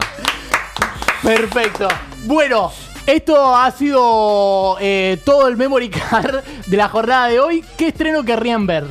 Perfecto. 1.23 1.87
Bueno, 2.25 2.71
esto 3.05 3.55
ha 3.55 3.69
sido 3.71 4.77
eh, 4.81 5.17
todo 5.23 5.47
el 5.47 5.55
memory 5.57 5.89
card 5.89 6.43
de 6.65 6.77
la 6.77 6.89
jornada 6.89 7.27
de 7.27 7.39
hoy. 7.39 7.63
¿Qué 7.77 7.89
estreno 7.89 8.23
querrían 8.23 8.65
ver? 8.65 8.85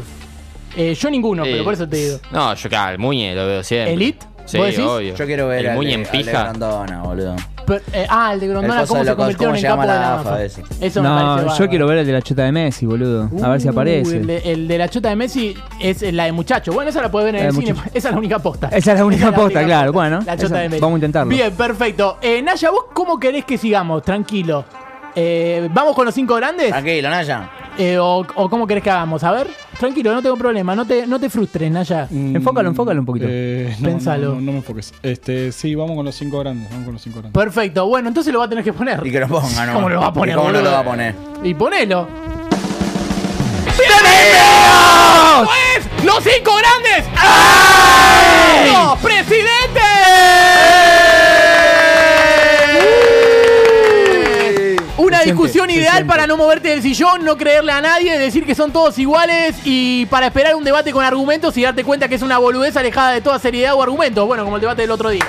Eh, 0.76 0.94
yo 0.94 1.10
ninguno, 1.10 1.42
pero 1.42 1.58
Sí. 1.58 1.62
por 1.64 1.74
eso 1.74 1.88
te 1.88 1.96
digo. 1.96 2.20
No, 2.30 2.54
yo 2.54 2.66
acá, 2.68 2.92
el 2.92 2.98
Muñe 2.98 3.34
lo 3.34 3.46
veo 3.46 3.64
siempre. 3.64 3.94
¿Elite? 3.94 4.26
Sí, 4.46 4.56
¿Vos 4.56 4.66
decís? 4.68 4.84
obvio. 4.84 5.16
Yo 5.16 5.26
quiero 5.26 5.48
ver 5.48 5.60
el 5.60 5.68
al 5.70 5.76
Muñe 5.76 5.94
en 5.94 6.00
al 6.06 6.06
de 6.06 6.18
pija. 6.18 6.52
Boludo. 7.02 7.36
Pero, 7.70 7.82
eh, 7.92 8.06
ah, 8.08 8.32
el 8.34 8.40
de 8.40 8.48
Grondona, 8.48 8.82
El 8.82 8.86
¿cómo 8.88 8.98
de 9.00 9.04
se 9.04 9.10
locos, 9.10 9.22
convirtieron 9.24 9.52
¿cómo 9.52 9.56
en 9.56 9.60
se 9.62 9.66
capo 9.68 9.80
de 9.82 9.86
la 9.88 9.94
la 9.94 10.14
AFA 10.14 10.30
AFA? 10.32 10.42
ese? 10.44 10.62
Eso 10.80 11.02
me 11.02 11.08
parece 11.08 11.46
No, 11.46 11.58
yo 11.58 11.68
quiero 11.68 11.86
ver 11.86 11.98
el 11.98 12.06
de 12.06 12.12
la 12.12 12.22
chota 12.22 12.42
de 12.44 12.52
Messi, 12.52 12.86
boludo. 12.86 13.30
A 13.44 13.48
ver 13.48 13.60
si 13.60 13.68
Uh, 13.68 13.70
aparece. 13.70 14.16
El 14.16 14.26
de, 14.26 14.38
el 14.52 14.68
de 14.68 14.78
la 14.78 14.88
chota 14.88 15.08
de 15.10 15.16
Messi 15.16 15.54
es 15.80 16.02
la 16.12 16.24
de 16.24 16.32
muchacho. 16.32 16.72
Bueno, 16.72 16.90
esa 16.90 17.00
la 17.02 17.10
puedes 17.10 17.26
ver 17.26 17.36
en 17.36 17.42
La 17.42 17.48
el 17.50 17.54
de 17.54 17.60
cine. 17.60 17.72
muchacho. 17.74 17.90
Esa 17.94 18.08
es 18.08 18.12
la 18.12 18.18
única 18.18 18.38
posta. 18.38 18.68
Esa 18.72 18.92
es 18.92 18.98
la 18.98 19.04
única 19.06 19.32
posta, 19.32 19.64
claro. 19.64 19.92
Bueno, 19.92 20.18
La 20.26 20.36
chota 20.36 20.46
esa- 20.46 20.58
de 20.58 20.68
Messi. 20.68 20.80
vamos 20.80 20.94
a 20.96 20.98
intentarlo. 20.98 21.30
Bien, 21.30 21.52
perfecto. 21.54 22.18
Eh, 22.20 22.42
Naya, 22.42 22.70
¿vos 22.70 22.84
cómo 22.92 23.18
querés 23.20 23.44
que 23.44 23.56
sigamos? 23.56 24.02
Tranquilo. 24.02 24.64
Eh, 25.14 25.68
¿Vamos 25.72 25.94
con 25.94 26.04
los 26.06 26.14
cinco 26.14 26.34
grandes? 26.36 26.68
Tranquilo, 26.70 27.08
Naya. 27.10 27.50
Eh, 27.78 27.98
o, 27.98 28.26
o 28.34 28.50
cómo 28.50 28.66
querés 28.66 28.82
que 28.84 28.90
hagamos? 28.90 29.24
A 29.24 29.32
ver, 29.32 29.46
tranquilo, 29.78 30.12
no 30.12 30.20
tengo 30.22 30.36
problema. 30.36 30.74
No 30.76 30.84
te, 30.86 31.06
no 31.06 31.18
te 31.18 31.30
frustres, 31.30 31.70
Naya. 31.70 32.06
Enfócalo, 32.10 32.68
enfócalo 32.68 33.00
un 33.00 33.06
poquito. 33.06 33.26
Eh, 33.28 33.74
no, 33.78 33.88
Pensalo. 33.88 34.28
No, 34.30 34.34
no, 34.34 34.40
no 34.42 34.52
me 34.52 34.58
enfoques. 34.58 34.92
Este, 35.02 35.50
sí, 35.52 35.74
vamos 35.74 35.96
con 35.96 36.04
los 36.04 36.14
cinco 36.14 36.40
grandes. 36.40 36.68
Vamos 36.70 36.84
con 36.84 36.92
los 36.94 37.02
cinco 37.02 37.20
grandes. 37.20 37.42
Perfecto. 37.42 37.86
Bueno, 37.86 38.08
entonces 38.08 38.32
lo 38.32 38.40
va 38.40 38.44
a 38.44 38.48
tener 38.48 38.64
que 38.64 38.72
poner. 38.72 39.00
Y 39.06 39.10
que 39.10 39.20
lo 39.20 39.28
ponga, 39.28 39.66
¿no? 39.66 39.72
¿Cómo 39.74 39.88
lo 39.88 40.00
va 40.00 40.06
a 40.08 40.12
poner? 40.12 40.34
¿Y 40.34 40.38
cómo 40.38 40.52
no 40.52 40.60
lo 40.60 40.70
va 40.70 40.78
a 40.80 40.84
poner? 40.84 41.14
Y 41.42 41.54
ponelo. 41.54 42.06
¡Bienvenidos! 43.78 45.48
Pues, 45.48 46.04
los 46.04 46.22
cinco 46.22 46.52
grandes. 46.56 47.06
¡Los 48.72 48.98
presidentes! 48.98 50.69
Discusión 55.32 55.70
ideal 55.70 55.92
siente. 55.96 56.08
para 56.08 56.26
no 56.26 56.36
moverte 56.36 56.68
del 56.68 56.82
sillón, 56.82 57.24
no 57.24 57.36
creerle 57.36 57.72
a 57.72 57.80
nadie, 57.80 58.18
decir 58.18 58.44
que 58.44 58.54
son 58.54 58.72
todos 58.72 58.98
iguales 58.98 59.56
y 59.64 60.06
para 60.06 60.26
esperar 60.26 60.54
un 60.54 60.64
debate 60.64 60.92
con 60.92 61.04
argumentos 61.04 61.56
y 61.56 61.62
darte 61.62 61.84
cuenta 61.84 62.08
que 62.08 62.14
es 62.14 62.22
una 62.22 62.38
boludez 62.38 62.76
alejada 62.76 63.12
de 63.12 63.20
toda 63.20 63.38
seriedad 63.38 63.74
o 63.74 63.82
argumentos. 63.82 64.26
Bueno, 64.26 64.44
como 64.44 64.56
el 64.56 64.60
debate 64.62 64.82
del 64.82 64.90
otro 64.90 65.10
día. 65.10 65.24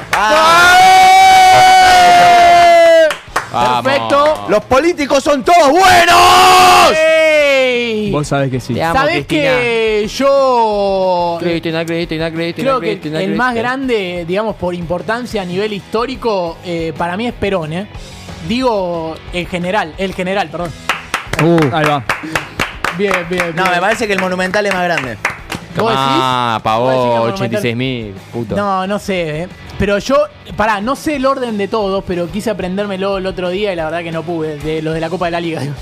Vamos. 3.51 3.83
Perfecto. 3.83 4.45
¡Los 4.49 4.63
políticos 4.63 5.23
son 5.23 5.43
todos 5.43 5.69
buenos! 5.69 6.93
¡Ey! 6.97 8.09
Vos 8.11 8.27
sabés 8.27 8.49
que 8.49 8.59
sí. 8.61 8.73
Te 8.73 8.83
amo, 8.83 8.97
¿Sabés 8.97 9.25
Cristina. 9.25 9.59
que 9.59 10.07
yo 10.07 11.37
Cristina, 11.41 11.85
Cristina, 11.85 12.31
Cristina, 12.31 12.65
creo 12.65 12.79
que 12.79 12.91
Cristina, 12.99 13.21
el 13.21 13.35
más 13.35 13.53
grande, 13.53 14.23
digamos, 14.27 14.55
por 14.55 14.73
importancia 14.73 15.41
a 15.41 15.45
nivel 15.45 15.73
histórico, 15.73 16.57
eh, 16.63 16.93
para 16.97 17.17
mí 17.17 17.27
es 17.27 17.33
Perón, 17.33 17.73
¿eh? 17.73 17.87
Digo, 18.47 19.15
el 19.33 19.47
general, 19.47 19.93
el 19.97 20.13
general, 20.13 20.49
perdón. 20.49 20.71
Uh, 21.43 21.59
ahí 21.75 21.85
va. 21.85 22.03
Bien, 22.97 23.13
bien, 23.29 23.55
No, 23.55 23.63
bien. 23.63 23.75
me 23.75 23.81
parece 23.81 24.07
que 24.07 24.13
el 24.13 24.19
monumental 24.19 24.65
es 24.65 24.73
más 24.73 24.83
grande. 24.83 25.17
¿Vos 25.75 25.89
decís? 25.89 25.95
Ah, 25.97 26.59
¿Vos 26.63 26.89
decís 26.89 27.01
que 27.03 27.09
pagó 27.09 27.15
Monumental- 27.25 27.33
86 27.33 27.75
mil, 27.77 28.13
puto. 28.33 28.55
No, 28.55 28.85
no 28.87 28.99
sé, 28.99 29.43
¿eh? 29.43 29.47
Pero 29.81 29.97
yo, 29.97 30.15
pará, 30.55 30.79
no 30.79 30.95
sé 30.95 31.15
el 31.15 31.25
orden 31.25 31.57
de 31.57 31.67
todos, 31.67 32.03
pero 32.05 32.29
quise 32.29 32.51
aprendérmelo 32.51 33.17
el 33.17 33.25
otro 33.25 33.49
día 33.49 33.73
y 33.73 33.75
la 33.75 33.85
verdad 33.85 34.03
que 34.03 34.11
no 34.11 34.21
pude, 34.21 34.57
de 34.59 34.79
los 34.83 34.93
de 34.93 34.99
la 35.01 35.09
Copa 35.09 35.25
de 35.25 35.31
la 35.31 35.41
Liga. 35.41 35.61
digo. 35.61 35.73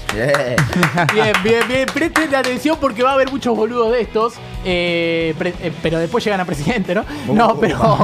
Bien, 1.13 1.33
bien, 1.43 1.59
bien. 1.67 1.85
Presten 1.93 2.33
atención 2.33 2.77
porque 2.79 3.03
va 3.03 3.11
a 3.11 3.13
haber 3.15 3.29
muchos 3.29 3.57
boludos 3.57 3.91
de 3.91 3.99
estos. 4.01 4.35
eh, 4.63 5.33
pre- 5.37 5.53
eh, 5.61 5.71
pero 5.83 5.99
después 5.99 6.23
llegan 6.23 6.39
a 6.39 6.45
presidente, 6.45 6.95
¿no? 6.95 7.03
No, 7.33 7.59
pero. 7.59 7.97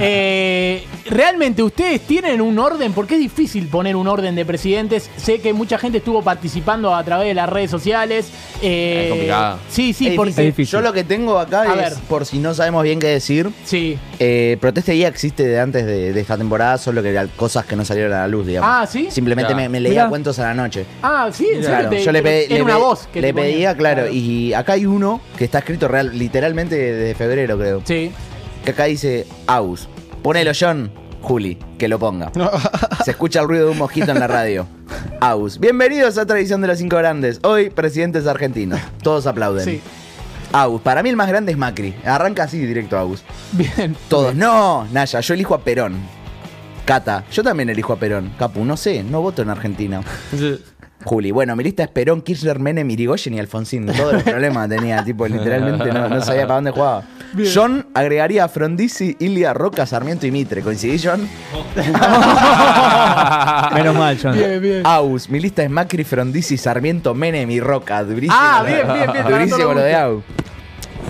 eh, 0.00 0.86
realmente, 1.10 1.62
¿ustedes 1.62 2.00
tienen 2.02 2.40
un 2.40 2.58
orden? 2.58 2.92
Porque 2.94 3.14
es 3.14 3.20
difícil 3.20 3.68
poner 3.68 3.96
un 3.96 4.08
orden 4.08 4.34
de 4.34 4.44
presidentes. 4.46 5.10
Sé 5.16 5.40
que 5.40 5.52
mucha 5.52 5.76
gente 5.78 5.98
estuvo 5.98 6.22
participando 6.22 6.94
a 6.94 7.04
través 7.04 7.28
de 7.28 7.34
las 7.34 7.48
redes 7.50 7.70
sociales. 7.70 8.30
eh, 8.62 9.02
Es 9.04 9.10
complicado. 9.10 9.58
Sí, 9.68 9.92
sí, 9.92 10.08
Es 10.08 10.14
porque. 10.14 10.42
difícil. 10.42 10.72
Yo 10.72 10.80
lo 10.80 10.92
que 10.94 11.04
tengo 11.04 11.38
acá 11.38 11.62
A 11.62 11.72
es, 11.72 11.76
ver. 11.76 11.92
por 12.08 12.24
si 12.24 12.38
no 12.38 12.54
sabemos 12.54 12.82
bien 12.82 12.98
qué 12.98 13.08
decir, 13.08 13.50
Sí. 13.64 13.98
eh, 14.18 14.56
Proteste 14.60 14.92
Día 14.92 15.08
existe 15.08 15.33
de 15.42 15.58
antes 15.58 15.84
de, 15.84 16.12
de 16.12 16.20
esta 16.20 16.36
temporada, 16.38 16.78
solo 16.78 17.02
que 17.02 17.10
eran 17.10 17.28
cosas 17.36 17.64
que 17.66 17.74
no 17.74 17.84
salieron 17.84 18.12
a 18.12 18.18
la 18.20 18.28
luz, 18.28 18.46
digamos. 18.46 18.70
Ah, 18.72 18.86
¿sí? 18.86 19.08
Simplemente 19.10 19.54
me, 19.54 19.68
me 19.68 19.80
leía 19.80 20.02
Mirá. 20.02 20.08
cuentos 20.08 20.38
a 20.38 20.42
la 20.44 20.54
noche. 20.54 20.86
Ah, 21.02 21.28
sí, 21.32 21.44
en 21.46 21.62
serio, 21.62 21.68
Claro, 21.68 21.90
te- 21.90 22.04
yo 22.04 22.12
le 22.12 22.22
pedí, 22.22 22.44
era 22.44 22.54
le 22.54 22.62
una 22.62 22.76
voz 22.76 23.08
que 23.12 23.20
le 23.20 23.28
te 23.32 23.34
pedía, 23.34 23.76
claro, 23.76 24.08
y 24.08 24.52
acá 24.54 24.74
hay 24.74 24.86
uno 24.86 25.20
que 25.36 25.44
está 25.44 25.58
escrito 25.58 25.88
real, 25.88 26.16
literalmente 26.16 26.76
desde 26.76 27.14
febrero, 27.16 27.58
creo. 27.58 27.82
Sí. 27.84 28.12
Que 28.64 28.70
acá 28.70 28.84
dice 28.84 29.26
Aus. 29.46 29.88
Ponelo, 30.22 30.52
John. 30.58 30.90
Juli, 31.20 31.58
que 31.78 31.88
lo 31.88 31.98
ponga. 31.98 32.30
Se 33.04 33.12
escucha 33.12 33.40
el 33.40 33.48
ruido 33.48 33.64
de 33.66 33.70
un 33.72 33.78
mosquito 33.78 34.10
en 34.12 34.20
la 34.20 34.26
radio. 34.26 34.66
Aus. 35.20 35.58
Bienvenidos 35.58 36.18
a 36.18 36.26
Tradición 36.26 36.60
de 36.60 36.66
los 36.68 36.76
Cinco 36.78 36.96
Grandes. 36.98 37.40
Hoy, 37.42 37.70
presidentes 37.70 38.26
argentinos. 38.26 38.78
Todos 39.02 39.26
aplauden. 39.26 39.64
Sí. 39.64 39.80
Aus. 40.54 40.80
Para 40.82 41.02
mí 41.02 41.10
el 41.10 41.16
más 41.16 41.28
grande 41.28 41.50
es 41.50 41.58
Macri. 41.58 41.94
Arranca 42.04 42.44
así 42.44 42.58
directo 42.58 42.96
Aus. 42.96 43.24
Bien. 43.52 43.96
Todos. 44.08 44.34
No, 44.36 44.86
Naya, 44.92 45.20
yo 45.20 45.34
elijo 45.34 45.54
a 45.54 45.60
Perón. 45.60 45.96
Cata, 46.84 47.24
yo 47.32 47.42
también 47.42 47.70
elijo 47.70 47.92
a 47.92 47.96
Perón. 47.96 48.32
Capu, 48.38 48.64
no 48.64 48.76
sé, 48.76 49.02
no 49.02 49.20
voto 49.20 49.42
en 49.42 49.50
Argentina. 49.50 50.00
Juli, 51.04 51.32
bueno, 51.32 51.56
mi 51.56 51.64
lista 51.64 51.82
es 51.82 51.90
Perón, 51.90 52.22
Kirchner, 52.22 52.58
Menem, 52.58 52.88
Irigoyen 52.88 53.34
y 53.34 53.40
Alfonsín. 53.40 53.86
Todos 53.86 54.14
los 54.14 54.22
problemas 54.22 54.68
tenía, 54.68 55.04
tipo, 55.04 55.26
literalmente 55.26 55.92
no, 55.92 56.08
no 56.08 56.20
sabía 56.22 56.42
para 56.42 56.54
dónde 56.54 56.70
jugaba. 56.70 57.02
John 57.52 57.86
agregaría 57.92 58.44
a 58.44 58.48
Frondizi, 58.48 59.16
Ilia, 59.18 59.52
Roca, 59.52 59.86
Sarmiento 59.86 60.26
y 60.26 60.30
Mitre. 60.30 60.62
¿Coincidí, 60.62 61.00
John? 61.04 61.28
Menos 63.74 63.96
mal, 63.96 64.16
John. 64.22 64.34
Bien, 64.34 64.62
bien. 64.62 64.86
Aus, 64.86 65.28
mi 65.28 65.40
lista 65.40 65.64
es 65.64 65.70
Macri, 65.70 66.04
Frondizi, 66.04 66.56
Sarmiento, 66.56 67.12
Menem 67.12 67.50
y 67.50 67.60
Roca. 67.60 68.04
Durísimo. 68.04 68.36
Ah, 68.38 68.62
bien, 68.64 68.86
bien, 68.86 69.12
bien, 69.12 69.26
Durísimo 69.26 69.74
lo 69.74 69.80
de 69.80 69.96
Aus. 69.96 70.22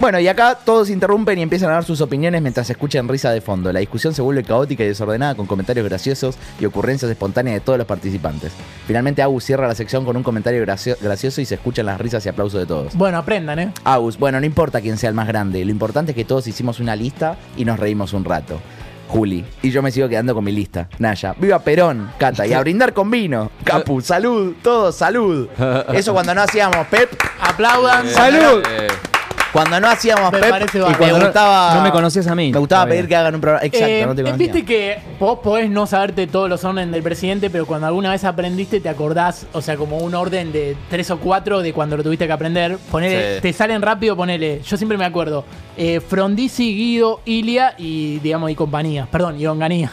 Bueno, 0.04 0.20
y 0.20 0.28
acá 0.28 0.58
todos 0.62 0.90
interrumpen 0.90 1.38
y 1.38 1.40
empiezan 1.42 1.70
a 1.70 1.72
dar 1.72 1.84
sus 1.84 2.02
opiniones 2.02 2.42
mientras 2.42 2.66
se 2.66 2.74
escuchan 2.74 3.08
risa 3.08 3.30
de 3.30 3.40
fondo. 3.40 3.72
La 3.72 3.80
discusión 3.80 4.12
se 4.12 4.20
vuelve 4.20 4.44
caótica 4.44 4.84
y 4.84 4.88
desordenada 4.88 5.34
con 5.34 5.46
comentarios 5.46 5.88
graciosos 5.88 6.36
y 6.60 6.66
ocurrencias 6.66 7.10
espontáneas 7.10 7.54
de 7.54 7.60
todos 7.60 7.78
los 7.78 7.86
participantes. 7.86 8.52
Finalmente, 8.86 9.22
Agus 9.22 9.44
cierra 9.44 9.66
la 9.66 9.74
sección 9.74 10.04
con 10.04 10.14
un 10.18 10.22
comentario 10.22 10.60
gracio- 10.60 10.98
gracioso 11.00 11.40
y 11.40 11.46
se 11.46 11.54
escuchan 11.54 11.86
las 11.86 11.98
risas 11.98 12.26
y 12.26 12.28
aplausos 12.28 12.60
de 12.60 12.66
todos. 12.66 12.94
Bueno, 12.94 13.16
aprendan, 13.16 13.58
¿eh? 13.58 13.72
Agus, 13.82 14.18
bueno, 14.18 14.38
no 14.40 14.44
importa 14.44 14.82
quién 14.82 14.98
sea 14.98 15.08
el 15.08 15.14
más 15.14 15.26
grande, 15.26 15.64
lo 15.64 15.70
importante 15.70 16.12
es 16.12 16.16
que 16.16 16.26
todos 16.26 16.46
hicimos 16.48 16.80
una 16.80 16.94
lista 16.94 17.38
y 17.56 17.64
nos 17.64 17.78
reímos 17.78 18.12
un 18.12 18.26
rato. 18.26 18.60
Juli, 19.08 19.42
y 19.62 19.70
yo 19.70 19.80
me 19.82 19.90
sigo 19.90 20.06
quedando 20.08 20.34
con 20.34 20.44
mi 20.44 20.52
lista. 20.52 20.86
Naya, 20.98 21.34
viva 21.38 21.58
Perón, 21.60 22.10
Cata, 22.18 22.46
y 22.46 22.52
a 22.52 22.60
brindar 22.60 22.92
con 22.92 23.10
vino. 23.10 23.50
Capu, 23.64 24.02
salud, 24.02 24.54
todos, 24.62 24.96
salud. 24.96 25.48
Eso 25.94 26.12
cuando 26.12 26.34
no 26.34 26.42
hacíamos 26.42 26.86
Pep. 26.88 27.10
Aplaudan. 27.40 28.06
¡Salud! 28.10 28.62
Eh, 28.68 28.88
Cuando 29.54 29.78
no 29.80 29.88
hacíamos 29.88 30.32
Me 30.32 30.40
Pep, 30.40 30.50
parece 30.50 30.78
y 30.78 30.80
me 30.82 30.94
Cuando 30.96 31.18
no- 31.20 31.24
gustaba. 31.26 31.74
no 31.76 31.82
me 31.82 31.90
conocías 31.92 32.26
a 32.26 32.34
mí. 32.34 32.52
Me 32.52 32.58
gustaba 32.58 32.82
Todavía. 32.82 32.94
pedir 33.00 33.08
que 33.08 33.16
hagan 33.16 33.34
un 33.36 33.40
programa. 33.40 33.64
Exacto, 33.64 33.86
Eh, 33.88 34.04
no 34.04 34.14
te 34.14 34.22
conocía. 34.24 34.46
Viste 34.52 34.64
que 34.66 34.98
vos 35.20 35.38
podés 35.38 35.70
no 35.70 35.86
saberte 35.86 36.26
todos 36.26 36.48
los 36.50 36.64
órdenes 36.64 36.90
del 36.92 37.02
presidente, 37.04 37.48
pero 37.50 37.64
cuando 37.64 37.86
alguna 37.86 38.10
vez 38.10 38.24
aprendiste 38.24 38.80
te 38.80 38.88
acordás, 38.88 39.46
o 39.52 39.62
sea, 39.62 39.76
como 39.76 39.98
un 39.98 40.12
orden 40.14 40.50
de 40.52 40.76
tres 40.90 41.08
o 41.12 41.18
cuatro 41.18 41.62
de 41.62 41.72
cuando 41.72 41.96
lo 41.96 42.02
tuviste 42.02 42.26
que 42.26 42.32
aprender. 42.32 42.78
Ponele, 42.90 43.36
Sí. 43.36 43.42
te 43.42 43.52
salen 43.52 43.80
rápido, 43.80 44.16
ponele. 44.16 44.60
Yo 44.66 44.76
siempre 44.76 44.98
me 44.98 45.04
acuerdo. 45.04 45.44
Eh, 45.76 46.00
Frondizi, 46.00 46.74
Guido, 46.76 47.20
Ilia 47.24 47.74
y, 47.78 48.18
digamos, 48.18 48.50
y 48.50 48.56
compañía. 48.56 49.06
Perdón, 49.08 49.40
y 49.40 49.46
Onganía. 49.46 49.92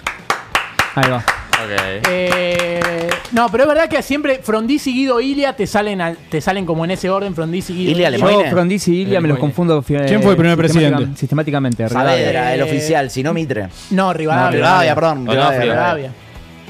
Ahí 0.96 1.10
va. 1.10 1.24
Eh, 1.70 3.10
no, 3.32 3.50
pero 3.50 3.64
es 3.64 3.68
verdad 3.70 3.90
que 3.90 4.02
siempre 4.02 4.40
Frondizi, 4.44 4.94
Guido, 4.94 5.20
Ilia 5.22 5.54
te 5.54 5.68
salen, 5.68 6.02
al- 6.02 6.18
te 6.18 6.42
salen 6.42 6.66
como 6.66 6.84
en 6.86 6.92
ese 6.92 7.10
orden, 7.10 7.34
Frondizi, 7.36 7.74
Guido. 7.74 7.92
Ilia. 7.92 8.10
Lemoine. 8.10 8.44
Yo, 8.46 8.50
Frondizi 8.52 8.94
y 8.96 9.02
Ilia 9.02 9.22
me 9.22 9.28
los 9.28 9.38
confundo. 9.40 9.80
eh, 9.88 10.06
¿Quién 10.08 10.22
fue 10.22 10.32
el 10.32 10.38
primer 10.38 10.58
sistemática- 10.58 10.58
presidente? 10.98 11.20
Sistemáticamente. 11.20 11.90
Saavedra, 11.90 12.54
el 12.54 12.60
Eh, 12.60 12.64
oficial, 12.64 13.10
si 13.10 13.24
no 13.24 13.34
Mitre. 13.34 13.68
No, 13.92 14.14
Rivadavia. 14.14 14.46
No, 14.50 14.56
Rivadavia, 14.58 14.96
perdón. 14.96 15.18
Rivadavia, 15.28 15.60
Rivadavia. 15.62 15.74
Rivadavia. 15.74 16.12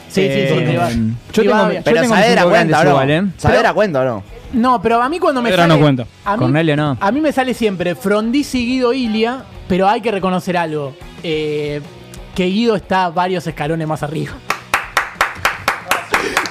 Sí, 0.10 0.22
sí, 0.24 0.28
sí, 0.28 0.34
Eh, 0.34 0.66
Rivadavia. 0.68 0.98
yo 0.98 1.14
tengo- 1.32 1.42
Rivadavia. 1.44 1.80
yo 1.80 1.84
Pero 1.86 2.02
tengo 2.02 2.16
Saavedra 2.16 2.44
cuenta, 2.44 2.46
¿o 2.46 2.50
grandes 2.52 2.84
no? 2.84 2.90
igual, 2.90 3.12
¿eh? 3.12 3.24
Saavedra 3.38 3.74
cuenta, 3.74 4.02
¿o 4.02 4.06
no? 4.06 4.24
No, 4.54 4.82
pero 4.82 5.02
a 5.02 5.08
mí 5.08 5.20
cuando 5.20 5.42
me 5.42 5.50
Saavedra 5.50 5.64
sale. 5.64 5.74
no 5.80 5.82
cuenta. 5.86 6.06
A 6.26 6.34
mí, 6.36 6.40
Cornelio 6.40 6.76
no. 6.76 6.98
A 7.00 7.12
mí 7.12 7.22
me 7.22 7.32
sale 7.32 7.54
siempre 7.54 7.96
Frondizi, 7.96 8.66
Guido, 8.66 8.92
Ilia, 8.94 9.44
pero 9.70 9.88
hay 9.88 10.02
que 10.02 10.12
reconocer 10.12 10.58
algo. 10.58 10.94
eh, 11.24 11.80
que 12.36 12.46
Guido 12.46 12.76
está 12.76 13.10
varios 13.10 13.46
escalones 13.46 13.88
más 13.88 14.02
arriba. 14.04 14.32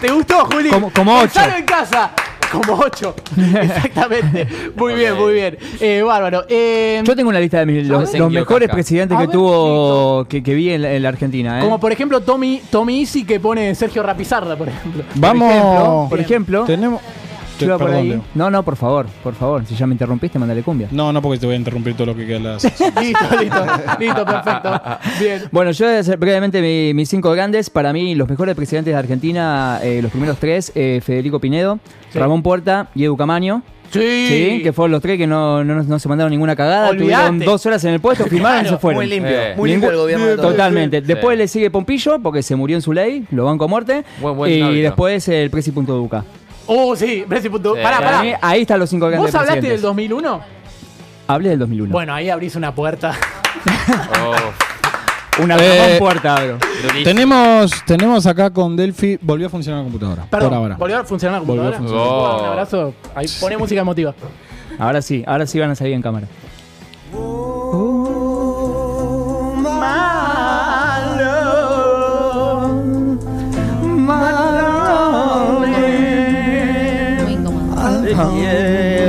¿Te 0.01 0.11
gustó, 0.13 0.45
Juli? 0.47 0.71
Como- 0.71 0.91
como 0.93 1.15
ocho. 1.19 1.31
Pensalo 1.35 1.57
en 1.57 1.65
casa. 1.65 2.11
Como 2.51 2.73
8. 2.85 3.15
Exactamente. 3.63 4.45
Muy 4.75 4.95
bien, 4.95 5.17
muy 5.17 5.35
bien. 5.35 5.57
Eh, 5.81 6.03
bárbaro. 6.03 6.45
Eh, 6.49 7.01
Yo 7.05 7.15
tengo 7.15 7.29
una 7.29 7.39
lista 7.39 7.61
de 7.61 7.67
mis- 7.67 7.87
los, 7.87 8.13
mejores 8.29 8.69
presidentes 8.69 9.17
A 9.17 9.21
que 9.21 9.27
ver, 9.29 9.33
tuvo 9.33 10.25
que, 10.25 10.43
que 10.43 10.55
vi 10.55 10.71
en 10.71 10.83
la, 10.83 10.93
en 10.93 11.03
la 11.05 11.11
Argentina. 11.11 11.61
¿eh? 11.61 11.63
como 11.63 11.79
por 11.79 11.93
ejemplo 11.93 12.21
Tommy, 12.23 12.61
Tommy 12.71 13.03
Easy 13.03 13.23
que 13.25 13.39
pone 13.39 13.73
Sergio 13.77 14.03
Rapizarda, 14.03 14.57
por 14.57 14.69
ejemplo. 14.69 15.05
Vamos. 15.15 16.09
por 16.11 16.19
ejemplo, 16.19 16.65
Tenemos. 16.65 17.01
Yo 17.61 17.67
iba 17.67 17.79
por 17.79 17.87
Perdón, 17.89 18.03
ahí. 18.03 18.09
Leo. 18.11 18.25
No, 18.35 18.51
no, 18.51 18.63
por 18.63 18.77
favor, 18.77 19.07
por 19.23 19.35
favor. 19.35 19.65
Si 19.67 19.75
ya 19.75 19.87
me 19.87 19.95
interrumpiste, 19.95 20.39
mándale 20.39 20.63
cumbia. 20.63 20.89
No, 20.91 21.13
no, 21.13 21.21
porque 21.23 21.39
te 21.39 21.47
voy 21.47 21.55
a 21.55 21.59
interrumpir 21.59 21.95
todo 21.95 22.07
lo 22.09 22.17
que 22.17 22.27
queda 22.27 22.55
listo, 22.59 22.85
listo, 23.41 23.67
listo, 23.99 24.25
perfecto. 24.25 24.81
Bien. 25.21 25.43
Bueno, 25.53 25.71
yo 25.73 25.87
voy 25.87 25.95
a 25.97 25.99
hacer 26.01 26.17
brevemente 26.19 26.61
mi- 26.61 26.95
mis 26.95 27.09
cinco 27.09 27.31
grandes. 27.33 27.71
Para 27.71 27.93
mí, 27.93 28.15
los 28.15 28.29
mejores 28.29 28.55
presidentes 28.55 28.93
de 28.95 28.99
Argentina, 28.99 29.81
eh, 29.83 30.01
los 30.03 30.11
primeros 30.11 30.39
tres, 30.39 30.73
eh, 30.75 31.01
Federico 31.05 31.41
Pinedo, 31.41 31.79
Sí. 32.13 32.19
Ramón 32.19 32.43
Puerta 32.43 32.89
y 32.95 33.05
Edu 33.05 33.17
Camaño. 33.17 33.63
Sí. 33.93 34.61
que 34.63 34.73
fueron 34.73 34.93
los 34.93 35.03
tres 35.03 35.19
que 35.19 35.27
no, 35.27 35.65
no, 35.65 35.83
no 35.83 35.99
se 35.99 36.09
mandaron 36.09 36.31
ninguna 36.31 36.55
cagada. 36.55 36.91
Olvídate. 36.91 37.13
Tuvieron 37.13 37.39
dos 37.41 37.67
horas 37.67 37.83
en 37.85 37.95
el 37.95 37.99
puesto, 38.01 38.25
firmaron 38.27 38.65
y 38.65 38.69
se 38.69 38.77
fueron. 38.79 39.01
muy 39.03 39.07
limpio, 39.11 39.33
Eh. 39.37 39.55
muy 39.57 39.69
limpio 39.69 39.91
el 39.91 39.97
gobierno 39.97 40.27
de. 40.27 40.37
Totalmente. 40.37 41.01
Sí. 41.01 41.07
Después 41.09 41.37
le 41.37 41.49
sigue 41.49 41.73
Pompillo, 41.73 42.21
porque 42.21 42.41
se 42.45 42.55
murió 42.55 42.77
en 42.77 42.83
su 42.83 42.93
ley, 42.93 43.27
lo 43.33 43.47
banco 43.47 43.65
a 43.65 43.67
muerte. 43.67 44.05
Buen- 44.21 44.37
buen 44.37 44.53
y 44.53 44.81
después 44.81 45.27
el 45.29 45.51
Presi 45.51 45.73
Punto 45.73 45.95
Duca. 45.97 46.25
Oh, 46.73 46.95
sí, 46.95 47.25
punto- 47.51 47.75
Sí. 47.75 47.81
Pará, 47.83 47.97
Para 47.99 48.11
pará. 48.11 48.23
mí, 48.23 48.33
ahí 48.41 48.61
están 48.63 48.79
los 48.79 48.89
cinco 48.89 49.09
grandes 49.09 49.33
¿Vos 49.33 49.35
hablaste 49.41 49.55
del 49.63 49.81
presidentes. 49.81 49.83
2001? 49.83 50.41
Hablé 51.27 51.49
del 51.51 51.59
2001. 51.59 51.93
Bueno, 51.93 52.15
ahí 52.15 52.31
abrís 52.31 52.55
una 52.55 52.73
puerta. 52.75 53.13
Oh, 54.23 54.35
Una 55.43 55.57
Eh, 55.59 55.97
Puerta, 55.99 56.37
abro. 56.37 56.59
durísimo. 56.83 57.05
Tenemos, 57.05 57.85
tenemos 57.87 58.27
acá 58.27 58.51
con 58.51 58.77
Delphi. 58.77 59.19
Volvió 59.23 59.47
a 59.47 59.51
funcionar 59.51 59.79
la 59.81 59.85
computadora. 59.85 60.25
Perdón, 60.29 60.49
por 60.51 60.59
ahora. 60.59 60.77
¿volvió 60.77 60.99
a 60.99 61.05
funcionar 61.05 61.41
la 61.41 61.47
Volvió 61.47 61.69
a 61.69 61.73
computadora? 61.73 62.07
funcionar. 62.09 62.37
Oh. 62.37 62.41
Un 62.43 62.47
abrazo. 62.51 62.95
Ahí 63.15 63.27
pone 63.41 63.57
música 63.57 63.81
emotiva. 63.81 64.15
Ahora 64.79 65.01
sí, 65.01 65.25
ahora 65.27 65.47
sí 65.47 65.59
van 65.59 65.71
a 65.71 65.75
salir 65.75 65.95
en 65.95 66.03
cámara. 66.03 66.27
Muy 67.13 67.21
incómodo. 78.29 79.01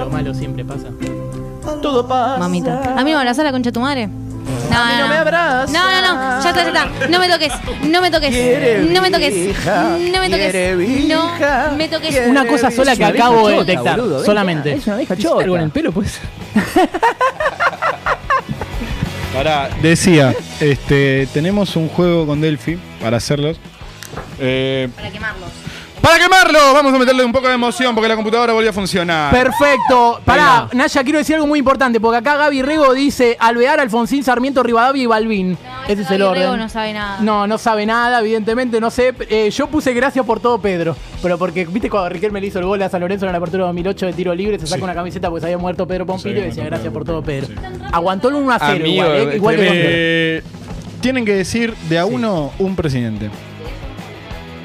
Lo 0.00 0.10
malo 0.10 0.34
siempre 0.34 0.64
pasa. 0.64 0.88
Mamita. 2.38 2.94
¿A 2.96 3.04
mí 3.04 3.10
me 3.12 3.16
abrazás 3.16 3.44
la 3.44 3.52
concha 3.52 3.68
de 3.68 3.72
tu 3.72 3.80
madre? 3.80 4.08
No, 4.70 4.76
A 4.78 4.86
mí 4.86 4.92
no 5.00 5.08
me 5.08 5.16
abrazas. 5.16 5.70
No, 5.70 5.78
no, 5.78 6.00
no. 6.14 6.42
Ya 6.42 6.50
está, 6.50 6.62
ya 6.62 6.68
está. 6.68 7.08
No 7.08 7.18
me 7.18 7.28
toques. 7.28 7.52
No 7.84 8.00
me 8.00 8.10
toques. 8.10 8.32
No 8.90 9.00
me 9.02 9.10
toques. 9.10 9.34
No 9.64 10.20
me 10.20 10.30
toques. 10.30 11.08
No 11.08 11.30
me 11.76 11.88
toques. 11.88 12.20
Una 12.28 12.46
cosa 12.46 12.70
sola 12.70 12.96
que 12.96 13.04
acabo 13.04 13.48
de 13.48 13.58
detectar. 13.58 14.00
solamente. 14.24 14.72
Es 14.74 14.86
una 14.86 14.96
vieja 14.96 15.14
¿Hiciste 15.14 15.30
chota. 15.30 15.44
algo 15.44 15.56
en 15.56 15.62
el 15.62 15.70
pelo, 15.70 15.92
pues? 15.92 16.18
Pará, 19.34 19.68
decía, 19.82 20.32
este, 20.60 21.26
tenemos 21.34 21.74
un 21.76 21.88
juego 21.88 22.24
con 22.26 22.40
Delphi 22.40 22.78
para 23.02 23.16
hacerlos. 23.16 23.58
Eh, 24.38 24.88
Para 24.94 25.10
quemarlos. 25.10 25.50
¡Para 26.00 26.18
quemarlo! 26.18 26.58
Vamos 26.74 26.92
a 26.92 26.98
meterle 26.98 27.24
un 27.24 27.32
poco 27.32 27.48
de 27.48 27.54
emoción 27.54 27.94
porque 27.94 28.08
la 28.08 28.14
computadora 28.14 28.52
volvió 28.52 28.68
a 28.68 28.72
funcionar. 28.74 29.32
Perfecto. 29.32 30.20
Pará, 30.22 30.68
Naya, 30.74 31.02
quiero 31.02 31.18
decir 31.18 31.36
algo 31.36 31.46
muy 31.46 31.58
importante, 31.58 31.98
porque 31.98 32.18
acá 32.18 32.36
Gaby 32.36 32.60
Rego 32.60 32.92
dice 32.92 33.38
Alvear, 33.40 33.80
Alfonsín, 33.80 34.22
Sarmiento, 34.22 34.62
Rivadavia 34.62 35.02
y 35.02 35.06
Balvin. 35.06 35.56
Ese 35.88 36.02
es 36.02 36.10
el 36.10 36.18
Gaby 36.18 36.34
Rego 36.40 36.50
orden. 36.52 36.60
no 36.60 36.68
sabe 36.68 36.92
nada. 36.92 37.16
No, 37.20 37.46
no 37.46 37.56
sabe 37.56 37.86
nada, 37.86 38.20
evidentemente, 38.20 38.80
no 38.82 38.90
sé. 38.90 39.14
Eh, 39.30 39.48
yo 39.50 39.66
puse 39.68 39.94
gracias 39.94 40.26
por 40.26 40.40
todo, 40.40 40.58
Pedro. 40.58 40.94
Pero 41.22 41.38
porque, 41.38 41.64
viste, 41.64 41.88
cuando 41.88 42.10
Riquelme 42.10 42.38
le 42.38 42.48
hizo 42.48 42.58
el 42.58 42.66
gol 42.66 42.82
a 42.82 42.90
San 42.90 43.00
Lorenzo 43.00 43.24
en 43.24 43.32
la 43.32 43.38
apertura 43.38 43.64
2008 43.64 44.04
de 44.06 44.12
tiro 44.12 44.34
libre, 44.34 44.58
se 44.58 44.66
saca 44.66 44.80
Sí. 44.80 44.84
una 44.84 44.94
camiseta 44.94 45.30
porque 45.30 45.40
se 45.40 45.46
había 45.46 45.58
muerto 45.58 45.86
Pedro 45.86 46.04
Pompilio 46.04 46.40
y 46.42 46.48
decía 46.48 46.64
gracias 46.66 46.92
por 46.92 47.04
todo, 47.06 47.22
Pedro. 47.22 47.46
Sí. 47.46 47.54
Aguantó 47.92 48.28
el 48.28 48.34
1 48.34 48.52
a 48.52 48.58
0 48.58 48.70
Amigo, 48.72 48.88
igual, 48.92 49.10
¿eh? 49.16 49.36
igual 49.36 49.56
que. 49.56 49.68
Eh, 49.70 50.42
tienen 51.00 51.24
que 51.24 51.32
decir 51.34 51.74
de 51.88 51.98
a 51.98 52.04
uno 52.04 52.50
un 52.58 52.76
presidente. 52.76 53.30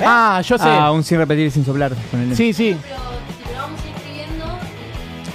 Ah, 0.05 0.41
yo 0.45 0.57
sé. 0.57 0.63
Ah, 0.67 0.91
un 0.91 1.03
sin 1.03 1.17
repetir 1.17 1.47
y 1.47 1.51
sin 1.51 1.65
soplar. 1.65 1.91
ponele. 2.11 2.35
Sí, 2.35 2.53
sí. 2.53 2.75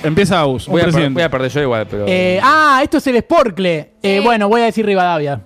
Empieza 0.03 0.43
Voy 0.45 0.83
a, 0.83 0.85
per- 0.87 1.11
voy 1.11 1.23
a 1.23 1.31
perder 1.31 1.51
yo 1.51 1.63
igual, 1.63 1.87
pero. 1.87 2.05
Eh, 2.07 2.39
ah, 2.43 2.81
esto 2.83 2.99
es 2.99 3.07
el 3.07 3.17
Sporcle. 3.21 3.93
Eh, 4.03 4.21
bueno, 4.23 4.49
voy 4.49 4.61
a 4.61 4.65
decir 4.67 4.85
Rivadavia. 4.85 5.41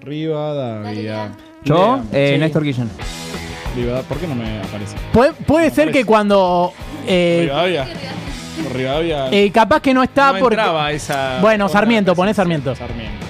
Rivadavia. 0.00 1.30
Yo, 1.64 2.00
eh, 2.12 2.32
Sí. 2.34 2.40
Néstor 2.40 2.64
Guillén. 2.64 2.90
Rivadavia. 3.76 4.08
¿Por 4.08 4.18
qué 4.18 4.26
no 4.26 4.34
me 4.34 4.58
aparece? 4.60 4.96
Puede, 5.12 5.32
puede 5.32 5.70
ser 5.70 5.92
que 5.92 6.04
cuando. 6.04 6.72
eh, 7.06 7.42
Rivadavia. 7.44 7.86
Rivadavia. 8.72 9.28
eh, 9.30 9.50
capaz 9.52 9.80
que 9.80 9.94
no 9.94 10.02
está 10.02 10.32
no 10.32 10.38
porque. 10.40 10.56
entraba 10.56 10.90
esa. 10.90 11.38
Bueno, 11.40 11.66
otra 11.66 11.78
Sarmiento, 11.80 12.14
poné 12.16 12.34
presidencia. 12.34 12.74
Sarmiento. 12.74 13.16
Sarmiento. 13.20 13.26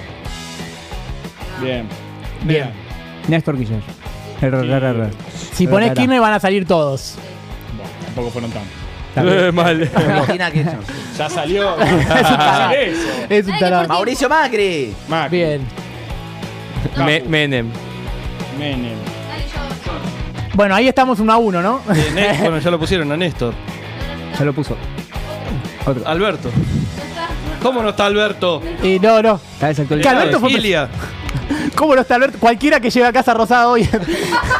Bien. 1.61 1.87
Bien. 2.43 2.69
Néstor 3.27 3.55
Guillén. 3.57 3.81
Si 5.53 5.67
pones. 5.67 5.91
Kirchner 5.93 6.19
van 6.21 6.33
a 6.33 6.39
salir 6.39 6.65
todos. 6.65 7.15
Bueno, 7.75 7.89
tampoco 8.05 8.29
fueron 8.31 8.51
tantos. 8.51 8.71
Eh, 9.17 9.51
mal. 9.53 9.89
Ya 11.17 11.29
salió. 11.29 11.75
Es 11.79 11.91
un 12.29 12.37
tarado. 12.37 12.71
Eso. 12.73 12.99
Es 13.29 13.47
un 13.47 13.59
tarado. 13.59 13.87
Mauricio 13.87 14.27
Macri. 14.29 14.93
Macri. 15.07 15.37
Bien. 15.37 15.61
Me- 16.97 17.21
Menem. 17.21 17.69
Menem. 18.59 18.97
Bueno, 20.53 20.75
ahí 20.75 20.87
estamos 20.87 21.19
uno 21.19 21.33
a 21.33 21.37
uno, 21.37 21.61
¿no? 21.61 21.81
Eh, 21.93 22.11
Néstor, 22.13 22.39
bueno, 22.41 22.59
ya 22.59 22.71
lo 22.71 22.79
pusieron 22.79 23.11
a 23.11 23.17
Néstor. 23.17 23.53
Ya 24.37 24.45
lo 24.45 24.53
puso. 24.53 24.75
Otro. 25.85 26.07
Alberto. 26.07 26.49
¿Cómo 27.61 27.81
no 27.81 27.89
está 27.89 28.05
Alberto? 28.05 28.61
Y 28.83 28.99
no, 28.99 29.21
no. 29.21 29.35
Está 29.35 29.67
Que 29.67 29.67
desactualizado. 29.67 30.17
Alberto 30.19 30.39
fue 30.39 30.51
Ilia. 30.51 30.89
¿Cómo 31.75 31.95
no 31.95 32.01
está 32.01 32.15
Alberto? 32.15 32.37
Cualquiera 32.39 32.79
que 32.79 32.89
lleve 32.89 33.07
a 33.07 33.13
casa 33.13 33.33
rosada 33.33 33.67
hoy. 33.67 33.87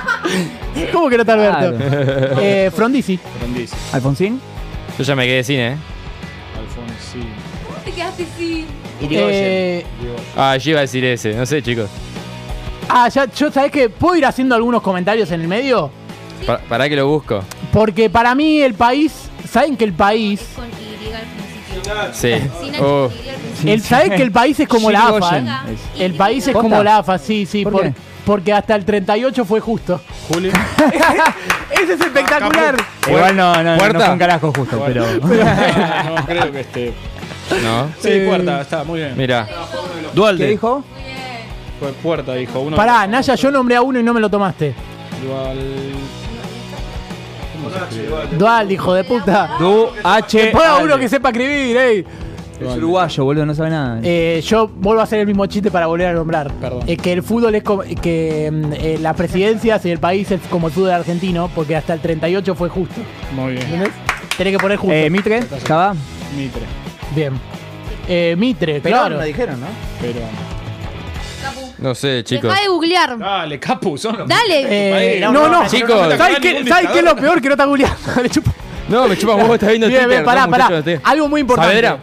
¿Cómo 0.92 1.10
que 1.10 1.16
no 1.18 1.22
está 1.24 1.34
Alberto? 1.34 1.78
Claro. 1.78 2.42
Eh, 2.42 2.72
Frondizi. 2.76 3.18
Frondizi. 3.40 3.76
Alfonsín. 3.94 4.42
Yo 4.98 5.04
ya 5.04 5.16
me 5.16 5.26
quedé 5.26 5.44
sin, 5.44 5.60
¿eh? 5.60 5.78
Alfonsín. 6.60 7.30
Te 7.86 7.92
quedaste 7.92 8.26
sin. 8.38 8.66
Eh, 9.02 9.86
Ah, 10.36 10.58
yo 10.58 10.72
iba 10.72 10.80
a 10.80 10.82
decir 10.82 11.04
ese. 11.06 11.34
No 11.34 11.46
sé, 11.46 11.62
chicos. 11.62 11.90
ah, 12.90 13.08
ya, 13.10 13.26
yo 13.32 13.52
sabés 13.52 13.72
que 13.72 13.90
puedo 13.90 14.16
ir 14.18 14.26
haciendo 14.26 14.56
algunos 14.56 14.82
comentarios 14.82 15.32
en 15.32 15.42
el 15.42 15.48
medio. 15.48 15.92
Pa- 16.46 16.60
Para 16.60 16.90
que 16.90 16.96
lo 16.96 17.08
busco. 17.08 17.44
Porque 17.72 18.10
para 18.10 18.36
mí 18.36 18.60
el 18.62 18.74
país, 18.74 19.14
saben 19.50 19.78
que 19.78 19.84
el 19.86 19.94
país, 19.94 20.42
Sí. 22.14 22.34
Oh. 22.82 23.10
El, 23.66 23.82
que 23.82 24.22
el 24.24 24.32
país 24.32 24.60
es 24.60 24.68
como 24.68 24.92
la 24.92 25.08
AFA. 25.08 25.40
¿eh? 25.40 25.46
El 26.00 26.14
país 26.16 26.48
es 26.48 26.54
¿Posta? 26.54 26.70
como 26.70 26.84
la 26.84 26.98
AFA, 26.98 27.18
sí, 27.18 27.46
sí. 27.46 27.64
¿Por 27.64 27.74
por- 27.74 27.82
qué? 27.84 27.94
porque 28.26 28.52
hasta 28.52 28.76
el 28.76 28.84
38 28.84 29.46
fue 29.46 29.60
justo. 29.60 30.02
Juli. 30.28 30.50
Ese 31.72 31.94
es 31.94 32.02
espectacular. 32.02 32.76
Igual 33.08 33.38
no, 33.38 33.64
no, 33.64 33.76
no, 33.78 34.00
fue 34.00 34.10
un 34.10 34.18
carajo 34.20 34.52
justo, 34.56 34.82
pero. 34.86 35.06
no 35.22 36.26
creo 36.26 36.52
que 36.52 36.60
esté. 36.62 36.94
No. 37.64 37.88
Sí, 38.00 38.10
Eh, 38.10 38.26
puerta, 38.28 38.62
está 38.62 38.84
muy 38.84 39.00
bien. 39.00 39.14
Mira. 39.16 39.48
Dualde. 40.14 40.46
¿Qué 40.46 40.52
dijo? 40.52 40.84
Fue 41.80 41.92
puerta, 41.94 42.34
dijo 42.34 42.60
uno. 42.60 42.76
Pará, 42.76 43.06
Naya, 43.06 43.36
yo 43.36 43.52
nombré 43.52 43.76
a 43.76 43.82
uno 43.82 44.00
y 44.00 44.04
no 44.04 44.14
me 44.14 44.20
lo 44.20 44.30
tomaste. 44.30 44.74
Dual. 45.24 45.60
¿Cómo 47.66 47.76
se 47.76 47.84
escribe? 47.84 48.38
Dual, 48.38 48.72
hijo 48.72 48.94
de 48.94 49.04
puta. 49.04 49.56
Du, 49.60 49.88
H. 50.04 50.38
Después 50.38 50.66
a 50.66 50.78
uno 50.78 50.98
que 50.98 51.10
sepa 51.10 51.30
escribir, 51.30 51.78
ey. 51.78 52.06
Es 52.60 52.78
uruguayo, 52.78 53.26
boludo, 53.26 53.46
no 53.46 53.54
sabe 53.54 53.70
nada. 53.70 54.00
Eh, 54.02 54.42
yo 54.46 54.70
vuelvo 54.70 55.02
a 55.02 55.04
hacer 55.04 55.20
el 55.20 55.28
mismo 55.28 55.46
chiste 55.46 55.72
para 55.72 55.88
volver 55.88 56.08
a 56.08 56.14
nombrar. 56.14 56.52
Perdón. 56.54 56.84
Eh, 56.88 56.96
que 56.96 57.12
el 57.12 57.22
fútbol 57.22 57.54
es 57.56 57.64
como. 57.64 57.82
Que 57.84 58.50
mm, 58.52 58.74
eh, 58.74 58.98
la 59.02 59.14
presidencia 59.14 59.80
y 59.84 59.90
el 59.90 60.00
país 60.00 60.32
es 60.32 60.40
como 60.50 60.68
el 60.68 60.74
fútbol 60.74 60.92
argentino, 60.92 61.50
porque 61.54 61.76
hasta 61.76 61.94
el 61.94 62.00
38 62.00 62.56
fue 62.56 62.70
justo. 62.70 63.02
Muy 63.36 63.54
bien. 63.54 63.64
¿Entendés? 63.66 63.92
Tenés 64.38 64.54
que 64.54 64.60
poner 64.60 64.78
justo. 64.78 64.94
Eh, 64.96 65.10
Mitre, 65.10 65.44
Cava. 65.66 65.96
Mitre. 66.38 66.62
Bien. 67.14 67.34
Eh, 68.08 68.36
Mitre, 68.38 68.80
Pero 68.82 68.98
claro. 68.98 69.18
me 69.18 69.26
dijeron, 69.26 69.60
¿no? 69.60 69.68
Pero. 70.00 70.20
No 71.86 71.94
sé, 71.94 72.24
chicos. 72.24 72.50
Deja 72.50 72.62
de 72.64 72.68
googlear. 72.68 73.18
Dale, 73.18 73.60
Capu, 73.60 73.96
son 73.96 74.18
los. 74.18 74.28
Dale. 74.28 75.18
Eh, 75.18 75.20
No, 75.22 75.32
no, 75.32 75.48
no, 75.50 75.62
no, 75.64 75.70
chicos. 75.70 76.10
no 76.10 76.18
¿Sabes 76.18 76.40
qué, 76.40 76.66
¿sabes 76.68 76.90
qué 76.92 76.98
es 77.00 77.06
lo 77.06 77.16
peor 77.16 77.40
que 77.40 77.48
no 77.48 77.54
está 77.54 77.66
googleando? 77.66 77.98
No, 78.90 79.08
me 79.08 79.18
chupa 79.18 79.34
un 79.34 79.42
huevo, 79.42 79.54
está 79.56 79.68
viendo 79.68 79.88
Bien, 79.88 80.04
Twitter. 80.06 80.24
pará, 80.24 80.46
no, 80.46 80.52
pará. 80.52 80.70
muchacho, 80.70 81.02
Algo 81.04 81.28
muy 81.28 81.42
importante. 81.42 81.72
Saavedra. 81.82 82.00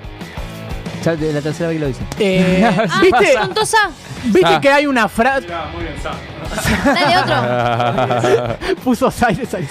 Ya 1.05 1.33
la 1.33 1.41
tercera 1.41 1.69
vez 1.69 1.77
que 1.77 1.81
lo 1.81 1.87
dice. 1.89 2.01
Eh, 2.19 2.65
Ah, 2.91 3.01
¿Viste. 3.01 3.39
¿viste 4.25 4.49
Ah. 4.55 4.61
que 4.61 4.69
hay 4.69 4.87
una 4.87 5.09
frase. 5.09 5.47
Muy 5.75 5.83
bien, 5.85 5.95
Sa. 6.03 6.93
Dale 6.93 7.19
otro. 7.19 8.77
Puso 8.85 9.11
Saires 9.11 9.53
ahí. 9.55 9.69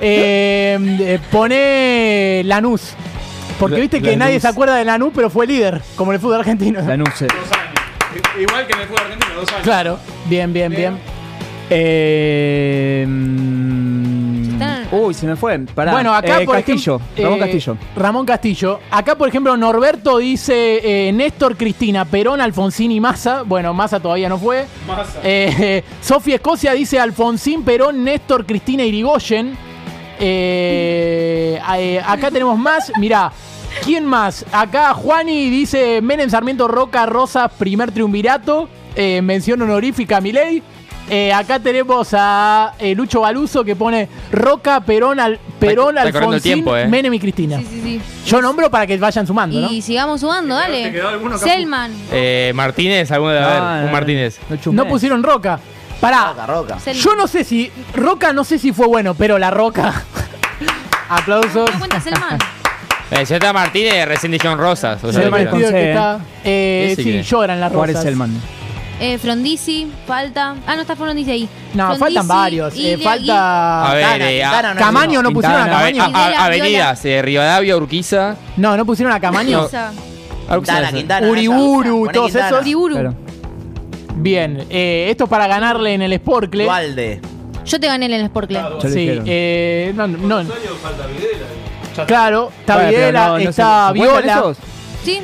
eh, 0.00 0.78
eh, 1.00 1.18
pone 1.30 2.42
Lanús. 2.44 2.92
Porque 3.58 3.80
viste 3.80 4.00
que 4.00 4.16
nadie 4.16 4.40
se 4.40 4.48
acuerda 4.48 4.76
de 4.76 4.84
Lanús, 4.86 5.12
pero 5.14 5.28
fue 5.28 5.46
líder, 5.46 5.82
como 5.96 6.12
en 6.12 6.14
el 6.16 6.20
fútbol 6.20 6.40
argentino. 6.40 6.80
Lanús. 6.80 7.10
Igual 8.40 8.66
que 8.66 8.72
en 8.74 8.80
el 8.80 8.86
fútbol 8.86 9.00
argentino, 9.04 9.34
dos 9.34 9.48
años. 9.50 9.62
Claro, 9.62 9.98
bien, 10.26 10.52
bien, 10.52 10.70
bien. 10.72 10.98
Eh, 11.72 13.06
uy, 14.92 15.14
se 15.14 15.26
me 15.26 15.36
fue. 15.36 15.58
Pará. 15.60 15.92
Bueno, 15.92 16.12
acá 16.12 16.40
Eh, 16.42 16.44
por 16.44 16.56
Castillo. 16.56 16.96
ejemplo, 16.96 17.22
Ramón 17.24 17.36
eh, 17.36 17.40
Castillo. 17.40 17.76
Ramón 17.96 18.26
Castillo. 18.26 18.80
Acá, 18.90 19.14
por 19.16 19.28
ejemplo, 19.28 19.56
Norberto 19.56 20.18
dice 20.18 21.08
eh, 21.08 21.12
Néstor 21.12 21.56
Cristina, 21.56 22.04
Perón, 22.04 22.40
Alfonsín 22.40 22.90
y 22.92 23.00
Massa. 23.00 23.42
Bueno, 23.42 23.72
Massa 23.74 24.00
todavía 24.00 24.28
no 24.28 24.38
fue. 24.38 24.66
Eh, 25.22 25.84
Sofía 26.00 26.36
Escocia 26.36 26.72
dice 26.72 26.98
Alfonsín, 26.98 27.62
Perón, 27.62 28.02
Néstor, 28.04 28.44
Cristina 28.46 28.82
Irigoyen. 28.84 29.56
Eh, 30.18 31.58
eh, 31.78 32.02
acá 32.06 32.30
tenemos 32.30 32.58
más. 32.58 32.92
Mirá, 32.98 33.32
¿quién 33.84 34.04
más? 34.06 34.44
Acá 34.52 34.94
Juani 34.94 35.50
dice 35.50 36.00
Menem, 36.02 36.30
Sarmiento, 36.30 36.68
Roca, 36.68 37.06
Rosas, 37.06 37.50
primer 37.58 37.92
triunvirato. 37.92 38.68
Eh, 38.96 39.22
mención 39.22 39.62
honorífica 39.62 40.16
a 40.18 40.20
Milei. 40.20 40.62
Eh, 41.08 41.32
acá 41.32 41.58
tenemos 41.58 42.08
a 42.12 42.72
eh, 42.78 42.94
Lucho 42.94 43.22
Baluso 43.22 43.64
que 43.64 43.74
pone 43.74 44.08
Roca, 44.30 44.80
Perón, 44.80 45.18
al, 45.18 45.40
Perón 45.58 45.96
Está- 45.98 46.06
está 46.08 46.18
Alfonsín, 46.20 46.42
tiempo, 46.42 46.76
eh. 46.76 46.86
Menem 46.86 47.12
y 47.14 47.18
Cristina. 47.18 47.58
Sí, 47.58 47.66
sí, 47.68 47.80
sí. 47.82 48.00
Yo 48.26 48.40
nombro 48.40 48.70
para 48.70 48.86
que 48.86 48.96
vayan 48.96 49.26
sumando, 49.26 49.58
¿no? 49.60 49.70
Y 49.72 49.82
sigamos 49.82 50.20
sumando, 50.20 50.54
dale. 50.54 50.92
Selman. 51.38 51.92
Eh, 52.12 52.52
Martínez, 52.54 53.10
alguno 53.10 53.32
de 53.32 53.40
No, 53.40 53.84
un 53.86 53.92
Martínez. 53.92 54.38
No 54.66 54.86
pusieron 54.86 55.22
Roca. 55.22 55.58
Pará. 56.00 56.32
Roca. 56.46 56.78
Yo 56.92 57.14
no 57.16 57.26
sé 57.26 57.42
si. 57.44 57.70
Roca 57.94 58.32
no 58.32 58.44
sé 58.44 58.58
si 58.58 58.72
fue 58.72 58.86
bueno, 58.86 59.14
pero 59.14 59.36
la 59.38 59.50
Roca. 59.50 60.04
Aplausos. 61.08 61.70
¿Te 61.70 61.78
cuenta 61.78 62.00
Selman? 62.00 62.38
Eh, 63.10 63.22
está 63.22 63.52
Martínez, 63.52 64.06
recién 64.06 64.32
dijeron 64.32 64.58
Rosas. 64.58 65.02
O 65.02 65.12
sea, 65.12 65.22
El 65.24 65.30
pero- 65.30 65.50
vestido 65.50 65.70
que 65.70 65.90
está. 65.90 66.20
Eh, 66.44 66.92
sí, 66.96 67.04
que- 67.04 67.22
lloran 67.22 67.60
las 67.60 67.72
rosas. 67.72 68.02
Selman. 68.02 68.30
Eh, 69.00 69.16
Frondizi, 69.18 69.90
falta. 70.06 70.56
Ah, 70.66 70.74
no 70.76 70.82
está 70.82 70.94
Frondizi 70.94 71.30
ahí. 71.30 71.48
No, 71.72 71.86
Frondizi, 71.86 72.00
faltan 72.04 72.28
varios. 72.28 72.74
Eh, 72.76 72.98
falta. 73.02 73.90
A 73.90 73.94
ver, 73.94 74.04
Quintana, 74.04 74.30
eh, 74.30 74.40
Quintana 74.40 74.70
a- 74.70 74.74
no 74.74 74.80
Camaño 74.80 75.22
no 75.22 75.30
pusieron 75.32 75.60
a 75.62 75.66
Camaño. 75.70 76.02
a- 76.02 76.06
a- 76.06 76.44
avenidas, 76.44 77.04
eh, 77.06 77.22
Rivadavia, 77.22 77.76
Urquiza. 77.78 78.36
No, 78.58 78.76
no 78.76 78.84
pusieron 78.84 79.12
a 79.14 79.18
Camaño. 79.20 79.68
Quintana, 79.68 80.92
Quintana, 80.92 81.28
Uriburu, 81.28 82.08
todos 82.12 82.30
Poné 82.32 82.46
esos. 82.46 82.60
Uriburu. 82.60 83.14
Bien, 84.16 84.66
eh, 84.68 85.06
esto 85.10 85.24
es 85.24 85.30
para 85.30 85.46
ganarle 85.46 85.94
en 85.94 86.02
el 86.02 86.12
Sporcle. 86.16 86.64
Dualde. 86.64 87.20
Yo 87.64 87.80
te 87.80 87.86
gané 87.86 88.06
en 88.06 88.12
el 88.12 88.22
Sport 88.22 88.48
Club. 88.48 88.60
Sí, 88.82 89.20
eh, 89.24 89.92
no, 89.94 90.06
Claro, 92.06 92.50
está 92.60 92.74
Bueno, 92.74 92.88
pero 92.90 92.98
Videla, 93.00 93.26
no- 93.26 93.32
no 93.32 93.38
se- 93.44 93.48
está 93.50 93.92
¿se 93.92 93.98
cuentan 93.98 94.22
Viola. 94.22 94.38
esos? 94.38 94.56
Sí. 95.04 95.22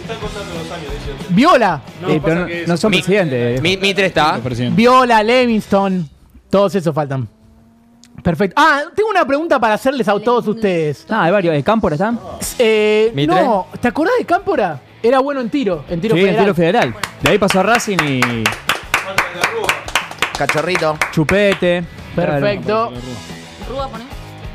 Viola. 1.31 1.81
Eh, 2.09 2.21
pero 2.25 2.41
no, 2.41 2.47
no 2.67 2.77
son 2.77 2.91
Mi- 2.91 2.97
presidentes. 2.99 3.61
Mi, 3.61 3.77
Mitre 3.77 4.07
está. 4.07 4.41
Viola, 4.73 5.23
Levingston. 5.23 6.09
Todos 6.51 6.75
esos 6.75 6.95
faltan. 6.95 7.29
Perfecto. 8.23 8.55
Ah, 8.61 8.83
tengo 8.95 9.11
una 9.11 9.25
pregunta 9.27 9.61
para 9.61 9.75
hacerles 9.75 10.09
a 10.09 10.19
todos 10.19 10.47
ustedes. 10.49 11.07
Ah, 11.11 11.25
hay 11.25 11.33
varios. 11.33 11.55
¿El 11.55 11.63
Cámpora 11.63 11.95
está? 11.95 12.15
Eh, 12.59 13.13
¿Mitre? 13.15 13.37
no, 13.43 13.67
¿te 13.81 13.89
acordás 13.89 14.15
de 14.19 14.25
Cámpora? 14.25 14.81
Era 15.03 15.19
bueno 15.21 15.41
en 15.41 15.51
tiro, 15.51 15.85
en 15.89 16.01
tiro 16.01 16.15
sí, 16.17 16.21
en 16.23 16.27
federal. 16.29 16.45
tiro 16.45 16.55
federal. 16.55 16.95
De 17.23 17.31
ahí 17.31 17.39
pasó 17.39 17.61
a 17.61 17.63
Racing 17.63 17.99
y 18.03 18.21
Cachorrito. 20.37 20.99
Chupete. 21.13 21.85
Perfecto. 22.15 22.93
Rúa, 23.69 23.89
poné. 23.89 24.05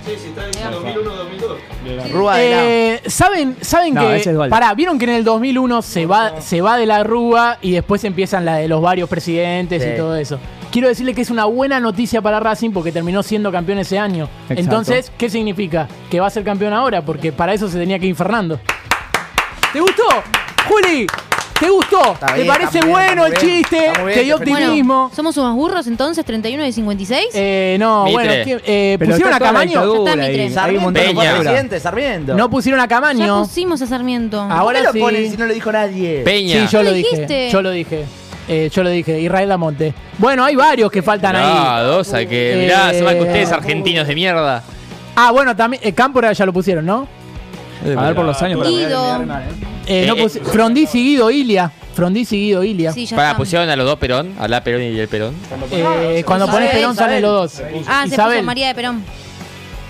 Sí, 0.06 0.14
sí, 0.20 0.30
está 0.30 0.46
en 0.46 0.74
2001-2002. 0.74 2.12
Rúa 2.12 2.38
de 2.38 2.94
Eh, 2.96 3.02
¿Saben, 3.08 3.56
saben 3.62 3.94
No, 3.94 4.02
que. 4.02 4.16
es. 4.18 4.30
Pará, 4.50 4.74
vieron 4.74 4.98
que 4.98 5.06
en 5.06 5.12
el 5.12 5.24
2001 5.24 5.82
se 5.84 6.06
va, 6.06 6.42
se 6.42 6.62
va 6.62 6.78
de 6.78 6.86
la 6.88 7.04
Rúa 7.04 7.58
y 7.62 7.72
después 7.72 8.04
empiezan 8.04 8.44
la 8.46 8.56
de 8.56 8.68
los 8.68 8.82
varios 8.82 9.08
presidentes 9.08 9.84
Sí. 9.84 9.90
y 9.94 9.98
todo 9.98 10.16
eso. 10.16 10.40
Quiero 10.72 10.88
decirle 10.88 11.14
que 11.14 11.22
es 11.22 11.30
una 11.30 11.46
buena 11.46 11.80
noticia 11.80 12.22
para 12.22 12.40
Racing 12.40 12.72
porque 12.72 12.92
terminó 12.92 13.22
siendo 13.24 13.52
campeón 13.52 13.78
ese 13.80 14.00
año. 14.00 14.26
Exacto. 14.44 14.62
Entonces, 14.62 15.12
¿qué 15.18 15.30
significa? 15.30 15.88
Que 16.10 16.20
va 16.20 16.28
a 16.28 16.30
ser 16.32 16.44
campeón 16.44 16.74
ahora 16.74 17.04
porque 17.04 17.32
para 17.32 17.54
eso 17.54 17.68
se 17.68 17.78
tenía 17.78 18.00
que 18.00 18.08
ir 18.08 18.16
Fernando. 18.16 18.60
¿Te 19.74 19.80
gustó? 19.82 20.04
Juli, 20.68 21.08
¿te 21.62 21.70
gustó? 21.70 22.14
Está 22.14 22.26
¿Te 22.28 22.34
bien, 22.34 22.48
parece 22.48 22.80
está 22.80 22.86
muy 22.88 22.96
bien, 23.02 23.08
bueno 23.16 23.26
el 23.28 23.34
está 23.34 23.46
muy 23.46 23.52
bien. 23.52 23.62
chiste? 23.64 23.86
Está 23.88 24.00
muy 24.02 24.08
bien, 24.08 24.20
¿Te 24.20 24.26
dio 24.26 24.36
te 24.38 24.44
felicito. 24.46 24.66
optimismo? 24.68 24.94
Bueno, 25.04 25.16
¿somos 25.16 25.38
unos 25.38 25.56
burros 25.56 25.88
entonces? 25.88 26.26
¿31 26.26 26.58
de 26.64 26.72
56? 26.74 27.26
Eh, 27.34 27.78
no, 27.80 28.04
Mitre. 28.06 28.14
bueno, 28.14 28.32
¿qué- 28.44 28.62
eh, 28.66 28.96
Pero 29.00 29.12
¿pusieron 29.12 29.34
a 29.34 29.38
está 29.38 29.40
toda 29.40 29.52
la 29.54 29.60
Camaño? 29.60 29.72
dictadura 29.82 30.12
Está 30.12 30.24
ahí. 30.24 30.30
Mitre. 30.30 30.42
Hay 30.42 30.48
un 30.48 30.54
Sarmiento 30.54 30.84
montón 30.84 31.04
de 31.26 31.40
presidente, 31.40 31.80
Sarmiento. 31.80 32.34
No 32.36 32.50
pusieron 32.50 32.80
a 32.82 32.84
ya 32.84 32.88
Camaño. 32.90 33.42
pusimos 33.44 33.82
a 33.82 33.88
Sarmiento. 33.88 34.42
Ahora 34.42 34.80
¿Por 34.80 34.88
qué 34.88 34.92
sí. 34.94 35.00
lo 35.00 35.06
ponen 35.06 35.32
si 35.32 35.38
no 35.38 35.46
lo 35.46 35.54
dijo 35.54 35.72
nadie? 35.72 36.22
Peña. 36.24 36.68
Sí, 36.68 36.74
yo 36.74 36.84
¿Lo 36.84 36.90
lo 36.90 36.96
dije. 36.96 37.10
dijiste? 37.12 37.50
Yo 37.52 37.62
lo 37.62 37.72
dije. 37.72 38.06
Eh, 38.48 38.70
yo 38.74 38.84
lo 38.84 38.90
dije. 38.90 39.20
Israel 39.22 39.48
Lamonte. 39.50 39.94
Bueno, 40.18 40.44
hay 40.44 40.56
varios 40.56 40.92
que 40.92 41.02
faltan 41.02 41.36
Ah, 41.38 41.78
ahí. 41.78 41.86
dos, 41.86 42.12
hay 42.14 42.26
que. 42.28 42.58
Mirá, 42.60 42.92
Eh, 42.92 42.96
se 42.96 43.04
van 43.04 43.18
con 43.18 43.28
ustedes 43.28 43.52
argentinos 43.52 44.08
de 44.08 44.16
mierda. 44.16 44.64
Ah, 45.16 45.32
bueno, 45.32 45.56
también. 45.56 45.82
Eh, 45.86 45.94
Cámpora 45.94 46.34
ya 46.34 46.46
lo 46.46 46.52
pusieron, 46.52 46.86
¿no? 46.86 47.08
A 47.98 48.02
ver 48.08 48.16
por 48.16 48.26
los 48.26 48.42
años. 48.42 48.68
Guido. 48.68 49.24
Eh, 49.88 50.06
no 50.08 50.16
Eh, 50.16 50.24
pusi- 50.26 50.42
Frondizi, 50.42 51.04
Guido, 51.04 51.32
Ilia. 51.32 51.72
Frondizi, 51.96 52.38
Guido, 52.38 52.64
Ilia. 52.64 52.94
Sí, 52.94 53.06
ya 53.06 53.16
Para, 53.18 53.30
está. 53.30 53.38
pusieron 53.38 53.70
a 53.70 53.76
los 53.76 53.86
dos 53.86 53.98
Perón, 54.00 54.34
a 54.40 54.48
la 54.48 54.64
Perón 54.64 54.82
y 54.84 54.98
el 55.00 55.08
Perón. 55.08 55.34
Eh, 55.72 56.24
cuando 56.26 56.46
Isabel, 56.46 56.64
pones 56.66 56.76
Perón 56.76 56.96
salen 56.96 57.18
Isabel. 57.20 57.22
los 57.22 57.58
dos. 57.58 57.64
Ah, 57.88 58.04
se 58.08 58.14
Isabel. 58.14 58.38
puso 58.38 58.46
María 58.46 58.68
de 58.68 58.76
Perón. 58.76 59.04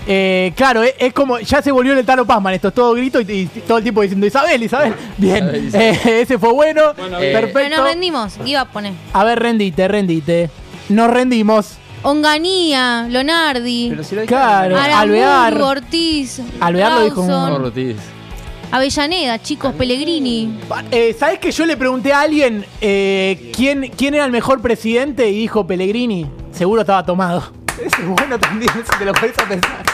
Eh, 0.08 0.52
claro, 0.56 0.82
es, 0.82 0.94
es 0.98 1.12
como. 1.12 1.38
Ya 1.38 1.62
se 1.62 1.70
volvió 1.70 1.92
el 1.96 2.04
Talo 2.04 2.26
Pazman. 2.26 2.54
Esto 2.54 2.68
es 2.68 2.74
todo 2.74 2.92
grito 2.94 3.20
y, 3.20 3.24
y 3.30 3.46
todo 3.68 3.78
el 3.78 3.82
tiempo 3.84 4.02
diciendo 4.02 4.26
Isabel, 4.26 4.60
Isabel. 4.62 4.94
Bien. 5.16 5.36
Isabel, 5.44 5.64
Isabel. 5.68 5.96
Eh, 6.04 6.20
ese 6.22 6.38
fue 6.38 6.52
bueno. 6.52 6.90
Eh, 6.90 6.94
Pero 7.32 7.52
Perfecto. 7.52 7.76
nos 7.76 7.86
rendimos. 7.88 8.34
Iba 8.44 8.62
a 8.62 8.64
poner. 8.68 8.94
A 9.12 9.22
ver, 9.24 9.38
rendite, 9.38 9.86
rendite. 9.86 10.50
Nos 10.88 11.08
rendimos. 11.08 11.76
Onganía, 12.02 13.06
Lonardi, 13.08 13.88
Pero 13.90 14.02
si 14.04 14.14
lo 14.16 14.24
Claro, 14.26 14.76
Alvear. 14.78 15.30
Aramburu, 15.46 15.64
Ortiz, 15.66 16.40
Alvear 16.60 16.92
lo 16.92 17.04
dijo 17.04 17.22
un- 17.22 17.30
Ortiz. 17.30 17.96
Avellaneda, 18.72 19.40
chicos, 19.40 19.74
Pellegrini. 19.74 20.58
Eh, 20.90 21.14
¿Sabes 21.18 21.38
que 21.38 21.52
yo 21.52 21.66
le 21.66 21.76
pregunté 21.76 22.12
a 22.12 22.20
alguien 22.22 22.64
eh, 22.80 23.52
quién, 23.54 23.92
quién 23.96 24.14
era 24.14 24.24
el 24.24 24.32
mejor 24.32 24.62
presidente 24.62 25.28
y 25.28 25.40
dijo 25.40 25.66
Pellegrini? 25.66 26.26
Seguro 26.52 26.80
estaba 26.80 27.04
tomado. 27.04 27.52
Ese 27.78 28.00
es 28.02 28.08
bueno 28.08 28.38
también, 28.38 28.70
si 28.72 28.98
te 28.98 29.04
lo 29.04 29.12
podés 29.12 29.38
a 29.38 29.46
pensar. 29.48 29.84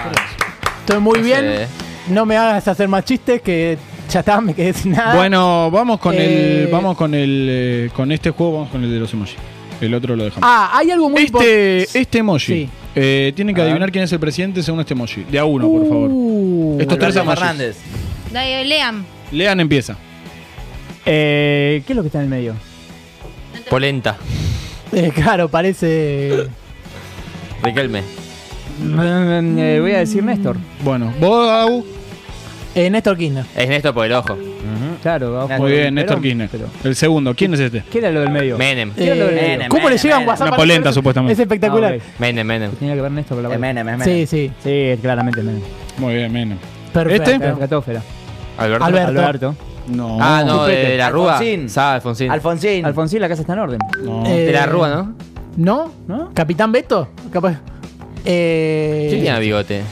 Estoy 0.80 1.00
muy 1.00 1.18
No 1.18 1.24
bien. 1.24 1.40
sé. 1.40 1.68
No 2.08 2.24
me 2.26 2.36
hagas 2.36 2.68
hacer 2.68 2.86
más 2.86 3.04
chistes 3.04 3.42
que 3.42 3.76
ya 4.16 4.20
está, 4.20 4.40
me 4.40 4.54
quedé 4.54 4.72
sin 4.72 4.92
nada. 4.92 5.14
Bueno, 5.14 5.70
vamos 5.70 6.00
con 6.00 6.14
Eh, 6.14 6.62
el. 6.64 6.68
Vamos 6.68 6.96
con 6.96 7.14
el. 7.14 7.46
eh, 7.50 7.90
con 7.94 8.10
este 8.12 8.30
juego, 8.30 8.54
vamos 8.54 8.70
con 8.70 8.82
el 8.82 8.90
de 8.90 8.98
los 8.98 9.12
emojis. 9.12 9.36
El 9.78 9.92
otro 9.92 10.16
lo 10.16 10.24
dejamos. 10.24 10.48
Ah, 10.50 10.70
hay 10.72 10.90
algo 10.90 11.10
muy 11.10 11.24
este, 11.24 11.26
importante. 11.26 11.98
este 12.00 12.18
emoji. 12.18 12.52
Sí. 12.54 12.68
eh, 12.94 13.32
tienen 13.36 13.54
que 13.54 13.60
A 13.60 13.64
ver. 13.64 13.72
adivinar 13.72 13.92
quién 13.92 14.04
es 14.04 14.12
el 14.12 14.18
presidente 14.18 14.62
según 14.62 14.80
este 14.80 14.94
emoji. 14.94 15.24
De 15.30 15.38
a 15.38 15.44
uno, 15.44 15.68
por 15.68 15.86
favor. 15.86 16.08
Uh, 16.10 16.78
Estos 16.80 16.98
tres 16.98 17.14
Alberto 17.16 17.20
emojis. 17.20 17.38
Fernández. 17.40 17.76
Dale, 18.32 18.64
Lean. 18.64 19.04
Lean 19.32 19.60
empieza. 19.60 19.96
Eh, 21.04 21.82
¿Qué 21.86 21.92
es 21.92 21.96
lo 21.96 22.02
que 22.02 22.06
está 22.08 22.18
en 22.20 22.24
el 22.24 22.30
medio? 22.30 22.54
Polenta. 23.68 24.16
Eh, 24.92 25.10
claro, 25.14 25.48
parece. 25.50 26.46
Riquelme. 27.62 28.00
Eh, 28.80 29.78
voy 29.80 29.92
a 29.92 29.98
decir 29.98 30.22
Néstor. 30.22 30.56
Bueno, 30.82 31.12
vos, 31.20 31.50
Agu. 31.50 31.84
Eh, 32.76 32.90
Néstor 32.90 33.16
Kirchner. 33.16 33.44
Es 33.56 33.68
Néstor 33.68 33.94
por 33.94 34.04
el 34.04 34.12
ojo. 34.12 34.36
Claro, 35.02 35.44
ojo. 35.44 35.48
Muy 35.58 35.72
bien, 35.72 35.94
Néstor 35.94 36.20
Kirchner. 36.20 36.48
pero- 36.52 36.66
El 36.84 36.94
segundo, 36.94 37.34
¿quién 37.34 37.54
es 37.54 37.60
este? 37.60 37.82
¿Qué 37.90 37.98
era 37.98 38.10
lo 38.10 38.20
del 38.20 38.30
medio? 38.30 38.58
Menem. 38.58 38.92
¿Qué 38.92 39.06
era 39.06 39.14
lo 39.14 39.26
del 39.26 39.38
Eh, 39.38 39.56
medio? 39.56 39.68
¿Cómo 39.70 39.88
le 39.88 39.96
llegan 39.96 40.26
WhatsApp? 40.28 40.48
Una 40.48 40.56
polenta, 40.56 40.92
supuestamente. 40.92 41.32
Es 41.32 41.38
espectacular. 41.38 41.94
Ah, 41.94 41.96
ok. 41.96 42.20
Menem, 42.20 42.46
Menem. 42.46 42.70
Tenía 42.72 42.94
que 42.94 43.00
ver 43.00 43.10
Néstor 43.12 43.36
con 43.38 43.48
la 43.48 43.54
Es. 43.54 43.60
Menem, 43.60 43.88
es 43.88 43.98
Menem. 43.98 44.26
Sí, 44.26 44.26
sí. 44.26 44.52
Sí, 44.62 44.98
claramente 45.00 45.42
Menem. 45.42 45.62
Muy 45.98 46.14
bien, 46.16 46.30
Menem. 46.32 46.58
Perfecto. 46.92 47.30
¿Este? 47.30 47.54
Catófera. 47.58 48.02
Alberto. 48.58 48.84
Alberto. 48.84 49.08
Alberto. 49.20 49.54
No. 49.88 50.18
Ah, 50.20 50.42
no, 50.46 50.66
de, 50.66 50.74
Chupete. 50.74 50.96
la 50.98 51.10
Rúa. 51.10 51.32
Alfonsín. 51.38 51.70
Sá, 51.70 51.94
Alfonsín. 51.94 52.30
Alfonsín. 52.30 52.84
Alfonsín, 52.84 53.20
la 53.22 53.28
casa 53.28 53.40
está 53.40 53.52
en 53.54 53.58
orden. 53.60 53.78
No. 54.04 54.26
Eh, 54.26 54.46
de 54.46 54.52
la 54.52 54.66
Rúa, 54.66 54.88
¿no? 54.90 55.14
¿No? 55.56 55.92
¿No? 56.08 56.30
¿Capitán 56.34 56.72
Beto? 56.72 57.08
Capaz. 57.32 57.60
Eh, 58.24 59.06
¿Quién 59.10 59.22
tiene 59.22 59.40
bigote? 59.40 59.82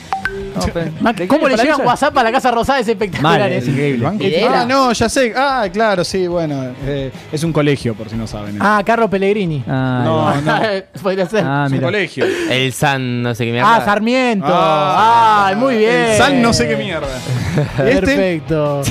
No, 0.66 0.72
pe- 0.72 0.92
Mac, 1.00 1.16
¿de 1.16 1.26
¿Cómo 1.28 1.42
qué 1.46 1.50
le 1.50 1.56
llegan 1.56 1.76
paradiso? 1.78 1.88
WhatsApp 1.88 2.18
a 2.18 2.22
la 2.22 2.32
Casa 2.32 2.50
Rosada? 2.50 2.78
Es 2.80 2.88
espectacular. 2.88 3.40
Mal, 3.40 3.52
eh. 3.52 3.56
es 3.58 3.68
increíble. 3.68 4.10
Videla. 4.14 4.60
Ah, 4.62 4.64
no, 4.66 4.92
ya 4.92 5.08
sé. 5.08 5.32
Ah, 5.36 5.66
claro, 5.72 6.04
sí, 6.04 6.26
bueno. 6.26 6.72
eh, 6.86 7.10
es 7.32 7.42
un 7.44 7.52
colegio, 7.52 7.94
por 7.94 8.08
si 8.08 8.16
no 8.16 8.26
saben. 8.26 8.56
Ah, 8.60 8.82
Carlos 8.86 9.10
Pellegrini. 9.10 9.64
Ah, 9.68 10.02
ahí 10.02 10.08
va. 10.08 10.40
no, 10.40 10.62
no. 10.62 10.82
Podría 11.02 11.26
ser. 11.28 11.44
Ah, 11.46 11.64
es 11.66 11.72
un 11.72 11.78
mira. 11.78 11.86
colegio. 11.88 12.24
El 12.50 12.72
San, 12.72 13.22
no 13.22 13.34
sé 13.34 13.44
qué 13.46 13.52
mierda. 13.52 13.76
Ah, 13.76 13.84
Sarmiento. 13.84 14.46
Ah, 14.48 15.48
Ah, 15.50 15.54
muy 15.56 15.76
bien. 15.78 15.92
El 15.92 16.16
San 16.18 16.40
no 16.42 16.52
sé 16.52 16.68
qué 16.68 16.76
mierda. 16.76 17.06
¿Este? 17.78 18.00
Perfecto. 18.00 18.82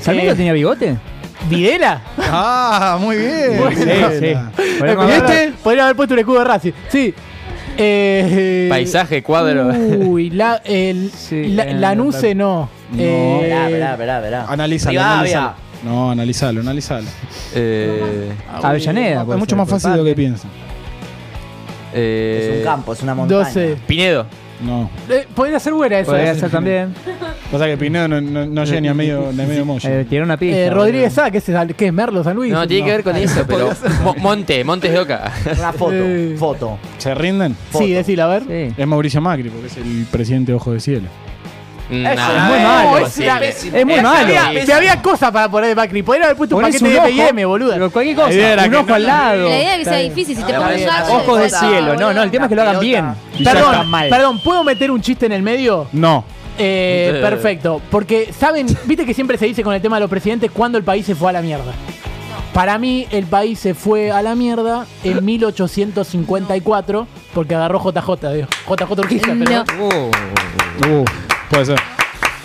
¿Sarmiento 0.00 0.34
tenía 0.36 0.52
bigote? 0.52 0.96
¿Videla? 1.48 2.00
Ah, 2.18 2.96
muy 3.00 3.16
bien. 3.16 3.58
Bueno. 3.58 3.76
Sí, 3.76 3.84
Videla. 3.84 4.10
sí. 4.18 5.06
¿Y 5.08 5.10
este? 5.12 5.52
Podría 5.62 5.84
haber 5.84 5.96
puesto 5.96 6.14
un 6.14 6.20
escudo 6.20 6.38
de 6.38 6.44
Racing. 6.44 6.72
Sí. 6.88 7.14
Eh, 7.78 8.66
Paisaje, 8.68 9.22
cuadro. 9.22 9.68
Uy, 9.68 10.30
la, 10.30 10.60
el, 10.64 11.10
Sí, 11.16 11.48
la, 11.48 11.64
eh, 11.64 11.74
Lanuse 11.74 12.34
no. 12.34 12.68
No. 12.92 12.98
Eh, 13.02 13.38
Verá, 13.42 13.68
verá, 13.68 13.96
verá, 13.96 14.20
verá. 14.20 14.44
Analízalo, 14.48 15.00
analízalo. 15.00 15.54
No, 15.82 16.10
analízalo, 16.10 16.60
analízalo. 16.60 17.06
Eh, 17.54 18.32
Avellaneda. 18.62 19.22
Es 19.22 19.36
mucho 19.38 19.56
más 19.56 19.68
fácil 19.68 19.90
de 19.92 19.96
lo 19.96 20.04
que 20.04 20.14
piensan. 20.14 20.50
eh, 21.94 22.50
Es 22.52 22.58
un 22.58 22.64
campo, 22.64 22.92
es 22.92 23.02
una 23.02 23.14
montaña. 23.14 23.40
12. 23.44 23.76
Pinedo. 23.86 24.26
No. 24.64 24.88
Eh, 25.08 25.26
podría 25.34 25.58
ser 25.58 25.72
buena 25.72 25.98
esa. 25.98 26.10
Podría 26.12 26.34
ser 26.34 26.50
también. 26.50 26.94
Pasa 27.52 27.66
que 27.66 27.76
Pinedo 27.76 28.08
no, 28.08 28.18
no, 28.20 28.46
no 28.46 28.64
llega 28.64 28.80
ni 28.80 28.88
a 28.88 28.94
medio, 28.94 29.30
ni 29.30 29.42
a 29.42 29.46
medio 29.46 29.64
mollo. 29.66 29.86
Eh, 29.88 30.06
tiene 30.08 30.24
una 30.24 30.38
pista. 30.38 30.56
Eh. 30.56 30.70
Rodríguez 30.70 31.12
Sá, 31.12 31.30
¿qué 31.30 31.36
es, 31.38 31.44
¿qué 31.76 31.86
es 31.86 31.92
Merlo 31.92 32.24
San 32.24 32.34
Luis? 32.34 32.50
No, 32.50 32.66
tiene 32.66 32.86
que 32.86 32.90
ver 32.92 33.04
con 33.04 33.14
eso, 33.16 33.44
pero. 33.46 33.70
Mo- 34.02 34.14
Monte, 34.18 34.64
Montes 34.64 34.90
de 34.90 34.98
Oca. 34.98 35.30
Una 35.58 35.72
foto, 35.74 35.92
Eh. 35.94 36.34
foto. 36.38 36.78
¿Se 36.96 37.14
rinden? 37.14 37.54
Sí, 37.76 37.92
decilo, 37.92 38.22
a 38.24 38.26
ver. 38.28 38.42
Sí. 38.44 38.74
Es 38.74 38.86
Mauricio 38.86 39.20
Macri, 39.20 39.50
porque 39.50 39.66
es 39.66 39.76
el 39.76 40.06
presidente 40.10 40.54
Ojo 40.54 40.72
de 40.72 40.80
Cielo. 40.80 41.08
Nah, 41.90 42.12
es 42.14 42.20
muy 42.20 42.58
no, 42.58 42.68
malo. 42.68 42.98
Es, 43.06 43.12
sí. 43.12 43.24
la- 43.26 43.38
pésimo. 43.38 43.76
es 43.76 43.84
muy 43.84 43.94
Es 43.96 44.02
malo. 44.02 44.26
pésimo. 44.26 44.64
Si 44.64 44.72
había 44.72 45.02
cosas 45.02 45.30
para 45.30 45.50
poner 45.50 45.68
de 45.68 45.74
Macri, 45.74 46.02
podría 46.02 46.24
haber 46.24 46.36
puesto 46.38 46.56
un 46.56 46.62
Ponés 46.62 46.80
paquete 46.80 46.94
de 46.94 47.00
un 47.00 47.06
M&M, 47.20 47.44
ojo, 47.44 47.50
boludo. 47.52 47.72
Pero 47.74 47.90
cualquier 47.90 48.16
idea 48.16 48.24
cosa. 48.26 48.52
era 48.54 48.64
Un 48.64 48.70
que 48.70 48.76
ojo 48.78 48.86
no- 48.88 48.94
al 48.94 49.06
lado. 49.06 49.48
La 49.50 49.58
idea 49.58 49.72
es 49.74 49.78
que 49.80 49.84
sea 49.84 49.98
difícil. 49.98 50.36
Si 50.38 50.42
te 50.42 50.54
pones 50.54 50.76
bien. 50.76 50.88
algo, 50.88 51.14
Ojos 51.16 51.40
de 51.40 51.50
cielo. 51.50 51.96
No, 51.96 52.14
no, 52.14 52.22
el 52.22 52.30
tema 52.30 52.46
es 52.46 52.48
que 52.48 52.54
lo 52.54 52.62
hagan 52.62 52.80
bien. 52.80 53.04
Y 53.38 53.44
ya 53.44 53.52
está 53.52 53.66
Perdón, 53.68 53.90
mal. 53.90 54.08
perdón, 54.08 54.40
¿puedo 54.42 54.64
meter 54.64 54.90
un 54.90 55.02
chiste 55.02 55.26
en 55.26 55.32
el 55.32 55.42
medio? 55.42 55.86
No. 55.92 56.24
Eh, 56.58 57.18
perfecto. 57.22 57.80
Porque, 57.90 58.32
¿saben? 58.32 58.66
Viste 58.84 59.04
que 59.06 59.14
siempre 59.14 59.38
se 59.38 59.46
dice 59.46 59.62
con 59.62 59.74
el 59.74 59.82
tema 59.82 59.96
de 59.96 60.00
los 60.00 60.10
presidentes 60.10 60.50
cuando 60.50 60.78
el 60.78 60.84
país 60.84 61.06
se 61.06 61.14
fue 61.14 61.30
a 61.30 61.32
la 61.32 61.42
mierda. 61.42 61.72
Para 62.52 62.78
mí, 62.78 63.06
el 63.10 63.24
país 63.24 63.58
se 63.58 63.72
fue 63.72 64.10
a 64.10 64.20
la 64.20 64.34
mierda 64.34 64.86
en 65.04 65.24
1854 65.24 67.06
porque 67.32 67.54
agarró 67.54 67.80
JJ, 67.82 68.32
digo. 68.34 68.48
JJ 68.68 68.92
Urquiza, 68.92 69.34
pero. 69.38 69.64
No. 69.78 71.00
Uh, 71.00 71.04
puede 71.50 71.64
ser. 71.64 71.80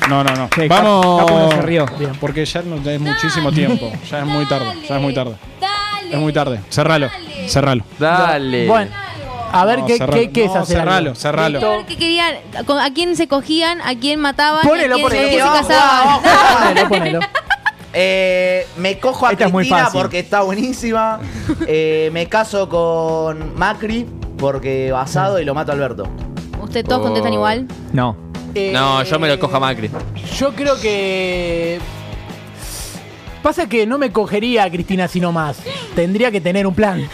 No, 0.08 0.24
no, 0.24 0.34
no. 0.34 0.50
Sí, 0.56 0.68
Vamos. 0.68 1.20
Capu 1.20 1.34
no 1.38 1.52
se 1.52 1.62
rió. 1.62 1.86
Bien. 2.00 2.12
Porque 2.22 2.46
ya 2.46 2.62
no 2.62 2.78
es 2.90 3.02
muchísimo 3.02 3.52
tiempo. 3.52 3.92
Ya 4.10 4.20
es 4.20 4.26
muy 4.26 4.46
tarde. 4.46 4.74
Ya 4.88 4.96
es 4.96 5.02
muy 5.02 5.14
tarde. 5.14 5.36
Dale. 5.60 6.14
Es 6.14 6.18
muy 6.18 6.32
tarde. 6.32 6.62
Cerralo. 6.70 7.10
Cerralo. 7.48 7.84
Dale. 8.00 8.68
Bueno, 8.68 8.92
a 9.52 9.66
ver 9.66 9.80
No, 9.80 9.86
qué, 9.86 9.98
cerralo. 9.98 10.22
qué, 10.22 10.32
qué 10.32 10.46
es 10.46 10.54
No, 10.54 10.60
hacer 10.62 10.78
algo. 10.80 11.16
cerralo, 11.16 11.16
cerralo. 11.16 11.60
A 11.74 11.78
ver 11.78 11.86
qué 11.86 11.98
querían, 11.98 12.36
a 12.56 12.90
quién 12.94 13.16
se 13.16 13.28
cogían, 13.28 13.82
a 13.82 13.96
quién 13.96 14.20
mataban, 14.20 14.68
Ponelo, 14.68 14.96
a 14.96 14.98
quién, 14.98 15.08
ponelo. 15.10 15.28
quién 15.30 15.42
se 15.42 15.48
Ojo, 15.48 15.54
casaban. 15.54 16.08
ojo. 16.08 16.22
Ponelo, 16.60 16.90
ponelo. 16.90 17.20
Eh, 17.94 18.68
me 18.78 19.00
cojo 19.00 19.26
a 19.26 19.32
Esta 19.32 19.46
es 19.46 19.52
muy 19.52 19.64
Cristina 19.64 19.86
fácil. 19.86 20.02
porque 20.02 20.20
está 20.20 20.42
buenísima. 20.42 21.20
Eh, 21.68 22.10
me 22.14 22.28
caso 22.28 22.70
con 22.70 23.58
Macri 23.58 24.06
porque 24.38 24.92
basado 24.92 25.40
y 25.40 25.46
lo 25.46 25.56
mato 25.56 25.72
a 25.72 25.76
Alberto. 25.76 26.08
¿Ustedes 26.62 26.86
todos 26.86 27.00
Oh. 27.02 27.04
contestan 27.06 27.34
igual? 27.34 27.66
No. 27.94 28.16
Eh, 28.54 28.72
No, 28.74 29.02
yo 29.04 29.18
me 29.20 29.28
lo 29.28 29.40
cojo 29.40 29.56
a 29.58 29.60
Macri. 29.60 29.90
Yo 30.38 30.54
creo 30.54 30.80
que. 30.80 31.80
Pasa 33.42 33.68
que 33.70 33.86
no 33.88 33.98
me 33.98 34.12
cogería 34.12 34.66
a 34.66 34.70
Cristina 34.70 35.08
sino 35.08 35.32
más. 35.32 35.58
Tendría 35.96 36.30
que 36.32 36.42
tener 36.42 36.68
un 36.68 36.76
plan. 36.76 37.08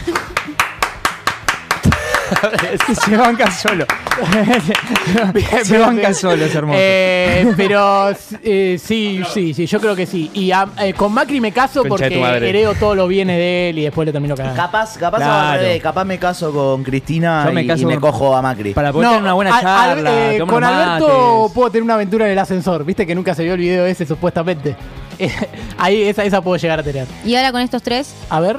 Se 3.04 3.16
banca 3.16 3.50
solo. 3.50 3.86
se 5.64 5.78
banca 5.78 6.14
solo, 6.14 6.44
es 6.44 6.54
hermoso. 6.54 6.78
Eh, 6.80 7.52
pero 7.56 8.10
eh, 8.42 8.78
sí, 8.82 9.20
sí, 9.32 9.54
sí, 9.54 9.66
yo 9.66 9.80
creo 9.80 9.94
que 9.96 10.06
sí. 10.06 10.30
Y 10.34 10.50
a- 10.52 10.68
eh, 10.80 10.92
con 10.94 11.12
Macri 11.12 11.40
me 11.40 11.52
caso 11.52 11.82
Concha 11.82 12.04
de 12.04 12.10
tu 12.10 12.16
porque 12.20 12.20
madre. 12.32 12.48
heredo 12.50 12.74
todos 12.74 12.96
los 12.96 13.08
bienes 13.08 13.36
de 13.36 13.70
él 13.70 13.78
y 13.78 13.82
después 13.84 14.06
le 14.06 14.12
termino 14.12 14.34
cagando. 14.36 14.56
Capaz, 14.60 14.96
capaz 14.98 15.18
Claro. 15.18 15.48
al 15.52 15.58
revés, 15.60 15.82
capaz 15.82 16.04
me 16.04 16.18
caso 16.18 16.52
con 16.52 16.82
Cristina 16.84 17.44
Yo 17.46 17.52
me 17.52 17.62
y, 17.62 17.66
caso 17.66 17.82
y 17.82 17.86
me 17.86 17.94
con- 17.98 18.10
cojo 18.12 18.36
a 18.36 18.42
Macri. 18.42 18.72
Para 18.74 18.92
poder 18.92 19.08
tener 19.08 19.22
una 19.22 19.32
buena 19.34 19.50
al- 19.56 19.66
al- 19.66 19.94
charla. 19.96 20.32
eh, 20.34 20.38
tomar 20.38 20.54
con 20.54 20.64
unos 20.64 20.70
Alberto 20.86 21.38
mates. 21.40 21.52
puedo 21.54 21.70
tener 21.70 21.82
una 21.82 21.94
aventura 21.94 22.26
en 22.26 22.32
el 22.32 22.38
ascensor. 22.38 22.84
Viste 22.84 23.06
que 23.06 23.14
nunca 23.14 23.34
se 23.34 23.44
vio 23.44 23.54
el 23.54 23.60
video 23.60 23.86
ese 23.86 24.06
supuestamente. 24.06 24.76
Eh, 25.18 25.30
Ahí 25.78 26.02
esa, 26.02 26.24
esa 26.24 26.40
puedo 26.40 26.56
llegar 26.56 26.80
a 26.80 26.82
tener. 26.82 27.06
Y 27.24 27.34
ahora 27.36 27.52
con 27.52 27.60
estos 27.60 27.82
tres, 27.82 28.14
A 28.30 28.40
ver. 28.40 28.58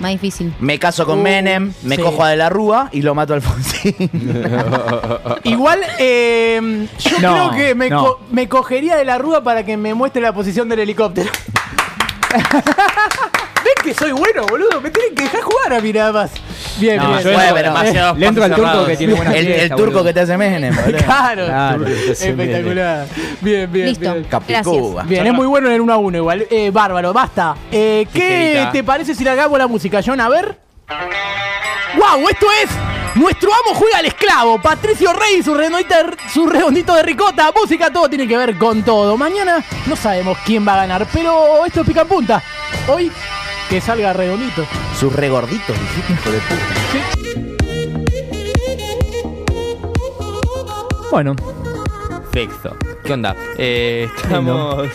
Más 0.00 0.10
difícil. 0.12 0.52
Me 0.60 0.78
caso 0.78 1.06
con 1.06 1.20
Uh, 1.20 1.22
Menem, 1.22 1.72
me 1.82 1.96
sí. 1.96 2.02
cojo 2.02 2.22
a 2.24 2.28
De 2.30 2.36
la 2.36 2.48
Rúa 2.48 2.88
y 2.92 3.02
lo 3.02 3.14
mato 3.14 3.32
a 3.32 3.36
Alfonsín. 3.36 3.94
Igual, 5.44 5.80
eh, 5.98 6.86
yo 6.98 7.18
No, 7.20 7.32
creo 7.32 7.50
que 7.52 7.74
me, 7.74 7.88
no. 7.90 8.04
co- 8.04 8.20
me 8.30 8.48
cogería 8.48 8.96
de 8.96 9.04
la 9.04 9.18
ruda 9.18 9.42
para 9.42 9.64
que 9.64 9.76
me 9.76 9.94
muestre 9.94 10.20
la 10.22 10.32
posición 10.32 10.68
del 10.68 10.80
helicóptero. 10.80 11.30
¿Ven 13.64 13.74
que 13.82 13.94
soy 13.94 14.12
bueno, 14.12 14.46
boludo? 14.46 14.80
Me 14.80 14.90
tienen 14.90 15.14
que 15.14 15.24
dejar 15.24 15.40
jugar 15.42 15.72
a 15.74 15.80
mí 15.80 15.92
nada 15.92 16.12
más. 16.12 16.30
Bien, 16.78 16.96
No, 16.98 17.08
bien. 17.08 17.18
yo 17.20 17.24
Bueno, 17.32 17.40
entro- 17.40 17.54
pero- 17.54 17.68
demasiados 17.68 18.18
Le 18.18 18.26
entro 18.26 18.44
al 18.44 18.54
turco 18.54 18.86
que 18.86 18.96
tiene 18.96 19.14
buena 19.14 19.34
el, 19.34 19.46
el 19.46 19.68
turco 19.70 19.84
boludo. 19.84 20.04
que 20.04 20.14
te 20.14 20.20
hace 20.20 20.36
Menem. 20.36 20.74
Claro. 21.04 21.46
Claro. 21.46 21.86
Espectacular. 22.10 23.06
Bien, 23.40 23.72
bien. 23.72 23.86
Listo. 23.88 24.12
Bien, 24.12 24.24
Capicúa. 24.24 25.02
Bien, 25.04 25.26
es 25.26 25.32
muy 25.32 25.46
bueno 25.46 25.68
en 25.68 25.74
el 25.74 25.80
1 25.80 25.92
a 25.92 25.96
1 25.96 26.18
igual. 26.18 26.46
Eh, 26.50 26.70
bárbaro, 26.70 27.12
basta. 27.12 27.54
Eh, 27.72 28.06
¿Qué 28.12 28.68
te 28.72 28.84
parece 28.84 29.14
si 29.14 29.24
largamos 29.24 29.58
la 29.58 29.66
música, 29.66 30.00
John? 30.04 30.20
A 30.20 30.28
ver. 30.28 30.58
¡Wow! 31.96 32.28
Esto 32.28 32.46
es 32.62 32.70
Nuestro 33.14 33.50
amo 33.50 33.74
juega 33.74 33.98
al 33.98 34.06
esclavo. 34.06 34.60
Patricio 34.60 35.10
Rey, 35.14 35.42
su, 35.42 35.54
su 36.34 36.46
redondito 36.46 36.94
de 36.94 37.02
ricota. 37.02 37.50
Música, 37.58 37.90
todo 37.90 38.10
tiene 38.10 38.28
que 38.28 38.36
ver 38.36 38.58
con 38.58 38.82
todo. 38.82 39.16
Mañana 39.16 39.64
no 39.86 39.96
sabemos 39.96 40.36
quién 40.44 40.68
va 40.68 40.74
a 40.74 40.76
ganar, 40.78 41.06
pero 41.12 41.64
esto 41.64 41.80
es 41.80 41.86
pica 41.86 42.02
en 42.02 42.08
punta. 42.08 42.42
Hoy 42.88 43.10
que 43.68 43.80
salga 43.80 44.12
redondito. 44.12 44.64
Sus 44.98 45.12
regorditos, 45.12 45.76
dijiste, 45.78 46.12
hijo 46.12 46.30
de 46.30 46.38
puta. 46.40 46.62
Bueno, 51.10 51.34
Perfecto. 52.32 52.76
¿Qué 53.04 53.12
onda? 53.12 53.34
Eh, 53.56 54.08
estamos. 54.16 54.88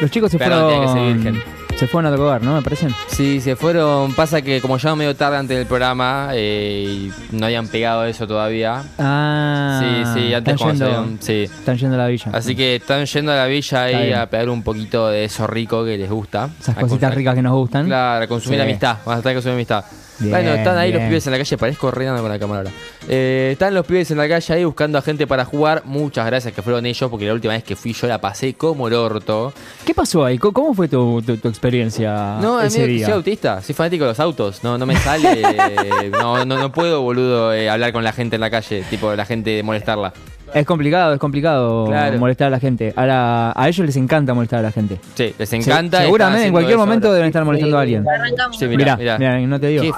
los 0.00 0.10
chicos 0.10 0.30
se 0.30 0.38
Perdón, 0.38 0.70
tenía 0.70 0.80
que 0.80 0.86
ser 0.86 0.96
fueron. 0.96 1.22
virgen. 1.22 1.55
Se 1.76 1.86
fueron 1.86 2.10
a 2.12 2.16
tocar, 2.16 2.42
¿no? 2.42 2.54
Me 2.54 2.62
parece. 2.62 2.88
Sí, 3.06 3.38
se 3.40 3.54
fueron. 3.54 4.14
Pasa 4.14 4.40
que 4.40 4.62
como 4.62 4.78
ya 4.78 4.94
medio 4.96 5.14
tarde 5.14 5.36
antes 5.36 5.58
del 5.58 5.66
programa 5.66 6.30
eh, 6.32 6.86
y 6.88 7.36
no 7.36 7.44
habían 7.46 7.68
pegado 7.68 8.04
eso 8.06 8.26
todavía. 8.26 8.82
Ah. 8.98 9.80
sí, 9.82 10.04
sí, 10.14 10.34
antes 10.34 10.54
están 10.54 10.56
cuando 10.68 10.86
yendo, 10.86 11.02
salieron- 11.02 11.18
sí. 11.20 11.42
Están 11.42 11.76
yendo 11.76 11.94
a 11.96 11.98
la 11.98 12.06
villa. 12.06 12.30
Así 12.32 12.56
que 12.56 12.76
están 12.76 13.04
yendo 13.04 13.32
a 13.32 13.36
la 13.36 13.44
villa 13.46 13.82
ahí 13.82 14.12
a 14.12 14.28
pegar 14.30 14.48
un 14.48 14.62
poquito 14.62 15.08
de 15.08 15.24
eso 15.24 15.46
rico 15.46 15.84
que 15.84 15.98
les 15.98 16.08
gusta. 16.10 16.48
Esas 16.58 16.78
A 16.78 16.80
cositas 16.80 17.14
ricas 17.14 17.34
que 17.34 17.42
nos 17.42 17.52
gustan. 17.52 17.84
Claro, 17.86 18.24
a 18.24 18.26
consumir 18.26 18.58
Sí. 18.58 18.62
amistad. 18.64 18.96
Vamos 19.04 19.16
a 19.16 19.18
estar 19.18 19.30
a 19.32 19.34
consumir 19.34 19.54
amistad. 19.56 19.84
Bien, 20.18 20.30
bueno, 20.30 20.52
están 20.54 20.78
ahí 20.78 20.92
los 20.92 21.02
pibes 21.02 21.26
en 21.26 21.32
la 21.32 21.38
calle. 21.38 21.56
Parezco 21.58 21.86
corriendo 21.90 22.20
con 22.20 22.30
la 22.30 22.38
cámara 22.38 22.60
ahora. 22.60 22.70
Eh, 23.08 23.50
están 23.52 23.74
los 23.74 23.84
pibes 23.86 24.10
en 24.10 24.18
la 24.18 24.28
calle 24.28 24.54
ahí 24.54 24.64
buscando 24.64 24.98
a 24.98 25.02
gente 25.02 25.26
para 25.26 25.44
jugar. 25.44 25.82
Muchas 25.84 26.24
gracias 26.26 26.54
que 26.54 26.62
fueron 26.62 26.86
ellos, 26.86 27.10
porque 27.10 27.26
la 27.26 27.34
última 27.34 27.52
vez 27.54 27.62
que 27.64 27.76
fui 27.76 27.92
yo 27.92 28.06
la 28.06 28.20
pasé 28.20 28.54
como 28.54 28.88
el 28.88 28.94
orto. 28.94 29.52
¿Qué 29.84 29.92
pasó 29.94 30.24
ahí? 30.24 30.38
¿Cómo- 30.38 30.52
¿Cómo 30.52 30.74
fue 30.74 30.88
tu, 30.88 31.22
tu- 31.22 31.36
tu 31.36 31.48
experiencia 31.48 32.38
No, 32.40 32.60
es 32.60 32.68
ese 32.74 32.82
que 32.82 32.86
día? 32.88 33.06
soy 33.06 33.14
autista, 33.14 33.60
soy 33.62 33.74
fanático 33.74 34.04
de 34.04 34.10
los 34.10 34.20
autos. 34.20 34.64
No, 34.64 34.78
no 34.78 34.86
me 34.86 34.96
sale. 34.96 35.42
no, 36.10 36.44
no, 36.44 36.58
no 36.58 36.72
puedo, 36.72 37.02
boludo, 37.02 37.52
eh, 37.52 37.68
hablar 37.68 37.92
con 37.92 38.02
la 38.04 38.12
gente 38.12 38.36
en 38.36 38.40
la 38.40 38.50
calle, 38.50 38.84
tipo 38.88 39.14
la 39.14 39.26
gente 39.26 39.62
molestarla. 39.62 40.12
Es 40.58 40.64
complicado, 40.66 41.12
es 41.14 41.20
complicado 41.20 41.84
Claro. 41.86 42.18
molestar 42.18 42.46
a 42.46 42.50
la 42.50 42.58
gente. 42.60 42.92
Ahora, 42.96 43.52
a 43.54 43.68
ellos 43.68 43.84
les 43.84 43.96
encanta 43.96 44.32
molestar 44.32 44.60
a 44.60 44.62
la 44.62 44.72
gente. 44.72 44.98
Sí, 45.14 45.34
les 45.38 45.48
Se- 45.48 45.56
encanta. 45.56 46.00
seguramente 46.02 46.46
en 46.46 46.52
cualquier 46.52 46.78
momento 46.78 47.08
ahora. 47.08 47.16
deben 47.16 47.28
estar 47.28 47.44
molestando 47.44 47.76
a 47.76 47.80
alguien. 47.82 48.08
Arrancamos. 48.08 48.58
Sí, 48.58 48.66
Mirá, 48.66 48.96
mirá, 48.96 49.18
mirá, 49.18 49.38
no 49.40 49.60
te 49.60 49.66
digo. 49.68 49.82
Qué. 49.82 49.92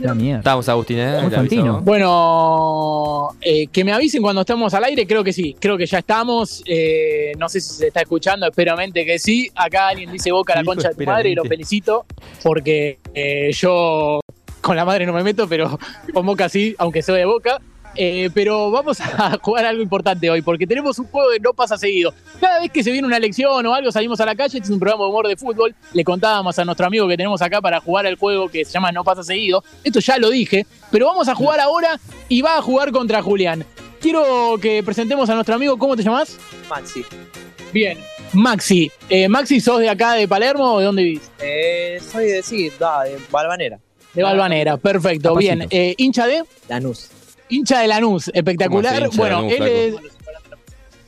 La 0.00 0.14
mierda. 0.14 0.38
Estamos, 0.40 0.68
Agustín, 0.68 0.98
¿eh? 0.98 1.20
Bueno, 1.82 3.28
eh, 3.40 3.68
que 3.68 3.84
me 3.84 3.92
avisen 3.92 4.20
cuando 4.20 4.40
estamos 4.40 4.74
al 4.74 4.82
aire, 4.84 5.06
creo 5.06 5.22
que 5.22 5.32
sí, 5.32 5.54
creo 5.58 5.78
que 5.78 5.86
ya 5.86 5.98
estamos. 5.98 6.62
eh, 6.66 7.32
no 7.38 7.48
sé 7.48 7.60
si 7.60 7.74
se 7.74 7.86
está 7.86 8.00
escuchando, 8.00 8.46
esperamente 8.46 9.04
que 9.06 9.18
sí. 9.20 9.48
Acá 9.54 9.88
alguien 9.88 10.10
dice 10.10 10.32
Boca 10.32 10.54
la 10.54 10.62
Dijo 10.62 10.72
concha 10.72 10.88
de 10.88 10.94
tu 10.96 11.04
madre 11.04 11.30
y 11.30 11.34
lo 11.36 11.44
felicito 11.44 12.04
porque 12.42 12.98
eh, 13.14 13.50
yo 13.52 14.20
con 14.60 14.74
la 14.76 14.84
madre 14.84 15.06
no 15.06 15.12
me 15.12 15.22
meto, 15.22 15.46
pero 15.48 15.78
con 16.12 16.26
Boca 16.26 16.48
sí, 16.48 16.74
aunque 16.78 17.02
soy 17.02 17.18
de 17.20 17.24
Boca. 17.24 17.60
Eh, 17.96 18.30
pero 18.34 18.70
vamos 18.70 19.00
a 19.00 19.38
jugar 19.42 19.64
algo 19.64 19.82
importante 19.82 20.28
hoy, 20.28 20.42
porque 20.42 20.66
tenemos 20.66 20.98
un 20.98 21.06
juego 21.06 21.30
que 21.32 21.40
no 21.40 21.54
pasa 21.54 21.78
seguido. 21.78 22.12
Cada 22.40 22.60
vez 22.60 22.70
que 22.70 22.82
se 22.82 22.90
viene 22.90 23.06
una 23.06 23.16
elección 23.16 23.64
o 23.64 23.74
algo, 23.74 23.90
salimos 23.90 24.20
a 24.20 24.26
la 24.26 24.34
calle, 24.34 24.58
este 24.58 24.66
es 24.66 24.70
un 24.70 24.78
programa 24.78 25.04
de 25.04 25.10
humor 25.10 25.28
de 25.28 25.36
fútbol. 25.36 25.74
Le 25.92 26.04
contábamos 26.04 26.58
a 26.58 26.64
nuestro 26.64 26.86
amigo 26.86 27.08
que 27.08 27.16
tenemos 27.16 27.40
acá 27.42 27.60
para 27.60 27.80
jugar 27.80 28.06
al 28.06 28.16
juego 28.16 28.48
que 28.48 28.64
se 28.64 28.72
llama 28.72 28.92
No 28.92 29.04
pasa 29.04 29.22
seguido. 29.22 29.64
Esto 29.82 30.00
ya 30.00 30.18
lo 30.18 30.30
dije, 30.30 30.66
pero 30.90 31.06
vamos 31.06 31.28
a 31.28 31.34
jugar 31.34 31.60
ahora 31.60 31.98
y 32.28 32.42
va 32.42 32.58
a 32.58 32.62
jugar 32.62 32.92
contra 32.92 33.22
Julián. 33.22 33.64
Quiero 34.00 34.58
que 34.60 34.82
presentemos 34.82 35.28
a 35.30 35.34
nuestro 35.34 35.54
amigo, 35.54 35.78
¿cómo 35.78 35.96
te 35.96 36.02
llamas? 36.02 36.36
Maxi. 36.68 37.02
Bien, 37.72 37.98
Maxi. 38.32 38.90
Eh, 39.08 39.28
Maxi, 39.28 39.60
¿sos 39.60 39.80
de 39.80 39.88
acá 39.88 40.12
de 40.12 40.28
Palermo 40.28 40.74
o 40.74 40.78
de 40.78 40.84
dónde 40.84 41.02
vivís? 41.02 41.30
Eh, 41.40 41.98
soy 42.00 42.26
de 42.26 42.42
sí, 42.42 42.70
da, 42.78 43.04
de 43.04 43.18
Balvanera. 43.30 43.80
De 44.12 44.22
Balvanera, 44.22 44.76
perfecto. 44.76 45.30
Capacito. 45.34 45.68
Bien, 45.68 45.94
hincha 45.98 46.26
de 46.26 46.44
Lanús. 46.68 47.10
Hincha 47.48 47.80
de 47.80 47.88
Lanús, 47.88 48.30
espectacular. 48.34 48.94
¿Cómo 48.94 49.06
hace 49.06 49.06
hincha 49.06 49.16
de 49.16 49.18
Bueno, 49.18 49.36
Lanús, 49.36 49.52
él 49.52 49.90
flaco? 49.92 50.06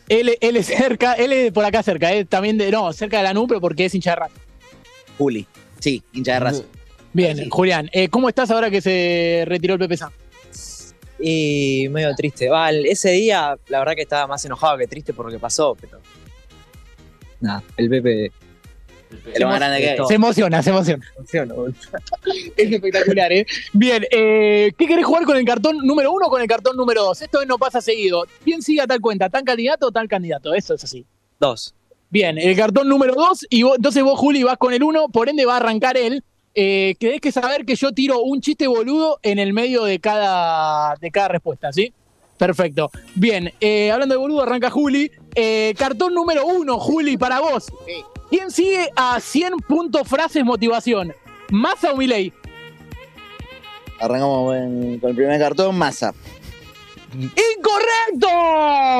es, 0.09 0.19
él, 0.20 0.39
él 0.40 0.56
es 0.56 0.66
cerca, 0.66 1.12
él 1.15 1.32
es 1.32 1.52
por 1.52 1.65
acá 1.65 1.82
cerca, 1.82 2.12
eh, 2.12 2.24
también 2.24 2.56
de, 2.59 2.70
no, 2.70 2.93
cerca 2.93 3.19
de 3.19 3.24
Lanús, 3.24 3.47
pero 3.48 3.60
porque 3.60 3.85
es 3.86 3.94
hincha 3.94 4.10
de 4.10 4.16
Racing. 4.16 4.36
Juli. 5.19 5.47
Sí, 5.81 6.02
hincha 6.12 6.35
de 6.35 6.40
raza. 6.40 6.62
Bien, 7.12 7.48
Julián, 7.51 7.89
eh, 7.93 8.09
¿cómo 8.09 8.28
estás 8.28 8.51
ahora 8.51 8.70
que 8.70 8.81
se 8.81 9.44
retiró 9.47 9.74
el 9.74 9.81
Pepe 9.81 9.97
San? 9.97 10.10
Y 11.20 11.89
medio 11.90 12.15
triste. 12.15 12.48
Va, 12.48 12.70
el- 12.70 12.86
ese 12.86 13.10
día, 13.10 13.56
la 13.69 13.78
verdad 13.81 13.94
que 13.94 14.02
estaba 14.02 14.27
más 14.28 14.44
enojado 14.44 14.78
que 14.78 14.86
triste 14.86 15.12
por 15.12 15.27
lo 15.27 15.32
que 15.32 15.39
pasó, 15.39 15.77
pero. 15.81 16.01
Nada, 17.40 17.62
el 17.77 17.89
Pepe. 17.89 18.31
Se 19.10 19.40
emo- 19.44 19.52
Se 20.09 20.14
emociona, 20.14 20.62
se 20.62 20.70
emociona. 20.70 21.05
Es 22.56 22.72
espectacular, 22.72 23.32
¿eh? 23.32 23.47
Bien, 23.72 24.05
eh, 24.10 24.72
¿qué 24.78 24.86
querés 24.86 25.05
jugar 25.05 25.24
con 25.24 25.36
el 25.36 25.44
cartón 25.44 25.78
número 25.82 26.12
uno 26.12 26.26
o 26.26 26.30
con 26.30 26.40
el 26.43 26.48
cartón 26.48 26.76
número 26.76 27.02
dos? 27.05 27.20
Esto 27.22 27.44
no 27.47 27.59
pasa 27.59 27.80
seguido. 27.80 28.24
¿Quién 28.44 28.62
sigue 28.62 28.80
a 28.82 28.86
tal 28.86 29.01
cuenta? 29.01 29.28
¿Tan 29.30 29.44
candidato 29.44 29.86
o 29.89 29.93
tal 29.93 30.09
candidato? 30.09 30.55
Eso 30.55 30.74
es 30.74 30.85
así. 30.85 31.05
Dos. 31.40 31.74
Bien, 32.10 32.39
el 32.39 32.56
cartón 32.56 32.89
número 32.89 33.14
dos, 33.14 33.47
y 33.51 33.62
vos- 33.62 33.76
entonces 33.76 34.02
vos, 34.02 34.18
Juli, 34.18 34.43
vas 34.43 34.56
con 34.56 34.72
el 34.72 34.82
uno, 34.82 35.09
por 35.09 35.28
ende 35.28 35.44
va 35.44 35.55
a 35.55 35.56
arrancar 35.59 35.97
él. 35.97 36.22
Eh, 36.55 36.94
tenés 36.98 37.20
que 37.20 37.30
saber 37.30 37.64
que 37.64 37.76
yo 37.76 37.93
tiro 37.93 38.20
un 38.22 38.40
chiste 38.40 38.66
boludo 38.66 39.18
en 39.22 39.39
el 39.39 39.52
medio 39.52 39.85
de 39.85 40.01
cada, 40.01 40.94
de 40.97 41.10
cada 41.10 41.28
respuesta, 41.28 41.72
¿sí? 41.72 41.93
Perfecto. 42.39 42.90
Bien, 43.14 43.52
eh, 43.60 43.90
hablando 43.90 44.14
de 44.14 44.18
boludo, 44.20 44.43
arranca 44.43 44.70
Juli. 44.70 45.10
Eh, 45.35 45.74
cartón 45.78 46.14
número 46.14 46.47
uno, 46.47 46.78
Juli, 46.78 47.16
para 47.16 47.40
vos. 47.40 47.66
¿Quién 48.31 48.51
sigue 48.51 48.91
a 48.97 49.19
100 49.21 49.57
puntos 49.67 50.07
frases 50.07 50.45
motivación? 50.45 51.15
¿Massa 51.51 51.93
o 51.93 51.97
Milei? 51.97 52.33
Arrancamos 54.01 54.55
en- 54.57 55.01
con 55.01 55.11
el 55.11 55.17
primer 55.17 55.41
cartón, 55.41 55.77
masa. 55.77 56.13
¡Incorrecto! 57.15 58.29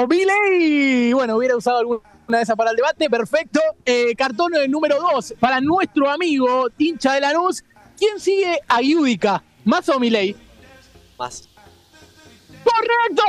¡Milei! 0.09 1.13
Bueno, 1.13 1.37
hubiera 1.37 1.57
usado 1.57 1.79
alguna 1.79 2.01
de 2.29 2.43
esas 2.43 2.57
para 2.57 2.71
el 2.71 2.77
debate. 2.77 3.09
Perfecto. 3.11 3.61
Eh, 3.85 4.15
cartón 4.17 4.53
número 4.69 4.97
2 4.99 5.35
para 5.39 5.61
nuestro 5.61 6.09
amigo 6.11 6.69
hincha 6.79 7.13
de 7.15 7.21
Lanús. 7.21 7.63
¿Quién 7.99 8.19
sigue 8.19 8.59
a 8.67 8.81
Yudica? 8.81 9.43
¿Massa 9.65 9.95
o 9.97 10.01
Milei? 10.01 10.35
Más. 11.19 11.49
¡Correcto! 12.65 13.23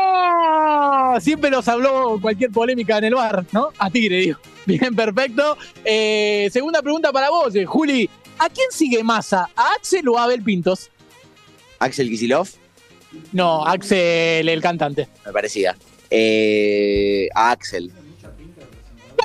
Siempre 1.22 1.50
nos 1.52 1.68
habló 1.68 2.18
cualquier 2.22 2.52
polémica 2.52 2.98
en 2.98 3.04
el 3.06 3.16
bar, 3.16 3.46
¿no? 3.52 3.70
A 3.78 3.90
Tigre, 3.90 4.18
digo. 4.18 4.40
Bien, 4.70 4.96
perfecto. 4.96 5.58
Eh, 5.84 6.48
segunda 6.54 6.82
pregunta 6.84 7.12
para 7.12 7.30
vos, 7.32 7.56
eh, 7.56 7.66
Juli. 7.66 8.08
¿A 8.38 8.50
quién 8.50 8.68
sigue 8.72 9.04
Massa? 9.04 9.50
¿A 9.56 9.74
Axel 9.74 10.08
o 10.08 10.18
a 10.18 10.26
Abel 10.26 10.44
Pintos? 10.44 10.90
Axel 11.80 12.08
Kisilov, 12.10 12.48
No, 13.34 13.66
Axel, 13.66 14.48
el 14.48 14.62
cantante. 14.62 15.08
me 15.26 15.32
parecía. 15.34 15.76
Eh, 16.12 17.28
a 17.34 17.52
Axel. 17.52 17.92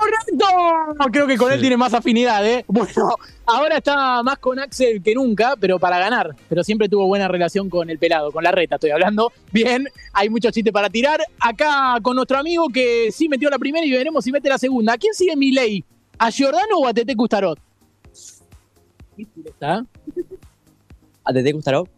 ¡Correcto! 0.05 1.11
Creo 1.13 1.27
que 1.27 1.37
con 1.37 1.53
él 1.53 1.61
tiene 1.61 1.77
más 1.77 1.95
afinidad, 1.95 2.47
¿eh? 2.47 2.65
Bueno, 2.75 3.17
ahora 3.47 3.79
está 3.79 4.23
más 4.23 4.39
con 4.39 4.59
Axel 4.59 5.03
que 5.03 5.15
nunca, 5.15 5.55
pero 5.59 5.79
para 5.79 5.99
ganar. 5.99 6.35
Pero 6.49 6.63
siempre 6.63 6.89
tuvo 6.89 7.07
buena 7.07 7.29
relación 7.29 7.71
con 7.71 7.89
el 7.89 7.99
pelado, 7.99 8.31
con 8.33 8.45
la 8.45 8.53
reta 8.53 8.75
estoy 8.75 8.91
hablando. 8.91 9.33
Bien, 9.53 9.87
hay 10.13 10.29
muchos 10.29 10.53
chistes 10.53 10.73
para 10.73 10.91
tirar. 10.91 11.21
Acá 11.41 11.97
con 12.03 12.17
nuestro 12.17 12.39
amigo 12.39 12.69
que 12.69 13.11
sí 13.13 13.29
metió 13.29 13.49
la 13.49 13.59
primera 13.59 13.87
y 13.87 13.91
veremos 13.91 14.25
si 14.25 14.33
mete 14.33 14.49
la 14.49 14.59
segunda. 14.59 14.95
¿A 14.95 14.99
quién 14.99 15.15
sigue 15.15 15.37
Milei? 15.37 15.85
¿A 16.19 16.31
Giordano 16.31 16.79
o 16.79 16.87
a 16.87 16.93
Tete 16.93 17.17
Custarot? 17.17 17.59
¿Está? 19.17 19.85
¿A 21.25 21.33
Tete 21.33 21.53
Custaró? 21.53 21.89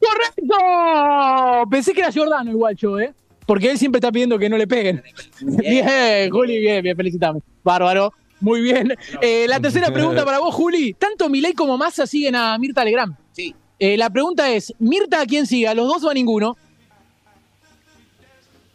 ¡Correcto! 0.00 1.70
Pensé 1.70 1.92
que 1.92 2.00
era 2.00 2.10
Giordano 2.10 2.50
igual 2.50 2.76
yo, 2.76 2.98
¿eh? 2.98 3.14
Porque 3.46 3.70
él 3.70 3.78
siempre 3.78 3.98
está 3.98 4.12
pidiendo 4.12 4.38
que 4.38 4.48
no 4.48 4.56
le 4.56 4.66
peguen. 4.66 5.02
Bien, 5.40 6.30
Juli, 6.30 6.58
bien, 6.58 6.82
bien, 6.82 6.96
felicitame. 6.96 7.40
Bárbaro, 7.62 8.12
muy 8.40 8.60
bien. 8.60 8.94
Eh, 9.20 9.46
la 9.48 9.60
tercera 9.60 9.90
pregunta 9.92 10.24
para 10.24 10.38
vos, 10.38 10.54
Juli. 10.54 10.94
Tanto 10.94 11.28
Milei 11.28 11.52
como 11.52 11.76
Massa 11.78 12.06
siguen 12.06 12.36
a 12.36 12.56
Mirta 12.58 12.84
Legrand. 12.84 13.16
Sí. 13.32 13.54
Eh, 13.78 13.96
la 13.96 14.10
pregunta 14.10 14.50
es, 14.50 14.72
¿Mirta 14.78 15.20
a 15.20 15.26
quién 15.26 15.46
sigue? 15.46 15.66
¿A 15.66 15.74
los 15.74 15.88
dos 15.88 16.04
o 16.04 16.10
a 16.10 16.14
ninguno? 16.14 16.56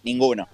Ninguno. 0.03 0.47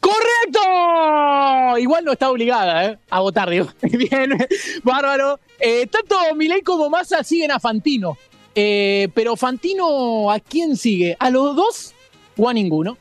¡Correcto! 0.00 1.78
Igual 1.78 2.04
no 2.04 2.12
está 2.12 2.30
obligada, 2.30 2.84
¿eh? 2.84 2.98
A 3.08 3.20
votar, 3.20 3.48
digo. 3.48 3.68
Bien, 3.82 4.36
bárbaro. 4.82 5.40
Eh, 5.58 5.86
tanto 5.86 6.16
Milei 6.34 6.60
como 6.60 6.90
Massa 6.90 7.24
siguen 7.24 7.50
a 7.50 7.58
Fantino. 7.58 8.18
Eh, 8.54 9.08
pero 9.14 9.36
Fantino, 9.36 10.30
¿a 10.30 10.38
quién 10.40 10.76
sigue? 10.76 11.16
¿A 11.18 11.30
los 11.30 11.56
dos 11.56 11.93
o 12.36 12.48
a 12.48 12.52
ninguno? 12.52 12.96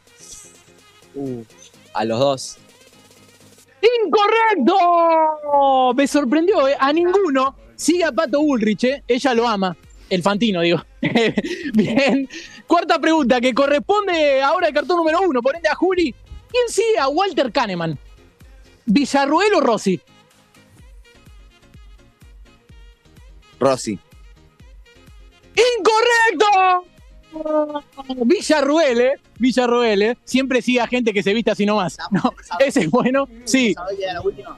Uh, 1.15 1.43
a 1.93 2.05
los 2.05 2.19
dos. 2.19 2.57
¡Incorrecto! 4.05 5.93
Me 5.95 6.07
sorprendió, 6.07 6.67
¿eh? 6.67 6.75
A 6.79 6.93
ninguno. 6.93 7.55
Sigue 7.75 8.03
a 8.03 8.11
Pato 8.11 8.39
Bullrich, 8.39 8.83
¿eh? 8.85 9.03
Ella 9.07 9.33
lo 9.33 9.47
ama. 9.47 9.75
El 10.09 10.21
Fantino, 10.21 10.61
digo. 10.61 10.83
Bien. 11.73 12.29
Cuarta 12.67 12.99
pregunta, 12.99 13.41
que 13.41 13.53
corresponde 13.53 14.41
ahora 14.41 14.67
al 14.67 14.73
cartón 14.73 14.97
número 14.97 15.21
uno. 15.21 15.41
Por 15.41 15.55
ende 15.55 15.69
a 15.69 15.75
Juli. 15.75 16.13
¿Quién 16.49 16.69
sigue 16.69 16.99
a 16.99 17.07
Walter 17.09 17.51
Kahneman? 17.51 17.97
¿Villarruel 18.85 19.53
o 19.55 19.61
Rossi? 19.61 19.99
Rossi. 23.59 23.99
¡Incorrecto! 25.55 26.92
Villarruel, 28.25 29.01
¿eh? 29.01 29.13
Villarruel, 29.39 30.01
¿eh? 30.01 30.17
Siempre 30.23 30.61
sigue 30.61 30.81
a 30.81 30.87
gente 30.87 31.13
que 31.13 31.23
se 31.23 31.33
viste 31.33 31.51
así 31.51 31.65
nomás. 31.65 31.97
No, 32.11 32.33
ese 32.59 32.81
es 32.81 32.91
bueno. 32.91 33.27
Sí. 33.45 33.75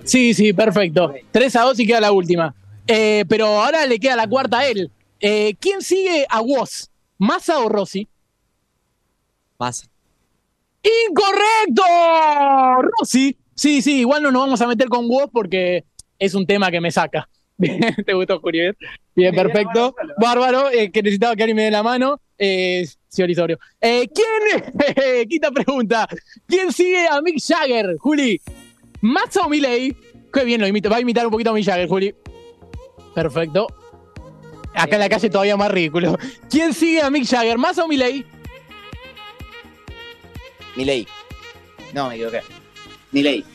Sí, 0.04 0.34
sí, 0.34 0.54
perfecto. 0.54 1.14
3 1.32 1.56
a 1.56 1.62
2 1.62 1.80
y 1.80 1.88
queda 1.88 2.02
la 2.02 2.12
última. 2.12 2.54
Eh, 2.88 3.26
pero 3.28 3.48
ahora 3.48 3.86
le 3.86 4.00
queda 4.00 4.16
la 4.16 4.28
cuarta 4.28 4.60
a 4.60 4.68
él. 4.68 4.92
Eh, 5.20 5.56
¿Quién 5.60 5.82
sigue 5.82 6.26
a 6.30 6.42
Woz? 6.42 6.90
¿Massa 7.18 7.60
o 7.60 7.70
Rossi? 7.70 8.08
Más. 9.58 9.90
¡Incorrecto! 11.10 11.84
Rossi. 13.00 13.38
Sí, 13.56 13.82
sí, 13.82 14.00
igual 14.00 14.22
no 14.22 14.32
nos 14.32 14.42
vamos 14.42 14.62
a 14.62 14.68
meter 14.68 14.90
con 14.90 15.10
Woz 15.10 15.30
porque 15.32 15.86
es 16.20 16.34
un 16.36 16.46
tema 16.46 16.70
que 16.70 16.82
me 16.82 16.92
saca. 16.92 17.28
Bien, 17.58 17.80
¿te 18.06 18.14
gustó, 18.14 18.40
Juli? 18.40 18.60
Bien, 18.60 18.76
Bien, 19.16 19.36
perfecto. 19.36 19.96
Bárbaro, 20.20 20.70
eh, 20.70 20.92
que 20.92 21.02
necesitaba 21.02 21.36
que 21.36 21.44
alguien 21.44 21.56
me 21.56 21.64
dé 21.64 21.72
la 21.72 21.84
mano. 21.84 22.20
Eh, 22.38 22.88
señor 23.08 23.32
Isorio. 23.32 23.60
Eh, 23.80 24.08
¿Quién? 24.14 25.28
Quinta 25.30 25.52
pregunta. 25.52 26.08
¿Quién 26.48 26.72
sigue 26.72 27.08
a 27.08 27.22
Mick 27.22 27.38
Jagger, 27.42 27.98
Juli? 27.98 28.42
¿Massa 29.02 29.42
o 29.42 29.50
Miley? 29.50 29.96
Qué 30.34 30.44
bien 30.44 30.62
lo 30.62 30.68
imita. 30.68 30.90
Va 30.90 30.98
a 30.98 31.02
imitar 31.02 31.26
un 31.26 31.32
poquito 31.32 31.52
a 31.52 31.54
Mick 31.54 31.66
Jagger, 31.66 31.88
Juli. 31.88 32.14
Perfecto. 33.14 33.68
Acá 34.74 34.96
en 34.96 35.00
la 35.00 35.10
calle 35.10 35.30
todavía 35.30 35.56
más 35.56 35.72
ridículo. 35.72 36.18
¿Quién 36.50 36.74
sigue 36.74 37.02
a 37.02 37.10
Mick 37.10 37.26
Jagger? 37.26 37.58
¿Massa 37.58 37.86
o 37.86 37.88
Miley? 37.88 38.26
Milei. 40.76 41.08
No, 41.94 42.10
me 42.10 42.16
equivoqué. 42.16 42.42
Milei. 43.14 43.46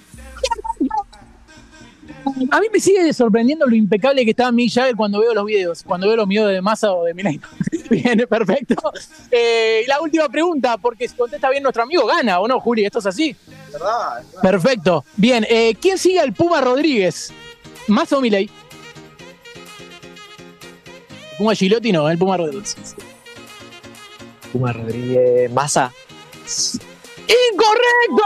A 2.50 2.60
mí 2.60 2.66
me 2.72 2.80
sigue 2.80 3.12
sorprendiendo 3.12 3.66
lo 3.66 3.74
impecable 3.74 4.24
que 4.24 4.30
está 4.30 4.50
Mick 4.52 4.72
Jagger 4.72 4.96
cuando 4.96 5.20
veo 5.20 5.34
los 5.34 5.44
videos, 5.44 5.82
cuando 5.82 6.06
veo 6.06 6.16
los 6.16 6.28
videos 6.28 6.50
de 6.50 6.60
Massa 6.60 6.92
o 6.92 7.04
de 7.04 7.14
Milei. 7.14 7.40
Bien, 7.90 8.26
perfecto. 8.28 8.74
Eh, 9.30 9.82
y 9.84 9.88
la 9.88 10.00
última 10.00 10.28
pregunta, 10.28 10.76
porque 10.78 11.08
si 11.08 11.16
contesta 11.16 11.50
bien 11.50 11.62
nuestro 11.62 11.82
amigo, 11.82 12.06
gana, 12.06 12.40
¿o 12.40 12.46
no, 12.46 12.60
Juli? 12.60 12.84
¿Esto 12.84 13.00
es 13.00 13.06
así? 13.06 13.36
¿Verdad? 13.72 14.22
Perfecto. 14.42 15.04
Bien, 15.16 15.44
eh, 15.48 15.74
¿quién 15.80 15.98
sigue 15.98 16.20
al 16.20 16.32
Puma 16.32 16.60
Rodríguez? 16.60 17.32
¿Más 17.88 18.12
o 18.12 18.20
Milei? 18.20 18.48
Puma 21.36 21.54
Gilotti 21.54 21.90
no, 21.90 22.08
el 22.08 22.18
Puma 22.18 22.36
Rodríguez. 22.36 22.76
Puma 24.52 24.72
Rodríguez. 24.72 25.50
Massa. 25.50 25.92
¡Incorrecto! 27.52 28.24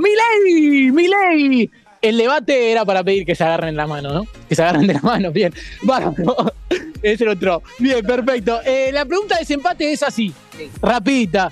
¡Milei! 0.00 0.90
¡Milei! 0.90 1.70
El 2.02 2.18
debate 2.18 2.72
era 2.72 2.84
para 2.84 3.04
pedir 3.04 3.24
que 3.24 3.36
se 3.36 3.44
agarren 3.44 3.76
la 3.76 3.86
mano, 3.86 4.12
¿no? 4.12 4.26
Que 4.48 4.56
se 4.56 4.62
agarren 4.62 4.88
de 4.88 4.94
la 4.94 5.00
mano, 5.00 5.30
bien. 5.30 5.54
Bárbaro. 5.82 6.52
Es 7.00 7.20
el 7.20 7.28
otro. 7.28 7.62
Bien, 7.78 8.04
perfecto. 8.04 8.60
Eh, 8.64 8.90
la 8.92 9.04
pregunta 9.04 9.36
de 9.36 9.40
desempate 9.40 9.92
es 9.92 10.02
así, 10.02 10.32
rapidita. 10.80 11.50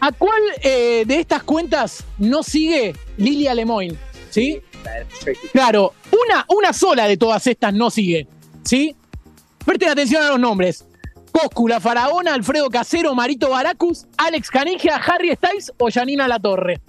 ¿A 0.00 0.12
cuál 0.12 0.40
eh, 0.62 1.04
de 1.06 1.20
estas 1.20 1.42
cuentas 1.42 2.04
no 2.18 2.42
sigue 2.42 2.94
Lilia 3.18 3.54
Lemoyne? 3.54 3.96
¿Sí? 4.30 4.60
Claro, 5.52 5.92
una, 6.10 6.44
una 6.48 6.72
sola 6.72 7.06
de 7.06 7.16
todas 7.18 7.46
estas 7.46 7.72
no 7.74 7.90
sigue. 7.90 8.26
¿Sí? 8.64 8.96
Presten 9.64 9.90
atención 9.90 10.22
a 10.22 10.30
los 10.30 10.40
nombres. 10.40 10.86
Coscu, 11.30 11.68
La 11.68 11.80
Faraona, 11.80 12.34
Alfredo 12.34 12.68
Casero, 12.68 13.14
Marito 13.14 13.50
Baracus, 13.50 14.06
Alex 14.16 14.50
Canigia, 14.50 14.96
Harry 14.96 15.34
Styles 15.34 15.72
o 15.78 15.90
Janina 15.90 16.26
Latorre. 16.26 16.80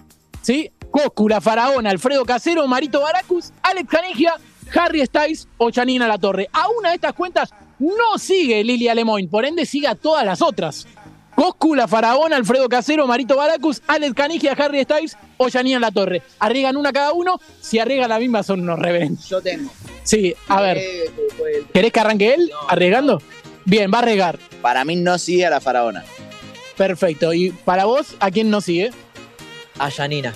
¿Sí? 0.41 0.71
Coscu, 0.94 1.28
La 1.28 1.41
Faraona, 1.41 1.90
Alfredo 1.90 2.24
Casero, 2.24 2.68
Marito 2.68 3.02
Baracus, 3.02 3.52
Alex 3.64 3.90
Canigia, 3.90 4.36
Harry 4.76 5.03
Styles 5.03 5.48
o 5.57 5.72
Janina 5.74 6.07
Latorre. 6.07 6.49
A 6.53 6.70
una 6.70 6.90
de 6.90 6.95
estas 6.95 7.14
cuentas 7.14 7.49
no 7.80 8.20
sigue 8.20 8.64
Lilia 8.64 8.94
Lemoyne, 8.94 9.28
por 9.28 9.44
ende 9.44 9.65
sigue 9.65 9.88
a 9.88 9.95
todas 9.95 10.24
las 10.24 10.44
otras. 10.44 10.86
Coscu, 11.34 11.74
La 11.74 11.88
Faraona, 11.88 12.36
Alfredo 12.36 12.70
Casero, 12.70 13.07
Marito 13.07 13.36
Baracus, 13.36 13.82
Alex 13.88 14.14
Canigia, 14.14 14.52
Harry 14.52 14.84
Styles 14.84 15.18
o 15.38 15.49
Janina 15.49 15.80
Latorre. 15.80 16.22
Arriesgan 16.38 16.78
una 16.78 16.94
cada 16.94 17.11
uno, 17.11 17.40
si 17.60 17.80
arriesgan 17.80 18.10
la 18.10 18.20
misma 18.20 18.44
son 18.44 18.60
unos 18.61 18.78
reverendos. 18.78 19.28
Yo 19.28 19.41
tengo. 19.41 19.72
Sí, 20.03 20.36
a 20.48 20.61
ver. 20.61 20.78
Eh, 20.78 21.11
pues, 21.40 21.57
¿Querés 21.74 21.91
que 21.91 21.99
arranque 22.02 22.36
él? 22.36 22.52
¿Arriesgando? 22.70 23.20
Bien, 23.65 23.90
va 23.91 23.98
a 23.98 24.02
arriesgar. 24.03 24.38
Para 24.61 24.86
mí 24.86 24.95
no 24.95 25.18
sigue 25.18 25.48
a 25.48 25.49
la 25.49 25.60
faraona. 25.60 26.03
Perfecto. 26.78 27.34
¿Y 27.34 27.49
para 27.49 27.86
vos, 27.86 28.15
a 28.20 28.30
quién 28.30 28.52
no 28.52 28.61
sigue? 28.61 28.91
A 29.80 29.90
Janina. 29.90 30.36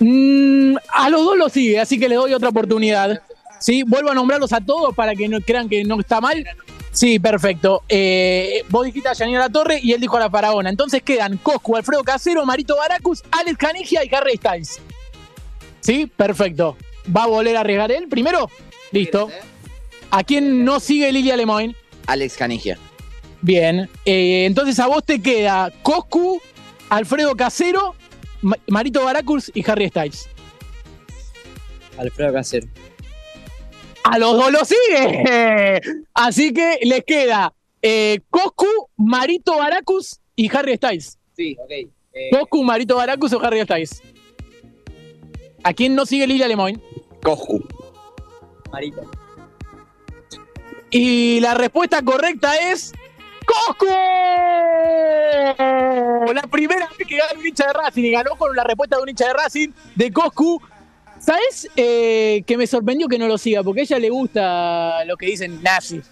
Mm, 0.00 0.76
a 0.92 1.10
los 1.10 1.24
dos 1.24 1.36
lo 1.36 1.48
sigue, 1.48 1.80
así 1.80 1.98
que 1.98 2.08
le 2.08 2.16
doy 2.16 2.32
otra 2.34 2.48
oportunidad. 2.48 3.22
¿Sí? 3.60 3.82
Vuelvo 3.82 4.10
a 4.10 4.14
nombrarlos 4.14 4.52
a 4.52 4.60
todos 4.60 4.94
para 4.94 5.14
que 5.14 5.28
no 5.28 5.40
crean 5.40 5.68
que 5.68 5.84
no 5.84 5.98
está 5.98 6.20
mal. 6.20 6.44
Sí, 6.92 7.18
perfecto. 7.18 7.82
Eh, 7.88 8.62
vos 8.68 8.84
dijiste 8.86 9.08
a 9.08 9.14
Janina 9.14 9.40
La 9.40 9.48
Torre 9.48 9.80
y 9.82 9.92
él 9.92 10.00
dijo 10.00 10.16
a 10.16 10.20
la 10.20 10.30
Faraona. 10.30 10.70
Entonces 10.70 11.02
quedan 11.02 11.38
Coscu, 11.38 11.76
Alfredo 11.76 12.04
Casero, 12.04 12.44
Marito 12.46 12.76
Baracus, 12.76 13.22
Alex 13.32 13.58
Canigia 13.58 14.04
y 14.04 14.14
Harry 14.14 14.36
Styles. 14.36 14.80
¿Sí? 15.80 16.10
Perfecto. 16.14 16.76
¿Va 17.14 17.24
a 17.24 17.26
volver 17.26 17.56
a 17.56 17.60
arriesgar 17.60 17.90
él 17.90 18.06
primero? 18.08 18.48
Listo. 18.92 19.28
¿A 20.10 20.22
quién 20.22 20.64
no 20.64 20.78
sigue 20.78 21.10
Lilia 21.10 21.36
Lemoyne? 21.36 21.74
Alex 22.06 22.36
Canigia. 22.36 22.78
Bien. 23.42 23.90
Eh, 24.04 24.44
entonces 24.46 24.78
a 24.78 24.86
vos 24.86 25.04
te 25.04 25.20
queda 25.20 25.72
Coscu, 25.82 26.40
Alfredo 26.90 27.34
Casero, 27.34 27.96
Ma- 28.44 28.58
Marito 28.68 29.02
Baracus 29.04 29.50
y 29.54 29.68
Harry 29.68 29.88
Styles. 29.88 30.28
Alfredo 31.98 32.32
Casero. 32.32 32.66
A 34.04 34.18
los 34.18 34.36
dos 34.36 34.52
lo 34.52 34.64
sigue. 34.64 35.80
Así 36.12 36.52
que 36.52 36.78
les 36.82 37.04
queda 37.04 37.52
eh, 37.80 38.20
Coscu, 38.30 38.66
Marito 38.96 39.56
Baracus 39.56 40.20
y 40.36 40.54
Harry 40.54 40.76
Styles. 40.76 41.18
Sí, 41.36 41.56
ok. 41.58 41.70
Eh, 41.70 42.30
Coscu, 42.30 42.62
Marito 42.62 42.96
Baracus 42.96 43.32
o 43.32 43.42
Harry 43.42 43.62
Styles. 43.62 44.02
¿A 45.62 45.72
quién 45.72 45.94
no 45.94 46.04
sigue 46.04 46.26
Lilia 46.26 46.46
Lemoyne? 46.48 46.80
Coscu. 47.22 47.66
Marito. 48.70 49.10
Y 50.90 51.40
la 51.40 51.54
respuesta 51.54 52.02
correcta 52.02 52.56
es. 52.70 52.92
¡Coscu! 53.46 53.86
La 56.32 56.42
primera 56.50 56.88
vez 56.98 57.08
que 57.08 57.16
gana 57.16 57.38
un 57.38 57.46
hincha 57.46 57.66
de 57.66 57.72
Racing 57.72 58.04
y 58.04 58.10
ganó 58.10 58.36
con 58.36 58.54
la 58.56 58.64
respuesta 58.64 58.96
de 58.96 59.02
un 59.02 59.08
hincha 59.08 59.28
de 59.28 59.32
Racing 59.34 59.68
de 59.94 60.12
Coscu. 60.12 60.60
¿Sabes 61.18 61.68
eh, 61.76 62.42
que 62.46 62.56
me 62.56 62.66
sorprendió 62.66 63.08
que 63.08 63.18
no 63.18 63.26
lo 63.26 63.38
siga? 63.38 63.62
Porque 63.62 63.80
a 63.80 63.84
ella 63.84 63.98
le 63.98 64.10
gusta 64.10 65.04
lo 65.06 65.16
que 65.16 65.26
dicen 65.26 65.62
nazis. 65.62 66.10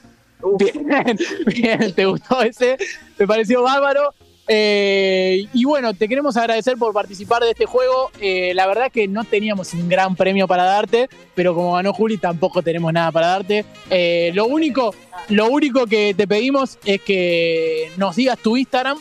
Bien, 0.58 1.18
bien, 1.46 1.92
¿te 1.94 2.06
gustó 2.06 2.42
ese? 2.42 2.76
Me 3.18 3.26
pareció 3.26 3.62
bárbaro. 3.62 4.14
Eh, 4.54 5.48
y 5.54 5.64
bueno, 5.64 5.94
te 5.94 6.06
queremos 6.08 6.36
agradecer 6.36 6.76
por 6.76 6.92
participar 6.92 7.42
de 7.42 7.52
este 7.52 7.64
juego. 7.64 8.10
Eh, 8.20 8.52
la 8.54 8.66
verdad 8.66 8.92
que 8.92 9.08
no 9.08 9.24
teníamos 9.24 9.72
un 9.72 9.88
gran 9.88 10.14
premio 10.14 10.46
para 10.46 10.64
darte, 10.64 11.08
pero 11.34 11.54
como 11.54 11.72
ganó 11.72 11.94
Juli, 11.94 12.18
tampoco 12.18 12.60
tenemos 12.60 12.92
nada 12.92 13.10
para 13.10 13.28
darte. 13.28 13.64
Eh, 13.88 14.30
lo, 14.34 14.44
único, 14.44 14.94
lo 15.30 15.46
único 15.46 15.86
que 15.86 16.12
te 16.14 16.28
pedimos 16.28 16.78
es 16.84 17.00
que 17.00 17.90
nos 17.96 18.14
digas 18.14 18.38
tu 18.40 18.58
Instagram. 18.58 18.98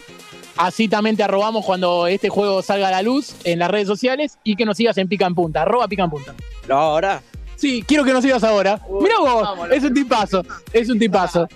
Así 0.56 0.88
también 0.88 1.18
te 1.18 1.24
arrobamos 1.24 1.66
cuando 1.66 2.08
este 2.08 2.30
juego 2.30 2.62
salga 2.62 2.88
a 2.88 2.92
la 2.92 3.02
luz 3.02 3.36
en 3.44 3.60
las 3.60 3.70
redes 3.70 3.88
sociales 3.88 4.38
y 4.46 4.56
que 4.56 4.64
nos 4.64 4.78
sigas 4.78 4.98
en 5.00 5.10
Pica 5.10 5.26
en 5.26 5.36
Punta. 5.36 5.64
Arroba 5.64 5.90
Pica 5.90 6.06
en 6.06 6.12
Punta. 6.12 6.34
¿Lo 6.66 6.78
hago 6.78 6.92
ahora? 6.92 7.24
Sí, 7.58 7.84
quiero 7.86 8.06
que 8.06 8.14
nos 8.14 8.24
sigas 8.24 8.46
ahora. 8.46 8.80
Mira 9.02 9.16
vos, 9.20 9.70
es 9.70 9.84
un 9.84 9.94
tipazo, 9.94 10.46
es 10.72 10.90
un 10.90 10.98
tipazo. 10.98 11.50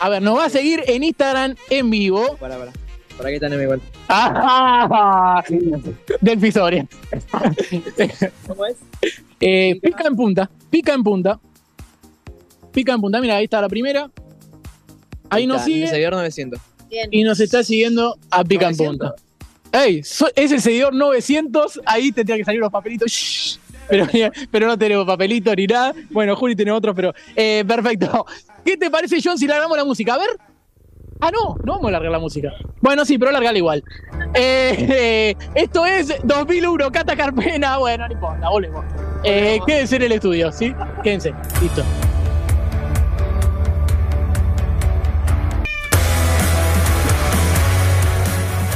A 0.00 0.08
ver, 0.08 0.20
nos 0.20 0.36
va 0.36 0.46
a 0.46 0.50
seguir 0.50 0.82
en 0.88 1.04
Instagram 1.04 1.54
en 1.68 1.90
vivo. 1.90 2.36
Para, 2.40 2.58
para. 2.58 2.72
¿Para 3.20 3.32
qué 3.32 3.40
tenés 3.40 3.60
igual? 3.60 3.80
Ah, 4.08 5.44
del 6.22 6.40
Fisoria. 6.40 6.86
¿Cómo 8.46 8.66
es? 8.66 8.76
Eh, 9.42 9.80
pica 9.82 10.06
en 10.06 10.16
punta, 10.16 10.50
pica 10.68 10.92
en 10.92 11.02
punta. 11.02 11.40
Pica 12.72 12.92
en 12.92 13.00
punta, 13.00 13.22
mira, 13.22 13.36
ahí 13.36 13.44
está 13.44 13.58
la 13.62 13.70
primera. 13.70 14.10
Ahí 15.30 15.46
nos 15.46 15.62
sigue 15.64 15.86
Seguidor 15.88 16.12
900. 16.12 16.60
y 17.10 17.24
nos 17.24 17.40
está 17.40 17.64
siguiendo 17.64 18.18
a 18.30 18.44
pica 18.44 18.68
en 18.68 18.76
punta. 18.76 19.14
Ey, 19.72 20.02
so- 20.04 20.28
es 20.36 20.52
el 20.52 20.60
seguidor 20.60 20.94
900, 20.94 21.80
ahí 21.86 22.12
tendría 22.12 22.36
que 22.36 22.44
salir 22.44 22.60
los 22.60 22.70
papelitos. 22.70 23.10
Shh. 23.10 23.56
Pero, 23.88 24.06
pero 24.50 24.66
no 24.66 24.76
tenemos 24.76 25.06
papelitos 25.06 25.56
ni 25.56 25.66
nada. 25.66 25.94
Bueno, 26.10 26.36
Juli 26.36 26.54
tiene 26.54 26.72
otros, 26.72 26.94
pero 26.94 27.14
eh, 27.34 27.64
perfecto. 27.66 28.26
¿Qué 28.62 28.76
te 28.76 28.90
parece, 28.90 29.20
John, 29.24 29.38
si 29.38 29.46
largamos 29.46 29.74
la 29.78 29.86
música? 29.86 30.14
A 30.14 30.18
ver. 30.18 30.28
Ah, 31.22 31.30
no, 31.30 31.56
no 31.64 31.72
vamos 31.74 31.88
a 31.88 31.90
largar 31.92 32.10
la 32.10 32.18
música. 32.18 32.50
Bueno, 32.80 33.04
sí, 33.04 33.18
pero 33.18 33.30
largala 33.30 33.58
igual. 33.58 33.84
Eh, 34.32 34.86
eh, 34.88 35.36
esto 35.54 35.84
es 35.84 36.14
2001, 36.24 36.90
Cata 36.90 37.14
Carpena. 37.14 37.76
Bueno, 37.76 38.06
no 38.06 38.14
importa, 38.14 38.48
volvemos. 38.48 38.84
Eh, 39.22 39.60
quédense 39.66 39.96
en 39.96 40.02
el 40.02 40.12
estudio, 40.12 40.50
¿sí? 40.50 40.74
Quédense, 41.02 41.34
listo. 41.60 41.82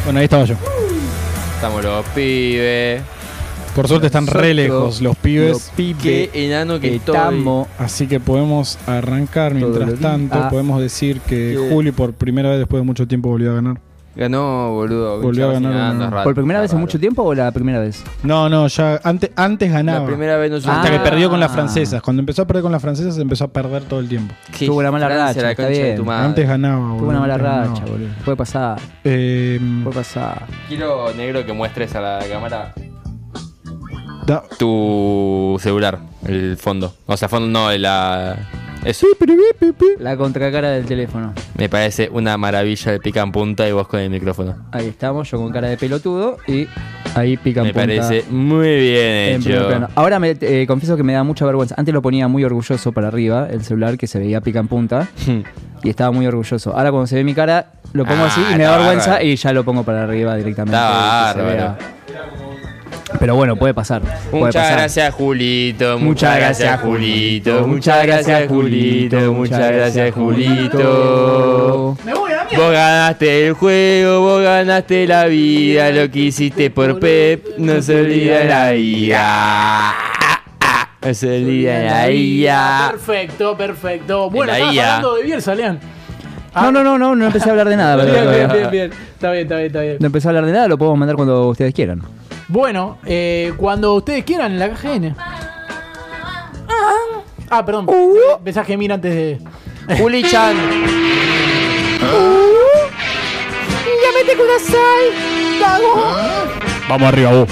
Bueno, 0.04 0.18
ahí 0.18 0.24
estaba 0.24 0.44
yo. 0.44 0.54
Estamos 1.56 1.82
los 1.82 2.04
pibes. 2.08 3.13
Por 3.74 3.88
suerte 3.88 4.06
están 4.06 4.26
re 4.26 4.54
lejos 4.54 5.00
los 5.00 5.16
pibes. 5.16 5.50
los 5.50 5.62
pibes, 5.70 6.02
Qué 6.02 6.30
enano 6.34 6.78
que 6.78 6.94
estamos. 6.96 7.66
Así 7.78 8.06
que 8.06 8.20
podemos 8.20 8.78
arrancar 8.86 9.52
mientras 9.54 9.98
tanto. 9.98 10.36
día. 10.38 10.48
Podemos 10.48 10.80
decir 10.80 11.20
que 11.20 11.56
Que- 11.60 11.68
Juli 11.70 11.90
por 11.90 12.12
primera 12.12 12.50
vez 12.50 12.58
después 12.58 12.80
de 12.80 12.86
mucho 12.86 13.08
tiempo 13.08 13.28
volvió 13.30 13.50
a 13.50 13.54
ganar. 13.54 13.80
Ganó, 14.16 14.70
boludo. 14.70 15.20
Volvió 15.20 15.50
a 15.50 15.54
ganar 15.54 16.22
¿Por 16.22 16.36
primera 16.36 16.60
vez 16.60 16.72
en 16.72 16.78
mucho 16.78 17.00
tiempo 17.00 17.24
o 17.24 17.34
la 17.34 17.50
primera 17.50 17.80
vez? 17.80 18.00
No, 18.22 18.48
no, 18.48 18.68
ya 18.68 19.00
antes, 19.02 19.30
antes 19.34 19.72
ganaba. 19.72 20.00
La 20.02 20.06
primera 20.06 20.36
vez 20.36 20.52
no 20.52 20.60
se- 20.60 20.70
Hasta 20.70 20.88
que 20.88 20.98
Ah. 20.98 21.02
perdió 21.02 21.28
con 21.28 21.40
las 21.40 21.50
francesas. 21.50 22.00
Cuando 22.00 22.20
empezó 22.20 22.42
a 22.42 22.46
perder 22.46 22.62
con 22.62 22.70
las 22.70 22.80
francesas, 22.80 23.18
empezó 23.18 23.42
a 23.42 23.48
perder 23.48 23.82
todo 23.82 23.98
el 23.98 24.08
tiempo. 24.08 24.32
Qué 24.56 24.66
Tuvo 24.66 24.78
una 24.78 24.92
mala 24.92 25.06
Francia, 25.06 25.42
racha, 25.42 25.62
la 25.62 25.68
de 25.68 25.82
bien. 25.82 25.96
tu 25.96 26.04
madre. 26.04 26.26
Antes 26.26 26.46
ganaba, 26.48 26.78
boludo. 26.78 26.98
Tuvo 26.98 27.08
una 27.08 27.20
mala 27.20 27.34
antes 27.34 27.48
ganaba. 27.48 27.66
racha, 27.74 27.84
boludo. 27.86 28.08
Puede 28.24 28.36
pasar. 28.36 28.78
Eh, 29.02 29.60
Puede 29.82 29.96
pasar. 29.96 30.46
Quiero, 30.68 31.12
negro, 31.14 31.44
que 31.44 31.52
muestres 31.52 31.92
a 31.96 32.00
la 32.00 32.20
cámara 32.30 32.72
da- 34.26 34.42
tu 34.58 35.56
celular, 35.60 35.98
el 36.26 36.56
fondo. 36.56 36.94
O 37.06 37.16
sea, 37.16 37.28
fondo 37.28 37.48
no, 37.48 37.70
la. 37.76 38.36
Eso. 38.84 39.06
La 39.98 40.14
contracara 40.18 40.70
del 40.72 40.84
teléfono. 40.84 41.32
Me 41.56 41.70
parece 41.70 42.10
una 42.12 42.36
maravilla 42.36 42.92
de 42.92 43.00
pica 43.00 43.22
en 43.22 43.32
punta 43.32 43.66
y 43.66 43.72
vos 43.72 43.88
con 43.88 43.98
el 43.98 44.10
micrófono. 44.10 44.56
Ahí 44.72 44.88
estamos, 44.88 45.30
yo 45.30 45.38
con 45.38 45.50
cara 45.52 45.68
de 45.68 45.78
pelotudo 45.78 46.36
y 46.46 46.66
ahí 47.14 47.38
pica 47.38 47.60
en 47.62 47.68
Me 47.68 47.72
punta 47.72 47.86
parece 47.86 48.24
muy 48.30 48.76
bien 48.80 49.40
hecho. 49.40 49.88
Ahora 49.94 50.18
me 50.18 50.36
eh, 50.38 50.66
confieso 50.68 50.98
que 50.98 51.02
me 51.02 51.14
da 51.14 51.22
mucha 51.24 51.46
vergüenza. 51.46 51.74
Antes 51.78 51.94
lo 51.94 52.02
ponía 52.02 52.28
muy 52.28 52.44
orgulloso 52.44 52.92
para 52.92 53.08
arriba, 53.08 53.48
el 53.50 53.64
celular 53.64 53.96
que 53.96 54.06
se 54.06 54.18
veía 54.18 54.42
pica 54.42 54.58
en 54.60 54.68
punta. 54.68 55.08
y 55.82 55.88
estaba 55.88 56.10
muy 56.10 56.26
orgulloso. 56.26 56.76
Ahora 56.76 56.90
cuando 56.90 57.06
se 57.06 57.16
ve 57.16 57.24
mi 57.24 57.32
cara, 57.32 57.72
lo 57.94 58.04
pongo 58.04 58.24
Ah, 58.24 58.26
así 58.26 58.42
y 58.52 58.56
me 58.58 58.64
da 58.64 58.76
vergüenza 58.76 59.10
bárbaro. 59.12 59.26
y 59.26 59.36
ya 59.36 59.52
lo 59.54 59.64
pongo 59.64 59.82
para 59.84 60.02
arriba 60.02 60.36
directamente. 60.36 60.76
Está 60.76 61.74
Pero 63.18 63.36
bueno, 63.36 63.56
puede 63.56 63.74
pasar. 63.74 64.02
puede 64.30 64.44
Muchas 64.44 64.62
pasar. 64.62 64.78
gracias, 64.78 65.14
Julito. 65.14 65.98
Muchas 65.98 66.02
Muchas 66.02 66.36
gracias, 66.36 66.58
gracias, 66.68 66.80
Julito. 66.82 67.66
Muchas 67.66 68.06
gracias, 68.06 68.48
Julito. 68.48 69.32
Muchas 69.32 69.72
gracias, 69.72 70.14
Julito. 70.14 71.96
Vos 72.56 72.70
ganaste 72.70 73.48
el 73.48 73.54
juego, 73.54 74.20
vos 74.20 74.42
ganaste 74.42 75.06
la 75.06 75.24
vida. 75.26 75.90
Lo 75.90 76.10
que 76.10 76.18
hiciste 76.20 76.70
por 76.70 77.00
Pep 77.00 77.58
no 77.58 77.82
se 77.82 78.00
olvida 78.00 78.44
la 78.44 78.70
vida. 78.72 79.94
No 81.02 81.14
se 81.14 81.36
olvida 81.36 81.78
la 81.82 82.06
vida. 82.08 82.88
Perfecto, 82.92 83.56
perfecto. 83.56 84.30
Bueno, 84.30 84.52
estamos 84.52 84.78
hablando 84.78 85.14
de 85.16 85.22
Bielsa, 85.24 85.54
Lean. 85.54 85.80
No, 86.54 86.70
no, 86.70 86.84
no, 86.84 86.98
no, 86.98 87.16
no 87.16 87.26
empecé 87.26 87.48
a 87.48 87.52
hablar 87.52 87.68
de 87.68 87.76
nada. 87.76 87.96
bien, 88.04 88.30
bien, 88.30 88.52
bien, 88.52 88.70
bien. 88.70 88.90
Está 88.92 89.32
bien, 89.32 89.42
está 89.42 89.56
bien, 89.56 89.66
está 89.66 89.80
bien. 89.80 89.96
No 89.98 90.06
empecé 90.06 90.28
a 90.28 90.30
hablar 90.30 90.46
de 90.46 90.52
nada, 90.52 90.68
lo 90.68 90.78
podemos 90.78 90.98
mandar 90.98 91.16
cuando 91.16 91.48
ustedes 91.48 91.74
quieran. 91.74 92.02
Bueno, 92.48 92.98
eh, 93.04 93.52
cuando 93.56 93.94
ustedes 93.94 94.24
quieran 94.24 94.52
en 94.52 94.58
la 94.58 94.70
KGN. 94.70 95.16
Ah, 97.50 97.64
perdón. 97.64 97.86
Empecé 98.38 98.60
a 98.60 98.64
gemir 98.64 98.92
antes 98.92 99.14
de. 99.14 99.38
Juli 99.98 100.22
Chan. 100.24 100.56
Llámete 104.02 104.36
Kudasai. 104.36 105.04
Vamos 106.88 107.08
arriba, 107.08 107.32
vos. 107.32 107.48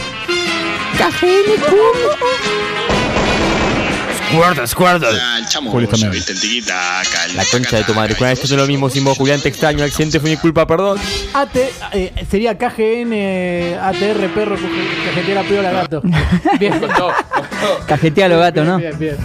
Squirtle, 4.32 4.66
Squirtle. 4.66 5.08
el 5.38 5.46
chamo 5.46 5.70
Juli 5.70 5.84
goya, 5.86 5.90
también. 6.00 6.12
viste, 6.12 6.32
el 6.32 6.40
tiquitaca, 6.40 7.24
el 7.28 7.36
La 7.36 7.44
concha 7.50 7.76
de 7.76 7.84
tu 7.84 7.94
madre. 7.94 8.14
Julián, 8.14 8.32
esto 8.32 8.46
es 8.46 8.50
lo 8.52 8.66
mismo 8.66 8.88
sin 8.88 9.04
vos, 9.04 9.16
Julián. 9.18 9.40
Te 9.40 9.48
extraño. 9.50 9.78
El 9.78 9.84
accidente 9.84 10.20
fue 10.20 10.30
mi 10.30 10.36
culpa, 10.36 10.66
perdón. 10.66 10.98
AT, 11.34 11.56
eh, 11.92 12.12
sería 12.30 12.56
KGN, 12.56 13.78
ATR, 13.80 14.28
perro, 14.34 14.56
cajetera, 15.04 15.42
piola, 15.42 15.70
gato. 15.70 16.02
Bien. 16.58 16.80
Cajetea 17.86 18.26
a 18.26 18.28
los 18.28 18.38
gatos, 18.38 18.66
¿no? 18.66 18.78
Bien, 18.78 18.98
bien. 18.98 19.16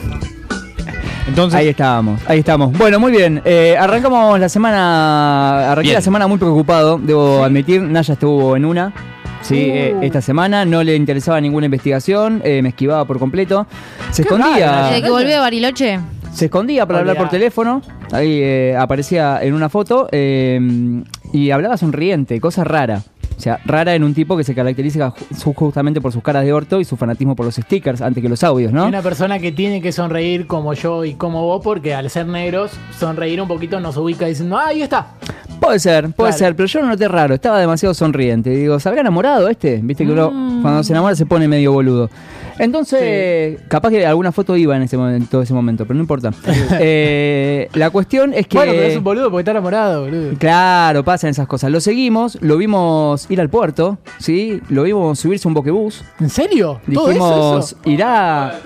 Entonces, 1.27 1.59
Ahí 1.59 1.67
estábamos, 1.67 2.21
ahí 2.25 2.39
estamos. 2.39 2.71
Bueno, 2.77 2.99
muy 3.01 3.11
bien. 3.11 3.41
Eh, 3.43 3.75
arrancamos 3.77 4.39
la 4.39 4.47
semana. 4.47 5.71
Arranqué 5.71 5.89
Bien. 5.89 5.95
la 5.95 6.01
semana 6.01 6.25
muy 6.27 6.37
preocupado, 6.37 6.97
debo 6.97 7.43
admitir. 7.43 7.81
Naya 7.81 8.13
estuvo 8.13 8.55
en 8.55 8.63
una. 8.63 8.93
Sí, 9.41 9.55
eh, 9.69 9.95
esta 10.01 10.21
semana 10.21 10.65
no 10.65 10.83
le 10.83 10.95
interesaba 10.95 11.39
ninguna 11.39 11.65
investigación, 11.67 12.41
eh, 12.43 12.61
me 12.61 12.69
esquivaba 12.69 13.05
por 13.05 13.19
completo. 13.19 13.65
Se 14.11 14.23
escondía. 14.23 14.87
Desde 14.89 15.01
que 15.03 15.09
volvió 15.09 15.37
a 15.37 15.41
Bariloche. 15.41 15.99
Se 16.33 16.45
escondía 16.45 16.85
para 16.85 16.99
hablar 16.99 17.17
por 17.17 17.29
teléfono. 17.29 17.81
Ahí 18.11 18.39
eh, 18.41 18.75
aparecía 18.77 19.39
en 19.41 19.53
una 19.53 19.69
foto 19.69 20.07
eh, 20.11 20.59
y 21.33 21.51
hablaba 21.51 21.77
sonriente, 21.77 22.39
cosa 22.41 22.63
rara. 22.63 23.01
O 23.35 23.39
sea, 23.39 23.59
rara 23.65 23.93
en 23.93 24.03
un 24.03 24.13
tipo 24.15 24.35
que 24.35 24.43
se 24.43 24.55
caracteriza 24.55 25.13
ju- 25.13 25.53
justamente 25.53 26.01
por 26.01 26.11
sus 26.11 26.23
caras 26.23 26.43
de 26.43 26.51
orto 26.53 26.79
y 26.79 26.85
su 26.85 26.97
fanatismo 26.97 27.35
por 27.35 27.45
los 27.45 27.55
stickers 27.55 28.01
antes 28.01 28.21
que 28.23 28.29
los 28.29 28.43
audios, 28.43 28.73
¿no? 28.73 28.87
Una 28.87 29.01
persona 29.03 29.37
que 29.37 29.51
tiene 29.51 29.79
que 29.79 29.91
sonreír 29.91 30.47
como 30.47 30.73
yo 30.73 31.05
y 31.05 31.13
como 31.13 31.43
vos, 31.43 31.61
porque 31.63 31.93
al 31.93 32.09
ser 32.09 32.25
negros, 32.25 32.71
sonreír 32.97 33.39
un 33.41 33.47
poquito 33.47 33.79
nos 33.79 33.95
ubica 33.97 34.25
diciendo, 34.25 34.57
ah, 34.57 34.67
ahí 34.69 34.81
está. 34.81 35.09
Puede 35.59 35.79
ser, 35.79 36.11
puede 36.11 36.29
Claro. 36.31 36.37
ser, 36.37 36.55
pero 36.55 36.67
yo 36.67 36.81
lo 36.81 36.87
noté 36.87 37.07
raro, 37.07 37.33
estaba 37.35 37.59
demasiado 37.59 37.93
sonriente. 37.93 38.49
Digo, 38.51 38.79
¿se 38.79 38.87
habrá 38.89 39.01
enamorado 39.01 39.49
este? 39.49 39.79
Viste 39.83 40.05
que 40.05 40.11
uno 40.11 40.31
Mm. 40.31 40.61
cuando 40.61 40.83
se 40.83 40.93
enamora 40.93 41.15
se 41.15 41.25
pone 41.25 41.47
medio 41.47 41.73
boludo. 41.73 42.09
Entonces, 42.59 43.59
capaz 43.67 43.89
que 43.89 44.05
alguna 44.05 44.31
foto 44.31 44.55
iba 44.57 44.75
en 44.75 44.83
ese 44.83 44.97
momento, 44.97 45.41
ese 45.41 45.53
momento 45.53 45.85
pero 45.85 45.95
no 45.95 46.01
importa. 46.01 46.31
Eh, 46.79 47.69
la 47.73 47.89
cuestión 47.89 48.33
es 48.33 48.47
que. 48.47 48.57
Bueno, 48.57 48.73
pero 48.73 48.87
es 48.87 48.97
un 48.97 49.03
boludo 49.03 49.29
porque 49.29 49.41
está 49.41 49.51
enamorado, 49.51 50.03
boludo. 50.03 50.33
Claro, 50.37 51.03
pasan 51.03 51.29
esas 51.31 51.47
cosas. 51.47 51.71
Lo 51.71 51.79
seguimos, 51.81 52.37
lo 52.41 52.57
vimos 52.57 53.25
ir 53.29 53.41
al 53.41 53.49
puerto, 53.49 53.97
¿sí? 54.19 54.61
Lo 54.69 54.83
vimos 54.83 55.19
subirse 55.19 55.47
a 55.47 55.49
un 55.49 55.53
boquebús. 55.53 56.03
¿En 56.19 56.29
serio? 56.29 56.79
¿Todo 56.93 57.07
Dijimos, 57.07 57.71
eso? 57.71 57.77
irá. 57.85 58.59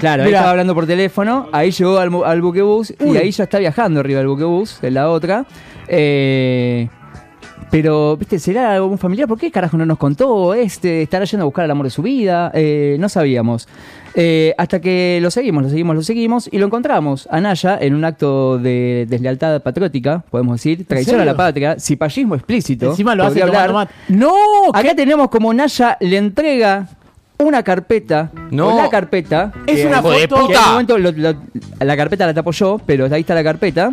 Claro, 0.00 0.22
ahí 0.22 0.28
Mirá. 0.28 0.38
estaba 0.38 0.50
hablando 0.50 0.74
por 0.74 0.86
teléfono, 0.86 1.48
ahí 1.52 1.70
llegó 1.70 1.98
al, 1.98 2.10
al 2.24 2.42
buquebús 2.42 2.92
y 3.00 3.16
ahí 3.16 3.30
ya 3.30 3.44
está 3.44 3.58
viajando 3.58 4.00
arriba 4.00 4.18
del 4.18 4.28
buquebús, 4.28 4.78
en 4.82 4.94
la 4.94 5.10
otra. 5.10 5.46
Eh, 5.88 6.88
pero, 7.70 8.16
viste, 8.16 8.38
¿será 8.38 8.74
algún 8.74 8.98
familiar? 8.98 9.26
¿Por 9.28 9.38
qué 9.38 9.50
carajo 9.50 9.76
no 9.76 9.84
nos 9.86 9.98
contó? 9.98 10.54
Este, 10.54 11.02
¿Estará 11.02 11.24
yendo 11.24 11.42
a 11.42 11.46
buscar 11.46 11.64
el 11.64 11.70
amor 11.70 11.84
de 11.86 11.90
su 11.90 12.02
vida? 12.02 12.50
Eh, 12.54 12.96
no 13.00 13.08
sabíamos. 13.08 13.68
Eh, 14.14 14.54
hasta 14.58 14.80
que 14.80 15.18
lo 15.20 15.30
seguimos, 15.32 15.64
lo 15.64 15.68
seguimos, 15.70 15.96
lo 15.96 16.02
seguimos 16.02 16.48
y 16.52 16.58
lo 16.58 16.66
encontramos 16.66 17.26
a 17.32 17.40
Naya 17.40 17.76
en 17.80 17.94
un 17.96 18.04
acto 18.04 18.58
de 18.58 19.06
deslealtad 19.08 19.60
patriótica, 19.60 20.22
podemos 20.30 20.54
decir, 20.56 20.86
traición 20.86 21.20
a 21.20 21.24
la 21.24 21.36
patria, 21.36 21.76
cipallismo 21.80 22.36
explícito. 22.36 22.90
Encima 22.90 23.16
lo 23.16 23.24
hace 23.24 23.42
hablar. 23.42 23.88
¡No! 24.08 24.34
Acá 24.72 24.94
tenemos 24.94 25.28
como 25.30 25.52
Naya 25.52 25.96
le 26.00 26.16
entrega 26.16 26.86
una 27.38 27.64
carpeta. 27.64 28.30
No. 28.52 28.76
la 28.76 28.88
carpeta. 28.88 29.52
Es 29.66 29.80
que- 29.80 29.86
una 29.88 30.00
de 30.00 30.28
foto. 30.28 30.46
que 30.46 30.52
en 30.54 30.58
un 30.60 30.70
momento 30.70 30.98
lo- 30.98 31.10
lo- 31.10 31.34
la 31.80 31.96
carpeta 31.96 32.24
la 32.26 32.34
tapo 32.34 32.52
yo, 32.52 32.80
pero 32.86 33.06
ahí 33.12 33.22
está 33.22 33.34
la 33.34 33.42
carpeta. 33.42 33.92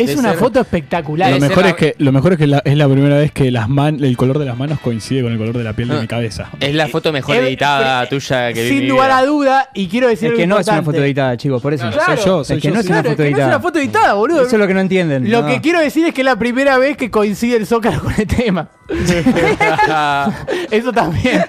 Es 0.00 0.16
una 0.16 0.30
ser- 0.30 0.38
foto 0.38 0.60
espectacular. 0.60 1.30
lo 1.32 1.40
mejor 1.40 1.66
es 1.66 1.74
que, 1.74 1.94
lo 1.98 2.12
mejor 2.12 2.32
es 2.32 2.38
que 2.38 2.46
la- 2.46 2.62
es 2.64 2.76
la 2.76 2.88
primera 2.88 3.16
vez 3.18 3.32
que 3.32 3.50
las 3.50 3.68
man, 3.68 4.02
el 4.02 4.16
color 4.16 4.38
de 4.38 4.44
las 4.46 4.56
manos 4.56 4.80
coincide 4.80 5.22
con 5.22 5.32
el 5.32 5.38
color 5.38 5.56
de 5.58 5.64
la 5.64 5.72
piel 5.74 5.88
de 5.88 5.96
Ah. 5.96 6.00
mi 6.00 6.06
cabeza. 6.06 6.48
Es 6.60 6.74
la 6.74 6.88
foto 6.88 7.12
mejor 7.12 7.36
Eh, 7.36 7.48
editada 7.48 8.04
eh, 8.04 8.06
tuya 8.08 8.52
que 8.52 8.68
Sin 8.68 8.88
lugar 8.88 9.10
a 9.10 9.24
duda, 9.24 9.68
y 9.74 9.88
quiero 9.88 10.08
decir 10.08 10.30
Es 10.32 10.36
que 10.38 10.46
no 10.46 10.58
es 10.58 10.66
una 10.68 10.82
foto 10.82 11.02
editada, 11.04 11.36
chicos, 11.36 11.60
por 11.60 11.74
eso. 11.74 11.90
Claro. 11.90 12.16
Soy 12.16 12.24
yo, 12.24 12.44
soy 12.44 12.56
es 12.56 12.62
que 12.62 12.68
yo. 12.68 12.74
no 12.74 12.80
es 12.80 12.86
una 12.86 12.96
foto 13.02 13.10
es 13.10 13.16
que 13.16 13.22
no 13.22 13.26
es 13.26 13.32
editada. 13.32 13.48
una 13.48 13.60
foto 13.60 13.78
editada, 13.78 14.12
boludo. 14.14 14.42
Eso 14.42 14.56
es 14.56 14.60
lo 14.60 14.66
que 14.66 14.74
no 14.74 14.80
entienden. 14.80 15.30
Lo 15.30 15.42
no. 15.42 15.48
que 15.48 15.60
quiero 15.60 15.80
decir 15.80 16.06
es 16.06 16.14
que 16.14 16.20
es 16.22 16.24
la 16.24 16.36
primera 16.36 16.78
vez 16.78 16.96
que 16.96 17.10
coincide 17.10 17.56
el 17.56 17.66
Zócalo 17.66 18.00
con 18.00 18.14
el 18.16 18.26
tema. 18.26 18.68
Eso 20.70 20.92
también. 20.92 21.44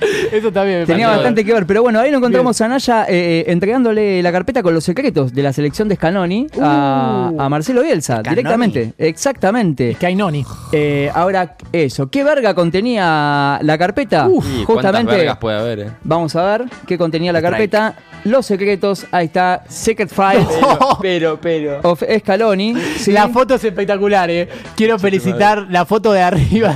Eso 0.32 0.50
también 0.52 0.80
me 0.80 0.86
Tenía 0.86 1.08
bastante 1.08 1.44
que 1.44 1.52
ver, 1.52 1.66
pero 1.66 1.82
bueno, 1.82 2.00
ahí 2.00 2.10
lo 2.10 2.18
encontramos 2.18 2.60
a 2.60 2.68
Naya 2.68 3.06
eh, 3.08 3.44
entregándole 3.48 4.22
la 4.22 4.32
carpeta 4.32 4.62
con 4.62 4.74
los 4.74 4.84
secretos 4.84 5.32
de 5.34 5.42
la 5.42 5.52
selección 5.52 5.88
de 5.88 5.96
Scanoni 5.96 6.46
a, 6.60 7.30
Uh. 7.32 7.40
a 7.40 7.48
Marcelo 7.48 7.82
Bielsa, 7.82 8.20
Scanoni. 8.20 8.36
directamente. 8.36 8.92
Exactamente. 8.98 9.94
Que 9.98 10.06
hay 10.06 10.14
noni. 10.16 10.44
Eh, 10.72 11.10
ahora, 11.14 11.56
eso. 11.72 12.08
¿Qué 12.10 12.24
verga 12.24 12.54
contenía 12.54 13.58
la 13.62 13.78
carpeta? 13.78 14.26
Y 14.28 14.64
cuántas 14.64 14.66
Justamente. 14.66 15.16
vergas 15.16 15.36
puede 15.38 15.58
haber, 15.58 15.78
eh. 15.80 15.90
Vamos 16.04 16.34
a 16.36 16.44
ver 16.44 16.64
qué 16.86 16.96
contenía 16.98 17.32
la 17.32 17.42
carpeta. 17.42 17.94
Los 18.24 18.44
secretos, 18.46 19.06
ahí 19.12 19.26
está, 19.26 19.64
Secret 19.68 20.10
Files 20.10 20.46
Pero, 21.00 21.40
pero. 21.40 21.80
of 21.82 22.02
Scaloni. 22.20 22.74
¿sí? 22.98 23.12
La 23.12 23.28
foto 23.28 23.54
es 23.54 23.64
espectacular, 23.64 24.28
eh. 24.30 24.46
Quiero 24.76 24.98
felicitar 24.98 25.66
la 25.70 25.86
foto 25.86 26.12
de 26.12 26.20
arriba. 26.22 26.74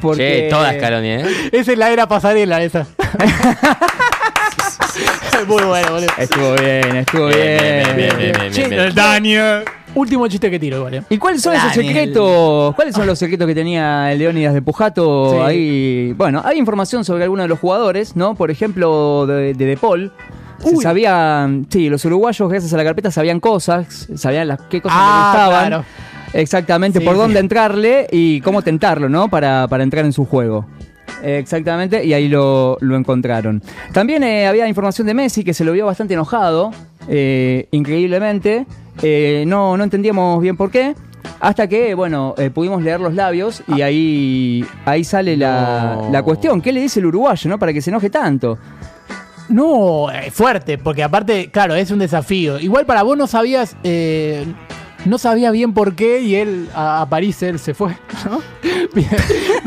Porque- 0.00 0.42
Che, 0.44 0.48
toda 0.50 0.72
Scaloni, 0.74 1.08
eh. 1.08 1.24
Esa 1.52 1.72
es 1.72 1.78
la 1.78 1.90
era 1.90 2.06
pasarela, 2.08 2.62
esa. 2.62 2.86
Muy 5.46 5.62
bueno, 5.64 5.92
boludo. 5.92 6.08
Estuvo 6.18 6.54
bien, 6.54 6.96
estuvo 6.96 7.26
Bien, 7.26 7.38
bien. 7.38 7.96
bien, 7.96 7.96
bien, 7.96 8.18
bien, 8.18 8.32
bien, 8.40 8.52
Che, 8.52 8.68
bien, 8.68 8.80
bien. 8.82 8.94
Daniel. 8.94 9.62
Último 9.94 10.28
chiste 10.28 10.50
que 10.50 10.58
tiro, 10.60 10.76
igual, 10.78 10.94
eh. 10.94 11.02
¿Y 11.08 11.18
cuáles 11.18 11.42
son 11.42 11.54
esos 11.56 11.72
secretos? 11.72 12.74
¿Cuáles 12.76 12.94
son 12.94 13.06
los 13.06 13.18
secretos 13.18 13.46
que 13.48 13.54
tenía 13.54 14.12
el 14.12 14.18
Leónidas 14.18 14.54
de 14.54 14.62
Pujato? 14.62 15.32
Sí. 15.32 15.38
Ahí, 15.40 16.12
bueno, 16.12 16.42
hay 16.44 16.58
información 16.58 17.04
sobre 17.04 17.24
algunos 17.24 17.44
de 17.44 17.48
los 17.48 17.58
jugadores, 17.58 18.14
¿no? 18.14 18.34
Por 18.36 18.50
ejemplo, 18.50 19.26
de, 19.26 19.54
de 19.54 19.66
De 19.66 19.76
Paul. 19.76 20.12
Se 20.62 20.76
sabían, 20.76 21.66
sí, 21.70 21.88
los 21.88 22.04
uruguayos 22.04 22.48
gracias 22.50 22.72
a 22.74 22.76
la 22.76 22.84
carpeta 22.84 23.10
sabían 23.10 23.40
cosas, 23.40 24.08
sabían 24.14 24.46
las 24.46 24.60
qué 24.68 24.82
cosas 24.82 24.98
Ah, 25.00 25.32
le 25.32 25.40
gustaban. 25.46 25.66
claro. 25.68 25.84
Exactamente, 26.32 26.98
Sí, 27.00 27.04
por 27.04 27.14
sí. 27.14 27.20
dónde 27.20 27.40
entrarle 27.40 28.06
y 28.10 28.40
cómo 28.40 28.62
tentarlo, 28.62 29.08
¿no? 29.08 29.28
Para, 29.28 29.66
para 29.68 29.82
entrar 29.82 30.04
en 30.04 30.12
su 30.12 30.24
juego. 30.24 30.66
Exactamente, 31.22 32.04
y 32.04 32.12
ahí 32.14 32.28
lo, 32.28 32.78
lo 32.80 32.96
encontraron. 32.96 33.62
También 33.92 34.22
eh, 34.22 34.46
había 34.46 34.66
información 34.68 35.06
de 35.06 35.14
Messi 35.14 35.44
que 35.44 35.52
se 35.52 35.64
lo 35.64 35.72
vio 35.72 35.84
bastante 35.86 36.14
enojado, 36.14 36.70
eh, 37.08 37.66
increíblemente. 37.72 38.64
Eh, 39.02 39.44
no, 39.46 39.76
no 39.76 39.84
entendíamos 39.84 40.40
bien 40.40 40.56
por 40.56 40.70
qué. 40.70 40.94
Hasta 41.40 41.66
que, 41.68 41.94
bueno, 41.94 42.34
pudimos 42.54 42.82
leer 42.82 43.00
los 43.00 43.14
labios 43.14 43.62
y 43.66 43.80
ahí, 43.80 44.64
ahí 44.84 45.04
sale 45.04 45.36
la, 45.38 45.96
No. 46.02 46.10
la 46.12 46.22
cuestión. 46.22 46.60
¿Qué 46.60 46.70
le 46.72 46.80
dice 46.82 47.00
el 47.00 47.06
uruguayo, 47.06 47.48
no? 47.50 47.58
Para 47.58 47.72
que 47.72 47.80
se 47.82 47.90
enoje 47.90 48.10
tanto. 48.10 48.58
No, 49.48 50.06
fuerte, 50.30 50.78
porque 50.78 51.02
aparte, 51.02 51.50
claro, 51.50 51.74
es 51.74 51.90
un 51.90 51.98
desafío. 51.98 52.58
Igual 52.60 52.86
para 52.86 53.02
vos 53.02 53.16
no 53.18 53.26
sabías, 53.26 53.74
eh, 53.82 54.44
no 55.04 55.18
sabía 55.18 55.50
bien 55.50 55.72
por 55.74 55.94
qué 55.94 56.20
y 56.20 56.34
él 56.36 56.68
a, 56.74 57.02
a 57.02 57.08
París 57.08 57.42
él 57.42 57.58
se 57.58 57.74
fue, 57.74 57.92
¿no? 58.24 58.40
Bien, 58.62 59.06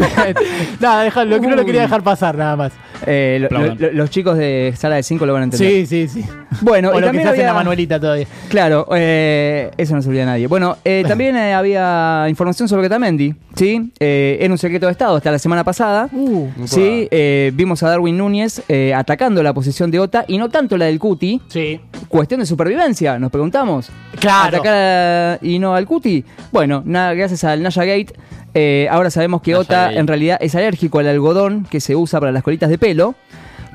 bien. 0.05 0.35
Nada, 0.81 1.03
déjalo, 1.03 1.39
no 1.39 1.55
lo 1.55 1.65
quería 1.65 1.81
dejar 1.81 2.03
pasar 2.03 2.37
nada 2.37 2.55
más. 2.57 2.73
Eh, 3.05 3.37
lo- 3.39 3.45
Aplaudan. 3.47 3.77
lo- 3.79 3.91
los 3.93 4.09
chicos 4.09 4.37
de 4.37 4.73
Sala 4.77 4.95
de 4.95 5.03
5 5.03 5.25
lo 5.25 5.31
van 5.33 5.41
a 5.41 5.45
entender. 5.45 5.69
Sí, 5.69 5.85
sí, 5.85 6.07
sí. 6.21 6.25
Bueno, 6.61 6.89
o 6.89 6.91
y 6.91 6.95
lo 6.95 6.99
que 7.01 7.05
también 7.07 7.23
se 7.23 7.29
hace 7.29 7.39
en 7.41 7.45
la 7.45 7.51
había- 7.51 7.59
Manuelita 7.59 7.99
todavía. 7.99 8.27
Claro, 8.49 8.85
eh, 8.93 9.71
eso 9.77 9.95
no 9.95 10.01
se 10.01 10.09
olvida 10.09 10.25
nadie. 10.25 10.47
Bueno, 10.47 10.77
eh, 10.83 11.03
también 11.07 11.35
eh, 11.37 11.53
había 11.53 12.25
información 12.29 12.67
sobre 12.67 12.87
Otamendi, 12.87 13.33
¿sí? 13.55 13.91
Eh, 13.99 14.37
era 14.41 14.51
un 14.51 14.57
secreto 14.57 14.85
de 14.87 14.91
Estado 14.91 15.15
hasta 15.15 15.31
la 15.31 15.39
semana 15.39 15.63
pasada. 15.63 16.09
Uh, 16.11 16.47
Sí, 16.65 17.07
eh, 17.11 17.51
vimos 17.53 17.81
a 17.83 17.89
Darwin 17.89 18.17
Núñez 18.17 18.61
eh, 18.67 18.93
atacando 18.93 19.41
la 19.43 19.53
posición 19.53 19.89
de 19.89 19.99
Ota 19.99 20.25
y 20.27 20.37
no 20.37 20.49
tanto 20.49 20.77
la 20.77 20.85
del 20.85 20.99
Cuti. 20.99 21.41
sí. 21.47 21.79
Cuestión 22.09 22.41
de 22.41 22.45
supervivencia, 22.45 23.17
nos 23.17 23.31
preguntamos. 23.31 23.89
Claro. 24.19 24.57
Atacar 24.57 24.73
a- 24.75 25.22
y 25.41 25.59
no 25.59 25.75
al 25.75 25.85
Cuti. 25.85 26.23
Bueno, 26.51 26.83
nada, 26.85 27.13
gracias 27.13 27.43
al 27.43 27.61
Naya 27.61 27.85
Gate 27.85 28.13
Eh, 28.55 28.87
ahora 28.91 29.09
sabemos 29.09 29.41
que 29.41 29.51
Naya 29.51 29.61
Ota 29.61 29.91
en 29.93 30.05
realidad 30.05 30.37
es 30.39 30.53
alérgico 30.53 30.99
al 30.99 31.07
algodón 31.07 31.65
que 31.71 31.79
se 31.79 31.95
usa 31.95 32.19
para 32.19 32.31
las 32.31 32.43
colitas 32.43 32.69
de 32.69 32.77
pelo. 32.77 33.15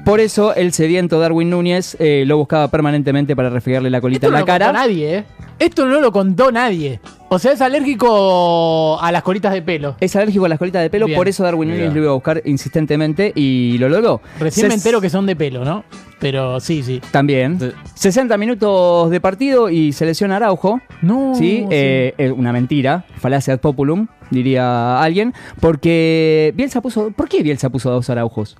Por 0.08 0.20
eso 0.20 0.54
el 0.54 0.72
sediento 0.72 1.20
Darwin 1.20 1.50
Núñez 1.50 1.94
eh, 2.00 2.24
lo 2.26 2.38
buscaba 2.38 2.68
permanentemente 2.68 3.36
para 3.36 3.50
refregarle 3.50 3.90
la 3.90 4.00
colita 4.00 4.26
Esto 4.26 4.30
no 4.30 4.38
en 4.38 4.40
la 4.40 4.40
lo 4.40 4.46
contó 4.46 4.64
cara. 4.64 4.72
nadie, 4.72 5.18
¿eh? 5.18 5.24
Esto 5.58 5.84
no 5.84 6.00
lo 6.00 6.12
contó 6.12 6.50
nadie. 6.50 6.98
O 7.28 7.38
sea, 7.38 7.52
es 7.52 7.60
alérgico 7.60 8.98
a 9.02 9.12
las 9.12 9.22
colitas 9.22 9.52
de 9.52 9.60
pelo. 9.60 9.96
Es 10.00 10.16
alérgico 10.16 10.46
a 10.46 10.48
las 10.48 10.58
colitas 10.58 10.80
de 10.80 10.88
pelo, 10.88 11.04
Bien. 11.04 11.14
por 11.18 11.28
eso 11.28 11.44
Darwin. 11.44 11.68
Núñez 11.68 11.92
lo 11.92 12.00
iba 12.00 12.10
a 12.12 12.14
buscar 12.14 12.40
insistentemente 12.46 13.34
y 13.34 13.76
lo 13.76 13.90
logró. 13.90 14.22
Recién 14.40 14.68
me 14.68 14.74
entero 14.74 15.02
que 15.02 15.10
son 15.10 15.26
de 15.26 15.36
pelo, 15.36 15.62
¿no? 15.62 15.84
Pero 16.20 16.58
sí, 16.58 16.82
sí. 16.82 17.02
También. 17.10 17.74
60 17.92 18.38
minutos 18.38 19.10
de 19.10 19.20
partido 19.20 19.68
y 19.68 19.92
se 19.92 20.06
lesiona 20.06 20.36
Araujo. 20.36 20.80
No. 21.02 21.34
¿sí? 21.34 21.40
sí. 21.40 21.66
Eh, 21.70 22.14
eh, 22.16 22.30
una 22.30 22.54
mentira, 22.54 23.04
falacia 23.18 23.52
ad 23.52 23.60
populum, 23.60 24.06
diría 24.30 25.02
alguien. 25.02 25.34
Porque 25.60 26.54
Bielsa 26.56 26.80
puso. 26.80 27.10
¿Por 27.10 27.28
qué 27.28 27.42
Bielsa 27.42 27.68
puso 27.68 27.90
dos 27.90 28.08
Araujos? 28.08 28.56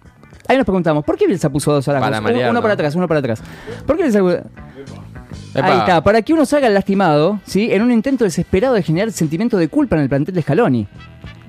Ahí 0.49 0.57
nos 0.57 0.65
preguntamos, 0.65 1.05
¿por 1.05 1.17
qué 1.17 1.27
Bielsa 1.27 1.51
puso 1.51 1.73
dos 1.73 1.87
Araujos? 1.89 2.21
Para 2.21 2.51
Uno- 2.51 2.63
para 2.63 2.75
atrás, 2.75 2.95
uno 2.95 3.07
para 3.07 3.21
atrás. 3.21 3.43
¿Por 3.87 3.97
qué 3.97 4.03
Bielsa 4.05 4.19
Epa. 5.55 5.67
Ahí 5.67 5.79
está, 5.79 6.03
para 6.03 6.23
que 6.23 6.33
uno 6.33 6.45
salga 6.47 6.69
lastimado, 6.69 7.41
¿sí? 7.45 7.71
En 7.73 7.83
un 7.83 7.91
intento 7.93 8.25
desesperado 8.25 8.75
de 8.75 8.83
generar 8.83 9.11
sentimiento 9.13 9.57
de 9.57 9.69
culpa 9.69 9.97
en 9.97 10.03
el 10.03 10.09
plantel 10.09 10.35
de 10.35 10.43
Scaloni. 10.43 10.87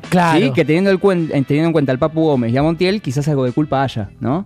Claro. 0.10 0.40
Sí, 0.40 0.52
que 0.52 0.66
teniendo, 0.66 0.90
el 0.90 1.00
cuen- 1.00 1.30
eh, 1.32 1.44
teniendo 1.48 1.68
en 1.68 1.74
cuenta 1.74 1.92
al 1.92 2.00
Papu 2.00 2.22
Gómez 2.26 2.52
y 2.52 2.58
a 2.58 2.64
Montiel, 2.64 3.02
quizás 3.02 3.28
algo 3.28 3.46
de 3.46 3.52
culpa 3.52 3.84
haya, 3.84 4.10
¿no? 4.20 4.46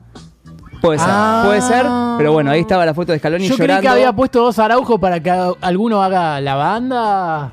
Puede 0.81 0.99
ser, 0.99 1.07
Ah. 1.09 1.43
puede 1.45 1.61
ser, 1.61 1.85
pero 2.17 2.34
bueno, 2.34 2.51
ahí 2.51 2.59
estaba 2.59 2.85
la 2.85 2.93
foto 2.93 3.13
de 3.13 3.19
Scaloni 3.19 3.47
Yo 3.47 3.55
creí 3.55 3.67
llorando. 3.67 3.81
que 3.84 3.88
había 3.88 4.11
puesto 4.11 4.41
dos 4.43 4.59
Araujo 4.59 4.99
para 4.99 5.21
que 5.21 5.31
alguno 5.61 6.03
haga 6.03 6.41
la 6.41 6.55
banda. 6.55 7.51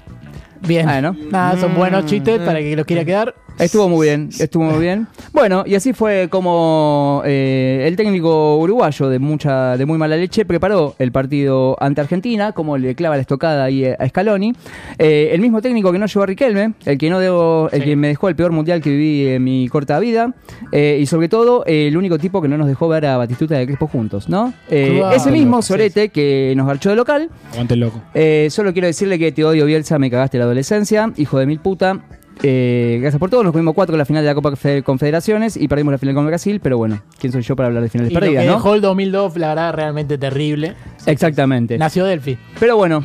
Bien. 0.66 0.84
Bueno. 0.86 1.14
Nada, 1.30 1.56
son 1.60 1.72
Mm, 1.72 1.76
buenos 1.76 2.06
chistes 2.06 2.40
para 2.40 2.58
que 2.58 2.74
los 2.74 2.84
quiera 2.86 3.04
quedar. 3.04 3.34
Estuvo 3.60 3.88
muy 3.90 4.06
bien, 4.06 4.30
estuvo 4.38 4.64
muy 4.64 4.80
bien. 4.80 5.06
Bueno, 5.32 5.64
y 5.66 5.74
así 5.74 5.92
fue 5.92 6.28
como 6.30 7.22
eh, 7.26 7.84
el 7.86 7.94
técnico 7.94 8.56
uruguayo 8.56 9.08
de 9.10 9.18
mucha, 9.18 9.76
de 9.76 9.84
muy 9.84 9.98
mala 9.98 10.16
leche 10.16 10.46
preparó 10.46 10.94
el 10.98 11.12
partido 11.12 11.76
ante 11.78 12.00
Argentina, 12.00 12.52
como 12.52 12.78
le 12.78 12.94
clava 12.94 13.16
la 13.16 13.20
estocada 13.20 13.64
ahí 13.64 13.84
a 13.84 14.08
Scaloni. 14.08 14.54
Eh, 14.98 15.30
el 15.32 15.40
mismo 15.40 15.60
técnico 15.60 15.92
que 15.92 15.98
no 15.98 16.06
llevó 16.06 16.22
a 16.22 16.26
Riquelme, 16.26 16.72
el 16.86 16.96
que 16.96 17.10
no 17.10 17.20
debo, 17.20 17.68
el 17.70 17.84
que 17.84 17.96
me 17.96 18.08
dejó 18.08 18.28
el 18.30 18.36
peor 18.36 18.52
mundial 18.52 18.80
que 18.80 18.90
viví 18.90 19.28
en 19.28 19.44
mi 19.44 19.68
corta 19.68 19.98
vida, 19.98 20.34
eh, 20.72 20.98
y 21.00 21.06
sobre 21.06 21.28
todo 21.28 21.64
el 21.66 21.96
único 21.96 22.18
tipo 22.18 22.40
que 22.40 22.48
no 22.48 22.56
nos 22.56 22.66
dejó 22.66 22.88
ver 22.88 23.04
a 23.04 23.18
Batistuta 23.18 23.56
de 23.58 23.66
Crespo 23.66 23.86
juntos, 23.86 24.28
¿no? 24.28 24.54
Eh, 24.70 24.96
Claro, 25.00 25.14
ese 25.14 25.30
mismo 25.30 25.60
sí, 25.60 25.68
Sorete 25.68 26.08
que 26.08 26.54
nos 26.56 26.66
garchó 26.66 26.90
de 26.90 26.96
local. 26.96 27.28
Aguante 27.52 27.74
el 27.74 27.80
loco. 27.80 28.00
Eh, 28.14 28.48
solo 28.50 28.72
quiero 28.72 28.86
decirle 28.86 29.18
que 29.18 29.32
te 29.32 29.44
odio, 29.44 29.66
Bielsa, 29.66 29.98
me 29.98 30.10
cagaste 30.10 30.38
la 30.38 30.44
adolescencia, 30.44 31.12
hijo 31.16 31.38
de 31.38 31.46
mil 31.46 31.60
puta. 31.60 32.00
Eh, 32.42 32.98
gracias 33.02 33.20
por 33.20 33.28
todo, 33.28 33.42
nos 33.42 33.52
comimos 33.52 33.74
cuatro 33.74 33.94
en 33.94 33.98
la 33.98 34.04
final 34.06 34.22
de 34.22 34.28
la 34.30 34.34
Copa 34.34 34.56
Fe- 34.56 34.82
Confederaciones 34.82 35.56
y 35.58 35.68
perdimos 35.68 35.92
la 35.92 35.98
final 35.98 36.14
con 36.14 36.26
Brasil, 36.26 36.58
pero 36.62 36.78
bueno, 36.78 37.02
¿quién 37.18 37.32
soy 37.32 37.42
yo 37.42 37.54
para 37.54 37.66
hablar 37.66 37.82
de 37.82 37.90
finales 37.90 38.10
Y 38.10 38.14
lo 38.14 38.20
que 38.20 38.26
perdidas, 38.26 38.46
no? 38.46 38.54
dejó 38.54 38.74
el 38.74 38.80
2002, 38.80 39.36
la 39.36 39.48
verdad, 39.48 39.74
realmente 39.74 40.16
terrible. 40.16 40.74
Exactamente. 41.04 41.76
Nació 41.76 42.06
Delphi. 42.06 42.38
Pero 42.58 42.76
bueno, 42.78 43.04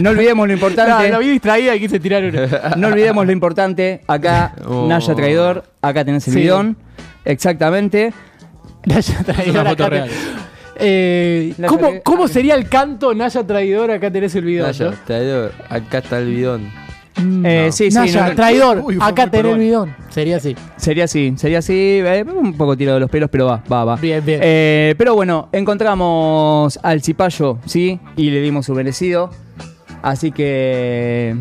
no 0.00 0.10
olvidemos 0.10 0.46
lo 0.46 0.52
importante. 0.52 0.90
No, 1.08 1.12
la 1.12 1.18
vi 1.18 1.28
distraída 1.30 1.74
y 1.74 1.80
quise 1.80 1.98
tirar 2.00 2.22
una. 2.24 2.74
No 2.76 2.88
olvidemos 2.88 3.24
lo 3.24 3.32
importante. 3.32 4.02
Acá, 4.06 4.54
Oh. 4.66 4.86
Naya 4.86 5.14
Traidor, 5.14 5.64
acá 5.80 6.04
tenés 6.04 6.28
el 6.28 6.34
Sí. 6.34 6.40
bidón. 6.40 6.76
Exactamente. 7.24 8.12
Naya 8.84 9.22
Traidor. 9.24 9.50
Una 9.60 9.70
foto 9.70 9.84
acá 9.84 9.84
te- 9.84 9.90
real. 9.90 10.10
Eh, 10.82 11.54
Naya 11.56 11.68
¿cómo, 11.68 11.80
Traidor. 11.80 12.02
¿Cómo 12.02 12.28
sería 12.28 12.54
el 12.56 12.68
canto 12.68 13.14
Naya 13.14 13.42
Traidor? 13.46 13.90
Acá 13.90 14.10
tenés 14.10 14.34
el 14.34 14.44
video. 14.44 14.66
Naya, 14.66 14.92
traidor, 15.06 15.52
acá 15.70 15.98
está 15.98 16.18
el 16.18 16.26
bidón. 16.28 16.70
Eh, 17.44 17.68
sí, 17.72 17.90
sí, 17.90 17.96
Naya, 17.98 18.28
no- 18.28 18.34
traidor, 18.34 18.78
Uy, 18.84 18.98
acá 19.00 19.28
tenés 19.30 19.52
el 19.52 19.58
bidón. 19.58 19.94
Sería 20.10 20.36
así. 20.36 20.56
Sería 20.76 21.04
así, 21.04 21.34
sería 21.36 21.58
así, 21.58 21.72
eh, 21.74 22.24
un 22.24 22.56
poco 22.56 22.76
tirado 22.76 22.96
de 22.96 23.00
los 23.00 23.10
pelos, 23.10 23.28
pero 23.30 23.46
va, 23.46 23.62
va, 23.70 23.84
va. 23.84 23.96
Bien, 23.96 24.24
bien. 24.24 24.40
Eh, 24.42 24.94
pero 24.96 25.14
bueno, 25.14 25.48
encontramos 25.52 26.78
al 26.82 27.02
Cipayo, 27.02 27.58
¿sí? 27.66 27.98
Y 28.16 28.30
le 28.30 28.40
dimos 28.40 28.66
su 28.66 28.74
merecido. 28.74 29.30
Así 30.02 30.32
que. 30.32 31.36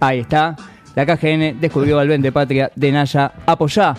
Ahí 0.00 0.20
está. 0.20 0.56
La 0.94 1.04
KGN 1.04 1.60
descubrió 1.60 1.98
al 1.98 2.08
Vende 2.08 2.32
Patria 2.32 2.70
de 2.74 2.90
Naya. 2.92 3.32
Apoyá 3.46 3.94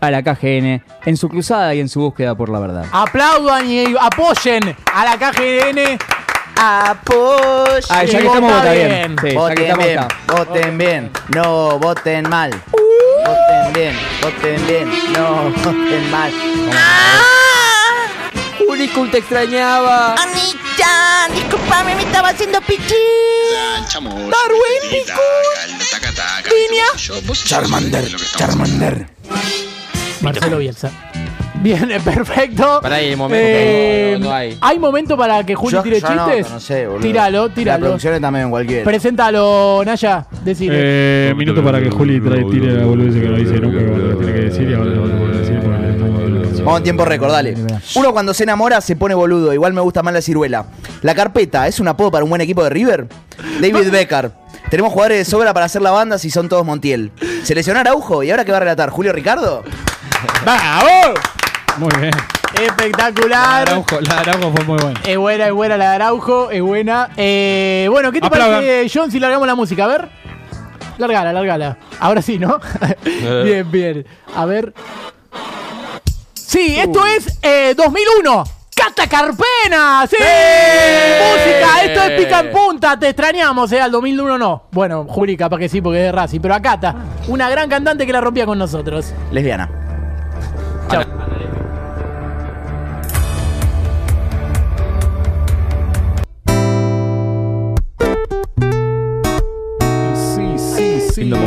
a 0.00 0.10
la 0.10 0.22
KGN 0.22 0.82
en 1.04 1.16
su 1.16 1.28
cruzada 1.28 1.74
y 1.74 1.80
en 1.80 1.88
su 1.88 2.00
búsqueda 2.00 2.34
por 2.34 2.48
la 2.48 2.58
verdad. 2.58 2.86
Aplaudan 2.90 3.68
y 3.70 3.84
apoyen 4.00 4.62
a 4.94 5.04
la 5.04 5.16
KGN. 5.18 5.98
Apoyen. 6.56 7.82
Ah, 7.88 8.04
ya 8.04 8.18
que 8.18 8.26
estamos, 8.26 8.52
vota 8.52 8.72
bien. 8.72 8.88
bien. 8.88 9.16
Sí, 9.20 9.26
ya 9.26 9.32
que 9.32 9.34
voten 9.34 9.62
estamos, 9.64 9.84
bien, 9.84 9.98
está. 9.98 10.34
voten 10.34 10.78
bien, 10.78 11.10
no 11.34 11.78
voten 11.78 12.28
mal. 12.28 12.50
Voten 13.26 13.72
bien, 13.72 13.98
voten 14.22 14.66
bien, 14.66 15.12
no 15.12 15.50
voten 15.64 16.10
mal. 16.10 16.32
Juricul 18.66 19.10
te 19.10 19.18
extrañaba. 19.18 20.14
Amita, 20.14 21.28
disculpame, 21.34 21.94
me 21.94 22.02
estaba 22.02 22.28
haciendo 22.30 22.60
pichí. 22.62 22.94
Darwin, 23.92 24.82
Picu, 24.90 25.20
Charmander, 27.44 28.16
Charmander. 28.36 29.06
Marcelo 30.20 30.58
Bielsa. 30.58 30.90
Bien, 31.62 31.88
perfecto. 32.04 32.80
Pará 32.82 32.96
ahí, 32.96 33.10
el 33.10 33.16
momento. 33.16 33.44
Eh, 33.48 34.16
No, 34.18 34.26
no 34.28 34.34
hay. 34.34 34.58
¿Hay 34.60 34.78
momento 34.78 35.16
para 35.16 35.44
que 35.44 35.54
Juli 35.54 35.72
Yo- 35.72 35.82
tire 35.82 36.00
yo 36.00 36.08
chistes? 36.08 36.26
anoto, 36.26 36.48
no 36.50 36.60
sé, 36.60 36.86
boludo. 36.86 37.02
Tíralo, 37.02 37.48
La 37.48 37.54
tíralo. 37.54 37.80
producción 37.86 38.14
está 38.14 38.30
medio 38.30 38.44
en 38.46 38.50
cualquiera. 38.50 38.84
Preséntalo, 38.84 39.82
Naya. 39.84 40.26
Decile. 40.44 40.74
Eh, 40.76 41.34
minuto 41.36 41.62
para 41.62 41.80
que 41.80 41.90
Juli 41.90 42.20
trae, 42.20 42.44
tire 42.44 42.72
la 42.72 42.84
boludez 42.84 43.14
que 43.22 43.28
no 43.28 43.36
dice 43.36 43.54
nunca 43.60 43.80
lo 43.80 44.16
tiene 44.16 44.32
que 44.32 44.40
decir 44.40 44.68
y 44.70 44.74
ahora 44.74 44.90
lo 44.90 45.04
a 45.04 45.38
decir 45.38 45.60
Vamos 46.64 46.78
en 46.78 46.84
tiempo 46.84 47.04
récord, 47.04 47.30
dale. 47.32 47.56
Uno 47.96 48.12
cuando 48.12 48.32
se 48.34 48.44
enamora 48.44 48.80
se 48.80 48.94
pone 48.94 49.14
boludo. 49.14 49.52
Igual 49.52 49.72
me 49.72 49.80
gusta 49.80 50.02
más 50.04 50.14
la 50.14 50.22
ciruela. 50.22 50.66
La 51.02 51.12
carpeta, 51.14 51.66
¿es 51.66 51.80
un 51.80 51.88
apodo 51.88 52.12
para 52.12 52.22
un 52.24 52.30
buen 52.30 52.40
equipo 52.40 52.62
de 52.62 52.70
River? 52.70 53.08
David 53.60 53.90
Becker. 53.90 54.30
Tenemos 54.70 54.92
jugadores 54.92 55.18
de 55.18 55.24
sobra 55.24 55.52
para 55.52 55.66
hacer 55.66 55.82
la 55.82 55.90
banda 55.90 56.18
si 56.18 56.30
son 56.30 56.48
todos 56.48 56.64
Montiel. 56.64 57.10
¿Se 57.42 57.54
lesionó 57.56 57.80
Araujo? 57.80 58.22
¿Y 58.22 58.30
ahora 58.30 58.44
qué 58.44 58.52
va 58.52 58.58
a 58.58 58.60
relatar? 58.60 58.90
¿Julio 58.90 59.12
Ricardo? 59.12 59.64
¡Vamos! 60.46 61.18
Muy 61.78 61.90
bien. 62.00 62.12
Espectacular. 62.60 63.68
Araujo, 63.68 64.00
la 64.00 64.18
Araujo 64.20 64.52
fue 64.52 64.64
muy 64.64 64.78
buena. 64.82 65.00
Es 65.04 65.16
buena, 65.16 65.46
es 65.46 65.52
buena 65.52 65.76
la 65.76 65.90
de 65.90 65.94
Araujo, 65.96 66.50
es 66.50 66.60
buena. 66.62 67.08
Eh, 67.16 67.88
bueno, 67.90 68.12
¿qué 68.12 68.20
te 68.20 68.26
Aplaudan. 68.26 68.60
parece, 68.60 68.90
John, 68.92 69.10
si 69.10 69.18
largamos 69.18 69.46
la 69.46 69.54
música? 69.54 69.84
A 69.84 69.88
ver. 69.88 70.08
Largala, 70.98 71.32
largala. 71.32 71.78
Ahora 71.98 72.20
sí, 72.20 72.38
¿no? 72.38 72.60
bien, 73.44 73.70
bien. 73.70 74.06
A 74.36 74.44
ver. 74.44 74.74
Sí, 76.34 76.76
esto 76.78 77.06
es 77.06 77.38
eh, 77.42 77.74
2001. 77.76 78.44
¡Cata 78.74 79.06
Carpena! 79.06 80.06
¡Sí! 80.08 80.16
¡Música! 80.16 81.82
Esto 81.84 82.02
es 82.02 82.20
pica 82.20 82.40
en 82.40 82.50
punta. 82.50 82.98
Te 82.98 83.08
extrañamos, 83.08 83.70
¿eh? 83.72 83.80
Al 83.80 83.90
2001 83.90 84.38
no. 84.38 84.64
Bueno, 84.72 85.06
Juli, 85.08 85.36
capaz 85.36 85.58
que 85.58 85.68
sí, 85.68 85.80
porque 85.80 86.00
es 86.00 86.04
de 86.06 86.12
Racing. 86.12 86.40
Pero 86.40 86.54
a 86.54 86.60
Cata, 86.60 86.94
una 87.28 87.48
gran 87.48 87.68
cantante 87.70 88.04
que 88.06 88.12
la 88.12 88.20
rompía 88.20 88.44
con 88.44 88.58
nosotros. 88.58 89.12
Lesbiana. 89.30 89.68
Chao. 90.90 91.21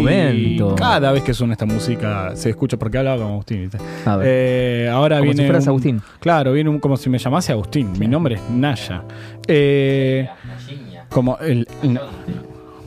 Momento. 0.06 0.76
Cada 0.76 1.11
vez 1.11 1.23
que 1.23 1.34
suena 1.34 1.53
esta 1.53 1.65
música 1.65 2.36
se 2.36 2.49
escucha 2.49 2.77
porque 2.77 2.98
hablaba 2.98 3.18
con 3.23 3.32
Agustín. 3.34 3.61
¿viste? 3.64 3.77
A 4.06 4.15
ver. 4.18 4.27
Eh, 4.30 4.90
ahora 4.91 5.18
Como 5.18 5.26
viene. 5.32 5.44
si 5.44 5.48
fueras 5.48 5.64
un- 5.64 5.69
Agustín. 5.69 6.02
Claro, 6.19 6.52
viene 6.53 6.69
un- 6.69 6.80
como 6.80 6.98
si 6.98 7.10
me 7.10 7.18
llamase 7.18 7.52
Agustín. 7.52 7.91
Mi 7.99 8.07
nombre 8.07 8.36
es 8.36 8.41
Naya. 8.49 9.03
Eh, 9.48 10.27
como 11.10 11.38
el. 11.40 11.68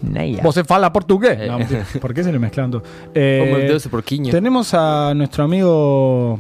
Naya. 0.03 0.43
¿Vos 0.43 0.55
se 0.55 0.65
fala 0.65 0.93
portugués? 0.93 1.37
Eh. 1.41 1.49
No. 1.49 1.59
¿Por 2.01 2.15
qué 2.15 2.23
se 2.23 2.31
le 2.33 2.39
mezclan 2.39 2.71
todo? 2.71 2.83
Eh, 3.15 3.39
Como 3.45 3.57
el 3.57 3.67
dedo 3.67 3.77
ese 3.79 3.89
porquiño. 3.89 4.31
tenemos 4.31 4.73
a 4.75 5.13
nuestro 5.15 5.45
amigo. 5.45 6.39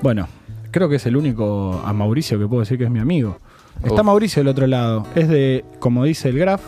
Bueno, 0.00 0.26
creo 0.70 0.88
que 0.88 0.96
es 0.96 1.04
el 1.06 1.16
único 1.16 1.82
a 1.84 1.92
Mauricio 1.92 2.38
que 2.38 2.46
puedo 2.46 2.60
decir 2.60 2.78
que 2.78 2.84
es 2.84 2.90
mi 2.90 2.98
amigo. 3.00 3.38
Está 3.82 4.00
Uf. 4.00 4.04
Mauricio 4.04 4.40
del 4.40 4.48
otro 4.48 4.66
lado. 4.66 5.06
Es 5.14 5.28
de, 5.28 5.64
como 5.78 6.04
dice 6.04 6.30
el 6.30 6.38
Graf, 6.38 6.62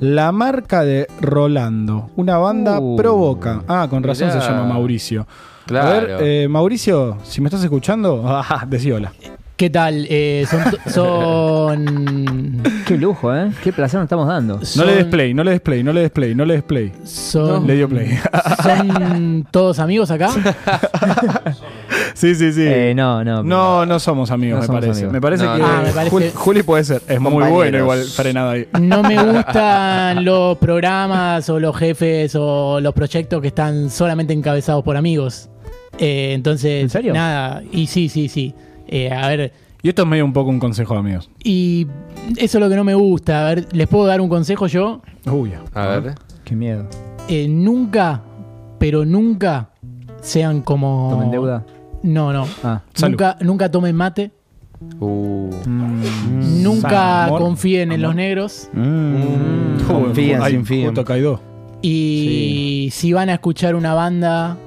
la 0.00 0.32
marca 0.32 0.82
de 0.84 1.06
Rolando. 1.20 2.10
Una 2.16 2.38
banda 2.38 2.78
Uh, 2.80 2.96
provoca. 2.96 3.62
Ah, 3.68 3.86
con 3.90 4.02
razón 4.02 4.28
mirá. 4.28 4.40
se 4.40 4.48
llama 4.50 4.64
Mauricio. 4.64 5.26
Claro. 5.66 5.86
A 5.88 5.90
ver, 5.92 6.16
eh, 6.20 6.48
Mauricio, 6.48 7.18
si 7.24 7.40
me 7.40 7.48
estás 7.48 7.62
escuchando, 7.64 8.22
ah, 8.26 8.64
decí 8.68 8.92
hola. 8.92 9.12
¿Qué 9.56 9.70
tal? 9.70 10.06
Eh, 10.10 10.44
son, 10.50 10.60
son, 10.92 12.62
Qué 12.86 12.98
lujo, 12.98 13.34
¿eh? 13.34 13.50
Qué 13.64 13.72
placer 13.72 13.98
nos 13.98 14.04
estamos 14.04 14.28
dando. 14.28 14.60
No 14.76 14.84
le 14.84 14.94
des 14.96 15.04
play, 15.06 15.32
no 15.32 15.42
le 15.42 15.52
des 15.52 15.60
play, 15.60 15.82
no 15.82 15.94
le 15.94 16.02
des 16.02 16.10
play, 16.10 16.34
no 16.34 16.44
le 16.44 16.54
des 16.56 16.62
play. 16.62 16.92
son- 17.04 17.66
Le 17.66 17.74
dio 17.74 17.88
play. 17.88 18.18
¿Son 18.62 19.46
todos 19.50 19.78
amigos 19.78 20.10
acá? 20.10 20.28
Sí, 22.16 22.34
sí, 22.34 22.50
sí. 22.50 22.62
Eh, 22.64 22.94
no, 22.96 23.22
no. 23.22 23.42
No, 23.42 23.84
no 23.84 23.98
somos 24.00 24.30
amigos, 24.30 24.56
No 24.56 24.60
me 24.62 24.66
somos 24.68 24.80
parece. 24.80 25.00
amigos. 25.00 25.12
Me 25.12 25.20
parece 25.20 25.44
No, 25.44 25.52
que 25.54 25.58
no. 25.60 25.66
Ah, 25.66 25.82
me 25.84 25.90
parece- 25.92 26.10
Juli, 26.10 26.30
Juli 26.34 26.62
puede 26.62 26.82
ser. 26.84 27.02
Es 27.06 27.20
muy 27.20 27.44
bueno 27.50 27.76
igual 27.78 28.02
frenado 28.04 28.50
ahí. 28.50 28.66
No 28.80 29.02
me 29.02 29.22
gustan 29.32 30.24
los 30.24 30.56
programas 30.56 31.48
o 31.50 31.60
los 31.60 31.76
jefes 31.76 32.34
o 32.34 32.80
los 32.80 32.94
proyectos 32.94 33.42
que 33.42 33.48
están 33.48 33.90
solamente 33.90 34.32
encabezados 34.32 34.82
por 34.82 34.96
amigos. 34.96 35.50
Eh, 35.98 36.32
entonces, 36.32 36.82
¿En 36.82 36.88
serio? 36.88 37.12
nada. 37.12 37.62
Y 37.70 37.86
sí, 37.86 38.08
sí, 38.08 38.28
sí. 38.28 38.54
Eh, 38.88 39.10
a 39.12 39.28
ver, 39.28 39.52
Y 39.82 39.88
esto 39.90 40.02
es 40.02 40.08
medio 40.08 40.24
un 40.24 40.32
poco 40.32 40.48
un 40.48 40.58
consejo 40.58 40.94
de 40.94 41.00
amigos. 41.00 41.28
y 41.44 41.86
eso 42.38 42.56
es 42.58 42.64
lo 42.64 42.70
que 42.70 42.76
no 42.76 42.84
me 42.84 42.94
gusta. 42.94 43.42
A 43.46 43.54
ver, 43.54 43.66
¿les 43.72 43.86
puedo 43.88 44.06
dar 44.06 44.22
un 44.22 44.28
consejo 44.30 44.66
yo? 44.68 45.02
Uy, 45.26 45.52
A 45.74 45.86
ver. 45.86 46.14
Qué 46.44 46.56
miedo. 46.56 46.86
Eh, 47.28 47.46
nunca, 47.46 48.22
pero 48.78 49.04
nunca 49.04 49.68
sean 50.22 50.62
como. 50.62 51.08
¿Tomen 51.10 51.30
deuda? 51.30 51.64
No, 52.02 52.32
no. 52.32 52.46
Ah. 52.62 52.82
Nunca, 53.00 53.36
nunca 53.40 53.70
tomen 53.70 53.96
mate. 53.96 54.30
Uh. 55.00 55.50
Nunca 55.66 56.90
San 56.90 57.26
amor, 57.28 57.40
confíen 57.40 57.92
en 57.92 58.02
los 58.02 58.14
negros. 58.14 58.68
Mm, 58.72 59.78
ay, 60.40 60.62
Kaido. 61.04 61.40
Y 61.82 62.88
si 62.92 63.12
van 63.12 63.28
a 63.28 63.34
escuchar 63.34 63.74
una 63.74 63.94
banda 63.94 64.58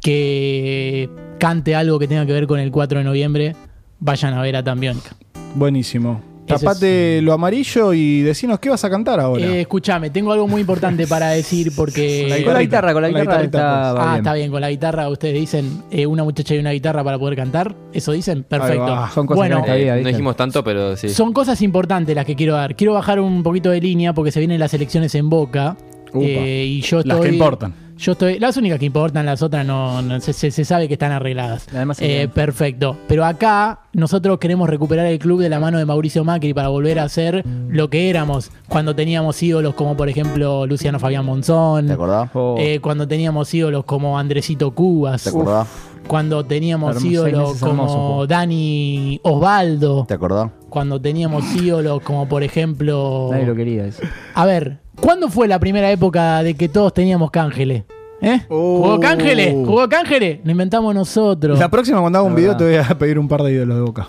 que 0.00 1.10
cante 1.38 1.74
algo 1.74 1.98
que 1.98 2.08
tenga 2.08 2.26
que 2.26 2.32
ver 2.32 2.46
con 2.46 2.58
el 2.58 2.70
4 2.70 2.98
de 2.98 3.04
noviembre, 3.04 3.56
vayan 4.00 4.34
a 4.34 4.42
ver 4.42 4.56
a 4.56 4.62
Tambiónica. 4.62 5.16
Buenísimo. 5.54 6.20
Tapate 6.46 7.20
lo 7.22 7.32
amarillo 7.32 7.92
y 7.92 8.22
decinos 8.22 8.58
qué 8.58 8.70
vas 8.70 8.84
a 8.84 8.90
cantar 8.90 9.20
ahora. 9.20 9.44
Eh, 9.44 9.60
escúchame, 9.62 10.10
tengo 10.10 10.32
algo 10.32 10.46
muy 10.48 10.60
importante 10.60 11.06
para 11.06 11.30
decir 11.30 11.72
porque... 11.76 12.42
Con 12.44 12.54
la 12.54 12.60
guitarra, 12.62 12.92
con 12.92 13.02
la 13.02 13.08
Con 13.08 13.14
la 13.18 13.20
guitarra 13.22 13.42
está 13.44 13.90
Ah, 13.90 14.04
bien. 14.04 14.16
está 14.16 14.34
bien, 14.34 14.50
con 14.50 14.60
la 14.60 14.70
guitarra 14.70 15.08
ustedes 15.08 15.34
dicen 15.34 15.82
eh, 15.90 16.06
una 16.06 16.24
muchacha 16.24 16.54
y 16.54 16.58
una 16.58 16.70
guitarra 16.70 17.02
para 17.04 17.18
poder 17.18 17.36
cantar. 17.36 17.74
¿Eso 17.92 18.12
dicen? 18.12 18.44
Perfecto. 18.44 18.86
Son 19.14 19.26
cosas 19.26 19.36
bueno, 19.38 19.62
que 19.64 19.70
no 19.86 19.94
Eh, 19.94 20.04
dijimos 20.04 20.36
tanto, 20.36 20.62
pero 20.64 20.96
sí. 20.96 21.08
son 21.08 21.32
cosas 21.32 21.60
importantes 21.62 22.14
las 22.14 22.24
que 22.24 22.36
quiero 22.36 22.54
dar. 22.54 22.76
Quiero 22.76 22.92
bajar 22.92 23.20
un 23.20 23.42
poquito 23.42 23.70
de 23.70 23.80
línea 23.80 24.12
porque 24.12 24.30
se 24.30 24.38
vienen 24.40 24.60
las 24.60 24.72
elecciones 24.74 25.14
en 25.14 25.28
Boca. 25.28 25.76
Upa. 26.12 26.24
eh, 26.24 26.64
y 26.66 26.80
yo 26.80 27.00
estoy, 27.00 27.12
Las 27.12 27.20
que 27.20 27.28
importan. 27.32 27.74
Yo 27.96 28.12
estoy. 28.12 28.38
Las 28.38 28.56
únicas 28.56 28.78
que 28.78 28.84
importan, 28.86 29.24
las 29.26 29.42
otras 29.42 29.64
no, 29.64 30.02
no- 30.02 30.20
se, 30.20 30.32
se- 30.32 30.50
se 30.50 30.64
sabe 30.64 30.86
que 30.86 30.94
están 30.94 31.12
arregladas. 31.12 31.66
Además, 31.74 31.98
Eh, 32.00 32.28
perfecto. 32.32 32.96
Pero 33.08 33.24
acá 33.24 33.80
nosotros 33.92 34.38
queremos 34.38 34.68
recuperar 34.68 35.06
el 35.06 35.18
club 35.18 35.40
de 35.40 35.48
la 35.48 35.58
mano 35.60 35.78
de 35.78 35.86
Mauricio 35.86 36.22
Macri 36.22 36.52
para 36.52 36.68
volver 36.68 36.98
a 36.98 37.08
ser 37.08 37.44
lo 37.68 37.88
que 37.88 38.10
éramos 38.10 38.50
cuando 38.68 38.94
teníamos 38.94 39.42
ídolos 39.42 39.74
como 39.74 39.96
por 39.96 40.08
ejemplo 40.08 40.66
Luciano 40.66 40.98
Fabián 40.98 41.24
Monzón. 41.24 41.86
¿Te 41.86 41.92
acordás? 41.94 42.30
Oh. 42.34 42.56
eh, 42.58 42.80
cuando 42.80 43.08
teníamos 43.08 43.52
ídolos 43.54 43.84
como 43.84 44.18
Andresito 44.18 44.72
Cubas. 44.72 45.22
¿Te 45.24 45.30
acordás? 45.30 45.66
Cuando 46.06 46.44
teníamos 46.44 46.90
Hermoso, 46.96 47.08
ídolos 47.08 47.58
como. 47.58 48.26
Dani 48.28 49.18
Osvaldo. 49.24 50.04
¿Te 50.06 50.14
acordás? 50.14 50.50
Cuando 50.68 51.00
teníamos 51.00 51.44
ídolos 51.56 52.00
como 52.02 52.28
por 52.28 52.42
ejemplo. 52.44 53.28
Nadie 53.32 53.46
lo 53.46 53.54
quería 53.56 53.86
eso. 53.86 54.02
A 54.34 54.46
ver, 54.46 54.78
¿cuándo 55.00 55.28
fue 55.28 55.48
la 55.48 55.58
primera 55.58 55.90
época 55.90 56.42
de 56.42 56.54
que 56.54 56.68
todos 56.68 56.92
teníamos 56.94 57.30
cángeles? 57.30 57.84
¿Eh? 58.26 58.40
¿Jugó 58.48 58.98
cángeles? 58.98 59.54
¿Jugó 59.54 59.88
cángeles? 59.88 60.40
Lo 60.42 60.50
inventamos 60.50 60.92
nosotros. 60.92 61.56
La 61.60 61.70
próxima 61.70 62.00
cuando 62.00 62.18
haga 62.18 62.26
un 62.26 62.34
video 62.34 62.56
te 62.56 62.64
voy 62.64 62.74
a 62.74 62.98
pedir 62.98 63.20
un 63.20 63.28
par 63.28 63.44
de 63.44 63.52
ídolos 63.52 63.76
de 63.76 63.82
boca. 63.82 64.08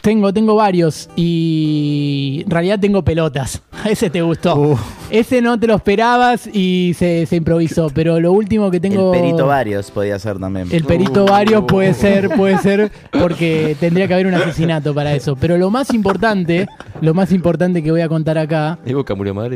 Tengo, 0.00 0.32
tengo 0.32 0.54
varios 0.54 1.10
y 1.16 2.42
en 2.44 2.50
realidad 2.50 2.78
tengo 2.80 3.04
pelotas. 3.04 3.60
Ese 3.84 4.08
te 4.08 4.22
gustó. 4.22 4.56
Uh. 4.56 4.78
Ese 5.10 5.42
no 5.42 5.58
te 5.58 5.66
lo 5.66 5.74
esperabas 5.74 6.48
y 6.50 6.94
se, 6.96 7.26
se 7.26 7.36
improvisó. 7.36 7.90
Pero 7.94 8.18
lo 8.20 8.32
último 8.32 8.70
que 8.70 8.80
tengo. 8.80 9.12
El 9.12 9.20
perito 9.20 9.46
varios 9.46 9.90
podía 9.90 10.18
ser 10.18 10.38
también. 10.38 10.68
El 10.70 10.84
perito 10.84 11.26
varios 11.26 11.64
puede 11.64 11.92
ser, 11.94 12.30
puede 12.30 12.58
ser, 12.58 12.90
porque 13.10 13.76
tendría 13.80 14.06
que 14.06 14.14
haber 14.14 14.28
un 14.28 14.34
asesinato 14.34 14.94
para 14.94 15.14
eso. 15.14 15.36
Pero 15.36 15.58
lo 15.58 15.70
más 15.70 15.92
importante, 15.92 16.66
lo 17.00 17.12
más 17.12 17.32
importante 17.32 17.82
que 17.82 17.90
voy 17.90 18.00
a 18.00 18.08
contar 18.08 18.38
acá 18.38 18.78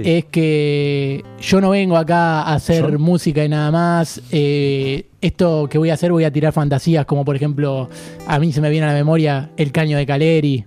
es 0.04 0.24
que 0.26 1.24
yo 1.40 1.60
no 1.60 1.70
vengo 1.70 1.96
acá 1.96 2.42
a 2.42 2.54
hacer 2.54 2.98
música 2.98 3.44
y 3.44 3.48
nada 3.48 3.70
más. 3.70 4.01
Eh, 4.30 5.06
esto 5.20 5.68
que 5.70 5.78
voy 5.78 5.90
a 5.90 5.94
hacer, 5.94 6.10
voy 6.12 6.24
a 6.24 6.32
tirar 6.32 6.52
fantasías, 6.52 7.04
como 7.06 7.24
por 7.24 7.36
ejemplo, 7.36 7.88
a 8.26 8.38
mí 8.38 8.52
se 8.52 8.60
me 8.60 8.70
viene 8.70 8.86
a 8.86 8.90
la 8.90 8.94
memoria 8.94 9.50
el 9.56 9.70
caño 9.72 9.96
de 9.96 10.06
Caleri. 10.06 10.64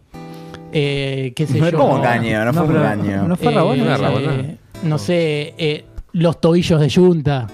Eh, 0.72 1.34
¿Qué 1.36 1.48
sé 1.48 1.60
yo? 1.60 1.78
¿Cómo 1.78 2.02
caño? 2.02 2.44
No, 2.46 2.54
fue 2.54 2.62
un 2.64 2.68
pero- 2.70 2.82
caño. 2.84 3.28
no 3.28 3.36
fue 3.38 3.52
Eh, 3.52 3.56
Rabona. 3.56 3.78
No 3.84 3.86
era 3.86 3.98
Rabona. 3.98 4.34
eh, 4.36 4.58
no 4.84 4.98
sé, 4.98 5.54
eh, 5.58 5.86
los 6.14 6.40
tobillos 6.42 6.80
de 6.82 6.90
yunta. 6.90 7.48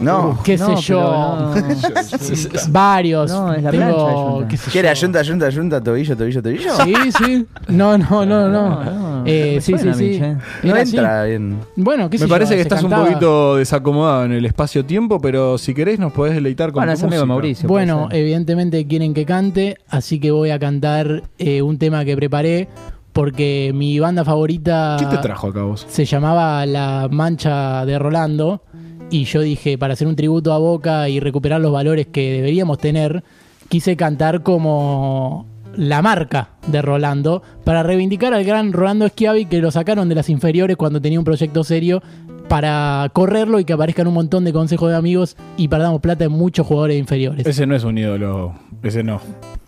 No. 0.00 0.38
qué 0.44 0.58
sé 0.58 0.64
No, 0.64 0.78
yo. 0.80 1.52
pero 1.54 1.66
Varios. 2.68 3.30
No, 3.30 3.54
es 3.54 3.62
la 3.62 3.70
Tengo, 3.70 3.84
plancha 3.86 4.06
de 4.06 4.12
yunta. 4.14 4.48
qué 4.48 4.56
sé 4.58 4.70
¿Qué 4.70 4.78
era? 4.80 4.92
yo. 4.92 5.00
Yunta, 5.02 5.22
yunta, 5.22 5.48
yunta, 5.48 5.80
tobillo, 5.82 6.16
tobillo, 6.16 6.42
tobillo. 6.42 6.76
Sí, 6.84 6.94
sí. 7.16 7.46
No, 7.68 7.96
no, 7.96 8.26
no, 8.26 8.48
no. 8.48 8.84
No, 8.84 8.84
no, 8.84 9.15
Eh, 9.26 9.52
me 9.56 9.60
sí, 9.60 9.74
sí, 9.78 9.92
sí. 9.94 10.20
No 10.62 10.76
entra 10.76 11.24
bien. 11.24 11.58
Bueno, 11.76 12.08
qué 12.10 12.18
sé 12.18 12.24
Me 12.24 12.28
yo, 12.28 12.34
parece 12.34 12.52
que 12.54 12.58
se 12.58 12.62
estás 12.62 12.80
cantaba. 12.80 13.02
un 13.02 13.08
poquito 13.08 13.56
desacomodado 13.56 14.24
en 14.24 14.32
el 14.32 14.44
espacio-tiempo, 14.46 15.20
pero 15.20 15.58
si 15.58 15.74
querés 15.74 15.98
nos 15.98 16.12
podés 16.12 16.34
deleitar 16.34 16.72
con 16.72 16.80
Bueno, 16.80 16.92
tu 16.92 16.98
es 16.98 17.04
amigo. 17.04 17.26
Mauricio. 17.26 17.68
Bueno, 17.68 18.08
evidentemente 18.12 18.86
quieren 18.86 19.14
que 19.14 19.24
cante, 19.26 19.76
así 19.88 20.20
que 20.20 20.30
voy 20.30 20.50
a 20.50 20.58
cantar 20.58 21.22
eh, 21.38 21.62
un 21.62 21.78
tema 21.78 22.04
que 22.04 22.16
preparé 22.16 22.68
porque 23.12 23.72
mi 23.74 23.98
banda 23.98 24.24
favorita 24.26 24.96
¿Quién 24.98 25.08
te 25.10 25.16
trajo 25.18 25.48
acá 25.48 25.62
vos? 25.62 25.86
se 25.88 26.04
llamaba 26.04 26.66
La 26.66 27.08
Mancha 27.10 27.86
de 27.86 27.98
Rolando 27.98 28.62
y 29.10 29.24
yo 29.24 29.40
dije, 29.40 29.78
para 29.78 29.94
hacer 29.94 30.06
un 30.06 30.16
tributo 30.16 30.52
a 30.52 30.58
Boca 30.58 31.08
y 31.08 31.20
recuperar 31.20 31.60
los 31.60 31.72
valores 31.72 32.08
que 32.08 32.32
deberíamos 32.32 32.78
tener, 32.78 33.22
quise 33.68 33.96
cantar 33.96 34.42
como 34.42 35.46
la 35.76 36.02
marca 36.02 36.50
de 36.66 36.82
Rolando 36.82 37.42
para 37.64 37.82
reivindicar 37.82 38.34
al 38.34 38.44
gran 38.44 38.72
Rolando 38.72 39.08
Schiavi 39.08 39.46
que 39.46 39.58
lo 39.58 39.70
sacaron 39.70 40.08
de 40.08 40.14
las 40.14 40.28
inferiores 40.28 40.76
cuando 40.76 41.00
tenía 41.00 41.18
un 41.18 41.24
proyecto 41.24 41.64
serio 41.64 42.02
para 42.48 43.10
correrlo 43.12 43.58
y 43.58 43.64
que 43.64 43.72
aparezcan 43.72 44.06
un 44.06 44.14
montón 44.14 44.44
de 44.44 44.52
consejos 44.52 44.90
de 44.90 44.96
amigos 44.96 45.36
y 45.56 45.68
perdamos 45.68 46.00
plata 46.00 46.24
en 46.24 46.32
muchos 46.32 46.66
jugadores 46.66 46.98
inferiores. 46.98 47.46
Ese 47.46 47.66
no 47.66 47.74
es 47.74 47.84
un 47.84 47.98
ídolo. 47.98 48.54
Ese 48.82 49.02
no. 49.02 49.20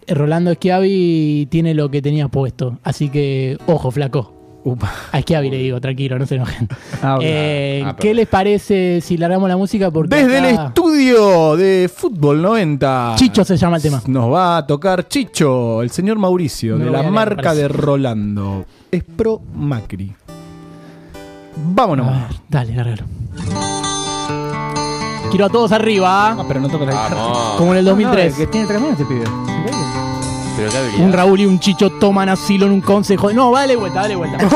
Rolando 0.07 0.55
Schiavi 0.55 1.49
tiene 1.51 1.75
lo 1.75 1.91
que 1.91 2.01
tenía 2.01 2.29
puesto, 2.29 2.79
así 2.83 3.09
que 3.11 3.59
ojo, 3.67 3.91
flaco. 3.91 4.38
Upa. 4.71 4.93
A 5.13 5.21
Schiavi 5.21 5.51
le 5.51 5.57
digo, 5.59 5.81
tranquilo, 5.81 6.19
no 6.19 6.27
se 6.27 6.35
enojen. 6.37 6.69
Ah. 7.03 7.19
Eh, 7.23 7.83
Ah, 7.87 7.97
¿Qué 7.99 8.13
les 8.13 8.27
parece 8.27 9.01
si 9.01 9.17
largamos 9.17 9.49
la 9.49 9.57
música? 9.57 9.91
Porque 9.91 10.15
Desde 10.17 10.39
el 10.39 10.45
estudio 10.47 11.57
de 11.57 11.91
Fútbol 11.95 12.43
90. 12.43 13.15
Chicho 13.17 13.45
se 13.45 13.57
llama 13.57 13.77
el 13.77 13.83
tema. 13.83 14.03
Nos 14.07 14.33
va 14.33 14.59
a 14.59 14.67
tocar 14.67 15.07
Chicho, 15.09 15.81
el 15.83 15.91
señor 15.91 16.19
Mauricio, 16.19 16.77
No 16.77 16.85
de 16.85 16.91
la 16.91 17.01
leer, 17.01 17.13
marca 17.13 17.55
de 17.55 17.69
Rolando. 17.69 18.65
Es 18.91 19.05
pro 19.05 19.41
Macri. 19.55 20.13
Vámonos. 21.57 22.07
A 22.09 22.11
ver, 22.11 22.21
dale, 22.49 22.75
largalo. 22.75 23.03
Quiero 25.31 25.45
a 25.47 25.49
todos 25.51 25.73
arriba, 25.73 26.31
Ah, 26.33 26.45
pero 26.49 26.61
no 26.61 26.69
toca 26.69 26.85
la 26.85 26.93
guitarra. 26.93 27.57
Como 27.59 27.73
en 27.73 27.79
el 27.79 27.85
No, 27.85 27.91
2003. 27.91 28.35
que 28.35 28.47
tiene 28.47 28.67
tres. 28.67 28.81
Increíble. 30.59 30.71
Pero 30.71 30.71
qué 30.71 30.77
habilidad. 30.79 31.07
Un 31.07 31.13
Raúl 31.13 31.41
y 31.41 31.47
un 31.47 31.59
Chicho 31.61 31.91
toman 31.99 32.29
asilo 32.29 32.67
en 32.67 32.73
un 32.73 32.81
consejo. 32.81 33.33
No, 33.33 33.53
dale 33.53 33.77
vuelta, 33.77 34.01
dale 34.03 34.17
vuelta. 34.17 34.39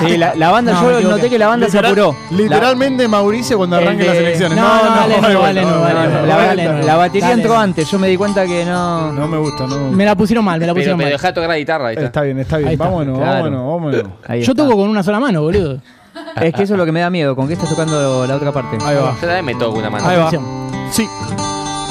Sí, 0.00 0.16
la, 0.16 0.34
la 0.34 0.50
banda, 0.50 0.72
No, 0.72 0.80
me 0.82 0.84
yo 0.92 0.98
equivoqué. 0.98 1.16
noté 1.16 1.30
que 1.30 1.38
la 1.38 1.46
banda 1.48 1.66
Literal- 1.66 1.94
se 1.94 2.00
apuró. 2.00 2.16
Literalmente 2.30 3.06
Mauricio 3.08 3.58
cuando 3.58 3.76
El 3.78 3.82
arranque 3.86 4.02
de- 4.04 4.08
las 4.08 4.16
elecciones. 4.18 4.56
No, 4.58 4.64
no, 4.84 4.90
dale, 4.96 5.16
no, 5.16 5.22
vale, 5.22 5.34
no, 5.34 5.40
vale, 5.40 5.62
no, 5.62 6.26
La, 6.26 6.36
vale. 6.36 6.46
dale, 6.46 6.64
no. 6.80 6.86
la 6.86 6.96
batería 6.96 7.28
Dale. 7.28 7.42
entró 7.42 7.58
antes, 7.58 7.90
yo 7.90 7.98
me 7.98 8.08
di 8.08 8.16
cuenta 8.16 8.46
que 8.46 8.64
no. 8.64 9.12
No 9.12 9.28
me 9.28 9.36
gusta, 9.38 9.66
no. 9.66 9.90
Me 9.90 10.04
la 10.06 10.14
pusieron 10.14 10.44
mal, 10.44 10.58
me 10.58 10.66
la 10.66 10.72
Pero, 10.72 10.80
pusieron 10.80 10.98
pero 10.98 11.06
mal. 11.08 11.12
dejá 11.12 11.26
de 11.28 11.32
tocar 11.34 11.48
la 11.50 11.56
guitarra. 11.58 11.88
Ahí 11.88 11.94
está. 11.96 12.06
Está 12.06 12.22
bien, 12.22 12.38
está 12.38 12.56
Ahí 12.56 12.62
bien. 12.62 12.72
está, 12.74 12.84
vámonos, 12.84 13.18
claro. 13.18 13.32
vámonos, 13.32 13.66
vámonos. 13.66 14.02
Ahí 14.26 14.42
Yo 14.42 14.52
está. 14.52 14.64
toco 14.64 14.76
con 14.76 14.88
una 14.88 15.02
sola 15.02 15.20
mano, 15.20 15.42
boludo. 15.42 15.78
Es 16.40 16.54
que 16.54 16.62
eso 16.62 16.74
es 16.74 16.78
lo 16.78 16.86
que 16.86 16.92
me 16.92 17.00
da 17.00 17.10
miedo, 17.10 17.36
con 17.36 17.46
que 17.46 17.54
estás 17.54 17.68
tocando 17.68 18.26
la 18.26 18.36
otra 18.36 18.52
parte. 18.52 18.78
Ahí 18.84 18.96
va. 18.96 19.12
Yo 19.20 19.26
también 19.26 19.44
me 19.44 19.54
toco 19.54 19.78
una 19.78 19.90
mano. 19.90 20.06
Ahí 20.08 20.16
va. 20.18 20.30
Sí. 20.30 20.38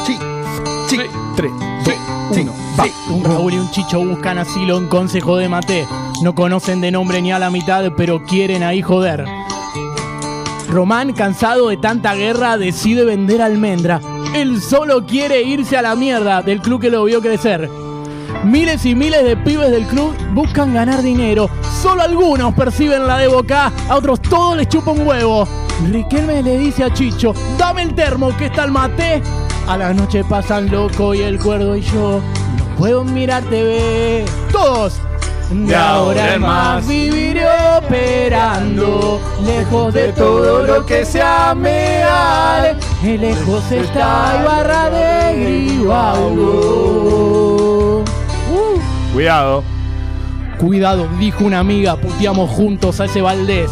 Sí. 0.06 0.18
Sí. 0.88 1.00
Tres, 1.40 1.54
dos, 1.86 2.38
uno. 2.38 2.54
Va. 2.78 2.86
Un 3.16 3.24
Raúl 3.24 3.54
y 3.54 3.58
un 3.60 3.72
Chicho 3.72 4.06
buscan 4.06 4.40
asilo 4.40 4.78
en 4.78 4.88
consejo 4.88 5.38
de 5.38 5.48
Mate. 5.48 5.88
No 6.22 6.36
conocen 6.36 6.82
de 6.82 6.92
nombre 6.92 7.22
ni 7.22 7.32
a 7.32 7.40
la 7.40 7.50
mitad, 7.50 7.94
pero 7.96 8.26
quieren 8.26 8.62
ahí 8.62 8.82
joder. 8.82 9.24
Román, 10.68 11.14
cansado 11.14 11.70
de 11.70 11.78
tanta 11.78 12.14
guerra, 12.14 12.58
decide 12.58 13.06
vender 13.06 13.42
almendra. 13.42 14.02
Él 14.36 14.62
solo 14.62 15.06
quiere 15.06 15.42
irse 15.42 15.78
a 15.78 15.82
la 15.82 15.96
mierda 15.96 16.42
del 16.42 16.60
club 16.60 16.82
que 16.82 16.90
lo 16.90 17.06
vio 17.06 17.22
crecer. 17.22 17.70
Miles 18.44 18.86
y 18.86 18.94
miles 18.94 19.24
de 19.24 19.38
pibes 19.38 19.72
del 19.72 19.86
club 19.86 20.14
buscan 20.34 20.74
ganar 20.74 21.02
dinero. 21.02 21.50
Solo 21.82 22.02
algunos 22.02 22.54
perciben 22.54 23.08
la 23.08 23.18
de 23.18 23.30
Boca, 23.30 23.72
a 23.88 23.96
otros 23.96 24.22
todos 24.22 24.58
les 24.58 24.68
chupa 24.68 24.92
un 24.92 25.08
huevo. 25.08 25.48
Riquelme 25.90 26.44
le 26.44 26.58
dice 26.58 26.84
a 26.84 26.94
Chicho, 26.94 27.34
dame 27.58 27.84
el 27.84 27.96
termo 27.96 28.36
que 28.36 28.48
está 28.48 28.66
el 28.66 28.72
mate. 28.72 29.22
A 29.70 29.78
la 29.78 29.94
noche 29.94 30.24
pasan 30.24 30.72
loco 30.72 31.14
y 31.14 31.22
el 31.22 31.38
cuerdo 31.38 31.76
y 31.76 31.82
yo 31.82 32.24
no 32.58 32.66
puedo 32.76 33.04
mirar 33.04 33.44
TV. 33.44 34.26
Todos. 34.52 35.00
De 35.52 35.76
ahora 35.76 36.34
en 36.34 36.42
más 36.42 36.88
viviré 36.88 37.46
operando, 37.78 39.22
lejos 39.46 39.94
de 39.94 40.12
todo 40.14 40.64
lo 40.64 40.84
que 40.88 41.06
sea 41.06 41.54
meal. 41.54 42.80
Lejos 43.04 43.72
está 43.72 44.40
Ibarra 44.42 44.90
de 44.90 45.68
Gribaudo. 45.76 46.84
Cuidado. 49.14 49.64
Cuidado, 50.58 51.08
dijo 51.20 51.46
una 51.46 51.60
amiga, 51.60 51.96
puteamos 51.96 52.50
juntos 52.50 53.00
a 53.00 53.06
ese 53.06 53.22
Valdés. 53.22 53.70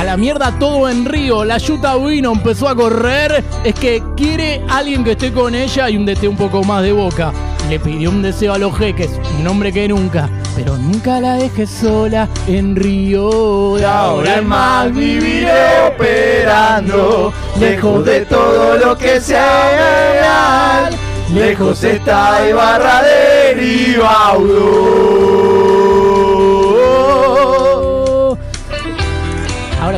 A 0.00 0.04
la 0.04 0.16
mierda 0.16 0.58
todo 0.58 0.88
en 0.88 1.04
Río, 1.04 1.44
la 1.44 1.58
Yuta 1.58 1.94
vino, 1.96 2.32
empezó 2.32 2.70
a 2.70 2.74
correr. 2.74 3.44
Es 3.64 3.74
que 3.74 4.02
quiere 4.16 4.64
alguien 4.70 5.04
que 5.04 5.10
esté 5.10 5.30
con 5.30 5.54
ella 5.54 5.90
y 5.90 5.98
un 5.98 6.06
DT 6.06 6.26
un 6.26 6.38
poco 6.38 6.64
más 6.64 6.82
de 6.82 6.90
boca. 6.90 7.34
Le 7.68 7.78
pidió 7.78 8.08
un 8.08 8.22
deseo 8.22 8.54
a 8.54 8.58
los 8.58 8.74
jeques, 8.78 9.10
un 9.38 9.46
hombre 9.46 9.74
que 9.74 9.86
nunca, 9.88 10.30
pero 10.56 10.78
nunca 10.78 11.20
la 11.20 11.34
dejes 11.34 11.68
sola 11.68 12.30
en 12.46 12.76
Río. 12.76 13.76
De 13.76 13.84
ahora 13.84 14.38
en 14.38 14.46
más 14.48 14.90
viviré 14.90 15.82
operando, 15.86 17.30
lejos 17.60 18.02
de 18.02 18.24
todo 18.24 18.78
lo 18.78 18.96
que 18.96 19.20
sea 19.20 20.14
real. 20.14 20.96
Lejos 21.34 21.84
está 21.84 22.48
Ibarra 22.48 23.02
de 23.02 23.52
Ribaudo. 23.52 25.29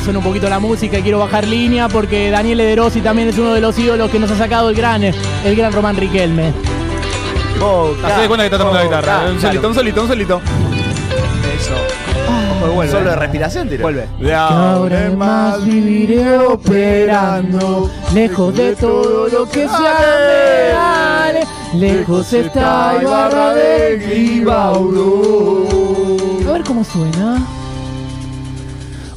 Suena 0.02 0.18
un 0.18 0.24
poquito 0.24 0.48
la 0.48 0.58
música 0.58 0.98
y 0.98 1.02
quiero 1.02 1.18
bajar 1.20 1.46
línea 1.46 1.88
porque 1.88 2.30
Daniel 2.30 2.60
Ederossi 2.60 3.00
también 3.00 3.28
es 3.28 3.38
uno 3.38 3.54
de 3.54 3.60
los 3.60 3.78
ídolos 3.78 4.10
que 4.10 4.18
nos 4.18 4.30
ha 4.30 4.36
sacado 4.36 4.68
el 4.70 4.74
gran, 4.74 5.02
el 5.04 5.56
gran 5.56 5.72
Román 5.72 5.96
Riquelme. 5.96 6.52
Hacé 8.04 8.22
de 8.22 8.28
cuenta 8.28 8.42
que 8.42 8.46
está 8.46 8.58
tomando 8.58 8.78
la 8.78 8.84
guitarra. 8.84 9.30
Un 9.30 9.40
solito, 9.40 9.68
un 9.68 9.74
solito, 9.74 10.02
un 10.02 10.08
solito. 10.08 10.40
Eso. 11.56 11.74
vuelve. 12.74 12.90
Solo 12.90 13.10
de 13.10 13.16
respiración, 13.16 13.68
tira. 13.68 13.82
Vuelve. 13.82 14.08
De 14.18 14.34
ahora 14.34 15.06
en 15.06 15.16
más 15.16 15.64
viviré 15.64 16.36
operando, 16.38 17.88
lejos 18.12 18.56
de 18.56 18.74
todo 18.74 19.28
lo 19.28 19.48
que 19.48 19.68
sea 19.68 20.00
real. 20.18 21.36
Lejos 21.74 22.32
está 22.32 22.98
Ibarra 23.00 23.54
de 23.54 23.98
Gribaudo. 23.98 25.68
A 26.48 26.52
ver 26.52 26.64
cómo 26.64 26.82
suena. 26.82 27.61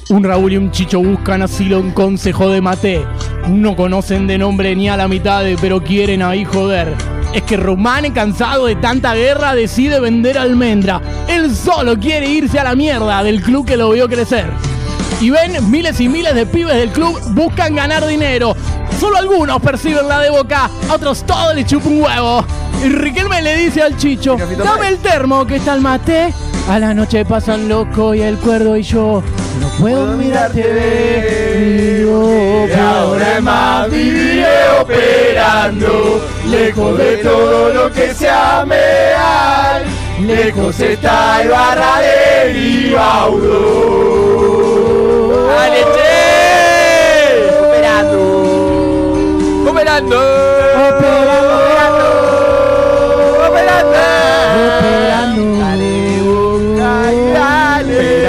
Un 0.08 0.24
Raúl 0.24 0.54
y 0.54 0.58
un 0.58 0.70
Chicho 0.70 1.00
buscan 1.00 1.42
asilo 1.42 1.80
en 1.80 1.90
consejo 1.90 2.52
de 2.52 2.62
Mate. 2.62 3.04
No 3.50 3.76
conocen 3.76 4.28
de 4.28 4.38
nombre 4.38 4.76
ni 4.76 4.88
a 4.88 4.96
la 4.96 5.08
mitad, 5.08 5.44
pero 5.60 5.84
quieren 5.84 6.22
ahí 6.22 6.46
joder. 6.46 6.94
Es 7.34 7.42
que 7.42 7.58
Román, 7.58 8.12
cansado 8.12 8.68
de 8.68 8.76
tanta 8.76 9.16
guerra, 9.16 9.56
decide 9.56 10.00
vender 10.00 10.38
almendra. 10.38 11.02
Él 11.28 11.56
solo 11.56 12.00
quiere 12.00 12.30
irse 12.30 12.60
a 12.60 12.64
la 12.66 12.76
mierda 12.76 13.24
del 13.24 13.42
club 13.42 13.66
que 13.66 13.78
lo 13.78 13.90
vio 13.90 14.08
crecer. 14.08 14.46
Y 15.22 15.30
ven, 15.30 15.72
miles 15.72 16.00
y 16.00 16.10
miles 16.10 16.36
de 16.36 16.46
pibes 16.46 16.76
del 16.76 16.92
club 16.92 17.20
buscan 17.30 17.76
ganar 17.76 18.06
dinero. 18.06 18.56
Solo 19.00 19.18
algunos 19.18 19.62
perciben 19.62 20.08
la 20.08 20.20
de 20.20 20.30
boca, 20.30 20.70
a 20.90 20.94
otros 20.94 21.26
todo 21.26 21.54
le 21.54 21.66
chupa 21.66 21.90
un 21.90 22.02
huevo. 22.02 22.46
Y 22.84 22.90
Riquelme 22.90 23.42
le 23.42 23.56
dice 23.56 23.82
al 23.82 23.98
Chicho, 23.98 24.38
dame 24.64 24.90
el 24.90 24.98
termo 25.00 25.46
que 25.46 25.58
está 25.58 25.74
el 25.74 25.82
mate. 25.82 26.34
A 26.70 26.80
la 26.80 26.94
noche 26.94 27.26
pasan 27.26 27.70
loco 27.70 28.14
y 28.16 28.22
el 28.22 28.38
cuerdo 28.38 28.76
y 28.76 28.82
yo 28.82 29.22
no 29.60 29.68
puedo 29.80 30.18
mirarte 30.18 30.62
de 30.62 32.06
De 32.68 32.76
ahora 32.76 33.40
más 33.42 33.92
viviré 33.92 34.70
operando, 34.82 36.26
lejos 36.50 36.98
de 36.98 37.18
todo 37.18 37.74
lo 37.74 37.92
que 37.92 38.14
sea 38.14 38.66
real. 38.66 39.84
Lejos 40.22 40.80
está 40.80 41.44
Ibarra 41.44 42.00
de 42.00 42.54
Ribaudo. 42.54 44.55
Operando. 49.86 50.18
Operando. 53.48 53.86
Dale, 57.34 58.28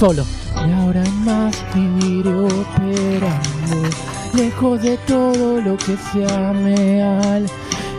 Solo. 0.00 0.24
Y 0.66 0.72
ahora 0.72 1.04
más 1.24 1.54
viviré 1.72 2.34
operando, 2.34 3.88
lejos 4.34 4.82
de 4.82 4.96
todo 5.06 5.60
lo 5.60 5.76
que 5.76 5.96
sea 6.12 6.52
real. 6.52 7.46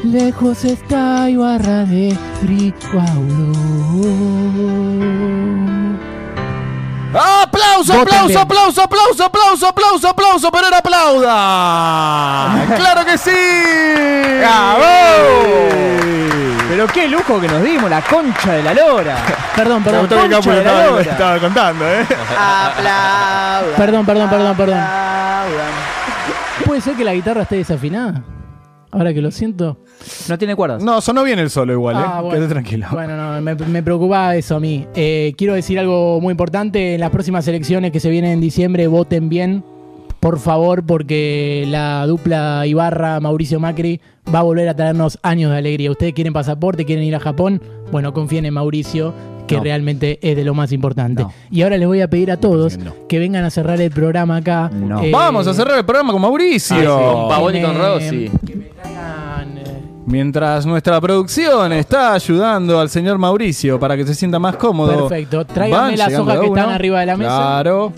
Lejos 0.03 0.65
está 0.65 1.29
Ibarra 1.29 1.85
de 1.85 2.13
Gribaudo. 2.41 3.53
¡Aplauso, 7.13 7.93
aplauso, 7.93 8.39
aplauso, 8.39 8.81
aplauso, 8.81 9.23
aplauso, 9.23 9.67
aplauso, 9.67 10.07
aplauso! 10.09 10.51
¡Pero 10.51 10.67
era 10.67 10.77
aplauda! 10.79 12.75
¡Claro 12.75 13.05
que 13.05 13.17
sí! 13.17 13.31
Pero 16.69 16.87
qué 16.87 17.07
lujo 17.07 17.39
que 17.39 17.47
nos 17.47 17.63
dimos, 17.63 17.89
la 17.89 18.01
concha 18.01 18.53
de 18.53 18.63
la 18.63 18.73
lora. 18.73 19.15
Perdón, 19.55 19.83
perdón. 19.83 20.07
Campo 20.07 20.15
concha 20.23 20.41
que 20.41 20.49
de 20.49 20.63
la 20.63 20.71
estaba, 20.71 20.85
lora. 20.87 21.01
estaba 21.11 21.39
contando, 21.39 21.87
¿eh? 21.87 22.05
Aplaudan. 22.37 23.75
Perdón, 23.77 24.05
perdón, 24.05 24.29
perdón, 24.29 24.57
perdón. 24.57 24.79
aplaudan. 24.79 25.71
¿Puede 26.65 26.81
ser 26.81 26.95
que 26.95 27.03
la 27.03 27.13
guitarra 27.13 27.43
esté 27.43 27.57
desafinada? 27.57 28.23
Ahora 28.91 29.13
que 29.13 29.21
lo 29.21 29.29
siento. 29.31 29.77
No 30.29 30.37
tiene 30.37 30.55
cuerdas. 30.55 30.83
No, 30.83 31.01
sonó 31.01 31.23
bien 31.23 31.39
el 31.39 31.49
solo 31.49 31.73
igual, 31.73 31.95
¿eh? 31.97 31.99
Ah, 32.05 32.21
bueno. 32.21 32.35
Quédate 32.35 32.51
tranquilo. 32.53 32.87
Bueno, 32.91 33.15
no, 33.15 33.41
me, 33.41 33.55
me 33.55 33.83
preocupaba 33.83 34.35
eso 34.35 34.55
a 34.55 34.59
mí. 34.59 34.85
Eh, 34.95 35.33
quiero 35.37 35.53
decir 35.53 35.79
algo 35.79 36.19
muy 36.21 36.31
importante. 36.31 36.95
En 36.95 36.99
las 36.99 37.09
próximas 37.09 37.47
elecciones 37.47 37.91
que 37.91 37.99
se 37.99 38.09
vienen 38.09 38.31
en 38.31 38.41
diciembre, 38.41 38.87
voten 38.87 39.29
bien, 39.29 39.63
por 40.19 40.39
favor, 40.39 40.83
porque 40.85 41.65
la 41.67 42.05
dupla 42.07 42.65
Ibarra-Mauricio 42.65 43.59
Macri 43.59 43.99
va 44.33 44.39
a 44.39 44.43
volver 44.43 44.69
a 44.69 44.75
traernos 44.75 45.19
años 45.21 45.51
de 45.51 45.57
alegría. 45.57 45.91
¿Ustedes 45.91 46.13
quieren 46.13 46.33
pasaporte? 46.33 46.85
¿Quieren 46.85 47.03
ir 47.03 47.15
a 47.15 47.19
Japón? 47.19 47.61
Bueno, 47.91 48.13
confíen 48.13 48.45
en 48.45 48.53
Mauricio, 48.53 49.13
que 49.47 49.57
No. 49.57 49.63
realmente 49.63 50.19
es 50.21 50.37
de 50.37 50.45
lo 50.45 50.53
más 50.53 50.71
importante. 50.71 51.25
Y 51.51 51.61
ahora 51.63 51.77
les 51.77 51.85
voy 51.87 51.99
a 51.99 52.09
pedir 52.09 52.31
a 52.31 52.37
todos 52.37 52.79
que 53.09 53.19
vengan 53.19 53.43
a 53.43 53.49
cerrar 53.49 53.81
el 53.81 53.91
programa 53.91 54.37
acá. 54.37 54.71
Eh, 55.01 55.11
Vamos 55.11 55.45
a 55.47 55.53
cerrar 55.53 55.77
el 55.77 55.83
programa 55.85 56.13
con 56.13 56.21
Mauricio. 56.21 56.77
Ah, 56.77 56.79
sí, 56.79 56.85
con 56.87 57.27
Pavón 57.27 57.55
y 57.57 57.61
con 57.61 57.75
eh, 57.75 57.77
Rossi. 57.77 58.31
Mientras 60.05 60.65
nuestra 60.65 60.99
producción 60.99 61.71
está 61.73 62.13
ayudando 62.13 62.79
al 62.79 62.89
señor 62.89 63.17
Mauricio 63.17 63.79
para 63.79 63.95
que 63.95 64.05
se 64.05 64.13
sienta 64.13 64.37
más 64.37 64.55
cómodo. 64.57 65.07
Perfecto. 65.07 65.45
Tráigame 65.45 65.95
las 65.97 66.13
hojas 66.17 66.39
que 66.39 66.45
uno. 66.47 66.57
están 66.59 66.73
arriba 66.75 66.99
de 66.99 67.05
la 67.05 67.17
mesa. 67.17 67.29
Claro. 67.29 67.93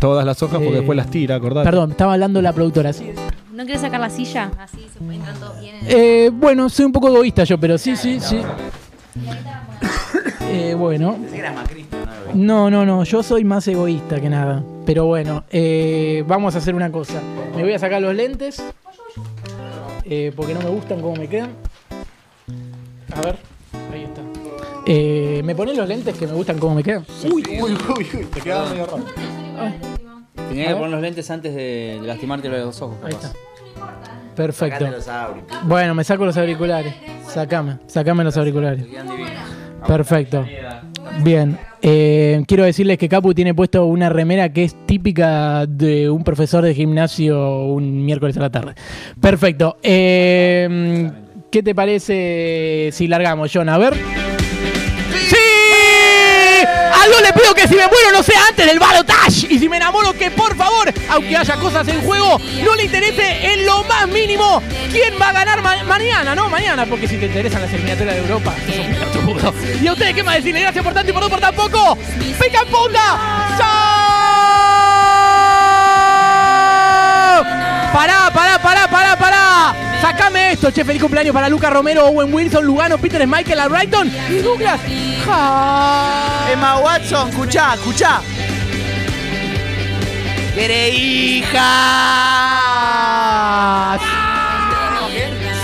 Todas 0.00 0.24
las 0.24 0.42
hojas 0.42 0.54
porque 0.56 0.70
Eh, 0.70 0.76
después 0.78 0.96
las 0.96 1.10
tira, 1.10 1.34
acordate. 1.36 1.64
Perdón, 1.66 1.90
estaba 1.90 2.14
hablando 2.14 2.40
la 2.40 2.52
productora. 2.54 2.92
Sí. 2.94 3.10
¿No 3.52 3.64
quieres 3.64 3.82
sacar 3.82 4.00
la 4.00 4.08
silla? 4.08 4.50
Así 4.58 4.86
se 4.90 5.14
entran 5.14 5.36
todos 5.38 5.60
bien. 5.60 5.76
en- 5.76 5.86
Eh, 5.88 6.30
bueno, 6.32 6.70
soy 6.70 6.86
un 6.86 6.92
poco 6.92 7.08
egoísta 7.08 7.44
yo, 7.44 7.58
pero 7.60 7.76
sí, 7.76 7.94
sí, 7.96 8.18
sí. 8.20 8.40
Eh, 10.52 10.74
bueno. 10.76 11.16
No, 12.34 12.70
no, 12.70 12.84
no, 12.84 13.04
yo 13.04 13.22
soy 13.22 13.44
más 13.44 13.68
egoísta 13.68 14.20
que 14.20 14.28
nada. 14.28 14.62
Pero 14.86 15.04
bueno, 15.06 15.44
eh, 15.50 16.24
vamos 16.26 16.54
a 16.54 16.58
hacer 16.58 16.74
una 16.74 16.90
cosa. 16.90 17.20
Me 17.54 17.62
voy 17.62 17.72
a 17.74 17.78
sacar 17.78 18.00
los 18.02 18.14
lentes. 18.14 18.60
Eh, 20.10 20.32
porque 20.34 20.54
no 20.54 20.60
me 20.60 20.70
gustan 20.70 21.00
cómo 21.00 21.14
me 21.14 21.28
quedan. 21.28 21.50
A 23.14 23.20
ver, 23.20 23.36
ahí 23.92 24.02
está. 24.02 24.22
Eh, 24.84 25.40
¿Me 25.44 25.54
pones 25.54 25.76
los 25.76 25.86
lentes 25.86 26.18
que 26.18 26.26
me 26.26 26.32
gustan 26.32 26.58
cómo 26.58 26.74
me 26.74 26.82
quedan? 26.82 27.06
Uy, 27.24 27.44
uy, 27.48 27.78
uy, 27.96 28.08
uy. 28.14 28.24
Te 28.24 28.40
quedaba 28.40 28.68
medio 28.68 28.86
raro. 28.86 29.04
Tenía 30.48 30.68
que 30.68 30.74
poner 30.74 30.90
los 30.90 31.00
lentes 31.00 31.30
antes 31.30 31.54
de, 31.54 32.00
lastimarte 32.02 32.48
los 32.48 32.82
ojos. 32.82 32.96
Ahí 33.04 33.12
capaz. 33.12 33.26
está. 33.28 33.38
Perfecto. 34.34 34.78
Sacate 34.78 34.96
los 34.96 35.08
auriculares. 35.08 35.68
Bueno, 35.68 35.94
me 35.94 36.02
saco 36.02 36.24
los 36.24 36.36
auriculares. 36.36 36.94
Sacame, 37.28 37.78
sacame 37.86 38.24
los 38.24 38.36
auriculares. 38.36 38.84
Perfecto. 39.86 40.44
Bien. 41.22 41.58
Eh, 41.82 42.42
quiero 42.46 42.64
decirles 42.64 42.98
que 42.98 43.08
Capu 43.08 43.32
tiene 43.32 43.54
puesto 43.54 43.86
una 43.86 44.08
remera 44.10 44.52
que 44.52 44.64
es 44.64 44.76
típica 44.86 45.66
de 45.66 46.10
un 46.10 46.24
profesor 46.24 46.62
de 46.62 46.74
gimnasio 46.74 47.64
un 47.66 48.04
miércoles 48.04 48.36
a 48.36 48.40
la 48.40 48.50
tarde. 48.50 48.74
Perfecto. 49.20 49.76
Eh, 49.82 51.10
¿Qué 51.50 51.62
te 51.62 51.74
parece 51.74 52.90
si 52.92 53.08
largamos, 53.08 53.50
John? 53.52 53.68
A 53.68 53.78
ver. 53.78 53.94
Si 57.70 57.76
me 57.76 57.86
muero 57.88 58.12
no 58.12 58.22
sea 58.22 58.40
antes 58.48 58.66
del 58.66 58.78
balotage. 58.78 59.46
Y 59.48 59.58
si 59.58 59.68
me 59.68 59.76
enamoro, 59.78 60.12
que 60.12 60.30
por 60.30 60.56
favor, 60.56 60.92
aunque 61.08 61.36
haya 61.36 61.56
cosas 61.56 61.86
en 61.88 62.00
juego, 62.02 62.38
no 62.64 62.74
le 62.74 62.84
interese 62.84 63.52
en 63.52 63.64
lo 63.64 63.82
más 63.84 64.06
mínimo 64.08 64.62
quién 64.90 65.14
va 65.20 65.28
a 65.28 65.32
ganar 65.32 65.62
ma- 65.62 65.84
mañana, 65.84 66.34
¿no? 66.34 66.48
Mañana, 66.48 66.84
porque 66.86 67.06
si 67.08 67.16
te 67.16 67.26
interesan 67.26 67.62
las 67.62 67.72
eliminatorias 67.72 68.16
de 68.16 68.22
Europa, 68.22 68.54
un. 68.68 69.82
¿Y 69.82 69.86
a 69.86 69.92
ustedes 69.92 70.14
qué 70.14 70.22
más 70.22 70.36
decirle? 70.36 70.60
Gracias 70.62 70.84
por 70.84 70.92
tanto 70.94 71.10
y 71.10 71.12
por 71.12 71.22
no 71.22 71.28
por 71.30 71.40
tan 71.40 71.54
poco. 71.54 71.96
¡Pica 72.42 72.64
Pará, 77.92 78.30
pará, 78.32 78.58
pará, 78.58 78.88
pará, 78.88 79.16
pará. 79.16 79.74
Sacame 80.00 80.52
esto, 80.52 80.72
che, 80.72 80.84
feliz 80.84 81.02
cumpleaños 81.02 81.34
para 81.34 81.48
Luca 81.48 81.68
Romero, 81.70 82.06
Owen 82.06 82.32
Wilson, 82.32 82.64
Lugano, 82.64 82.98
Peter 82.98 83.26
Michael, 83.26 83.58
Albrighton 83.60 84.10
y 84.30 84.38
Douglas. 84.38 84.80
Ja. 85.26 86.46
Emma 86.52 86.78
Watson, 86.78 87.28
escuchá, 87.30 87.74
escuchá. 87.74 88.20
¡Queré 90.54 90.90
hija! 90.90 91.58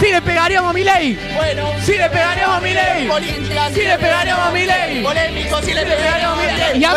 Sí 0.01 0.07
le 0.11 0.21
pegaríamos 0.21 0.71
a 0.71 0.73
Milei. 0.73 1.19
Bueno, 1.35 1.73
Sí 1.83 1.93
le 1.97 2.11
pegaríamos 2.11 2.57
a 2.57 2.61
Milei. 2.61 3.09
política, 3.09 3.71
Sí 3.73 3.83
le 3.83 3.99
pegaríamos 3.99 4.47
a 4.47 4.51
Milei. 4.51 5.03
Polémico, 5.03 5.63
sí 5.63 5.73
le 5.73 5.87
pegaríamos 5.87 6.39
a 6.39 6.43
Milei. 6.43 6.81
Y 6.81 6.85
a 6.85 6.93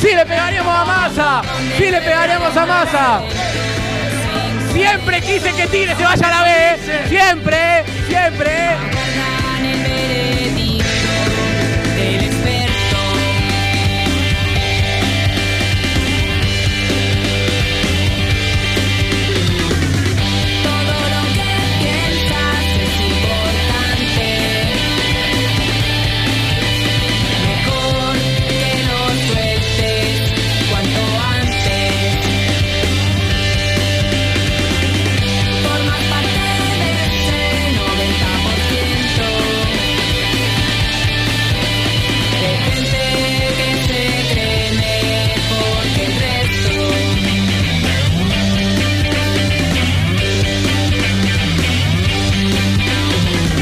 sí 0.00 0.08
le 0.14 0.24
pegaríamos 0.24 0.74
a 0.74 0.84
Massa. 0.84 1.42
Sí 1.76 1.90
le 1.90 2.00
pegaríamos 2.00 2.56
a 2.56 2.66
Massa. 2.66 3.20
Siempre 4.72 5.20
quise 5.20 5.52
que 5.52 5.66
Tigre 5.66 5.94
se 5.94 6.04
vaya 6.04 6.26
a 6.26 6.30
la 6.30 6.42
B. 6.42 7.08
Siempre, 7.08 7.84
siempre. 8.08 9.39